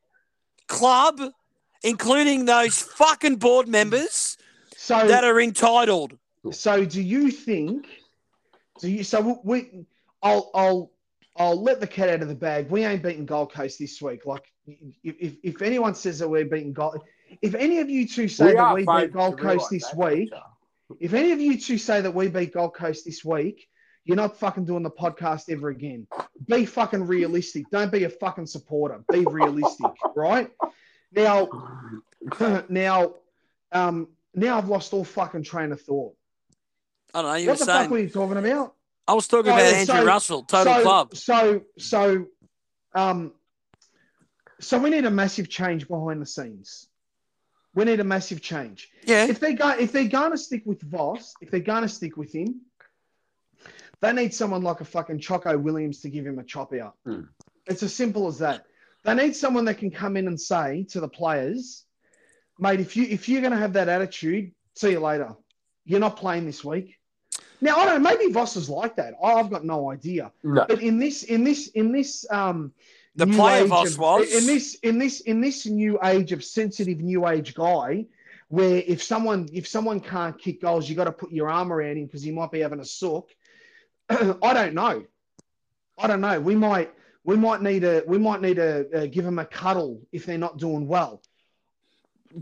club, 0.66 1.20
including 1.82 2.46
those 2.46 2.80
fucking 2.80 3.36
board 3.36 3.68
members 3.68 4.38
So 4.76 5.06
that 5.06 5.24
are 5.24 5.40
entitled. 5.40 6.18
So 6.52 6.84
do 6.84 7.02
you 7.02 7.30
think? 7.30 7.86
Do 8.80 8.90
you? 8.90 9.04
So 9.04 9.40
we, 9.44 9.86
I'll, 10.22 10.50
I'll, 10.54 10.90
I'll 11.36 11.60
let 11.60 11.80
the 11.80 11.86
cat 11.86 12.08
out 12.08 12.22
of 12.22 12.28
the 12.28 12.34
bag. 12.34 12.70
We 12.70 12.84
ain't 12.84 13.02
beating 13.02 13.26
Gold 13.26 13.52
Coast 13.52 13.78
this 13.78 14.00
week. 14.00 14.26
Like, 14.26 14.44
if, 14.66 15.16
if, 15.18 15.36
if 15.42 15.62
anyone 15.62 15.94
says 15.94 16.18
that 16.20 16.28
we're 16.28 16.44
beating 16.44 16.72
Gold, 16.72 17.02
if 17.42 17.54
any 17.54 17.80
of 17.80 17.90
you 17.90 18.06
two 18.06 18.28
say 18.28 18.48
We 18.48 18.54
that 18.54 18.74
we 18.74 18.86
beat 18.86 19.12
Gold 19.12 19.38
Coast 19.38 19.70
this 19.70 19.92
week, 19.94 20.30
don't 20.30 20.42
if 21.00 21.14
any 21.14 21.32
of 21.32 21.40
you 21.40 21.58
two 21.58 21.78
say 21.78 22.00
that 22.00 22.14
we 22.14 22.28
beat 22.28 22.52
Gold 22.52 22.74
Coast 22.74 23.04
this 23.04 23.24
week, 23.24 23.68
you're 24.04 24.16
not 24.16 24.38
fucking 24.38 24.66
doing 24.66 24.82
the 24.82 24.90
podcast 24.90 25.50
ever 25.50 25.68
again. 25.70 26.06
Be 26.46 26.66
fucking 26.66 27.06
realistic. 27.06 27.70
Don't 27.70 27.90
be 27.90 28.04
a 28.04 28.10
fucking 28.10 28.46
supporter. 28.46 29.02
Be 29.10 29.24
realistic, 29.24 29.90
right? 30.14 30.50
Now, 31.12 31.48
now, 32.68 33.14
um, 33.72 34.08
now 34.34 34.58
I've 34.58 34.68
lost 34.68 34.92
all 34.92 35.04
fucking 35.04 35.44
train 35.44 35.72
of 35.72 35.80
thought. 35.80 36.14
I 37.14 37.22
don't 37.22 37.30
know. 37.30 37.36
You 37.36 37.46
what 37.48 37.52
were 37.54 37.58
the 37.58 37.64
saying. 37.72 37.82
fuck 37.84 37.90
were 37.90 37.98
you 37.98 38.08
talking 38.08 38.36
about? 38.36 38.74
I 39.06 39.14
was 39.14 39.28
talking 39.28 39.52
Oh, 39.52 39.54
about 39.54 39.72
Andrew 39.74 39.94
so- 39.96 40.04
Russell, 40.04 40.42
total 40.42 40.74
so, 40.74 40.82
club. 40.82 41.16
So, 41.16 41.60
so, 41.78 42.26
um, 42.94 43.32
so 44.60 44.78
we 44.78 44.90
need 44.90 45.04
a 45.04 45.10
massive 45.10 45.48
change 45.48 45.86
behind 45.88 46.20
the 46.22 46.26
scenes. 46.26 46.88
We 47.74 47.84
need 47.84 48.00
a 48.00 48.04
massive 48.04 48.40
change. 48.40 48.88
Yeah. 49.04 49.26
If 49.26 49.40
they 49.40 49.54
go, 49.54 49.70
if 49.70 49.92
they're 49.92 50.08
going 50.08 50.30
to 50.30 50.38
stick 50.38 50.62
with 50.64 50.80
Voss, 50.82 51.34
if 51.40 51.50
they're 51.50 51.60
going 51.60 51.82
to 51.82 51.88
stick 51.88 52.16
with 52.16 52.32
him, 52.32 52.62
they 54.00 54.12
need 54.12 54.32
someone 54.34 54.62
like 54.62 54.80
a 54.80 54.84
fucking 54.84 55.18
Choco 55.20 55.56
Williams 55.58 56.00
to 56.02 56.08
give 56.10 56.24
him 56.26 56.38
a 56.38 56.44
chop 56.44 56.72
out. 56.74 56.94
Hmm. 57.04 57.22
It's 57.66 57.82
as 57.82 57.94
simple 57.94 58.26
as 58.28 58.38
that. 58.38 58.66
They 59.04 59.14
need 59.14 59.34
someone 59.36 59.64
that 59.66 59.78
can 59.78 59.90
come 59.90 60.16
in 60.16 60.26
and 60.28 60.40
say 60.40 60.86
to 60.90 61.00
the 61.00 61.08
players, 61.08 61.84
"Mate, 62.58 62.80
if 62.80 62.96
you 62.96 63.04
if 63.04 63.28
you're 63.28 63.40
going 63.42 63.52
to 63.52 63.58
have 63.58 63.74
that 63.74 63.88
attitude, 63.88 64.52
see 64.76 64.92
you 64.92 65.00
later. 65.00 65.34
You're 65.84 66.00
not 66.00 66.16
playing 66.16 66.46
this 66.46 66.64
week." 66.64 66.96
Now 67.60 67.76
I 67.76 67.86
don't. 67.86 68.02
know, 68.02 68.10
Maybe 68.10 68.32
Voss 68.32 68.56
is 68.56 68.68
like 68.68 68.96
that. 68.96 69.14
I've 69.22 69.50
got 69.50 69.64
no 69.64 69.90
idea. 69.90 70.32
No. 70.42 70.64
But 70.68 70.82
in 70.82 70.98
this, 70.98 71.22
in 71.22 71.44
this, 71.44 71.68
in 71.68 71.92
this, 71.92 72.26
um, 72.30 72.72
The 73.16 73.26
player 73.26 73.64
Voss 73.66 73.92
of- 73.94 73.98
was. 73.98 74.32
in 74.34 74.46
this, 74.46 74.74
in 74.82 74.98
this, 74.98 75.20
in 75.20 75.40
this 75.40 75.66
new 75.66 75.98
age 76.04 76.32
of 76.32 76.44
sensitive 76.44 77.00
new 77.00 77.26
age 77.28 77.54
guy, 77.54 78.06
where 78.48 78.82
if 78.86 79.02
someone 79.02 79.48
if 79.52 79.66
someone 79.66 80.00
can't 80.00 80.38
kick 80.38 80.60
goals, 80.60 80.88
you 80.88 80.94
got 80.96 81.04
to 81.04 81.12
put 81.12 81.32
your 81.32 81.48
arm 81.48 81.72
around 81.72 81.96
him 81.96 82.06
because 82.06 82.22
he 82.22 82.30
might 82.32 82.50
be 82.52 82.60
having 82.60 82.80
a 82.80 82.84
sook. 82.84 83.30
I 84.10 84.52
don't 84.52 84.74
know. 84.74 85.04
I 85.96 86.06
don't 86.06 86.20
know. 86.20 86.38
We 86.40 86.54
might 86.56 86.92
we 87.24 87.36
might 87.36 87.62
need 87.62 87.84
a 87.84 88.02
we 88.06 88.18
might 88.18 88.42
need 88.42 88.56
to 88.56 89.02
uh, 89.02 89.06
give 89.06 89.24
them 89.24 89.38
a 89.38 89.46
cuddle 89.46 90.02
if 90.12 90.26
they're 90.26 90.36
not 90.38 90.58
doing 90.58 90.86
well. 90.86 91.22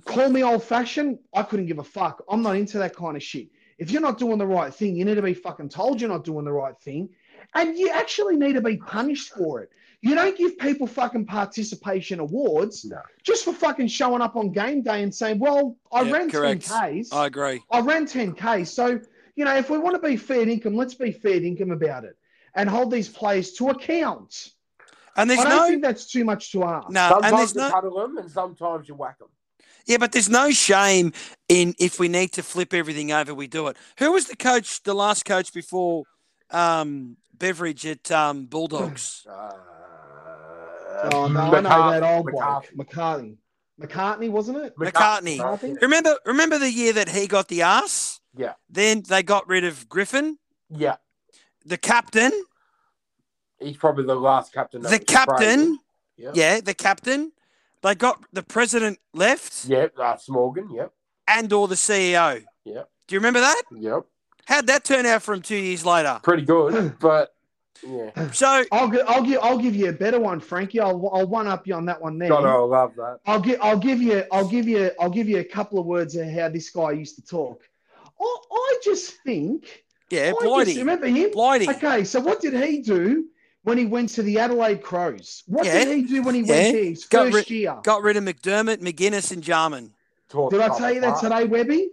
Call 0.07 0.31
me 0.31 0.43
old 0.43 0.65
fashioned. 0.65 1.19
I 1.35 1.43
couldn't 1.43 1.67
give 1.67 1.79
a 1.79 1.85
fuck. 1.85 2.25
I'm 2.29 2.43
not 2.43 2.57
into 2.57 2.79
that 2.79 2.97
kind 2.97 3.17
of 3.17 3.23
shit. 3.23 3.49
If 3.83 3.91
you're 3.91 4.01
not 4.01 4.17
doing 4.17 4.39
the 4.39 4.47
right 4.47 4.73
thing, 4.73 4.95
you 4.95 5.05
need 5.05 5.17
to 5.17 5.23
be 5.23 5.35
fucking 5.35 5.69
told 5.71 6.01
you're 6.01 6.09
not 6.09 6.23
doing 6.23 6.45
the 6.45 6.53
right 6.53 6.79
thing, 6.79 7.09
and 7.57 7.77
you 7.77 7.89
actually 7.91 8.37
need 8.37 8.53
to 8.53 8.61
be 8.61 8.77
punished 8.77 9.33
for 9.35 9.61
it. 9.61 9.71
You 10.03 10.15
don't 10.15 10.39
give 10.39 10.57
people 10.57 10.87
fucking 10.87 11.27
participation 11.27 12.21
awards 12.21 12.85
No. 12.85 13.01
just 13.25 13.45
for 13.45 13.53
fucking 13.53 13.89
showing 13.89 14.23
up 14.23 14.37
on 14.37 14.53
game 14.53 14.83
day 14.83 15.03
and 15.03 15.13
saying, 15.13 15.41
"Well, 15.41 15.77
I 15.91 16.03
Yeah, 16.03 16.13
ran 16.13 16.31
correct. 16.31 16.65
10 16.67 17.03
Ks. 17.03 17.13
I 17.13 17.27
agree. 17.27 17.61
I 17.73 17.81
ran 17.81 18.07
10Ks. 18.07 18.69
So, 18.69 19.01
you 19.35 19.45
know, 19.45 19.57
if 19.57 19.69
we 19.69 19.79
want 19.79 20.01
to 20.01 20.09
be 20.09 20.17
fair 20.17 20.49
income, 20.49 20.77
let's 20.77 20.95
be 20.95 21.11
fair 21.11 21.43
income 21.43 21.73
about 21.73 22.05
it 22.05 22.17
and 22.55 22.69
hold 22.69 22.93
these 22.93 23.09
players 23.09 23.53
to 23.55 23.71
account. 23.71 24.51
And 25.17 25.29
there's 25.29 25.41
I 25.41 25.45
don't 25.45 25.57
no 25.57 25.69
think 25.69 25.83
that's 25.83 26.07
too 26.07 26.25
much 26.25 26.53
to 26.53 26.63
ask. 26.63 26.89
no, 26.91 27.01
and 27.01 27.11
Sometimes 27.25 27.37
there's 27.37 27.55
you 27.57 27.61
no 27.63 27.71
cuddle 27.71 27.99
them 27.99 28.17
and 28.19 28.31
sometimes 28.31 28.89
you 28.89 28.95
whack 28.95 29.19
them. 29.19 29.29
Yeah, 29.87 29.97
but 29.99 30.13
there's 30.13 30.29
no 30.31 30.51
shame 30.51 31.13
in 31.49 31.75
if 31.79 31.99
we 31.99 32.09
need 32.09 32.33
to 32.33 32.43
flip 32.43 32.73
everything 32.75 33.13
over, 33.13 33.35
we 33.35 33.47
do 33.47 33.67
it. 33.69 33.77
Who 33.99 34.13
was 34.13 34.27
the 34.27 34.37
coach, 34.37 34.83
the 34.83 34.95
last 34.95 35.25
coach 35.25 35.53
before 35.53 36.05
um, 36.51 37.17
Beveridge 37.37 37.87
at 37.87 38.11
um, 38.11 38.47
Bulldogs? 38.47 39.27
Uh, 41.03 41.11
Oh, 41.15 41.27
no, 41.27 41.41
I 41.41 41.61
know 41.61 41.91
that 41.91 42.03
old 42.05 42.27
bloke. 42.27 42.67
McCarthy. 42.77 42.77
McCartney. 42.77 43.37
McCartney, 43.81 44.31
wasn't 44.31 44.59
it? 44.59 44.77
McCartney. 44.77 45.39
McCarthy? 45.39 45.75
remember, 45.81 46.17
remember 46.27 46.59
the 46.59 46.71
year 46.71 46.93
that 46.93 47.09
he 47.09 47.27
got 47.27 47.49
the 47.49 47.63
ass. 47.63 48.21
Yeah. 48.37 48.53
Then 48.71 49.03
they 49.09 49.23
got 49.25 49.49
rid 49.49 49.65
of 49.65 49.89
Griffen, 49.89 50.35
Yeah. 50.71 50.97
the 51.65 51.77
captain, 51.79 52.31
He's 53.59 53.77
probably 53.77 54.05
the 54.05 54.15
last 54.15 54.53
captain. 54.53 54.83
that 54.83 54.91
the 54.91 54.99
captain. 55.01 55.79
Yeah. 56.17 56.31
Yeah, 56.35 56.61
the 56.61 56.75
captain. 56.75 57.33
They 57.83 57.95
got 57.95 58.23
the 58.33 58.43
president 58.43 58.99
left 59.13 59.65
Yep. 59.67 59.95
That's 59.97 60.29
Morgan. 60.29 60.69
Yep. 60.73 60.93
and 61.29 61.53
or 61.53 61.69
the 61.69 61.75
CEO. 61.75 62.45
Yep. 62.65 62.89
Do 63.09 63.15
you 63.15 63.19
remember 63.19 63.41
that? 63.41 63.63
Yep. 63.73 64.03
How'd 64.47 64.67
that 64.69 64.85
turn 64.85 65.07
out 65.07 65.23
from 65.23 65.43
two 65.43 65.57
years 65.57 65.85
later? 65.85 66.21
Pretty 66.23 66.45
good, 66.45 66.97
but 67.01 67.35
yeah. 67.87 68.31
So 68.31 68.65
I'll, 68.71 68.89
gi- 68.89 69.01
I'll, 69.03 69.23
give, 69.25 69.39
I'll 69.43 69.59
give 69.59 69.75
you 69.75 69.89
a 69.89 69.93
better 69.93 70.21
one, 70.21 70.39
Frankie. 70.41 70.79
I'll, 70.81 71.11
I'll 71.13 71.27
one 71.27 71.49
up 71.49 71.67
you 71.67 71.75
on 71.75 71.85
that 71.87 72.01
one 72.01 72.19
there. 72.19 72.29
God, 72.29 72.45
I 72.45 72.55
love 72.55 72.95
that. 72.97 73.19
I'll 73.27 73.41
give 73.41 73.61
I'll 73.61 73.79
give 73.79 74.01
you 74.01 74.25
I'll 74.31 74.49
give 74.49 74.69
you 74.69 74.91
I'll 75.01 75.11
give 75.11 75.29
you 75.29 75.39
a 75.39 75.45
couple 75.45 75.79
of 75.81 75.87
words 75.87 76.15
of 76.17 76.29
how 76.31 76.49
this 76.49 76.71
guy 76.71 76.93
used 76.93 77.17
to 77.17 77.23
talk. 77.23 77.63
I, 78.21 78.37
I 78.53 78.79
just 78.85 79.15
think 79.25 79.85
yeah, 80.11 80.27
I 80.27 80.31
just, 80.31 80.43
Blighty. 80.45 80.79
remember 80.79 81.07
him? 81.07 81.31
Blighty. 81.33 81.69
Okay, 81.69 82.05
so 82.05 82.21
what 82.21 82.41
did 82.41 82.55
he 82.55 82.83
do 82.83 83.27
when 83.65 83.79
he 83.79 83.87
went 83.87 84.09
to 84.11 84.23
the 84.23 84.39
Adelaide 84.39 84.83
Crows? 84.83 85.43
What 85.47 85.65
Yeah. 85.67 85.85
did 85.85 85.97
he 85.97 86.03
do 86.03 86.23
when 86.23 86.35
he 86.35 86.41
Yeah. 86.43 86.55
went 86.55 86.73
there 86.75 86.85
his 86.85 87.05
Got 87.05 87.25
first 87.27 87.35
rid- 87.35 87.51
year? 87.51 87.77
Got 87.83 88.03
rid 88.03 88.17
of 88.17 88.25
McDermott, 88.25 88.79
McGuinness, 88.79 89.33
and 89.33 89.43
Jarman. 89.43 89.93
Did 90.51 90.61
I 90.61 90.77
tell 90.77 90.93
you 90.93 91.01
that 91.03 91.09
apart. 91.19 91.23
today, 91.23 91.45
Webby? 91.45 91.91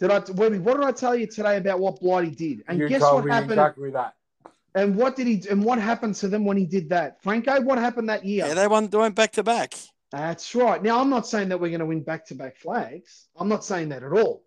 Did 0.00 0.10
I 0.10 0.18
Webby? 0.32 0.58
What 0.58 0.76
did 0.78 0.84
I 0.84 0.92
tell 0.92 1.14
you 1.14 1.26
today 1.26 1.56
about 1.58 1.78
what 1.78 2.00
Blighty 2.00 2.30
did? 2.30 2.64
And 2.66 2.78
you 2.78 2.88
guess 2.88 3.00
told 3.02 3.16
what 3.16 3.24
me 3.26 3.30
happened? 3.32 3.52
exactly 3.52 3.90
that. 3.90 4.14
And 4.74 4.96
what 4.96 5.14
did 5.14 5.26
he? 5.28 5.42
And 5.48 5.62
what 5.64 5.78
happened 5.78 6.16
to 6.16 6.28
them 6.28 6.44
when 6.44 6.56
he 6.56 6.66
did 6.66 6.88
that? 6.88 7.22
Franco, 7.22 7.60
what 7.60 7.78
happened 7.78 8.08
that 8.08 8.24
year? 8.24 8.46
Yeah, 8.46 8.54
they 8.54 8.66
won. 8.66 8.88
They 8.88 8.98
went 8.98 9.14
back 9.14 9.32
to 9.32 9.42
back. 9.44 9.74
That's 10.10 10.54
right. 10.54 10.82
Now, 10.82 11.00
I'm 11.00 11.10
not 11.10 11.26
saying 11.26 11.48
that 11.50 11.60
we're 11.60 11.68
going 11.68 11.80
to 11.80 11.86
win 11.86 12.02
back 12.02 12.26
to 12.26 12.34
back 12.34 12.56
flags. 12.56 13.28
I'm 13.36 13.48
not 13.48 13.64
saying 13.64 13.90
that 13.90 14.02
at 14.02 14.12
all. 14.12 14.42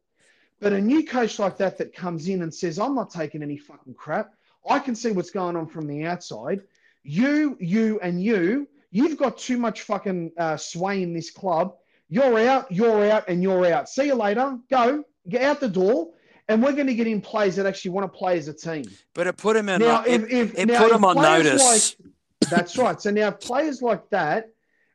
But 0.60 0.74
a 0.74 0.82
new 0.82 1.06
coach 1.06 1.40
like 1.40 1.58
that 1.58 1.78
that 1.78 1.94
comes 1.94 2.28
in 2.28 2.42
and 2.42 2.54
says, 2.54 2.80
I'm 2.80 2.96
not 2.96 3.12
taking 3.12 3.44
any 3.44 3.58
fucking 3.58 3.94
crap. 3.94 4.34
I 4.68 4.80
can 4.80 4.96
see 4.96 5.12
what's 5.12 5.30
going 5.32 5.56
on 5.56 5.68
from 5.68 5.88
the 5.88 6.06
outside. 6.06 6.62
You, 7.04 7.58
you, 7.60 8.00
and 8.02 8.22
you, 8.22 8.68
you've 8.92 9.18
got 9.18 9.38
too 9.38 9.58
much 9.58 9.84
fucking 9.84 10.32
uh, 10.38 10.58
sway 10.58 11.02
in 11.04 11.14
this 11.14 11.32
club. 11.32 11.76
You're 12.10 12.40
out, 12.48 12.72
you're 12.72 13.10
out, 13.10 13.26
and 13.28 13.42
you're 13.44 13.66
out. 13.72 13.90
See 13.90 14.08
you 14.08 14.16
later. 14.16 14.58
Go, 14.70 15.04
get 15.28 15.42
out 15.44 15.60
the 15.60 15.70
door. 15.70 16.10
And 16.50 16.64
we're 16.64 16.72
going 16.72 16.88
to 16.88 16.94
get 16.96 17.08
in 17.08 17.20
players 17.20 17.58
that 17.58 17.66
actually 17.66 17.92
want 17.92 18.12
to 18.12 18.18
play 18.18 18.38
as 18.38 18.48
a 18.48 18.54
team. 18.54 18.86
But 19.14 19.28
it 19.28 19.36
put 19.36 19.58
him 19.58 19.68
in. 19.68 19.82
Now, 19.82 20.04
if, 20.06 20.30
if, 20.30 20.58
it 20.58 20.68
now, 20.68 20.84
put 20.84 20.94
him 20.94 21.04
on 21.04 21.16
notice. 21.16 21.62
like- 22.00 22.12
that's 22.50 22.78
right. 22.78 23.02
So 23.02 23.12
now, 23.12 23.32
players 23.32 23.82
like 23.82 24.10
that 24.12 24.50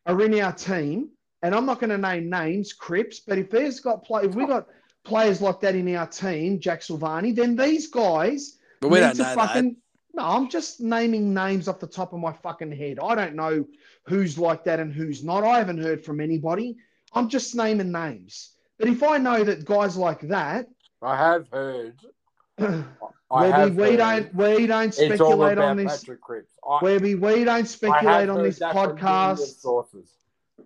are 0.06 0.20
in 0.22 0.38
our 0.40 0.52
team, 0.52 1.10
and 1.42 1.54
I'm 1.54 1.66
not 1.66 1.80
going 1.80 1.90
to 1.90 1.98
name 1.98 2.30
names, 2.30 2.72
Cripps, 2.72 3.20
but 3.20 3.36
if 3.38 3.50
there's 3.50 3.80
got 3.80 4.04
play, 4.04 4.24
if 4.24 4.34
we 4.34 4.46
got 4.46 4.66
players 5.04 5.42
like 5.42 5.60
that 5.60 5.74
in 5.74 5.94
our 5.94 6.06
team, 6.06 6.60
Jack 6.60 6.80
Silvagni, 6.80 7.34
then 7.34 7.56
these 7.56 7.88
guys 7.88 8.58
but 8.82 8.90
we 8.90 9.00
need 9.00 9.16
don't 9.16 9.18
know 9.18 9.34
fucking. 9.34 9.76
No, 10.14 10.24
I'm 10.24 10.50
just 10.50 10.80
naming 10.80 11.32
names 11.32 11.68
off 11.68 11.80
the 11.80 11.86
top 11.86 12.12
of 12.12 12.20
my 12.20 12.32
fucking 12.32 12.72
head. 12.72 12.98
I 13.02 13.14
don't 13.14 13.34
know 13.34 13.64
who's 14.06 14.36
like 14.38 14.64
that 14.64 14.78
and 14.78 14.92
who's 14.92 15.24
not. 15.24 15.42
I 15.44 15.56
haven't 15.58 15.78
heard 15.78 16.04
from 16.04 16.20
anybody. 16.20 16.76
I'm 17.14 17.28
just 17.28 17.54
naming 17.54 17.92
names. 17.92 18.50
But 18.78 18.88
if 18.88 19.02
I 19.02 19.16
know 19.18 19.42
that 19.44 19.64
guys 19.64 19.96
like 19.96 20.20
that, 20.22 20.66
I 21.00 21.16
have 21.16 21.48
heard. 21.48 21.94
I 22.58 22.84
Webby, 23.30 23.52
have 23.52 23.74
we 23.76 23.96
heard 23.96 23.96
don't 23.96 24.34
we 24.34 24.66
don't 24.66 24.92
speculate 24.92 25.56
on 25.58 25.78
this. 25.78 26.00
Patrick 26.00 26.20
I, 26.68 26.78
Webby, 26.82 27.14
we 27.14 27.44
don't 27.44 27.66
speculate 27.66 28.28
on 28.28 28.42
this 28.42 28.58
podcast. 28.58 29.60
sources. 29.60 30.10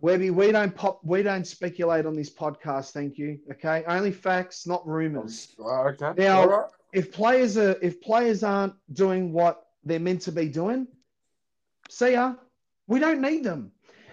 Webby, 0.01 0.31
we 0.31 0.53
don't 0.53 0.75
pop, 0.75 1.01
we 1.05 1.23
don't 1.23 1.47
speculate 1.47 2.07
on 2.07 2.17
this 2.17 2.31
podcast. 2.31 2.91
Thank 2.93 3.19
you. 3.19 3.39
Okay, 3.53 3.85
only 3.87 4.11
facts, 4.11 4.67
not 4.67 4.87
rumors. 4.87 5.55
Oh, 5.59 5.89
Okay. 5.89 6.13
Now- 6.23 6.41
All 6.41 6.49
right. 6.49 6.71
If 6.93 7.13
players 7.13 7.57
are, 7.57 7.77
if 7.83 8.01
players 8.01 8.43
aren't 8.43 8.75
doing 8.93 9.33
what 9.33 9.63
they're 9.85 10.01
meant 10.01 10.23
to 10.23 10.33
be 10.33 10.49
doing, 10.49 10.87
see 11.89 12.13
ya. 12.13 12.35
We 12.89 13.01
don't 13.01 13.21
need 13.21 13.43
them, 13.43 13.73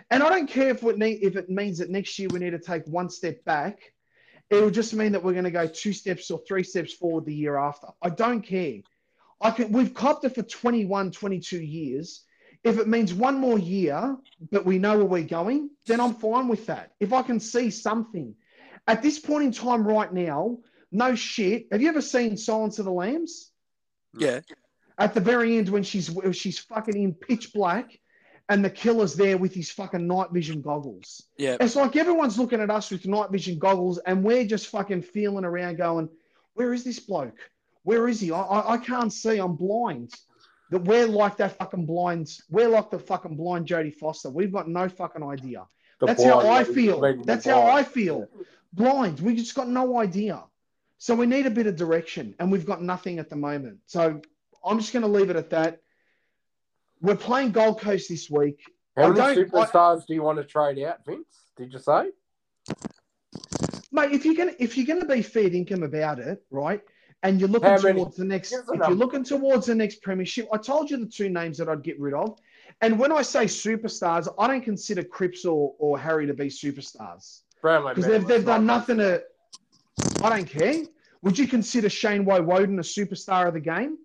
and 0.10 0.24
I 0.24 0.30
don't 0.30 0.48
care 0.48 0.70
if 0.70 0.84
it 0.84 0.98
need, 0.98 1.20
if 1.22 1.36
it 1.36 1.50
means 1.50 1.78
that 1.78 1.90
next 1.90 2.18
year 2.18 2.28
we 2.32 2.40
need 2.40 2.52
to 2.52 2.60
take 2.60 2.86
one 2.88 3.10
step 3.10 3.44
back. 3.46 3.80
It 4.50 4.56
will 4.56 4.72
just 4.72 4.94
mean 4.94 5.12
that 5.14 5.24
we're 5.24 5.34
going 5.34 5.46
to 5.46 5.52
go 5.52 5.68
two 5.68 5.94
steps 5.94 6.30
or 6.32 6.42
three 6.48 6.64
steps 6.64 6.94
forward 6.94 7.26
the 7.26 7.34
year 7.34 7.58
after. 7.58 7.88
I 8.02 8.10
don't 8.10 8.42
care. 8.42 8.80
I 9.40 9.52
can. 9.52 9.72
We've 9.72 9.94
copped 9.94 10.26
it 10.26 10.36
for 10.36 10.44
21, 10.44 11.12
22 11.12 11.60
years. 11.60 12.24
If 12.64 12.80
it 12.80 12.88
means 12.88 13.14
one 13.14 13.40
more 13.40 13.60
year, 13.60 14.18
but 14.52 14.66
we 14.66 14.80
know 14.80 14.98
where 14.98 15.06
we're 15.06 15.24
going, 15.24 15.70
then 15.86 16.00
I'm 16.00 16.14
fine 16.14 16.48
with 16.48 16.66
that. 16.68 16.94
If 17.00 17.12
I 17.12 17.22
can 17.22 17.40
see 17.40 17.70
something. 17.70 18.36
At 18.88 19.02
this 19.02 19.20
point 19.20 19.44
in 19.44 19.52
time, 19.52 19.86
right 19.86 20.12
now, 20.12 20.60
no 20.94 21.16
shit. 21.16 21.68
Have 21.72 21.82
you 21.82 21.90
ever 21.90 22.02
seen 22.02 22.38
Silence 22.38 22.80
of 22.80 22.86
the 22.86 22.92
Lambs? 22.92 23.52
Yeah. 24.18 24.42
At 24.98 25.14
the 25.14 25.20
very 25.20 25.58
end, 25.58 25.70
when 25.70 25.84
she's 25.84 26.16
she's 26.34 26.60
fucking 26.60 26.96
in 26.96 27.14
pitch 27.14 27.52
black, 27.52 28.00
and 28.50 28.64
the 28.64 28.70
killer's 28.70 29.16
there 29.16 29.38
with 29.38 29.54
his 29.54 29.72
fucking 29.72 30.06
night 30.06 30.28
vision 30.32 30.62
goggles. 30.62 31.24
Yeah. 31.38 31.58
It's 31.60 31.76
like 31.76 31.96
everyone's 31.96 32.38
looking 32.38 32.62
at 32.62 32.70
us 32.70 32.92
with 32.92 33.08
night 33.08 33.32
vision 33.32 33.58
goggles, 33.58 33.98
and 33.98 34.24
we're 34.24 34.46
just 34.46 34.68
fucking 34.68 35.02
feeling 35.02 35.46
around, 35.46 35.78
going, 35.78 36.10
"Where 36.54 36.74
is 36.74 36.84
this 36.84 37.00
bloke? 37.00 37.40
Where 37.82 38.08
is 38.08 38.20
he? 38.20 38.32
I, 38.32 38.42
I, 38.42 38.74
I 38.74 38.78
can't 38.78 39.12
see. 39.12 39.40
I'm 39.40 39.56
blind." 39.56 40.14
That 40.70 40.86
we're 40.86 41.08
like 41.08 41.38
that 41.38 41.58
fucking 41.58 41.86
blind. 41.86 42.32
We're 42.50 42.70
like 42.70 42.90
the 42.90 43.00
fucking 43.00 43.36
blind 43.36 43.68
Jodie 43.68 43.94
Foster. 43.94 44.30
We've 44.30 44.52
got 44.52 44.68
no 44.68 44.90
fucking 44.90 45.24
idea. 45.24 45.66
The 46.00 46.08
That's 46.08 46.24
how 46.24 46.48
I 46.48 46.64
feel. 46.64 47.24
That's 47.24 47.46
how 47.46 47.64
I 47.64 47.84
feel. 47.84 48.28
Blind. 48.74 49.20
We 49.20 49.36
just 49.36 49.54
got 49.54 49.68
no 49.68 50.00
idea. 50.00 50.44
So 51.04 51.14
we 51.14 51.26
need 51.26 51.46
a 51.46 51.50
bit 51.50 51.68
of 51.68 51.76
direction, 51.76 52.34
and 52.40 52.50
we've 52.50 52.66
got 52.66 52.82
nothing 52.82 53.20
at 53.20 53.30
the 53.30 53.36
moment. 53.36 53.80
So 53.88 54.22
I'm 54.66 54.80
just 54.80 54.94
going 54.94 55.04
to 55.04 55.10
leave 55.10 55.30
it 55.30 55.36
at 55.36 55.50
that. 55.50 55.82
We're 57.02 57.18
playing 57.18 57.52
Gold 57.52 57.82
Coast 57.82 58.08
this 58.08 58.30
week. 58.30 58.62
How 58.96 59.10
many 59.10 59.20
don't- 59.20 59.54
I- 59.54 59.66
superstars 59.66 60.06
do 60.08 60.14
you 60.14 60.22
want 60.22 60.38
to 60.38 60.46
trade 60.46 60.80
out, 60.80 61.06
Vince? 61.06 61.52
Did 61.58 61.74
you 61.74 61.80
say? 61.80 62.12
Mate, 63.92 64.14
if 64.14 64.24
you're 64.24 64.34
gonna 64.34 64.54
if 64.60 64.78
you're 64.78 64.86
gonna 64.86 65.06
be 65.06 65.22
fair 65.22 65.54
income 65.54 65.84
about 65.84 66.20
it, 66.20 66.42
right? 66.50 66.82
And 67.22 67.38
you're 67.38 67.50
looking 67.50 67.70
How 67.70 67.82
many? 67.82 68.00
towards 68.00 68.16
the 68.16 68.24
next 68.24 68.54
if 68.54 68.66
you're 68.70 68.92
looking 68.92 69.26
towards 69.26 69.66
the 69.66 69.76
next 69.76 70.02
premiership, 70.02 70.48
I 70.54 70.58
told 70.58 70.90
you 70.90 70.96
the 70.96 71.06
two 71.06 71.28
names 71.28 71.58
that 71.58 71.68
I'd 71.68 71.84
get 71.84 72.00
rid 72.00 72.14
of. 72.14 72.40
And 72.80 72.98
when 72.98 73.12
I 73.12 73.24
say 73.24 73.44
superstars, 73.44 74.34
I 74.40 74.48
don't 74.48 74.64
consider 74.64 75.04
Cripps 75.04 75.44
or, 75.44 75.76
or 75.80 76.00
Harry 76.00 76.26
to 76.28 76.34
be 76.34 76.46
superstars. 76.46 77.42
Because 77.94 78.10
they've, 78.10 78.26
they've 78.26 78.46
done 78.46 78.66
nothing 78.66 78.98
to 79.00 79.22
I 80.24 80.30
don't 80.30 80.46
care. 80.46 80.86
Would 81.24 81.40
you 81.40 81.48
consider 81.48 81.90
Shane 81.90 82.26
Woewodin 82.26 82.78
a 82.78 82.84
superstar 82.84 83.48
of 83.48 83.54
the 83.54 83.60
game? 83.60 83.98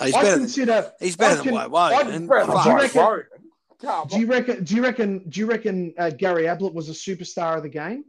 He's 0.00 0.14
I 0.14 0.18
better. 0.22 0.30
Than, 0.32 0.40
consider 0.40 0.92
he's 1.00 1.16
better 1.16 1.32
I 1.32 1.36
than 1.36 1.44
can- 1.44 1.54
White 1.54 1.70
White. 1.70 1.94
I'd- 1.94 2.10
and 2.10 2.28
Brownlow 2.28 2.62
Do 2.62 2.68
you 2.70 2.76
reckon- 2.76 3.02
Woden. 3.02 4.08
Do 4.08 4.20
you 4.20 4.26
reckon 4.26 4.64
do 4.64 4.74
you 4.76 4.82
reckon 4.82 5.28
do 5.30 5.40
you 5.40 5.46
reckon 5.46 5.94
uh, 5.98 6.10
Gary 6.10 6.46
Ablett 6.46 6.74
was 6.74 6.88
a 6.90 6.92
superstar 6.92 7.56
of 7.56 7.62
the 7.62 7.68
game? 7.70 8.04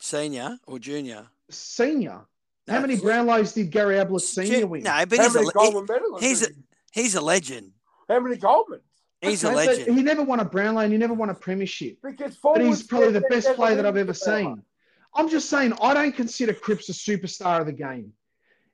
Senior 0.00 0.58
or 0.66 0.78
junior? 0.78 1.26
Senior. 1.50 2.26
How 2.68 2.80
many 2.80 2.94
he's- 2.94 3.04
Brownlows 3.04 3.54
did 3.54 3.70
Gary 3.70 3.98
Ablett 3.98 4.22
senior 4.22 4.60
Ju- 4.60 4.66
win? 4.66 4.82
No, 4.82 5.04
but 5.08 5.18
How 5.18 5.24
he's 5.24 5.34
a, 5.34 5.38
many 5.38 5.46
le- 5.46 5.52
Coleman 5.52 6.20
he's 6.20 6.42
a- 6.42 6.50
he's 6.92 7.14
a 7.14 7.20
legend. 7.20 7.72
How 8.08 8.20
many 8.20 8.36
Colemans? 8.36 8.80
He's 9.20 9.44
Okay, 9.44 9.52
a 9.52 9.56
legend. 9.56 9.96
He 9.96 10.02
never 10.02 10.22
won 10.22 10.40
a 10.40 10.44
Brownlow 10.44 10.82
and 10.82 10.92
he 10.92 10.98
never 10.98 11.14
won 11.14 11.30
a 11.30 11.34
premiership. 11.34 11.98
Because 12.02 12.36
But 12.36 12.60
he's 12.60 12.82
probably 12.84 13.12
the 13.12 13.22
best 13.30 13.54
player 13.54 13.74
that 13.76 13.86
I've 13.86 13.96
ever 13.96 14.12
the 14.12 14.18
Brownlow. 14.24 14.54
seen. 14.56 14.62
I'm 15.18 15.28
just 15.28 15.50
saying, 15.50 15.72
I 15.82 15.94
don't 15.94 16.14
consider 16.14 16.54
Cripps 16.54 16.88
a 16.88 16.92
superstar 16.92 17.60
of 17.60 17.66
the 17.66 17.72
game. 17.72 18.12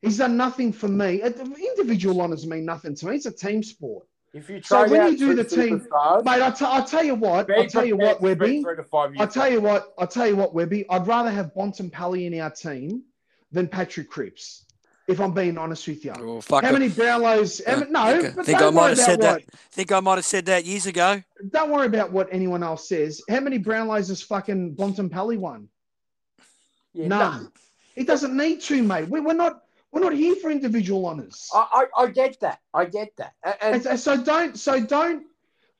He's 0.02 0.18
done 0.18 0.36
nothing 0.36 0.72
for 0.74 0.88
me. 0.88 1.22
Uh, 1.22 1.30
Individual 1.30 2.20
honours 2.20 2.46
mean 2.46 2.66
nothing 2.66 2.94
to 2.96 3.06
me. 3.06 3.16
It's 3.16 3.24
a 3.24 3.32
team 3.32 3.62
sport. 3.62 4.06
If 4.34 4.50
you 4.50 4.60
So 4.62 4.86
when 4.86 5.00
out 5.00 5.12
you 5.12 5.16
do 5.16 5.34
the 5.34 5.44
team- 5.44 5.78
Mate, 6.24 6.42
I 6.42 6.50
t- 6.50 6.64
I'll 6.66 6.84
tell 6.84 7.02
you 7.04 7.14
what. 7.14 7.50
I'll 7.50 7.66
tell 7.66 7.84
you 7.86 7.96
what, 7.96 8.20
to 8.20 8.26
spend 8.26 8.40
Webby. 8.40 8.62
three 8.62 8.76
to 8.76 8.82
five 8.82 9.10
years 9.14 9.20
I'll 9.20 9.28
tell 9.32 9.50
you 9.50 9.60
what. 9.62 9.94
I'll 9.96 10.06
tell 10.06 10.26
you 10.26 10.36
what, 10.36 10.52
Webby. 10.54 10.84
I'd 10.90 11.06
rather 11.06 11.30
have 11.30 11.54
Bontempelli 11.54 12.26
in 12.26 12.38
our 12.40 12.50
team 12.50 13.04
than 13.52 13.68
Patrick 13.68 14.10
Cripps, 14.10 14.66
if 15.08 15.20
I'm 15.20 15.32
being 15.32 15.56
honest 15.56 15.86
with 15.88 16.04
you. 16.04 16.12
Oh, 16.18 16.40
fuck 16.42 16.64
How 16.64 16.70
it. 16.70 16.72
many 16.74 16.90
Brownlows? 16.90 17.64
how 17.64 17.72
Yeah, 17.74 17.78
many- 17.78 17.90
no, 17.92 18.22
think- 18.22 18.36
but 18.36 18.44
think 18.46 18.58
don't 18.58 18.72
I 18.72 18.76
might 18.76 18.80
worry 18.82 18.88
have 18.90 18.98
about 18.98 19.06
said 19.06 19.20
that. 19.22 19.42
think 19.70 19.92
I 19.92 20.00
might 20.00 20.14
have 20.16 20.26
said 20.26 20.46
that 20.46 20.64
years 20.66 20.84
ago. 20.86 21.22
Don't 21.50 21.70
worry 21.70 21.86
about 21.86 22.10
what 22.12 22.28
anyone 22.32 22.62
else 22.64 22.88
says. 22.88 23.22
How 23.30 23.40
many 23.40 23.58
Brownlows 23.60 24.08
has 24.08 24.20
fucking 24.20 24.74
Bontempelli 24.74 25.38
won? 25.38 25.68
Yeah, 26.94 27.08
None. 27.08 27.52
He 27.94 28.04
doesn't 28.04 28.36
need 28.36 28.60
to, 28.62 28.82
mate. 28.82 29.08
We, 29.08 29.20
we're 29.20 29.34
not. 29.34 29.60
We're 29.92 30.00
not 30.00 30.14
here 30.14 30.34
for 30.34 30.50
individual 30.50 31.06
honours. 31.06 31.48
I, 31.54 31.86
I, 31.96 32.02
I 32.02 32.06
get 32.08 32.40
that. 32.40 32.58
I 32.72 32.84
get 32.84 33.16
that. 33.18 33.34
And, 33.44 33.76
And, 33.76 33.86
and 33.86 34.00
so 34.00 34.20
don't. 34.20 34.58
So 34.58 34.84
don't. 34.84 35.24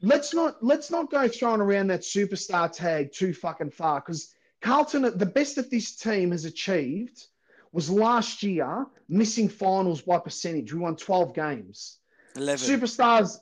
Let's 0.03 0.33
not. 0.35 0.63
Let's 0.63 0.91
not 0.91 1.11
go 1.11 1.27
throwing 1.27 1.61
around 1.61 1.89
that 1.89 2.03
superstar 2.03 2.71
tag 2.71 3.13
too 3.13 3.33
fucking 3.35 3.71
far. 3.71 4.01
Because 4.01 4.33
Carlton, 4.61 5.03
the 5.03 5.27
best 5.27 5.57
that 5.57 5.71
this 5.71 5.97
team 5.97 6.31
has 6.31 6.45
achieved 6.45 7.27
was 7.73 7.91
last 7.91 8.43
year 8.45 8.87
missing 9.09 9.49
finals 9.49 10.01
by 10.03 10.19
percentage. 10.19 10.73
We 10.73 10.81
won 10.81 10.97
twelve 10.97 11.35
games. 11.35 11.99
Eleven. 12.37 12.81
Superstars. 12.81 13.39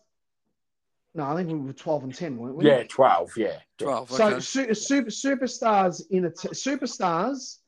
No, 1.15 1.25
I 1.25 1.37
think 1.37 1.49
we 1.51 1.59
were 1.59 1.75
twelve 1.75 2.05
and 2.05 2.15
ten, 2.15 2.39
weren't 2.39 2.57
we? 2.57 2.65
yeah, 2.65 2.85
12, 2.85 3.37
yeah. 3.37 3.59
12. 3.77 4.11
So 4.11 4.27
okay. 4.29 4.41
su- 4.41 4.75
super 4.75 5.11
superstars 5.11 6.01
in 6.11 6.25
a 6.25 6.31
t- 6.31 6.49
superstars, 6.49 7.59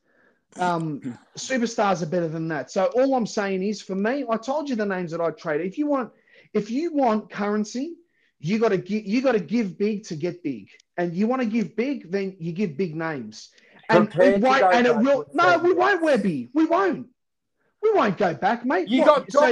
um, 0.59 1.17
superstars 1.37 2.01
are 2.01 2.05
better 2.07 2.27
than 2.27 2.47
that. 2.49 2.71
So 2.71 2.85
all 2.95 3.15
I'm 3.15 3.27
saying 3.27 3.63
is, 3.63 3.81
for 3.81 3.95
me, 3.95 4.25
I 4.29 4.37
told 4.37 4.69
you 4.69 4.75
the 4.75 4.85
names 4.85 5.11
that 5.11 5.21
I 5.21 5.31
trade. 5.31 5.61
If 5.61 5.77
you 5.77 5.87
want, 5.87 6.11
if 6.53 6.69
you 6.71 6.93
want 6.93 7.29
currency, 7.29 7.95
you 8.39 8.59
got 8.59 8.69
to 8.69 8.77
give 8.77 9.05
you 9.05 9.21
got 9.21 9.33
to 9.33 9.39
give 9.39 9.77
big 9.77 10.03
to 10.05 10.15
get 10.15 10.43
big, 10.43 10.69
and 10.97 11.13
you 11.13 11.27
want 11.27 11.41
to 11.41 11.47
give 11.47 11.75
big, 11.75 12.11
then 12.11 12.35
you 12.39 12.51
give 12.51 12.77
big 12.77 12.95
names. 12.95 13.49
And 13.89 14.09
Prepared 14.09 14.35
it 14.35 14.41
won't, 14.41 14.73
and 14.73 14.87
it 14.87 14.97
will. 14.97 15.25
No, 15.33 15.57
we 15.59 15.73
won't, 15.73 16.01
Webby. 16.01 16.49
We 16.53 16.65
won't. 16.65 17.07
We 17.83 17.91
won't 17.91 18.17
go 18.17 18.33
back, 18.33 18.65
mate. 18.65 18.87
You 18.87 19.01
What- 19.01 19.31
got 19.31 19.31
so 19.31 19.43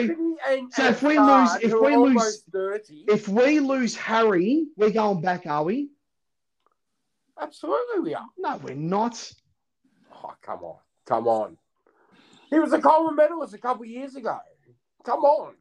and, 0.47 0.73
so 0.73 0.84
and 0.85 0.95
if 0.95 1.03
we 1.03 1.19
lose- 1.19 1.55
if 1.61 1.71
we 1.80 1.95
lose- 1.95 2.43
30. 2.51 3.05
if 3.07 3.27
we 3.27 3.59
lose 3.59 3.95
Harry, 3.95 4.65
we're 4.75 4.89
going 4.89 5.21
back, 5.21 5.45
are 5.45 5.63
we? 5.63 5.89
Absolutely, 7.39 7.99
we 7.99 8.15
are. 8.15 8.25
No, 8.38 8.57
we're 8.57 8.73
not. 8.75 9.31
Oh, 10.11 10.34
come 10.41 10.59
on. 10.63 10.77
Come 11.05 11.27
on. 11.27 11.57
He 12.49 12.59
was 12.59 12.71
a 12.73 12.80
Coleman 12.80 13.15
medalist 13.15 13.53
a 13.53 13.57
couple 13.57 13.84
of 13.84 13.89
years 13.89 14.15
ago. 14.15 14.38
Come 15.03 15.21
on. 15.21 15.55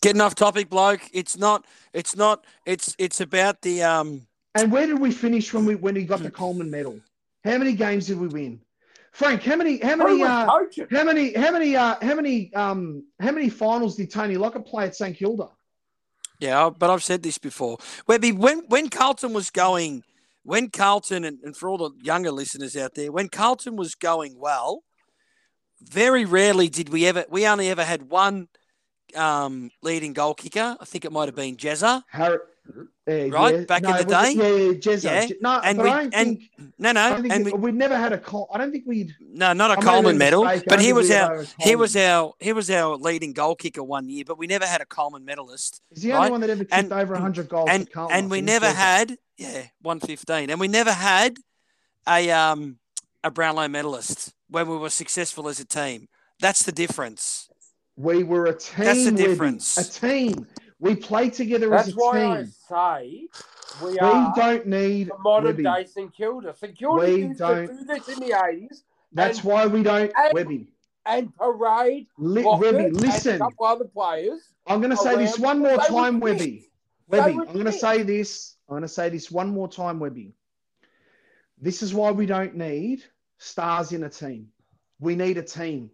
Getting 0.00 0.20
off 0.20 0.34
topic, 0.34 0.68
bloke. 0.68 1.00
It's 1.12 1.36
not. 1.36 1.64
It's 1.92 2.14
not. 2.14 2.44
It's 2.64 2.94
it's 2.98 3.20
about 3.20 3.62
the 3.62 3.82
um. 3.82 4.26
And 4.54 4.70
where 4.70 4.86
did 4.86 4.98
we 4.98 5.10
finish 5.10 5.52
when 5.52 5.64
we 5.66 5.74
when 5.74 5.96
he 5.96 6.04
got 6.04 6.20
the 6.20 6.30
Coleman 6.30 6.70
medal? 6.70 7.00
How 7.44 7.58
many 7.58 7.72
games 7.72 8.06
did 8.06 8.18
we 8.18 8.28
win? 8.28 8.60
Frank, 9.12 9.42
how 9.42 9.56
many 9.56 9.78
how 9.78 9.96
many 9.96 10.22
uh, 10.22 10.46
how 10.90 11.02
many 11.02 11.32
how 11.34 11.50
many 11.50 11.74
uh, 11.74 11.96
how 12.00 12.14
many 12.14 12.54
um 12.54 13.04
how 13.18 13.32
many 13.32 13.48
finals 13.48 13.96
did 13.96 14.10
Tony 14.10 14.36
Lockett 14.36 14.64
play 14.64 14.84
at 14.84 14.94
St 14.94 15.16
Kilda? 15.16 15.48
Yeah, 16.38 16.70
but 16.70 16.88
I've 16.88 17.02
said 17.02 17.24
this 17.24 17.36
before. 17.36 17.78
Webby, 18.06 18.30
when 18.30 18.60
when 18.68 18.88
Carlton 18.88 19.32
was 19.32 19.50
going, 19.50 20.04
when 20.48 20.70
Carlton 20.70 21.24
and, 21.24 21.38
and 21.44 21.54
for 21.54 21.68
all 21.68 21.76
the 21.76 21.90
younger 22.00 22.30
listeners 22.30 22.74
out 22.74 22.94
there, 22.94 23.12
when 23.12 23.28
Carlton 23.28 23.76
was 23.76 23.94
going 23.94 24.34
well, 24.38 24.82
very 25.82 26.24
rarely 26.24 26.70
did 26.70 26.88
we 26.88 27.04
ever. 27.04 27.26
We 27.28 27.46
only 27.46 27.68
ever 27.68 27.84
had 27.84 28.08
one 28.08 28.48
um, 29.14 29.70
leading 29.82 30.14
goal 30.14 30.32
kicker. 30.32 30.74
I 30.80 30.84
think 30.86 31.04
it 31.04 31.12
might 31.12 31.28
have 31.28 31.34
been 31.34 31.58
Jezza. 31.58 32.02
Harry, 32.10 32.38
yeah, 33.06 33.28
Right, 33.30 33.54
yeah. 33.54 33.64
back 33.64 33.82
in 33.84 33.96
the 33.96 34.04
day? 34.04 34.32
Yeah, 34.32 34.72
Jezza. 34.74 35.04
Yeah, 35.04 35.36
No, 35.40 35.60
and 35.64 35.82
we- 35.82 35.88
and- 35.90 36.12
think, 36.12 36.42
No, 36.78 36.92
no, 36.92 37.14
and 37.30 37.44
we, 37.44 37.52
we, 37.52 37.72
never 37.72 37.96
had 37.96 38.12
a 38.12 38.18
Col- 38.18 38.48
I 38.52 38.58
don't 38.58 38.70
think 38.70 38.84
we'd. 38.86 39.14
no, 39.20 39.52
not 39.52 39.70
a 39.70 39.80
I 39.80 39.82
Coleman 39.82 40.18
medal, 40.18 40.44
mistaken. 40.44 40.64
I 40.70 40.76
but 40.76 40.80
he 40.84 40.92
was 40.92 41.10
our 41.10 41.32
ever 41.32 41.42
had 41.42 41.54
a 41.60 41.64
he 41.68 41.76
was 41.76 41.96
our 41.96 42.32
he 42.38 42.52
was 42.52 42.70
our 42.70 42.96
leading 42.96 43.32
goal 43.32 43.54
kicker 43.56 43.82
one 43.82 44.08
year, 44.08 44.24
but 44.26 44.38
we 44.38 44.46
never 44.46 44.66
had 44.66 44.80
a 44.80 44.86
Coleman 44.86 45.24
medalist. 45.24 45.80
He's 45.90 46.02
the 46.02 46.12
only 46.12 46.30
one 46.30 46.40
that 46.42 46.50
ever 46.50 46.64
kicked 46.64 46.74
And- 46.74 46.92
over 46.92 47.16
hundred 47.16 47.48
goals. 47.48 47.68
and 47.70 47.88
and 48.10 48.30
we 48.30 48.40
never 48.40 48.68
had 48.70 49.16
yeah 49.36 49.64
one 49.82 50.00
fifteen, 50.00 50.50
and 50.50 50.60
we 50.60 50.68
never 50.68 50.92
had 50.92 51.36
a 52.08 52.30
um 52.30 52.78
a 53.24 53.30
Brownlow 53.30 53.68
medalist 53.68 54.32
when 54.48 54.68
we 54.68 54.76
were 54.76 54.90
successful 54.90 55.48
as 55.48 55.58
a 55.60 55.64
team. 55.64 56.08
That's 56.40 56.62
the 56.62 56.72
difference. 56.72 57.48
We 57.96 58.22
were 58.22 58.46
a 58.46 58.54
team. 58.56 58.84
That's 58.84 59.04
the 59.06 59.10
difference. 59.12 59.76
A 59.76 60.00
team. 60.00 60.46
We 60.80 60.94
play 60.94 61.30
together 61.30 61.68
That's 61.70 61.88
as 61.88 61.94
a 61.94 61.96
why 61.96 62.12
team. 62.20 62.30
I 62.30 62.44
say 62.44 63.28
we 63.82 63.90
We 63.92 63.98
are 63.98 64.32
don't 64.36 64.66
need 64.66 65.08
the 65.08 65.18
modern 65.18 65.46
Webby. 65.56 65.62
day 65.64 65.84
St 65.86 66.14
Kilda. 66.14 66.54
St 66.56 66.76
Kilda 66.76 67.04
We 67.06 67.14
used 67.24 67.38
don't- 67.38 67.66
to 67.66 67.74
do 67.74 67.84
this 67.84 68.08
in 68.08 68.20
the 68.20 68.32
80s 68.32 68.84
That's 69.12 69.38
and- 69.38 69.46
why 69.48 69.66
we 69.66 69.82
don't. 69.82 70.12
and- 70.16 70.32
Webby, 70.34 70.72
and 71.06 71.34
parade 71.36 72.06
Li- 72.18 72.44
Webby, 72.44 72.78
and 72.84 72.96
a 72.96 73.00
listen. 73.00 73.38
couple 73.38 73.64
other 73.66 73.84
players. 73.86 74.52
I'm 74.66 74.80
going 74.80 74.90
to 74.90 74.96
say 74.96 75.16
this 75.16 75.38
one 75.38 75.58
more 75.60 75.76
time. 75.78 76.20
Webby. 76.20 76.70
Webby, 77.08 77.32
I'm 77.32 77.52
going 77.54 77.64
to 77.64 77.72
say 77.72 78.02
this. 78.02 78.56
I'm 78.68 78.74
going 78.74 78.82
to 78.82 78.88
say 78.88 79.08
this 79.08 79.30
one 79.30 79.48
more 79.48 79.66
time, 79.68 79.98
Webby. 79.98 80.34
This 81.60 81.82
is 81.82 81.94
why 81.94 82.10
we 82.10 82.26
don't 82.26 82.54
need 82.54 83.02
stars 83.38 83.92
in 83.92 84.04
a 84.04 84.08
team. 84.10 84.48
We 85.00 85.16
need 85.16 85.38
a 85.38 85.42
team. 85.42 85.90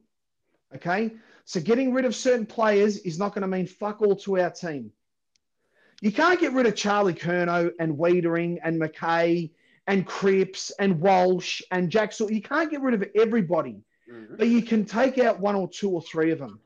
Okay? 0.74 1.12
So 1.44 1.60
getting 1.60 1.92
rid 1.92 2.04
of 2.04 2.14
certain 2.14 2.46
players 2.46 2.98
is 2.98 3.18
not 3.18 3.34
going 3.34 3.42
to 3.42 3.48
mean 3.48 3.66
fuck 3.66 4.00
all 4.02 4.16
to 4.16 4.40
our 4.40 4.50
team. 4.50 4.90
You 6.00 6.10
can't 6.12 6.40
get 6.40 6.52
rid 6.52 6.66
of 6.66 6.74
Charlie 6.74 7.14
Curnow 7.14 7.70
and 7.78 7.96
Weitering 7.96 8.58
and 8.62 8.80
McKay 8.80 9.50
and 9.86 10.06
Cripps 10.06 10.70
and 10.78 11.00
Walsh 11.00 11.60
and 11.70 11.90
Jackson. 11.90 12.32
You 12.34 12.42
can't 12.42 12.70
get 12.70 12.80
rid 12.80 12.94
of 12.94 13.04
everybody. 13.14 13.82
Mhm. 14.06 14.36
but 14.36 14.48
you 14.48 14.60
can 14.60 14.84
take 14.84 15.16
out 15.16 15.40
one 15.40 15.54
or 15.54 15.66
two 15.66 15.88
or 15.88 16.02
three 16.02 16.30
of 16.30 16.38
them, 16.38 16.60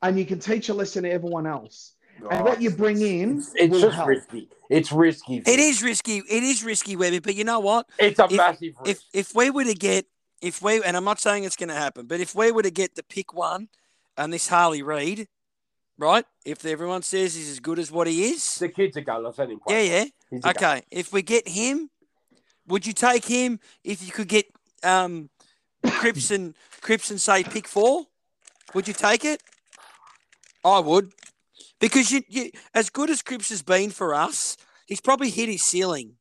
and 0.00 0.16
you 0.16 0.24
can 0.24 0.38
teach 0.38 0.68
a 0.68 0.74
lesson 0.74 1.02
to 1.02 1.10
everyone 1.10 1.44
else. 1.44 1.94
And 2.30 2.44
what 2.44 2.62
you 2.62 2.70
bring 2.70 3.00
in 3.02 3.38
It's, 3.38 3.52
it's 3.56 3.72
will 3.72 3.80
just 3.80 3.96
help. 3.96 4.06
risky. 4.08 4.48
It's 4.70 4.92
risky. 4.92 5.38
It 5.38 5.58
is 5.58 5.82
risky. 5.82 6.18
It 6.18 6.42
is 6.44 6.62
risky, 6.62 6.94
Webby. 6.94 7.18
But 7.18 7.34
you 7.34 7.42
know 7.42 7.58
what? 7.58 7.88
It's 7.98 8.20
a 8.20 8.26
if- 8.26 8.30
massive 8.36 8.74
If 8.84 9.00
if 9.12 9.34
we 9.34 9.50
were 9.50 9.64
to 9.64 9.74
get 9.74 10.06
if 10.42 10.62
we 10.62 10.82
and 10.82 10.96
I'm 10.96 11.04
not 11.04 11.20
saying 11.20 11.44
it's 11.44 11.56
going 11.56 11.68
to 11.68 11.74
happen, 11.74 12.06
but 12.06 12.20
if 12.20 12.34
we 12.34 12.52
were 12.52 12.62
to 12.62 12.70
get 12.70 12.94
the 12.94 13.02
pick 13.02 13.34
one 13.34 13.68
and 14.16 14.32
this 14.32 14.48
Harley 14.48 14.82
Reid, 14.82 15.28
right? 15.98 16.24
If 16.44 16.64
everyone 16.64 17.02
says 17.02 17.34
he's 17.34 17.50
as 17.50 17.60
good 17.60 17.78
as 17.78 17.90
what 17.90 18.06
he 18.06 18.24
is, 18.24 18.56
the 18.56 18.68
kid's 18.68 18.96
a 18.96 19.02
gun. 19.02 19.24
Let's 19.24 19.38
let 19.38 19.50
him 19.50 19.60
yeah, 19.68 19.74
play. 19.74 20.12
yeah. 20.32 20.50
Okay, 20.50 20.82
if 20.90 21.12
we 21.12 21.22
get 21.22 21.48
him, 21.48 21.90
would 22.66 22.86
you 22.86 22.92
take 22.92 23.24
him 23.24 23.60
if 23.84 24.04
you 24.04 24.12
could 24.12 24.28
get 24.28 24.46
um, 24.82 25.30
Cripps 25.86 26.30
and 26.30 26.54
Cripps 26.80 27.10
and 27.10 27.20
say 27.20 27.42
pick 27.42 27.66
four? 27.66 28.06
Would 28.74 28.88
you 28.88 28.94
take 28.94 29.24
it? 29.24 29.42
I 30.64 30.80
would, 30.80 31.12
because 31.80 32.10
you, 32.10 32.22
you 32.28 32.50
as 32.74 32.90
good 32.90 33.10
as 33.10 33.22
Cripps 33.22 33.50
has 33.50 33.62
been 33.62 33.90
for 33.90 34.14
us, 34.14 34.56
he's 34.86 35.00
probably 35.00 35.30
hit 35.30 35.48
his 35.48 35.62
ceiling. 35.62 36.14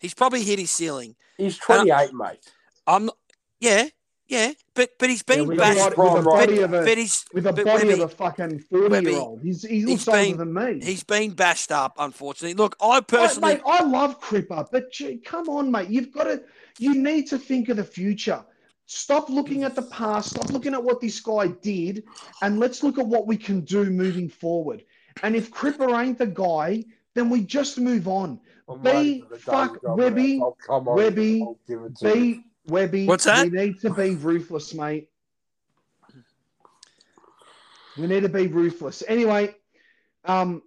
He's 0.00 0.14
probably 0.14 0.42
hit 0.42 0.58
his 0.58 0.70
ceiling. 0.70 1.16
He's 1.38 1.56
28, 1.58 2.12
mate. 2.12 2.38
I'm, 2.86 3.10
yeah, 3.60 3.88
Yeah, 4.26 4.52
but 4.74 4.90
but 4.98 5.10
he's 5.10 5.22
been 5.22 5.46
with, 5.46 5.58
bashed. 5.58 5.78
a 5.78 5.84
with 5.88 5.98
a 5.98 6.22
Right. 6.22 6.46
body 6.48 6.60
of 6.60 6.72
a 6.72 6.82
but 6.82 6.96
he's 6.98 7.24
with 7.34 7.46
a 7.46 7.52
but 7.52 7.64
body 7.66 7.88
Webby- 7.88 7.92
of 8.02 8.10
a 8.10 8.14
fucking 8.14 8.58
forty 8.60 9.04
year 9.10 9.18
old. 9.18 9.42
He's 9.42 9.62
he 9.62 9.84
looks 9.84 10.06
been- 10.06 10.32
older 10.32 10.38
than 10.38 10.54
me. 10.54 10.80
he's 10.84 11.04
been 11.04 11.32
bashed 11.32 11.70
up. 11.70 11.94
Unfortunately, 11.98 12.54
look, 12.54 12.74
I 12.80 12.86
I, 12.96 13.00
personally, 13.00 13.54
mate, 13.56 13.62
I 13.66 13.82
love 13.82 14.20
Cripper, 14.20 14.66
but 14.72 14.90
gee, 14.92 15.18
come 15.18 15.48
on, 15.48 15.70
mate. 15.70 15.88
You've 15.90 16.10
got 16.12 16.24
to. 16.24 16.42
You 16.78 16.94
need 16.94 17.28
to 17.28 17.38
think 17.38 17.68
of 17.68 17.76
the 17.76 17.84
future. 17.84 18.42
Stop 18.86 19.28
looking 19.30 19.62
at 19.62 19.74
the 19.74 19.82
past. 19.82 20.30
Stop 20.30 20.50
looking 20.50 20.74
at 20.74 20.82
what 20.82 21.00
this 21.00 21.20
guy 21.20 21.48
did, 21.48 22.04
and 22.42 22.58
let's 22.58 22.82
look 22.82 22.98
at 22.98 23.06
what 23.06 23.26
we 23.26 23.36
can 23.36 23.60
do 23.60 23.84
moving 23.90 24.28
forward. 24.28 24.84
And 25.22 25.36
if 25.36 25.50
Cripper 25.50 26.02
ain't 26.02 26.18
the 26.18 26.26
guy, 26.26 26.82
then 27.14 27.30
we 27.30 27.42
just 27.42 27.78
move 27.78 28.08
on. 28.08 28.40
I'm 28.68 28.80
Be 28.80 28.90
waiting 28.90 29.22
for 29.22 29.28
the 29.34 29.38
fuck 29.38 29.72
David 29.74 29.82
Dobrik. 29.82 29.96
Webby, 29.98 30.40
Oh, 30.42 30.56
come 30.66 30.88
on. 30.88 30.96
Webby, 30.96 31.42
I'll 31.42 31.58
give 31.68 31.82
it 31.82 31.96
to 31.98 32.08
you. 32.08 32.14
Be 32.14 32.44
Webby. 32.66 33.06
What's 33.06 33.24
that? 33.24 33.50
We 33.50 33.58
need 33.58 33.80
to 33.80 33.90
be 33.92 34.14
ruthless, 34.16 34.74
mate. 34.74 35.08
We 37.96 38.06
need 38.06 38.22
to 38.22 38.28
be 38.28 38.46
ruthless. 38.48 39.02
Anyway, 39.06 39.54
um, 40.24 40.62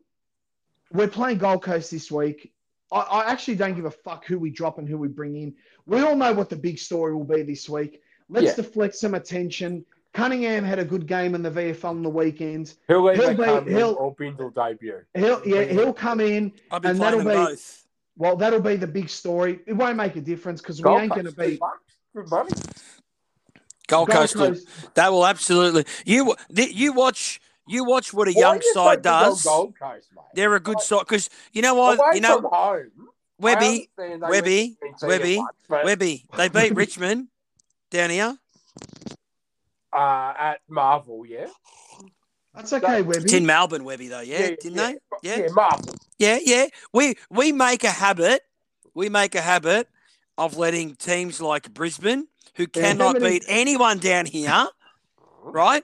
we're 0.94 1.08
playing 1.10 1.40
Gold 1.40 1.62
Coast 1.64 1.92
this 1.92 2.10
week. 2.10 2.54
I, 2.92 3.00
I 3.00 3.32
actually 3.32 3.56
don't 3.56 3.76
give 3.76 3.86
a 3.86 3.92
fuck 3.92 4.26
who 4.26 4.40
we 4.40 4.50
drop 4.50 4.78
and 4.78 4.88
who 4.88 4.98
we 4.98 5.10
bring 5.10 5.36
in. 5.36 5.54
We 5.86 6.00
all 6.02 6.16
know 6.16 6.32
what 6.34 6.50
the 6.50 6.56
big 6.56 6.80
story 6.80 7.14
will 7.14 7.26
be 7.26 7.42
this 7.42 7.68
week. 7.68 8.02
Let's 8.30 8.46
Yeah. 8.48 8.56
deflect 8.56 8.96
some 8.96 9.14
attention. 9.14 9.86
Cunningham 10.14 10.64
had 10.64 10.80
a 10.80 10.86
good 10.86 11.06
game 11.06 11.36
in 11.36 11.44
the 11.44 11.52
VFL 11.52 11.90
on 11.90 12.02
the 12.04 12.10
weekend. 12.10 12.76
He'll 12.88 13.08
He'll 13.10 13.36
be- 13.36 13.44
come 13.44 13.68
in 13.68 13.76
he'll- 13.76 13.96
or 14.00 14.16
Bindle 14.16 14.50
debut. 14.52 15.02
He'll 15.14 15.46
yeah, 15.46 15.64
he'll 15.64 15.94
come 15.94 16.22
in. 16.22 16.54
I'll 16.72 16.80
be 16.80 16.90
and 16.90 16.98
playing 16.98 17.18
that'll 17.18 17.20
them 17.20 17.28
be- 17.46 17.52
both. 17.52 17.84
Well, 18.16 18.36
that'll 18.36 18.62
be 18.62 18.78
the 18.78 18.88
big 18.88 19.10
story. 19.10 19.60
It 19.68 19.74
won't 19.74 19.96
make 19.98 20.16
a 20.16 20.22
difference 20.22 20.60
because 20.62 20.82
we 20.82 20.90
ain't 20.90 21.12
going 21.14 21.26
to 21.26 21.32
be 21.34 21.50
good 21.52 21.60
bucks, 21.60 21.87
Good 22.16 22.30
money. 22.30 22.50
Gold, 23.88 24.10
Gold 24.10 24.10
Coast, 24.10 24.36
will- 24.36 24.48
Coast. 24.50 24.68
that 24.96 25.12
will 25.12 25.26
absolutely. 25.26 25.86
You 26.06 26.36
you 26.50 26.94
watch 26.94 27.40
you 27.68 27.84
watch 27.86 28.14
what 28.14 28.28
a 28.28 28.32
Why 28.32 28.40
young 28.42 28.58
are 28.58 28.62
you 28.64 28.74
so 28.74 28.84
side 28.86 29.02
does. 29.02 29.44
Gold 29.44 29.74
Coast, 29.80 30.08
mate. 30.16 30.24
They're 30.34 30.56
a 30.56 30.60
good 30.60 30.80
side 30.82 31.00
because 31.02 31.30
you 31.54 31.62
know 31.62 31.76
what 31.76 32.00
Away 32.00 32.12
you 32.16 32.22
know 32.22 32.42
from 32.42 32.52
home. 32.52 32.92
Webby 33.40 33.90
they 33.98 34.18
Webby, 34.18 34.78
went 34.82 34.98
to 35.00 35.06
BT 35.06 35.08
Webby, 35.08 35.38
once, 35.38 35.56
but, 35.70 35.86
Webby. 35.86 36.26
They 36.36 36.50
beat 36.50 36.76
Richmond 36.76 37.28
down 37.92 38.10
here. 38.10 38.38
uh, 39.94 40.34
at 40.38 40.60
Marvel, 40.68 41.24
yeah. 41.26 41.48
That's 42.56 42.74
okay, 42.74 43.04
Webby. 43.04 43.24
It's 43.24 43.34
in 43.34 43.46
Melbourne, 43.46 43.84
Webby 43.84 44.08
though. 44.08 44.22
Yeah, 44.22 44.48
didn't 44.60 44.76
yeah. 44.76 44.88
they? 44.88 44.98
Yeah. 45.30 45.38
Yeah, 45.38 45.48
Marvel. 45.54 45.96
Yeah, 46.18 46.40
yeah. 46.44 46.66
We 46.92 47.16
we 47.30 47.52
make 47.52 47.84
a 47.84 47.92
habit. 47.92 48.42
We 48.96 49.10
make 49.10 49.36
a 49.36 49.42
habit 49.42 49.88
of 50.38 50.58
letting 50.58 50.96
teams 50.96 51.42
like 51.42 51.74
Brisbane, 51.74 52.28
who 52.56 52.68
cannot 52.68 53.20
beat 53.20 53.44
anyone 53.48 54.00
down 54.00 54.26
here, 54.26 54.68
right? 55.44 55.84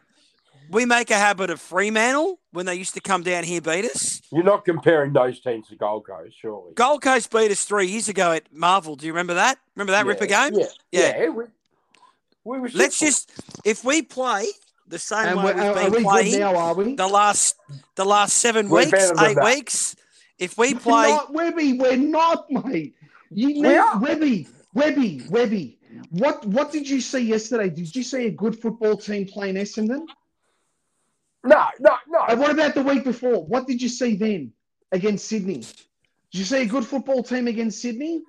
We 0.69 0.85
make 0.85 1.11
a 1.11 1.17
habit 1.17 1.49
of 1.49 1.59
Fremantle 1.59 2.39
when 2.51 2.65
they 2.65 2.75
used 2.75 2.93
to 2.95 3.01
come 3.01 3.21
down 3.21 3.43
here 3.43 3.61
beat 3.61 3.85
us. 3.85 4.21
You're 4.31 4.43
not 4.43 4.65
comparing 4.65 5.13
those 5.13 5.39
teams 5.39 5.67
to 5.67 5.75
Gold 5.75 6.05
Coast, 6.07 6.35
surely. 6.39 6.73
Gold 6.73 7.01
Coast 7.01 7.31
beat 7.31 7.51
us 7.51 7.65
three 7.65 7.87
years 7.87 8.09
ago 8.09 8.31
at 8.31 8.51
Marvel. 8.51 8.95
Do 8.95 9.05
you 9.05 9.11
remember 9.11 9.35
that? 9.35 9.59
Remember 9.75 9.91
that 9.91 10.05
yeah, 10.05 10.09
Ripper 10.09 10.25
game? 10.25 10.53
Yeah. 10.55 10.65
Yeah. 10.91 11.17
Yeah. 11.17 11.29
we, 11.29 11.43
we 12.43 12.59
were 12.59 12.69
Let's 12.73 12.99
just 12.99 13.31
if 13.65 13.83
we 13.83 14.01
play 14.01 14.47
the 14.87 14.99
same 14.99 15.27
And 15.27 15.37
way 15.37 15.53
we're, 15.53 15.61
are, 15.61 15.73
we've 15.73 15.83
are 15.83 15.91
been 15.91 16.03
we 16.03 16.03
playing 16.03 16.39
now, 16.39 16.55
are 16.55 16.73
we? 16.73 16.95
the 16.95 17.07
last 17.07 17.55
the 17.95 18.05
last 18.05 18.37
seven 18.37 18.69
We're 18.69 18.85
weeks, 18.85 19.11
eight 19.19 19.37
weeks. 19.43 19.95
If 20.39 20.57
we 20.57 20.73
play, 20.73 20.73
We're 20.73 20.81
play 20.81 21.09
not, 21.11 21.33
Webby, 21.33 21.73
we're 21.73 21.97
not, 21.97 22.49
mate. 22.49 22.95
You 23.35 23.67
are. 23.67 23.99
Webby, 23.99 24.47
Webby, 24.73 25.23
Webby. 25.29 25.79
What 26.09 26.45
what 26.45 26.71
did 26.71 26.89
you 26.89 27.01
see 27.01 27.19
yesterday? 27.19 27.69
Did 27.69 27.95
you 27.95 28.03
see 28.03 28.27
a 28.27 28.31
good 28.31 28.59
football 28.59 28.97
team 28.97 29.27
playing 29.27 29.55
Essendon? 29.55 30.05
No, 31.43 31.67
no, 31.79 31.97
no. 32.07 32.23
And 32.27 32.39
what 32.39 32.51
about 32.51 32.73
the 32.73 32.83
week 32.83 33.03
before? 33.03 33.45
What 33.45 33.67
did 33.67 33.81
you 33.81 33.89
see 33.89 34.15
then 34.15 34.53
against 34.91 35.27
Sydney? 35.27 35.59
Did 36.31 36.39
you 36.39 36.45
see 36.45 36.61
a 36.61 36.65
good 36.65 36.85
football 36.85 37.21
team 37.21 37.47
against 37.47 37.81
Sydney? 37.81 38.23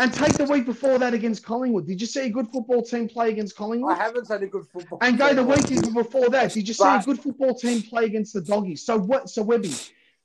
And 0.00 0.12
take 0.12 0.34
the 0.34 0.44
week 0.44 0.64
before 0.64 0.98
that 0.98 1.12
against 1.12 1.44
Collingwood. 1.44 1.86
Did 1.86 2.00
you 2.00 2.06
see 2.06 2.26
a 2.26 2.30
good 2.30 2.48
football 2.52 2.82
team 2.82 3.08
play 3.08 3.30
against 3.30 3.56
Collingwood? 3.56 3.92
I 3.92 3.96
haven't 3.96 4.26
seen 4.26 4.42
a 4.44 4.46
good 4.46 4.66
football. 4.72 4.98
And 5.02 5.18
go 5.18 5.34
the 5.34 5.42
week 5.42 5.66
before 5.92 6.28
that. 6.28 6.52
Did 6.52 6.68
you 6.68 6.74
see 6.74 6.84
a 6.84 7.02
good 7.04 7.20
football 7.20 7.54
team 7.54 7.82
play 7.82 8.04
against 8.04 8.32
the 8.34 8.40
doggies? 8.40 8.84
So 8.84 8.98
what? 8.98 9.28
So 9.28 9.42
Webby, 9.42 9.74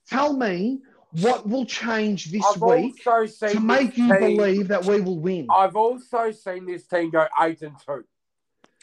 tell 0.07 0.35
me 0.37 0.81
what 1.22 1.48
will 1.48 1.65
change 1.65 2.31
this 2.31 2.44
I've 2.45 2.61
week 2.61 3.02
also 3.06 3.26
seen 3.26 3.49
to 3.52 3.60
make 3.60 3.98
you 3.98 4.07
team- 4.18 4.38
believe 4.38 4.68
that 4.69 4.84
we 4.85 4.99
will 5.02 5.19
win. 5.19 5.48
I've 5.49 5.76
also 5.76 6.31
seen 6.31 6.65
this 6.65 6.85
team 6.85 7.10
go 7.11 7.26
eight 7.41 7.61
and 7.61 7.76
two. 7.85 8.03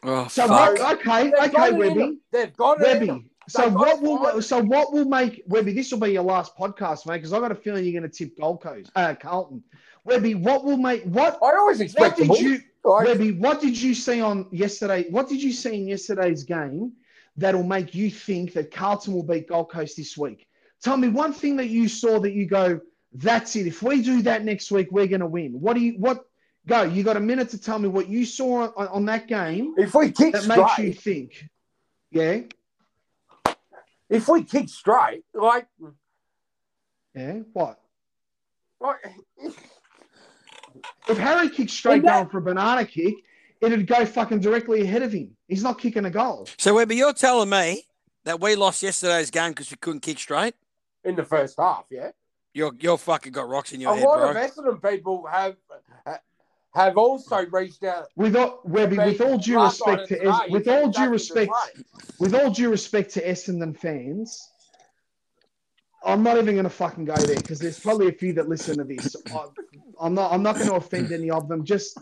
oh, 0.05 0.29
So 0.29 0.47
fuck. 0.47 0.79
what? 0.79 0.99
Okay, 1.01 1.25
They've 1.25 1.35
okay, 1.35 1.51
got 1.51 1.69
it 1.69 1.73
in 1.73 1.79
Webby. 1.79 2.19
They've 2.31 2.57
got 2.57 2.81
it. 2.81 2.85
Webby. 2.85 3.25
So 3.49 3.63
They've 3.63 3.75
what 3.75 4.01
will 4.01 4.19
fine. 4.19 4.43
so 4.43 4.63
what 4.63 4.93
will 4.93 5.07
make 5.07 5.43
Webby? 5.49 5.73
This 5.73 5.91
will 5.91 5.99
be 5.99 6.11
your 6.13 6.23
last 6.23 6.57
podcast, 6.57 7.07
mate, 7.07 7.17
because 7.17 7.33
I've 7.33 7.41
got 7.41 7.51
a 7.53 7.57
feeling 7.57 7.85
you're 7.85 7.99
going 8.01 8.09
to 8.11 8.17
tip 8.17 8.39
Gold 8.39 8.63
Coast, 8.63 8.93
uh, 8.95 9.15
Carlton. 9.21 9.63
Webby, 10.05 10.35
what 10.35 10.65
will 10.65 10.77
make 10.79 11.03
what? 11.05 11.37
I 11.43 11.57
always 11.57 11.95
What 11.95 12.17
did 12.17 12.29
you, 12.39 12.61
Like, 12.85 13.07
Webby? 13.07 13.33
What 13.33 13.61
did 13.61 13.81
you 13.81 13.95
see 13.95 14.21
on 14.21 14.47
yesterday? 14.53 15.07
What 15.11 15.29
did 15.29 15.43
you 15.43 15.53
see 15.53 15.75
in 15.75 15.89
yesterday's 15.89 16.45
game 16.45 16.93
that'll 17.37 17.63
make 17.65 17.95
you 17.95 18.11
think 18.11 18.53
that 18.55 18.71
Carlton 18.71 19.15
will 19.15 19.23
beat 19.25 19.49
Gold 19.49 19.71
Coast 19.71 19.97
this 19.97 20.17
week? 20.17 20.47
Tell 20.83 20.97
me 20.97 21.09
one 21.09 21.33
thing 21.33 21.57
that 21.57 21.69
you 21.69 21.89
saw 21.89 22.21
that 22.21 22.33
you 22.33 22.47
go, 22.47 22.81
that's 23.13 23.55
it. 23.57 23.67
If 23.67 23.83
we 23.83 24.03
do 24.03 24.23
that 24.23 24.45
next 24.45 24.71
week, 24.71 24.89
we're 24.91 25.07
going 25.07 25.21
to 25.21 25.27
win. 25.27 25.53
What 25.61 25.75
do 25.75 25.81
you 25.81 25.95
what? 25.99 26.25
Go. 26.67 26.83
You 26.83 27.03
got 27.03 27.17
a 27.17 27.21
minute 27.21 27.49
to 27.51 27.59
tell 27.59 27.79
me 27.79 27.89
what 27.89 28.09
you 28.09 28.25
saw 28.27 28.71
on, 28.77 28.89
on 28.89 29.05
that 29.07 29.27
game 29.27 29.75
if 29.79 29.95
we 29.95 30.13
kick 30.13 30.35
that 30.35 30.47
makes 30.47 30.79
you 30.79 30.93
straight, 30.93 31.01
think. 31.03 31.49
Yeah, 32.11 32.41
if 34.11 34.29
we 34.29 34.43
kick 34.45 34.69
straight, 34.69 35.23
like, 35.33 35.67
yeah. 37.15 37.41
What? 37.53 37.81
like 38.81 38.97
If 41.09 41.19
Harry 41.19 41.49
kicked 41.49 41.71
straight 41.71 42.03
that- 42.03 42.09
down 42.09 42.29
for 42.29 42.39
a 42.39 42.43
banana 42.43 42.85
kick, 42.85 43.15
it'd 43.61 43.87
go 43.87 44.05
fucking 44.05 44.41
directly 44.41 44.83
ahead 44.83 45.03
of 45.03 45.13
him. 45.13 45.37
He's 45.49 45.63
not 45.63 45.79
kicking 45.81 46.05
a 46.05 46.11
goal. 46.11 46.47
So 46.59 46.75
Webby, 46.75 46.97
you're 46.97 47.13
telling 47.13 47.49
me 47.49 47.85
that 48.25 48.41
we 48.41 48.55
lost 48.55 48.83
yesterday's 48.83 49.31
game 49.31 49.53
because 49.53 49.71
we 49.71 49.77
couldn't 49.79 50.01
kick 50.01 50.19
straight? 50.19 50.55
In 51.05 51.17
the 51.17 51.25
first 51.25 51.57
half, 51.59 51.85
yeah. 51.91 52.11
You're 52.53 52.73
you're 52.81 52.99
fucking 52.99 53.33
got 53.33 53.49
rocks 53.49 53.73
in 53.73 53.81
your 53.81 53.95
head. 53.95 53.99
a 53.99 54.01
head, 54.01 54.09
lot 54.09 54.19
bro. 54.19 54.31
of 54.31 54.37
Essendon 54.37 54.91
people 54.91 55.27
have 55.27 55.57
have 56.75 56.97
also 56.97 57.47
reached 57.47 57.85
out. 57.85 58.07
With 58.17 58.37
all, 58.37 58.61
Webby, 58.65 58.97
with 58.97 59.21
all 59.21 59.39
due 59.39 59.61
respect 59.63 60.09
to 60.09 60.25
Es- 60.25 60.51
with 60.51 60.69
all 60.69 60.89
exactly 60.89 61.05
due 61.05 61.11
respect, 61.11 61.53
same. 61.75 61.85
with 62.19 62.35
all 62.35 62.51
due 62.51 62.71
respect 62.71 63.13
to 63.15 63.25
Essendon 63.25 63.77
fans, 63.77 64.51
I'm 66.05 66.23
not 66.23 66.39
even 66.39 66.55
going 66.55 66.65
to 66.65 66.71
fucking 66.71 67.05
go 67.05 67.17
there 67.17 67.37
because 67.37 67.59
there's 67.59 67.79
probably 67.79 68.09
a 68.09 68.13
few 68.13 68.33
that 68.35 68.49
listen 68.49 68.79
to 68.79 68.85
this. 68.85 69.17
I, 69.35 69.47
I'm 70.01 70.15
not. 70.15 70.33
I'm 70.33 70.43
not 70.43 70.57
going 70.57 70.69
to 70.69 70.75
offend 70.75 71.13
any 71.13 71.31
of 71.31 71.49
them. 71.49 71.65
Just, 71.65 71.99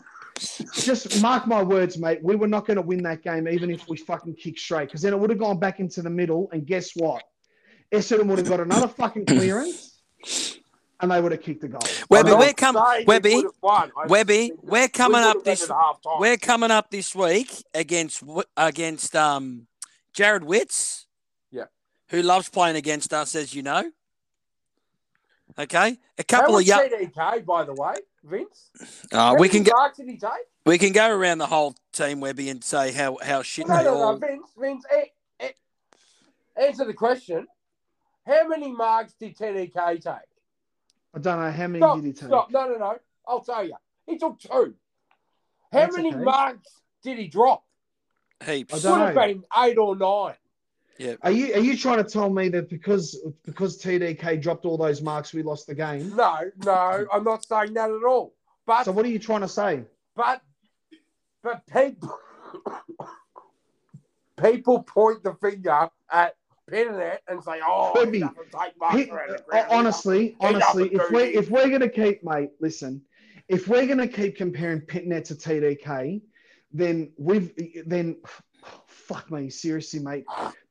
just 0.72 1.20
mark 1.20 1.46
my 1.46 1.62
words, 1.62 1.98
mate. 1.98 2.20
We 2.22 2.36
were 2.36 2.46
not 2.46 2.66
going 2.66 2.76
to 2.76 2.82
win 2.82 3.02
that 3.02 3.22
game 3.22 3.48
even 3.48 3.70
if 3.70 3.88
we 3.88 3.96
fucking 3.96 4.36
kicked 4.36 4.60
straight 4.60 4.86
because 4.86 5.02
then 5.02 5.12
it 5.12 5.18
would 5.18 5.30
have 5.30 5.38
gone 5.38 5.58
back 5.58 5.80
into 5.80 6.00
the 6.02 6.10
middle. 6.10 6.48
And 6.52 6.64
guess 6.64 6.92
what? 6.94 7.22
Essendon 7.92 8.26
would 8.26 8.38
have 8.38 8.48
got 8.48 8.60
another 8.60 8.88
fucking 8.96 9.24
clearance, 9.26 9.98
and 11.00 11.10
they 11.10 11.20
would 11.20 11.32
have 11.32 11.42
kicked 11.42 11.64
a 11.64 11.68
goal. 11.68 11.80
Webby, 12.10 12.32
we're 12.32 12.52
coming. 12.52 12.82
Webby, 13.06 13.36
would've 13.36 13.52
won. 13.62 13.90
I 13.96 14.06
Webby, 14.06 14.52
we're 14.62 14.88
coming 14.88 15.22
up 15.22 15.42
this. 15.44 15.68
won 15.68 15.78
at 15.78 15.84
halftime. 15.84 16.20
We're 16.20 16.36
coming 16.36 16.70
up 16.70 16.90
this 16.90 17.14
week 17.14 17.50
against 17.74 18.22
against 18.56 19.16
um 19.16 19.66
Jarrod 20.14 20.42
Witts. 20.42 21.06
Yeah. 21.50 21.64
Who 22.10 22.22
loves 22.22 22.48
playing 22.48 22.76
against 22.76 23.12
us, 23.12 23.34
as 23.34 23.54
you 23.54 23.62
know. 23.62 23.90
Okay, 25.58 25.98
a 26.18 26.24
couple 26.24 26.52
much 26.52 26.62
of 26.62 26.68
young. 26.68 26.88
TDK, 26.88 27.44
by 27.44 27.64
the 27.64 27.72
way, 27.74 27.94
Vince? 28.22 28.70
Uh, 29.10 29.34
we 29.38 29.48
can 29.48 29.64
go. 29.64 29.72
did 29.96 30.06
he 30.06 30.16
take? 30.16 30.30
We 30.66 30.78
can 30.78 30.92
go 30.92 31.10
around 31.10 31.38
the 31.38 31.46
whole 31.46 31.74
team, 31.92 32.20
Webby, 32.20 32.48
and 32.50 32.62
say 32.62 32.92
how 32.92 33.16
how 33.22 33.42
shit 33.42 33.66
No, 33.66 33.76
they 33.78 33.84
no, 33.84 33.94
no, 33.94 34.00
all. 34.02 34.16
Vince. 34.16 34.50
Vince, 34.56 34.84
eh, 34.94 35.04
eh, 35.40 35.50
answer 36.60 36.84
the 36.84 36.94
question. 36.94 37.46
How 38.28 38.46
many 38.46 38.70
marks 38.70 39.14
did 39.14 39.36
TDK 39.36 39.94
take? 40.02 40.04
I 41.14 41.18
don't 41.18 41.40
know 41.40 41.50
how 41.50 41.66
many 41.66 41.78
Stop, 41.80 41.96
did 41.96 42.04
he 42.04 42.12
take. 42.12 42.28
stop. 42.28 42.50
No, 42.50 42.68
no, 42.68 42.76
no. 42.76 42.98
I'll 43.26 43.40
tell 43.40 43.64
you. 43.64 43.74
He 44.06 44.18
took 44.18 44.38
two. 44.38 44.74
How 45.72 45.80
That's 45.80 45.96
many 45.96 46.14
okay. 46.14 46.22
marks 46.22 46.68
did 47.02 47.18
he 47.18 47.28
drop? 47.28 47.64
Heaps. 48.44 48.72
I 48.72 48.76
Would 48.76 48.82
don't 48.82 49.00
have 49.00 49.14
know. 49.14 49.26
been 49.26 49.44
eight 49.58 49.78
or 49.78 49.96
nine. 49.96 50.34
Yeah. 50.98 51.14
Are 51.22 51.30
you 51.30 51.54
are 51.54 51.60
you 51.60 51.76
trying 51.76 52.04
to 52.04 52.10
tell 52.10 52.28
me 52.28 52.48
that 52.50 52.68
because 52.68 53.18
because 53.44 53.80
TDK 53.80 54.40
dropped 54.42 54.64
all 54.64 54.76
those 54.76 55.00
marks, 55.00 55.32
we 55.32 55.42
lost 55.42 55.66
the 55.66 55.74
game? 55.74 56.14
No, 56.14 56.50
no, 56.64 57.06
I'm 57.12 57.24
not 57.24 57.46
saying 57.46 57.74
that 57.74 57.90
at 57.90 58.04
all. 58.04 58.34
But 58.66 58.84
So 58.84 58.92
what 58.92 59.06
are 59.06 59.08
you 59.08 59.18
trying 59.18 59.40
to 59.42 59.48
say? 59.48 59.84
but 60.16 60.42
but 61.42 61.62
people 61.66 62.18
people 64.42 64.82
point 64.82 65.22
the 65.22 65.34
finger 65.34 65.88
at 66.10 66.34
Pittonet 66.70 67.18
and 67.28 67.42
say, 67.42 67.60
"Oh, 67.66 67.92
Webby, 67.94 68.18
he 68.18 68.24
doesn't 68.24 68.36
take 68.52 68.78
marks 68.78 68.96
He- 68.96 69.10
around 69.10 69.30
the 69.30 69.38
uh, 69.38 69.42
ground." 69.48 69.66
honestly, 69.70 70.28
He 70.28 70.36
honestly, 70.40 70.88
if 70.94 71.10
we 71.10 71.22
if 71.22 71.50
we're 71.50 71.68
gonna 71.68 71.88
keep, 71.88 72.22
mate, 72.24 72.50
listen, 72.60 73.02
if 73.48 73.68
we're 73.68 73.86
gonna 73.86 74.08
keep 74.08 74.36
comparing 74.36 74.80
Pittonet 74.82 75.24
to 75.26 75.34
TDK, 75.34 76.20
then 76.72 77.10
we've 77.16 77.52
then 77.86 78.16
fuck 78.86 79.30
me, 79.30 79.48
seriously, 79.48 80.00
mate. 80.00 80.24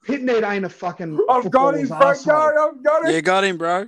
Pittonet 0.06 0.50
ain't 0.50 0.66
a 0.66 0.70
fucking 0.70 1.20
I've 1.30 1.50
got 1.50 1.76
him, 1.76 1.88
footballer's 1.88 2.24
Franco. 2.24 2.32
arsehole. 2.32 2.70
I've 2.78 2.84
got 2.84 3.06
him. 3.06 3.12
You 3.16 3.22
got 3.22 3.44
him, 3.44 3.58
bro. 3.58 3.88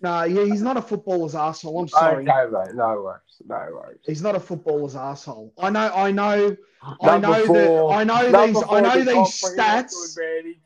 Nah, 0.00 0.24
yeah, 0.24 0.44
he's 0.44 0.62
not 0.62 0.76
a 0.76 0.82
footballer's 0.82 1.34
asshole. 1.34 1.80
I'm 1.80 1.88
sorry. 1.88 2.28
Okay, 2.28 2.50
mate. 2.50 2.74
No 2.74 3.02
worries. 3.02 3.20
No 3.44 3.68
worries. 3.72 3.98
He's 4.06 4.22
not 4.22 4.36
a 4.36 4.40
footballer's 4.40 4.94
asshole. 4.94 5.52
I 5.58 5.70
know, 5.70 5.90
I 5.92 6.12
know, 6.12 6.56
I 7.02 7.18
know 7.18 7.46
four. 7.46 7.56
that 7.56 7.96
I 7.96 8.04
know 8.04 8.30
Number 8.30 8.46
these 8.46 8.64
I 8.68 8.80
know 8.80 8.98
these 8.98 9.42
stats. 9.42 9.92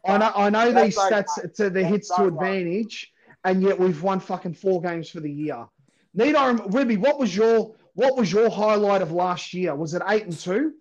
I 0.07 0.19
know 0.19 0.33
I 0.35 0.51
know 0.51 0.85
these 0.85 0.99
okay. 0.99 1.15
stats 1.15 1.55
to 1.55 1.71
the 1.71 1.81
That's 1.81 1.89
hits 1.89 2.17
to 2.17 2.27
advantage, 2.27 3.13
and 3.45 3.63
yet 3.63 3.79
we've 3.79 4.03
won 4.03 4.21
fucking 4.21 4.55
four 4.55 4.83
games 4.83 5.09
for 5.09 5.21
the 5.21 5.31
year. 5.31 5.67
Need 6.13 6.35
I 6.35 6.53
Webby, 6.53 6.99
what 6.99 7.19
was 7.19 7.35
your 7.35 7.75
what 7.95 8.17
was 8.17 8.31
your 8.31 8.51
highlight 8.51 9.01
of 9.01 9.13
last 9.13 9.55
year? 9.55 9.75
Was 9.75 9.95
it 9.95 10.03
eight 10.09 10.25
and 10.25 10.39
two? 10.39 10.75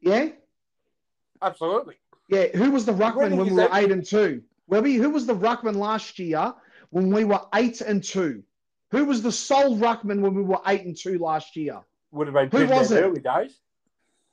Yeah? 0.00 0.28
Absolutely. 1.40 1.96
Yeah. 2.28 2.48
Who 2.54 2.70
was 2.70 2.84
the 2.84 2.92
ruckman 2.92 3.36
when 3.36 3.46
we 3.46 3.52
were 3.52 3.68
eight 3.72 3.90
and 3.90 4.04
two? 4.04 4.42
Webby, 4.66 4.94
who 4.94 5.10
was 5.10 5.26
the 5.26 5.34
ruckman 5.34 5.76
last 5.76 6.18
year 6.18 6.54
when 6.90 7.10
we 7.12 7.24
were 7.24 7.40
eight 7.54 7.80
and 7.80 8.02
two? 8.02 8.42
Who 8.90 9.04
was 9.04 9.22
the 9.22 9.32
sole 9.32 9.76
ruckman 9.78 10.20
when 10.20 10.34
we 10.34 10.42
were 10.42 10.60
eight 10.66 10.82
and 10.84 10.96
two 10.96 11.18
last 11.18 11.56
year? 11.56 11.80
Would 12.12 12.26
have 12.26 12.34
been 12.34 12.50
Who 12.50 12.66
pitted 12.66 12.70
was 12.70 12.90
in 12.92 12.98
it? 12.98 13.02
early 13.02 13.20
days. 13.20 13.58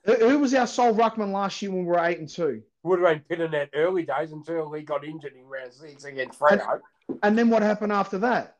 Who 0.04 0.14
who 0.14 0.38
was 0.40 0.54
our 0.54 0.66
sole 0.66 0.94
ruckman 0.94 1.32
last 1.32 1.60
year 1.62 1.70
when 1.70 1.80
we 1.86 1.86
were 1.86 2.04
eight 2.04 2.18
and 2.18 2.28
two? 2.28 2.62
Would 2.82 3.00
have 3.00 3.08
been 3.08 3.20
pitted 3.28 3.54
in 3.54 3.68
early 3.74 4.04
days 4.04 4.32
until 4.32 4.72
he 4.72 4.82
got 4.82 5.04
injured 5.04 5.34
in 5.34 5.44
round 5.46 5.72
six 5.72 6.04
against 6.04 6.38
Freo. 6.38 6.80
And 7.22 7.36
then 7.38 7.50
what 7.50 7.62
happened 7.62 7.92
after 7.92 8.18
that? 8.18 8.56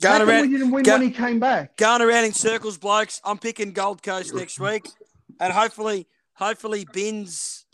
Going 0.00 0.22
around, 0.22 0.42
we 0.42 0.56
didn't 0.56 0.70
win 0.70 0.84
go- 0.84 0.92
when 0.92 1.02
he 1.02 1.10
came 1.10 1.40
back. 1.40 1.76
going 1.76 2.02
around 2.02 2.24
in 2.24 2.32
circles, 2.32 2.78
blokes. 2.78 3.20
I'm 3.24 3.38
picking 3.38 3.72
Gold 3.72 4.00
Coast 4.02 4.32
next 4.32 4.60
week, 4.60 4.86
and 5.40 5.52
hopefully, 5.52 6.06
hopefully, 6.34 6.86
Binns 6.92 7.66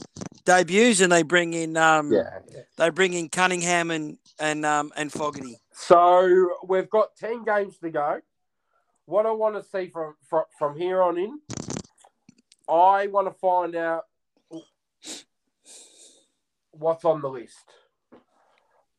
debuts 0.45 1.01
and 1.01 1.11
they 1.13 1.23
bring 1.23 1.55
in 1.55 1.77
um, 1.77 2.13
Yeah. 2.13 2.39
they 2.77 2.91
bring 2.91 3.13
in 3.15 3.29
Cunningham 3.29 3.91
and 3.91 4.19
and 4.39 4.65
um 4.67 4.93
and 4.97 5.13
Fogarty. 5.13 5.59
So 5.73 6.57
we've 6.67 6.91
got 6.91 7.17
ten 7.17 7.45
games 7.45 7.79
to 7.79 7.91
go. 7.91 8.21
What 9.07 9.27
I 9.27 9.33
want 9.33 9.55
to 9.57 9.63
see 9.63 9.89
from 9.89 10.15
from, 10.29 10.45
from 10.59 10.77
here 10.79 11.03
on 11.03 11.19
in, 11.19 11.41
I 12.69 13.07
want 13.09 13.27
to 13.29 13.35
find 13.39 13.75
out 13.75 14.05
what's 16.73 17.05
on 17.05 17.21
the 17.21 17.29
list. 17.29 17.65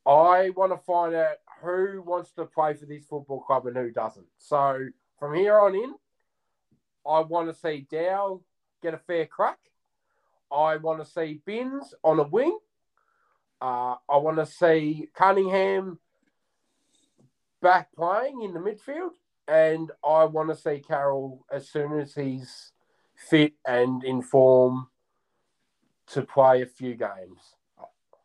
I 0.05 0.51
want 0.55 0.71
to 0.71 0.77
find 0.77 1.15
out 1.15 1.37
who 1.63 2.01
wants 2.05 2.31
to 2.33 2.45
play 2.45 2.75
for 2.75 2.85
this 2.85 3.05
football 3.05 3.41
club 3.41 3.65
and 3.65 3.75
who 3.75 3.89
doesn't. 3.91 4.27
So 4.37 4.87
from 5.19 5.33
here 5.33 5.59
on 5.59 5.73
in, 5.73 5.95
I 7.07 7.21
want 7.21 7.49
to 7.49 7.55
see 7.59 7.87
Dow 7.89 8.41
get 8.83 8.93
a 8.93 8.99
fair 8.99 9.25
crack. 9.25 9.57
I 10.51 10.77
want 10.77 11.03
to 11.03 11.09
see 11.09 11.41
Binns 11.45 11.93
on 12.03 12.19
a 12.19 12.23
wing. 12.23 12.57
Uh, 13.61 13.95
I 14.09 14.17
want 14.17 14.37
to 14.37 14.45
see 14.45 15.09
Cunningham 15.13 15.99
back 17.61 17.93
playing 17.95 18.41
in 18.41 18.53
the 18.53 18.59
midfield, 18.59 19.11
and 19.47 19.91
I 20.03 20.25
want 20.25 20.49
to 20.49 20.55
see 20.55 20.83
Carroll 20.85 21.45
as 21.51 21.69
soon 21.69 21.99
as 21.99 22.13
he's 22.13 22.71
fit 23.15 23.53
and 23.65 24.03
in 24.03 24.21
form 24.21 24.87
to 26.07 26.21
play 26.21 26.61
a 26.61 26.67
few 26.67 26.95
games. 26.95 27.55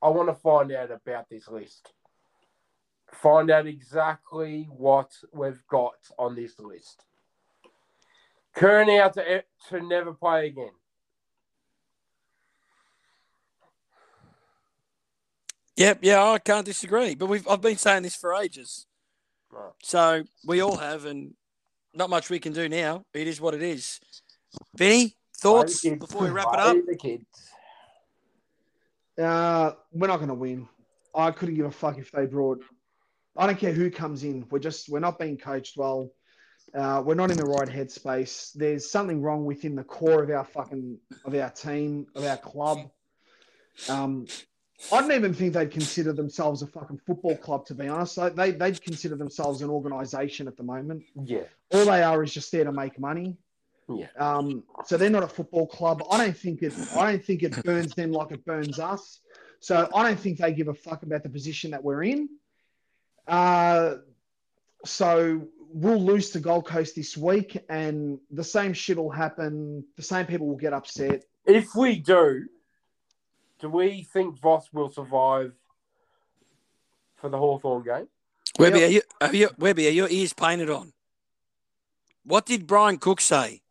I 0.02 0.08
want 0.08 0.28
to 0.28 0.34
find 0.34 0.72
out 0.72 0.90
about 0.90 1.28
this 1.28 1.48
list. 1.48 1.92
Find 3.12 3.50
out 3.50 3.66
exactly 3.66 4.68
what 4.70 5.10
we've 5.32 5.62
got 5.68 5.96
on 6.18 6.34
this 6.34 6.58
list. 6.58 7.04
Out 8.62 9.14
to, 9.14 9.44
to 9.68 9.80
never 9.80 10.12
play 10.12 10.48
again. 10.48 10.70
Yep, 15.80 16.00
yeah, 16.02 16.22
I 16.22 16.38
can't 16.38 16.66
disagree. 16.66 17.14
But 17.14 17.26
we've 17.30 17.48
I've 17.48 17.62
been 17.62 17.78
saying 17.78 18.02
this 18.02 18.14
for 18.14 18.34
ages, 18.34 18.86
Right. 19.50 19.72
so 19.82 20.24
we 20.46 20.60
all 20.60 20.76
have, 20.76 21.06
and 21.06 21.32
not 21.94 22.10
much 22.10 22.28
we 22.28 22.38
can 22.38 22.52
do 22.52 22.68
now. 22.68 23.06
It 23.14 23.26
is 23.26 23.40
what 23.40 23.54
it 23.54 23.62
is. 23.62 23.98
Vinny, 24.76 25.16
thoughts 25.38 25.80
Play 25.80 25.90
the 25.90 25.96
kids. 25.96 26.06
before 26.06 26.26
we 26.26 26.30
wrap 26.30 26.48
it 26.52 26.60
up? 26.60 26.76
The 26.86 26.96
kids. 26.96 27.24
Uh, 29.18 29.72
we're 29.92 30.06
not 30.06 30.18
going 30.18 30.28
to 30.28 30.34
win. 30.34 30.68
I 31.14 31.30
couldn't 31.30 31.54
give 31.54 31.64
a 31.64 31.70
fuck 31.70 31.96
if 31.96 32.12
they 32.12 32.26
brought. 32.26 32.62
I 33.38 33.46
don't 33.46 33.58
care 33.58 33.72
who 33.72 33.90
comes 33.90 34.22
in. 34.22 34.44
We're 34.50 34.58
just 34.58 34.90
we're 34.90 35.00
not 35.00 35.18
being 35.18 35.38
coached 35.38 35.78
well. 35.78 36.10
Uh, 36.74 37.02
we're 37.02 37.14
not 37.14 37.30
in 37.30 37.38
the 37.38 37.44
right 37.46 37.68
headspace. 37.68 38.52
There's 38.54 38.90
something 38.90 39.22
wrong 39.22 39.46
within 39.46 39.74
the 39.76 39.82
core 39.82 40.22
of 40.22 40.28
our 40.30 40.44
fucking 40.44 40.98
of 41.24 41.34
our 41.34 41.48
team 41.50 42.06
of 42.14 42.24
our 42.24 42.36
club. 42.36 42.90
Um, 43.88 44.26
I 44.92 45.00
don't 45.00 45.12
even 45.12 45.34
think 45.34 45.54
they'd 45.54 45.70
consider 45.70 46.12
themselves 46.12 46.62
a 46.62 46.66
fucking 46.66 47.00
football 47.06 47.36
club. 47.36 47.66
To 47.66 47.74
be 47.74 47.88
honest, 47.88 48.18
they 48.36 48.52
they'd 48.52 48.80
consider 48.82 49.16
themselves 49.16 49.62
an 49.62 49.70
organisation 49.70 50.48
at 50.48 50.56
the 50.56 50.62
moment. 50.62 51.04
Yeah. 51.24 51.44
All 51.72 51.84
they 51.84 52.02
are 52.02 52.22
is 52.22 52.32
just 52.32 52.50
there 52.50 52.64
to 52.64 52.72
make 52.72 52.98
money. 52.98 53.36
Yeah. 53.88 54.06
Um, 54.18 54.64
so 54.86 54.96
they're 54.96 55.10
not 55.10 55.22
a 55.22 55.28
football 55.28 55.66
club. 55.66 56.02
I 56.10 56.18
don't 56.18 56.36
think 56.36 56.62
it. 56.62 56.72
I 56.96 57.12
don't 57.12 57.24
think 57.24 57.42
it 57.42 57.62
burns 57.64 57.94
them 57.94 58.12
like 58.12 58.30
it 58.32 58.44
burns 58.44 58.78
us. 58.78 59.20
So 59.60 59.88
I 59.94 60.02
don't 60.02 60.18
think 60.18 60.38
they 60.38 60.52
give 60.52 60.68
a 60.68 60.74
fuck 60.74 61.02
about 61.02 61.22
the 61.22 61.28
position 61.28 61.72
that 61.72 61.84
we're 61.84 62.02
in. 62.04 62.28
Uh, 63.26 63.96
so 64.84 65.48
we'll 65.72 66.02
lose 66.02 66.30
to 66.30 66.40
Gold 66.40 66.66
Coast 66.66 66.96
this 66.96 67.16
week, 67.16 67.58
and 67.68 68.18
the 68.30 68.44
same 68.44 68.72
shit 68.72 68.96
will 68.96 69.10
happen. 69.10 69.84
The 69.96 70.02
same 70.02 70.26
people 70.26 70.46
will 70.46 70.56
get 70.56 70.72
upset. 70.72 71.24
If 71.44 71.74
we 71.74 71.98
do, 71.98 72.46
do 73.60 73.68
we 73.68 74.02
think 74.12 74.38
Voss 74.40 74.68
will 74.72 74.90
survive 74.90 75.52
for 77.16 77.28
the 77.28 77.38
Hawthorn 77.38 77.82
game? 77.84 78.08
Webby, 78.58 78.80
Yep. 78.80 78.88
are 78.88 78.92
you, 78.92 79.02
are 79.20 79.34
you, 79.34 79.50
Webby, 79.58 79.86
are 79.88 79.92
your 79.92 80.08
ears 80.08 80.32
painted 80.32 80.70
on? 80.70 80.92
What 82.24 82.46
did 82.46 82.66
Brian 82.66 82.98
Cook 82.98 83.20
say? 83.20 83.62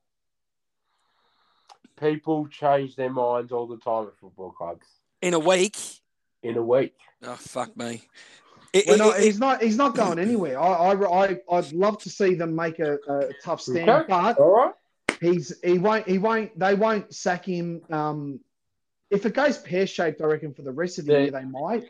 People 2.00 2.48
change 2.48 2.96
their 2.96 3.10
minds 3.10 3.52
all 3.52 3.68
the 3.68 3.78
time 3.78 4.08
at 4.08 4.16
football 4.18 4.52
clubs 4.52 4.86
In 5.22 5.34
a 5.34 5.40
week? 5.40 5.76
in 6.42 6.56
a 6.56 6.62
week. 6.62 6.96
Oh, 7.24 7.36
fuck 7.36 7.76
me. 7.76 8.02
It- 8.72 8.88
it- 8.88 8.98
not, 8.98 9.18
it- 9.20 9.24
he's 9.26 9.40
not. 9.40 9.62
He's 9.62 9.76
not 9.76 9.96
going 9.96 10.20
anywhere. 10.20 10.58
I, 10.60 10.94
I, 10.94 11.26
I, 11.26 11.38
I'd 11.52 11.74
love 11.74 11.98
to 12.04 12.10
see 12.10 12.36
them 12.36 12.56
make 12.56 12.80
a, 12.80 12.98
a 13.10 13.34
tough 13.44 13.60
stand, 13.62 13.90
Okay. 13.90 14.06
but 14.08 14.40
All 14.40 14.52
right. 14.52 14.74
he's 15.20 15.54
he 15.64 15.80
won't 15.80 16.08
he 16.08 16.18
won't 16.20 16.58
they 16.58 16.76
won't 16.76 17.14
sack 17.14 17.44
him. 17.46 17.82
Um, 17.90 18.40
if 19.10 19.26
it 19.26 19.34
goes 19.34 19.58
pear 19.58 19.88
shaped, 19.88 20.22
I 20.22 20.26
reckon 20.26 20.54
for 20.54 20.62
the 20.62 20.72
rest 20.72 21.00
of 21.00 21.06
the 21.06 21.14
Yeah. 21.14 21.20
year 21.20 21.32
they 21.32 21.46
might. 21.46 21.90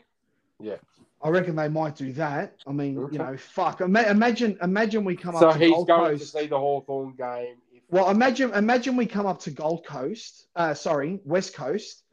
Yeah. 0.58 0.76
I 1.22 1.28
reckon 1.28 1.54
they 1.56 1.68
might 1.68 1.96
do 1.96 2.12
that. 2.14 2.56
I 2.66 2.72
mean, 2.72 2.98
Okay. 2.98 3.12
you 3.12 3.18
know, 3.18 3.36
fuck. 3.36 3.80
Ima- 3.82 4.04
imagine, 4.08 4.58
imagine 4.62 5.04
we 5.04 5.16
come 5.16 5.34
So 5.36 5.48
up 5.48 5.52
to 5.54 5.58
he's 5.58 5.70
Gold 5.70 5.86
going 5.86 6.10
Coast. 6.18 6.32
to 6.32 6.38
see 6.40 6.46
the 6.46 6.58
Hawthorn 6.58 7.14
game. 7.16 7.56
If, 7.72 7.82
Well, 7.90 8.08
imagine, 8.10 8.52
imagine 8.54 8.96
we 8.96 9.04
come 9.06 9.26
up 9.26 9.40
to 9.40 9.50
Gold 9.50 9.84
Coast. 9.84 10.46
Uh, 10.56 10.72
sorry, 10.74 11.20
West 11.24 11.54
Coast. 11.54 12.04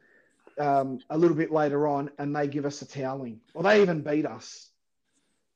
Um, 0.58 0.98
a 1.08 1.16
little 1.16 1.36
bit 1.36 1.52
later 1.52 1.86
on, 1.86 2.10
and 2.18 2.34
they 2.34 2.48
give 2.48 2.66
us 2.66 2.82
a 2.82 2.86
toweling, 2.86 3.40
or 3.54 3.62
they 3.62 3.80
even 3.80 4.02
beat 4.02 4.26
us 4.26 4.70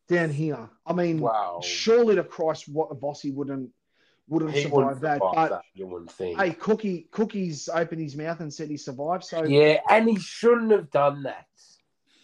down 0.06 0.30
here. 0.30 0.70
I 0.86 0.92
mean, 0.92 1.18
wow. 1.18 1.58
surely 1.60 2.14
to 2.14 2.22
Christ, 2.22 2.68
what 2.68 2.88
a 2.92 2.94
Vossi 2.94 3.34
wouldn't 3.34 3.70
wouldn't 4.28 4.52
He 4.52 4.62
survive 4.62 4.74
wouldn't 4.76 5.00
that. 5.02 5.14
survive 5.18 5.34
But 5.34 5.48
that, 5.50 5.62
you 5.74 5.86
wouldn't 5.86 6.12
think. 6.12 6.38
hey, 6.38 6.52
Cookie, 6.54 7.08
Cookie's 7.10 7.68
opened 7.72 8.00
his 8.00 8.16
mouth 8.16 8.40
and 8.40 8.52
said 8.52 8.68
he 8.70 8.76
survived. 8.76 9.24
So 9.24 9.44
yeah, 9.44 9.80
and 9.90 10.08
he 10.08 10.18
shouldn't 10.18 10.70
have 10.70 10.90
done 10.90 11.22
that. 11.24 11.46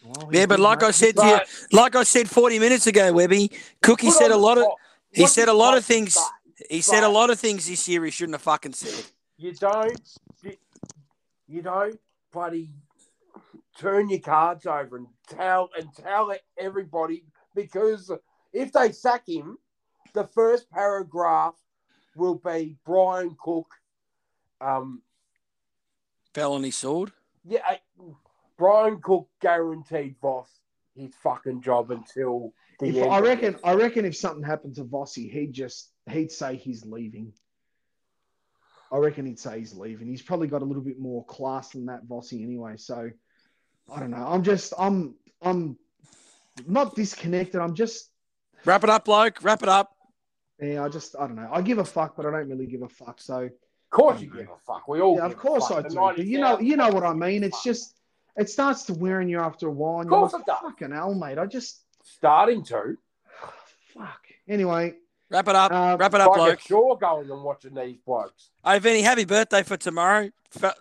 Well, 0.04 0.28
yeah, 0.32 0.46
but 0.46 0.60
like 0.60 0.80
mate. 0.80 0.88
I 0.88 0.90
said 0.92 1.16
to 1.16 1.26
you, 1.26 1.38
like 1.76 1.96
I 1.96 2.04
said 2.04 2.28
40 2.30 2.58
minutes 2.58 2.86
ago, 2.86 3.12
Webby, 3.12 3.50
Cookie 3.82 4.10
said 4.10 4.26
a 4.30 4.34
the 4.34 4.36
lot 4.38 4.58
of, 4.58 4.64
spot. 4.64 4.76
he 5.12 5.22
What's 5.22 5.34
said 5.34 5.48
a 5.48 5.52
lot 5.52 5.76
of 5.76 5.84
things. 5.84 6.14
But 6.14 6.66
he 6.70 6.80
said 6.80 7.04
a 7.04 7.08
lot 7.08 7.30
of 7.30 7.38
things 7.38 7.68
this 7.68 7.86
year 7.88 8.04
he 8.04 8.10
shouldn't 8.10 8.34
have 8.34 8.42
fucking 8.42 8.72
said. 8.72 9.04
You 9.36 9.52
don't, 9.54 10.18
you, 10.42 10.52
you 11.46 11.62
don't 11.62 11.98
bloody 12.32 12.70
turn 13.78 14.08
your 14.08 14.18
cards 14.20 14.66
over 14.66 14.96
and 14.96 15.06
tell 15.28 15.70
and 15.78 15.88
tell 15.94 16.34
everybody 16.58 17.24
because 17.54 18.10
if 18.52 18.72
they 18.72 18.92
sack 18.92 19.28
him, 19.28 19.58
the 20.14 20.24
first 20.24 20.70
paragraph 20.70 21.54
will 22.18 22.34
be 22.34 22.76
Brian 22.84 23.36
Cook. 23.42 23.68
Um, 24.60 25.02
Fell 26.34 26.52
on 26.54 26.62
his 26.64 26.76
sword. 26.76 27.12
yeah, 27.46 27.60
I- 27.66 27.80
Brian 28.58 29.00
Cook 29.00 29.28
guaranteed 29.40 30.16
Voss 30.20 30.50
his 30.96 31.14
fucking 31.22 31.60
job 31.62 31.92
until 31.92 32.52
the 32.80 32.88
If, 32.88 32.96
end. 32.96 33.12
I 33.12 33.20
reckon. 33.20 33.56
I 33.62 33.74
reckon 33.74 34.04
if 34.04 34.16
something 34.16 34.42
happened 34.42 34.74
to 34.76 34.84
Vossi, 34.84 35.30
he'd 35.30 35.52
just 35.52 35.90
he'd 36.10 36.32
say 36.32 36.56
he's 36.56 36.84
leaving. 36.84 37.32
I 38.90 38.96
reckon 38.96 39.26
he'd 39.26 39.38
say 39.38 39.60
he's 39.60 39.74
leaving. 39.74 40.08
He's 40.08 40.22
probably 40.22 40.48
got 40.48 40.62
a 40.62 40.64
little 40.64 40.82
bit 40.82 40.98
more 40.98 41.24
class 41.26 41.70
than 41.70 41.86
that 41.86 42.08
Vossi 42.08 42.42
anyway. 42.42 42.76
So 42.78 43.10
I 43.92 44.00
don't 44.00 44.10
know. 44.10 44.26
I'm 44.26 44.42
just 44.42 44.72
I'm 44.76 45.14
I'm 45.40 45.78
not 46.66 46.96
disconnected. 46.96 47.60
I'm 47.60 47.74
just 47.76 48.10
Wrap 48.64 48.82
it 48.82 48.90
up, 48.90 49.04
bloke. 49.04 49.38
Wrap 49.44 49.62
it 49.62 49.68
up. 49.68 49.92
Yeah, 50.60 50.84
I 50.84 50.88
just 50.88 51.14
I 51.18 51.26
don't 51.26 51.36
know. 51.36 51.48
I 51.52 51.62
give 51.62 51.78
a 51.78 51.84
fuck, 51.84 52.16
but 52.16 52.26
I 52.26 52.30
don't 52.30 52.48
really 52.48 52.66
give 52.66 52.82
a 52.82 52.88
fuck. 52.88 53.20
So 53.20 53.42
Of 53.44 53.50
course 53.90 54.20
you 54.20 54.28
give 54.30 54.48
a 54.48 54.56
fuck. 54.66 54.88
We 54.88 55.00
all 55.00 55.16
yeah, 55.16 55.22
give 55.28 55.32
of 55.32 55.38
course 55.38 55.70
a 55.70 55.74
I 55.74 55.76
fuck. 55.82 55.88
do. 55.88 55.94
The 55.94 56.00
But 56.00 56.18
you 56.26 56.38
know, 56.40 56.58
you 56.58 56.76
know 56.76 56.88
what 56.90 57.04
I 57.04 57.12
mean. 57.14 57.44
It's 57.44 57.62
just 57.62 57.94
it 58.36 58.48
starts 58.50 58.82
to 58.84 58.94
wearing 58.94 59.28
you 59.28 59.40
after 59.40 59.68
a 59.68 59.70
while. 59.70 60.00
And 60.00 60.06
Of 60.06 60.10
course 60.18 60.32
you're 60.32 60.40
it 60.40 60.48
like, 60.48 60.60
does. 60.60 60.70
fucking 60.70 60.90
hell, 60.92 61.14
mate. 61.14 61.38
I 61.38 61.46
just 61.46 61.82
starting 62.02 62.62
to. 62.64 62.96
fuck. 63.94 64.20
Anyway, 64.48 64.94
Wrap 65.30 65.46
it 65.48 65.54
up. 65.54 65.70
uh, 65.72 65.96
Wrap 66.00 66.14
it 66.14 66.20
up, 66.22 66.34
bloke. 66.34 66.60
sure 66.60 66.96
going 66.96 67.30
and 67.30 67.42
watching 67.44 67.74
these 67.74 67.98
blokes. 67.98 68.50
Hey, 68.64 68.78
Vinny, 68.78 69.02
happy 69.02 69.24
birthday 69.26 69.62
for 69.62 69.76
tomorrow. 69.76 70.30
F- 70.60 70.74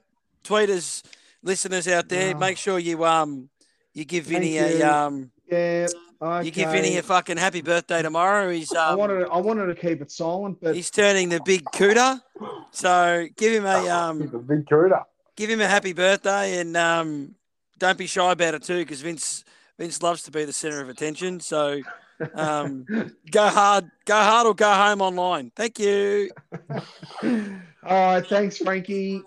tweeters, 0.44 1.04
listeners 1.44 1.88
out 1.90 2.08
there, 2.08 2.34
Oh. 2.34 2.40
make 2.40 2.58
sure 2.58 2.80
you 2.80 3.04
um 3.04 3.50
you 3.94 4.06
give 4.06 4.26
Thank 4.26 4.40
Vinny 4.44 4.56
you. 4.56 4.84
a 4.84 4.84
um 4.84 5.32
yeah. 5.52 5.88
Okay. 6.22 6.46
you 6.46 6.52
give 6.52 6.72
Vinny 6.72 6.98
a 6.98 7.04
fucking 7.04 7.38
happy 7.38 7.62
birthday 7.62 8.02
tomorrow. 8.02 8.50
He's 8.50 8.72
um, 8.72 8.78
I 8.94 8.96
wanted 8.96 9.26
to, 9.26 9.32
I 9.32 9.38
wanted 9.38 9.68
to 9.68 9.76
keep 9.76 10.02
it 10.02 10.12
silent, 10.12 10.58
but 10.62 10.76
he's 10.76 10.90
turning 10.90 11.30
the 11.30 11.40
big 11.46 11.64
cooter. 11.74 12.20
So 12.72 13.28
give 13.36 13.54
him 13.54 13.66
a 13.66 13.88
um 13.90 14.22
He's 14.22 14.34
a 14.34 14.38
big 14.40 14.66
cooter. 14.66 15.04
give 15.36 15.50
him 15.50 15.62
a 15.62 15.68
happy 15.68 15.94
birthday 15.94 16.60
and 16.60 16.76
um 16.76 17.36
don't 17.78 17.98
be 17.98 18.08
shy 18.08 18.32
about 18.32 18.56
it 18.56 18.64
too, 18.64 18.80
because 18.80 19.02
Vince 19.02 19.44
Vince 19.78 20.02
loves 20.02 20.24
to 20.24 20.32
be 20.32 20.44
the 20.46 20.54
center 20.54 20.82
of 20.82 20.90
attention. 20.90 21.40
So 21.40 21.82
um 22.34 22.86
go 23.32 23.48
hard, 23.48 23.92
go 24.06 24.16
hard 24.16 24.48
or 24.48 24.56
go 24.56 24.74
home 24.74 25.02
online. 25.02 25.52
Thank 25.56 25.78
you. 25.80 26.32
All 27.84 28.16
right, 28.16 28.28
thanks, 28.28 28.58
Frankie. 28.58 29.22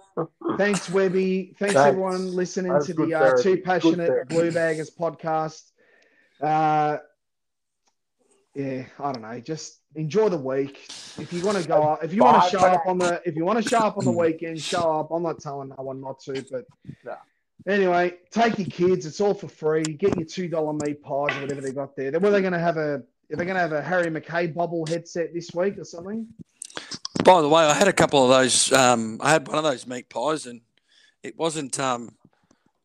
Thanks, 0.58 0.90
Webby. 0.90 1.54
Thanks, 1.58 1.74
Thanks. 1.74 1.88
everyone 1.88 2.34
listening 2.34 2.72
That's 2.72 2.86
to 2.86 2.94
the 2.94 3.14
uh, 3.14 3.20
therapy. 3.20 3.42
Two 3.42 3.62
Passionate. 3.62 4.28
Blue 4.28 4.50
Baggers 4.52 4.90
podcast. 4.90 5.69
Uh, 6.40 6.98
yeah, 8.54 8.84
I 8.98 9.12
don't 9.12 9.22
know. 9.22 9.40
Just 9.40 9.78
enjoy 9.94 10.28
the 10.28 10.36
week. 10.36 10.86
If 11.18 11.32
you 11.32 11.44
want 11.44 11.58
to 11.58 11.66
go 11.68 11.82
up, 11.82 12.04
if 12.04 12.12
you 12.12 12.22
want 12.22 12.42
to 12.42 12.48
show 12.50 12.58
up 12.64 12.86
on 12.86 12.98
the, 12.98 13.20
if 13.24 13.36
you 13.36 13.44
want 13.44 13.62
to 13.62 13.68
show 13.68 13.78
up 13.78 13.96
on 13.98 14.04
the 14.04 14.10
weekend, 14.10 14.58
show 14.60 15.00
up. 15.00 15.10
I'm 15.10 15.22
not 15.22 15.40
telling 15.40 15.68
no 15.68 15.76
one 15.84 16.00
not 16.00 16.20
to, 16.20 16.44
but 16.50 16.64
No. 17.04 17.14
anyway, 17.66 18.14
take 18.30 18.58
your 18.58 18.66
kids. 18.66 19.06
It's 19.06 19.20
all 19.20 19.34
for 19.34 19.48
free. 19.48 19.82
Get 19.84 20.16
your 20.16 20.26
two 20.26 20.48
dollar 20.48 20.72
meat 20.72 21.02
pies 21.02 21.36
or 21.36 21.42
whatever 21.42 21.60
they 21.60 21.72
got 21.72 21.94
there. 21.96 22.10
Were 22.18 22.30
they 22.30 22.40
going 22.40 22.52
to 22.52 22.58
have 22.58 22.76
a? 22.76 23.02
Are 23.32 23.36
they 23.36 23.44
going 23.44 23.54
to 23.54 23.60
have 23.60 23.72
a 23.72 23.82
Harry 23.82 24.06
McKay 24.10 24.52
bubble 24.52 24.84
headset 24.86 25.32
this 25.32 25.50
week 25.54 25.78
or 25.78 25.84
something? 25.84 26.26
By 27.24 27.42
the 27.42 27.48
way, 27.48 27.62
I 27.62 27.74
had 27.74 27.86
a 27.86 27.92
couple 27.92 28.24
of 28.24 28.30
those. 28.30 28.72
Um, 28.72 29.18
I 29.20 29.30
had 29.30 29.46
one 29.46 29.58
of 29.58 29.62
those 29.64 29.86
meat 29.86 30.08
pies, 30.08 30.46
and 30.46 30.60
it 31.22 31.38
wasn't. 31.38 31.78
Um, 31.78 32.16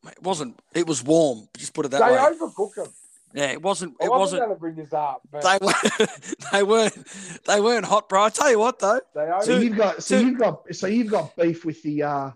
it 0.06 0.22
wasn't. 0.22 0.60
It 0.76 0.86
was 0.86 1.02
warm. 1.04 1.48
Just 1.58 1.74
put 1.74 1.86
it 1.86 1.90
that 1.90 2.08
They 2.08 2.12
way. 2.14 2.18
overcook 2.20 2.76
them. 2.76 2.94
Yeah, 3.36 3.52
it 3.52 3.62
wasn't. 3.62 3.96
I 4.02 4.06
It 4.06 4.10
wasn't 4.10 4.20
wasn't. 4.20 4.42
going 4.44 4.56
to 4.56 4.60
bring 4.60 4.76
this 4.76 4.94
up, 4.94 5.22
but 5.30 5.44
They 5.44 5.58
were. 5.66 6.08
They 6.54 6.64
weren't. 6.64 7.44
They 7.46 7.60
weren't 7.60 7.86
hot, 7.86 8.08
bro. 8.08 8.24
I 8.24 8.30
tell 8.30 8.50
you 8.50 8.60
what, 8.60 8.80
though. 8.80 9.02
they 9.14 9.30
So 9.44 9.54
over- 9.54 9.64
you've 9.64 9.76
got, 9.78 10.02
so 10.04 10.20
two- 10.20 10.26
you've 10.28 10.40
got, 10.40 10.76
so 10.76 10.88
you've 10.88 11.12
got 11.12 11.36
beef 11.36 11.66
with 11.66 11.82
the 11.84 12.04
uh, 12.04 12.32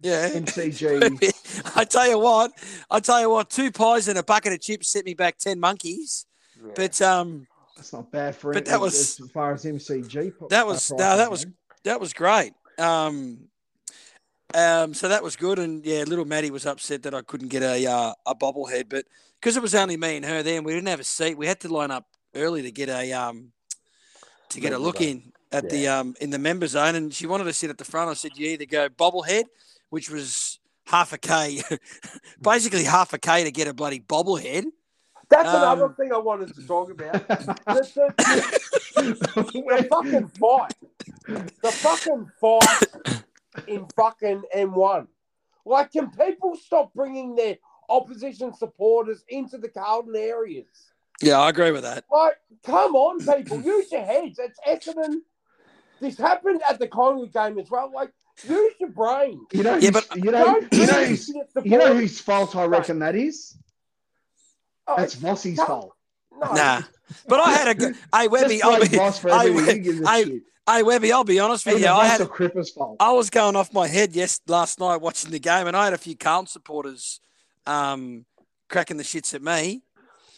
Yeah. 0.00 0.30
MCG. 0.30 1.72
I 1.76 1.84
tell 1.84 2.08
you 2.08 2.18
what. 2.18 2.52
I 2.90 3.00
tell 3.00 3.20
you 3.20 3.28
what. 3.30 3.50
Two 3.50 3.70
pies 3.70 4.08
and 4.08 4.18
a 4.18 4.22
bucket 4.22 4.52
of 4.54 4.60
chips 4.60 4.88
set 4.88 5.04
me 5.04 5.12
back 5.14 5.36
ten 5.38 5.60
monkeys. 5.60 6.24
Yeah. 6.64 6.72
But 6.74 7.02
um, 7.02 7.46
That's 7.76 7.92
not 7.92 8.10
bad 8.10 8.34
for 8.34 8.52
But 8.54 8.62
it. 8.62 8.66
that 8.70 8.80
was- 8.80 9.20
as 9.20 9.30
far 9.30 9.52
as 9.52 9.64
MCG. 9.64 10.36
po- 10.38 10.48
That 10.48 10.62
uh, 10.64 10.66
was- 10.66 10.90
no, 10.90 10.96
prices 10.96 11.18
that 11.18 11.30
was- 11.30 11.46
that 11.84 12.00
was 12.00 12.12
great. 12.14 12.52
Um, 12.78 13.48
um, 14.54 14.94
so 14.94 15.08
that 15.08 15.22
was 15.22 15.36
good, 15.36 15.58
and 15.58 15.84
yeah, 15.84 16.04
little 16.04 16.24
Maddie 16.24 16.50
was 16.50 16.64
upset 16.64 17.02
that 17.02 17.14
I 17.14 17.20
couldn't 17.20 17.48
get 17.48 17.62
a 17.62 17.86
uh, 17.86 18.14
a 18.26 18.34
bobblehead, 18.34 18.88
but 18.88 19.04
because 19.40 19.56
it 19.56 19.62
was 19.62 19.74
only 19.74 19.96
me 19.96 20.16
and 20.16 20.24
her 20.24 20.42
there, 20.42 20.56
and 20.56 20.66
we 20.66 20.72
didn't 20.72 20.88
have 20.88 21.00
a 21.00 21.04
seat, 21.04 21.36
we 21.36 21.46
had 21.46 21.60
to 21.60 21.68
line 21.68 21.90
up 21.90 22.06
early 22.34 22.62
to 22.62 22.70
get 22.70 22.88
a 22.88 23.12
um 23.12 23.52
to 24.50 24.60
get 24.60 24.72
a 24.72 24.78
look 24.78 25.00
in 25.00 25.32
at 25.52 25.68
the 25.70 25.88
um 25.88 26.14
in 26.20 26.30
the 26.30 26.38
member 26.38 26.66
zone, 26.66 26.94
and 26.94 27.12
she 27.12 27.26
wanted 27.26 27.44
to 27.44 27.52
sit 27.52 27.70
at 27.70 27.78
the 27.78 27.84
front. 27.84 28.10
I 28.10 28.14
said, 28.14 28.32
you 28.36 28.48
either 28.48 28.66
go 28.66 28.88
bobblehead, 28.88 29.44
which 29.90 30.10
was 30.10 30.58
half 30.86 31.12
a 31.12 31.18
k, 31.18 31.62
basically 32.42 32.84
half 32.84 33.12
a 33.12 33.18
k 33.18 33.44
to 33.44 33.50
get 33.50 33.68
a 33.68 33.74
bloody 33.74 34.00
bobblehead. 34.00 34.64
That's 35.28 35.48
um, 35.48 35.62
another 35.62 35.94
thing 35.94 36.12
I 36.12 36.18
wanted 36.18 36.54
to 36.54 36.66
talk 36.66 36.90
about. 36.90 37.12
the, 37.28 38.14
the, 38.94 39.42
the 39.42 39.86
fucking 39.90 40.28
fight. 40.28 40.74
The 41.26 41.70
fucking 41.70 42.30
fight 42.40 43.66
in 43.66 43.86
fucking 43.94 44.42
M1. 44.56 45.06
Like, 45.66 45.92
can 45.92 46.10
people 46.10 46.56
stop 46.56 46.94
bringing 46.94 47.34
their 47.34 47.58
opposition 47.88 48.54
supporters 48.54 49.24
into 49.28 49.58
the 49.58 49.68
Carlton 49.68 50.14
areas? 50.16 50.66
Yeah, 51.20 51.38
I 51.40 51.48
agree 51.50 51.72
with 51.72 51.82
that. 51.82 52.04
Like, 52.10 52.36
come 52.64 52.94
on, 52.94 53.18
people, 53.18 53.60
use 53.60 53.90
your 53.90 54.04
heads. 54.04 54.38
It's 54.38 54.60
Essendon. 54.66 55.16
This 56.00 56.16
happened 56.16 56.60
at 56.68 56.78
the 56.78 56.86
Collingwood 56.86 57.32
game 57.32 57.58
as 57.58 57.68
well. 57.70 57.90
Like, 57.92 58.12
use 58.48 58.74
your 58.78 58.90
brain. 58.90 59.40
You 59.52 59.64
know, 59.64 59.76
Yeah, 59.78 59.90
but- 59.90 60.06
you 60.14 60.30
know, 60.30 60.60
you 60.70 60.86
know, 60.86 60.92
bring 60.92 61.08
whose, 61.08 61.28
your 61.28 61.44
you 61.64 61.78
know 61.78 61.94
whose 61.96 62.20
fault 62.20 62.54
I 62.54 62.66
reckon 62.66 63.00
that 63.00 63.16
is. 63.16 63.56
Oh, 64.86 64.94
That's 64.96 65.16
Vossi's 65.16 65.58
fault. 65.62 65.92
no. 66.40 66.52
Nah, 66.52 66.82
but 67.26 67.40
I 67.40 67.52
had 67.52 67.68
a 67.68 67.74
good. 67.74 67.96
Hey, 68.14 68.28
Webby, 68.28 68.62
I'll 68.62 68.80
be, 68.80 68.86
Voss 68.96 69.24
I- 69.24 69.46
everything. 69.48 69.76
He 69.78 69.82
gives 69.82 70.00
a 70.02 70.08
I- 70.08 70.22
shit. 70.24 70.42
hey, 70.68 70.82
Webby, 70.84 71.12
I'll 71.12 71.24
be 71.24 71.40
honest 71.40 71.66
with 71.66 71.80
you. 71.80 71.86
I 71.88 72.02
Voss 72.02 72.10
had 72.12 72.20
or 72.20 72.26
Cripper's 72.28 72.70
fault. 72.70 72.96
I 73.00 73.10
was 73.12 73.28
going 73.28 73.56
off 73.56 73.72
my 73.72 73.88
head 73.88 74.14
yes 74.14 74.40
last 74.46 74.78
night 74.78 74.98
watching 75.00 75.30
the 75.32 75.40
game, 75.40 75.66
and 75.66 75.76
I 75.76 75.84
had 75.84 75.94
a 75.94 75.98
few 75.98 76.16
Carlton 76.16 76.46
supporters 76.46 77.20
um, 77.68 78.24
cracking 78.68 78.96
the 78.96 79.04
shits 79.04 79.34
at 79.34 79.42
me. 79.42 79.82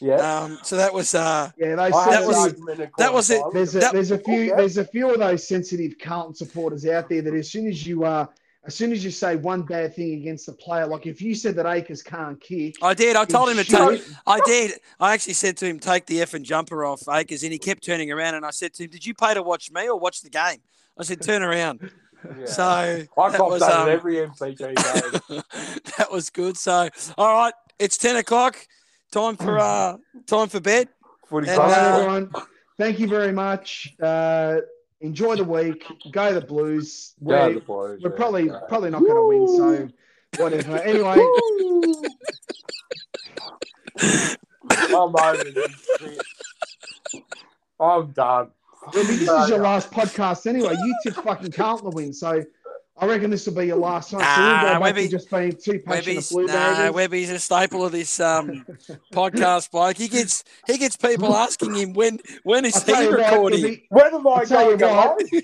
Yeah. 0.01 0.15
Um, 0.16 0.59
so 0.62 0.77
that 0.77 0.94
was 0.94 1.15
uh, 1.15 1.51
Yeah, 1.59 1.77
they 1.77 1.90
said 1.90 2.11
that 2.11 2.27
was- 2.27 2.36
that 2.36 2.40
argument 2.43 2.81
at 2.81 2.90
that 2.97 3.12
was 3.12 3.28
it. 3.31 3.43
there's 3.52 3.77
a, 3.77 3.81
that- 3.81 3.93
there's 3.93 4.11
a 4.11 4.19
few 4.19 4.47
Okay. 4.52 4.57
there's 4.57 4.78
a 4.78 4.85
few 4.85 5.12
of 5.12 5.19
those 5.19 5.47
sensitive 5.47 5.93
Carlton 6.01 6.35
supporters 6.35 6.86
out 6.86 7.09
there 7.11 7.20
that 7.23 7.35
as 7.35 7.51
soon 7.51 7.66
as 7.66 7.86
you 7.86 8.05
uh 8.05 8.27
as 8.65 8.74
soon 8.74 8.93
as 8.93 9.02
you 9.05 9.11
say 9.11 9.36
one 9.36 9.62
bad 9.62 9.94
thing 9.94 10.15
against 10.15 10.44
the 10.47 10.52
player, 10.52 10.86
like 10.86 11.07
if 11.07 11.20
you 11.23 11.35
said 11.35 11.55
that 11.57 11.65
Acres 11.66 12.02
can't 12.02 12.39
kick, 12.40 12.77
I 12.82 12.93
did. 12.94 13.16
I 13.16 13.24
told 13.24 13.48
him 13.51 13.57
to 13.57 13.65
shit. 13.65 13.78
take. 13.78 14.02
I 14.27 14.39
did. 14.44 14.73
I 14.98 15.15
actually 15.15 15.32
said 15.32 15.57
to 15.59 15.66
him, 15.66 15.78
take 15.78 16.05
the 16.05 16.16
effing 16.19 16.43
jumper 16.43 16.85
off, 16.85 17.02
Acres, 17.11 17.43
and 17.43 17.52
he 17.52 17.59
kept 17.59 17.82
turning 17.82 18.12
around. 18.12 18.35
And 18.35 18.44
I 18.44 18.51
said 18.51 18.74
to 18.74 18.85
him, 18.85 18.90
did 18.90 19.07
you 19.07 19.15
pay 19.15 19.32
to 19.32 19.43
watch 19.43 19.70
me 19.70 19.89
or 19.89 19.98
watch 19.98 20.20
the 20.20 20.28
game? 20.28 20.59
I 20.98 21.05
said, 21.05 21.23
turn 21.23 21.43
around. 21.43 21.90
Yeah. 22.38 22.47
So 22.47 22.62
I 22.64 23.06
that 23.30 23.36
cop 23.38 23.51
was 23.51 23.60
that 23.60 23.72
um, 23.72 23.88
at 23.88 23.94
every 23.94 24.14
MCG 24.16 24.59
game. 24.59 24.74
that 25.98 26.09
was 26.10 26.30
good. 26.30 26.56
So 26.56 26.88
all 27.16 27.34
right, 27.34 27.55
it's 27.78 27.97
ten 27.97 28.16
o'clock. 28.16 28.56
Time 29.12 29.36
for 29.36 29.59
uh, 29.59 29.97
time 30.26 30.48
for 30.48 30.60
bed. 30.60 30.88
Footy 31.28 31.48
And, 31.48 31.59
All 31.60 31.66
club. 31.66 31.78
right, 31.78 31.92
uh, 31.92 31.97
everyone. 31.97 32.30
Thank 32.78 32.98
you 32.98 33.09
very 33.09 33.32
much. 33.32 33.94
Uh, 34.02 34.56
enjoy 35.01 35.36
the 35.36 35.44
week. 35.44 35.84
Go 36.12 36.32
the 36.34 36.40
Blues. 36.40 37.14
Yeah, 37.20 37.47
We're, 37.48 37.55
the 37.55 37.60
boys, 37.60 38.01
we're 38.02 38.10
yeah. 38.10 38.16
probably 38.16 38.47
Yeah. 38.47 38.60
probably 38.68 38.90
not 38.90 39.02
going 39.02 39.14
to 39.14 39.26
win, 39.26 39.47
so 40.36 40.42
whatever. 40.42 40.76
Anyway, 40.84 41.16
I'm 44.92 45.16
over. 45.16 45.47
I'm 47.80 48.12
done. 48.12 48.51
Ruby, 48.94 49.16
this 49.16 49.28
is 49.28 49.48
your 49.48 49.59
last 49.61 49.90
podcast 49.93 50.47
anyway. 50.47 50.74
You 50.74 50.94
tipped 51.02 51.19
fucking 51.19 51.52
Carlton 51.52 51.90
to 51.90 51.94
win, 51.97 52.12
so 52.12 52.43
I 52.98 53.07
reckon 53.07 53.31
this 53.31 53.47
will 53.47 53.55
be 53.55 53.66
your 53.66 53.77
last 53.77 54.12
one. 54.12 54.23
so 54.23 54.28
we'll 54.28 54.47
Nah, 54.48 54.74
go 54.74 54.81
Webby- 54.81 55.09
just 55.09 55.31
being 55.31 55.52
too 55.52 55.78
passionate 55.81 56.07
Webby's, 56.07 56.28
blue 56.31 56.47
nah. 56.47 56.90
Webby's 56.90 57.31
a 57.31 57.39
staple 57.39 57.85
of 57.85 57.93
this 57.93 58.20
um, 58.20 58.65
podcast, 59.12 59.70
bloke. 59.70 59.97
He 59.97 60.09
gets 60.09 60.44
he 60.66 60.77
gets 60.78 60.97
people 60.97 61.35
asking 61.35 61.74
him 61.74 61.93
when 61.94 62.20
when 62.43 62.65
is 62.65 62.82
he 62.82 62.93
tell 62.93 63.02
you 63.02 63.11
what, 63.11 63.19
recording? 63.31 63.65
if 63.65 63.70
he- 63.70 63.86
When 63.90 64.15
am 64.15 64.27
I 64.27 64.31
I'll 64.31 64.47
tell 64.47 64.70
you 64.70 64.77
going 64.77 64.97
what. 64.97 65.20
alone? 65.32 65.43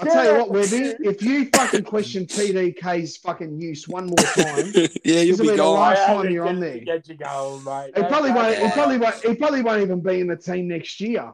I'll 0.00 0.04
tell 0.06 0.24
you 0.32 0.38
what, 0.38 0.50
Webby, 0.50 0.94
if 1.00 1.22
you 1.22 1.48
fucking 1.54 1.84
question 1.84 2.26
TDK's 2.26 3.16
fucking 3.18 3.58
use 3.60 3.86
one 3.88 4.06
more 4.06 4.16
time, 4.16 4.66
yeah, 5.04 5.20
you'll 5.20 5.36
This'll 5.36 5.38
be 5.38 5.42
be 5.44 5.48
the 5.50 5.56
gone. 5.58 5.74
last 5.80 6.00
I 6.08 6.14
time 6.22 6.30
you're 6.30 6.46
on 6.46 6.60
get- 6.60 6.84
there. 6.86 6.96
Get 6.98 7.08
you 7.08 7.14
going, 7.16 7.64
mate. 7.64 7.92
he 7.96 8.02
probably 8.02 8.32
won't. 8.32 8.58
He 8.58 8.70
probably 8.70 8.98
won't. 8.98 9.14
He 9.24 9.34
probably 9.36 9.62
won't 9.62 9.82
even 9.82 10.00
be 10.00 10.20
in 10.20 10.26
the 10.26 10.36
team 10.36 10.68
next 10.68 11.00
year. 11.00 11.32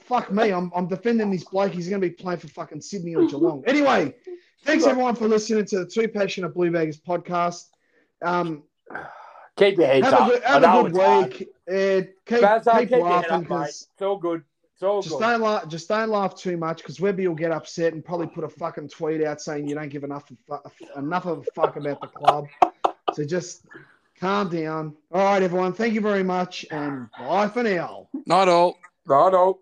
Fuck 0.00 0.32
me, 0.32 0.50
I'm, 0.50 0.70
I'm 0.74 0.86
defending 0.88 1.30
this 1.30 1.44
bloke. 1.44 1.72
He's 1.72 1.88
going 1.88 2.00
to 2.00 2.08
be 2.08 2.14
playing 2.14 2.40
for 2.40 2.48
fucking 2.48 2.80
Sydney 2.80 3.14
or 3.14 3.26
Geelong. 3.26 3.62
Anyway, 3.66 4.14
thanks 4.64 4.86
everyone 4.86 5.14
for 5.14 5.28
listening 5.28 5.64
to 5.66 5.80
the 5.80 5.86
Two 5.86 6.08
Passionate 6.08 6.50
Blue 6.54 6.70
Baggers 6.70 6.98
podcast. 6.98 7.66
Um, 8.22 8.62
Keep 9.56 9.78
your 9.78 9.86
heads 9.88 10.04
have 10.06 10.14
up. 10.14 10.28
a 10.28 10.30
good, 10.32 10.44
I 10.44 10.50
have 10.70 10.86
a 10.86 10.90
good 10.90 10.92
week. 11.32 11.48
Uh, 11.68 12.06
keep 12.26 12.38
Spazzo, 12.44 12.78
keep 12.78 12.88
keep 12.88 12.98
your 12.98 13.06
head 13.08 13.14
laughing 13.14 13.30
up, 13.32 13.40
mate. 13.40 13.48
because 13.48 13.88
It's 13.92 14.02
all 14.02 14.16
good. 14.16 14.42
It's 14.74 14.82
all 14.84 15.02
just 15.02 15.16
good. 15.16 15.20
don't 15.24 15.40
laugh. 15.40 15.66
Just 15.68 15.88
don't 15.88 16.08
laugh 16.10 16.36
too 16.36 16.56
much 16.56 16.78
because 16.78 17.00
Webby 17.00 17.26
will 17.26 17.34
get 17.34 17.50
upset 17.50 17.92
and 17.92 18.04
probably 18.04 18.28
put 18.28 18.44
a 18.44 18.48
fucking 18.48 18.88
tweet 18.88 19.24
out 19.24 19.40
saying 19.40 19.66
you 19.68 19.74
don't 19.74 19.88
give 19.88 20.04
enough 20.04 20.30
of, 20.30 20.36
fu- 20.72 20.98
enough 20.98 21.26
of 21.26 21.38
a 21.40 21.42
fuck 21.54 21.74
about 21.76 22.00
the 22.00 22.06
club. 22.06 22.46
So 23.14 23.24
just 23.24 23.66
calm 24.20 24.48
down. 24.48 24.94
All 25.10 25.24
right, 25.24 25.42
everyone. 25.42 25.72
Thank 25.72 25.94
you 25.94 26.00
very 26.00 26.22
much 26.22 26.64
and 26.70 27.08
bye 27.18 27.48
for 27.48 27.64
now. 27.64 28.08
Not 28.26 28.48
all. 28.48 28.78
Right, 29.06 29.34
all. 29.34 29.58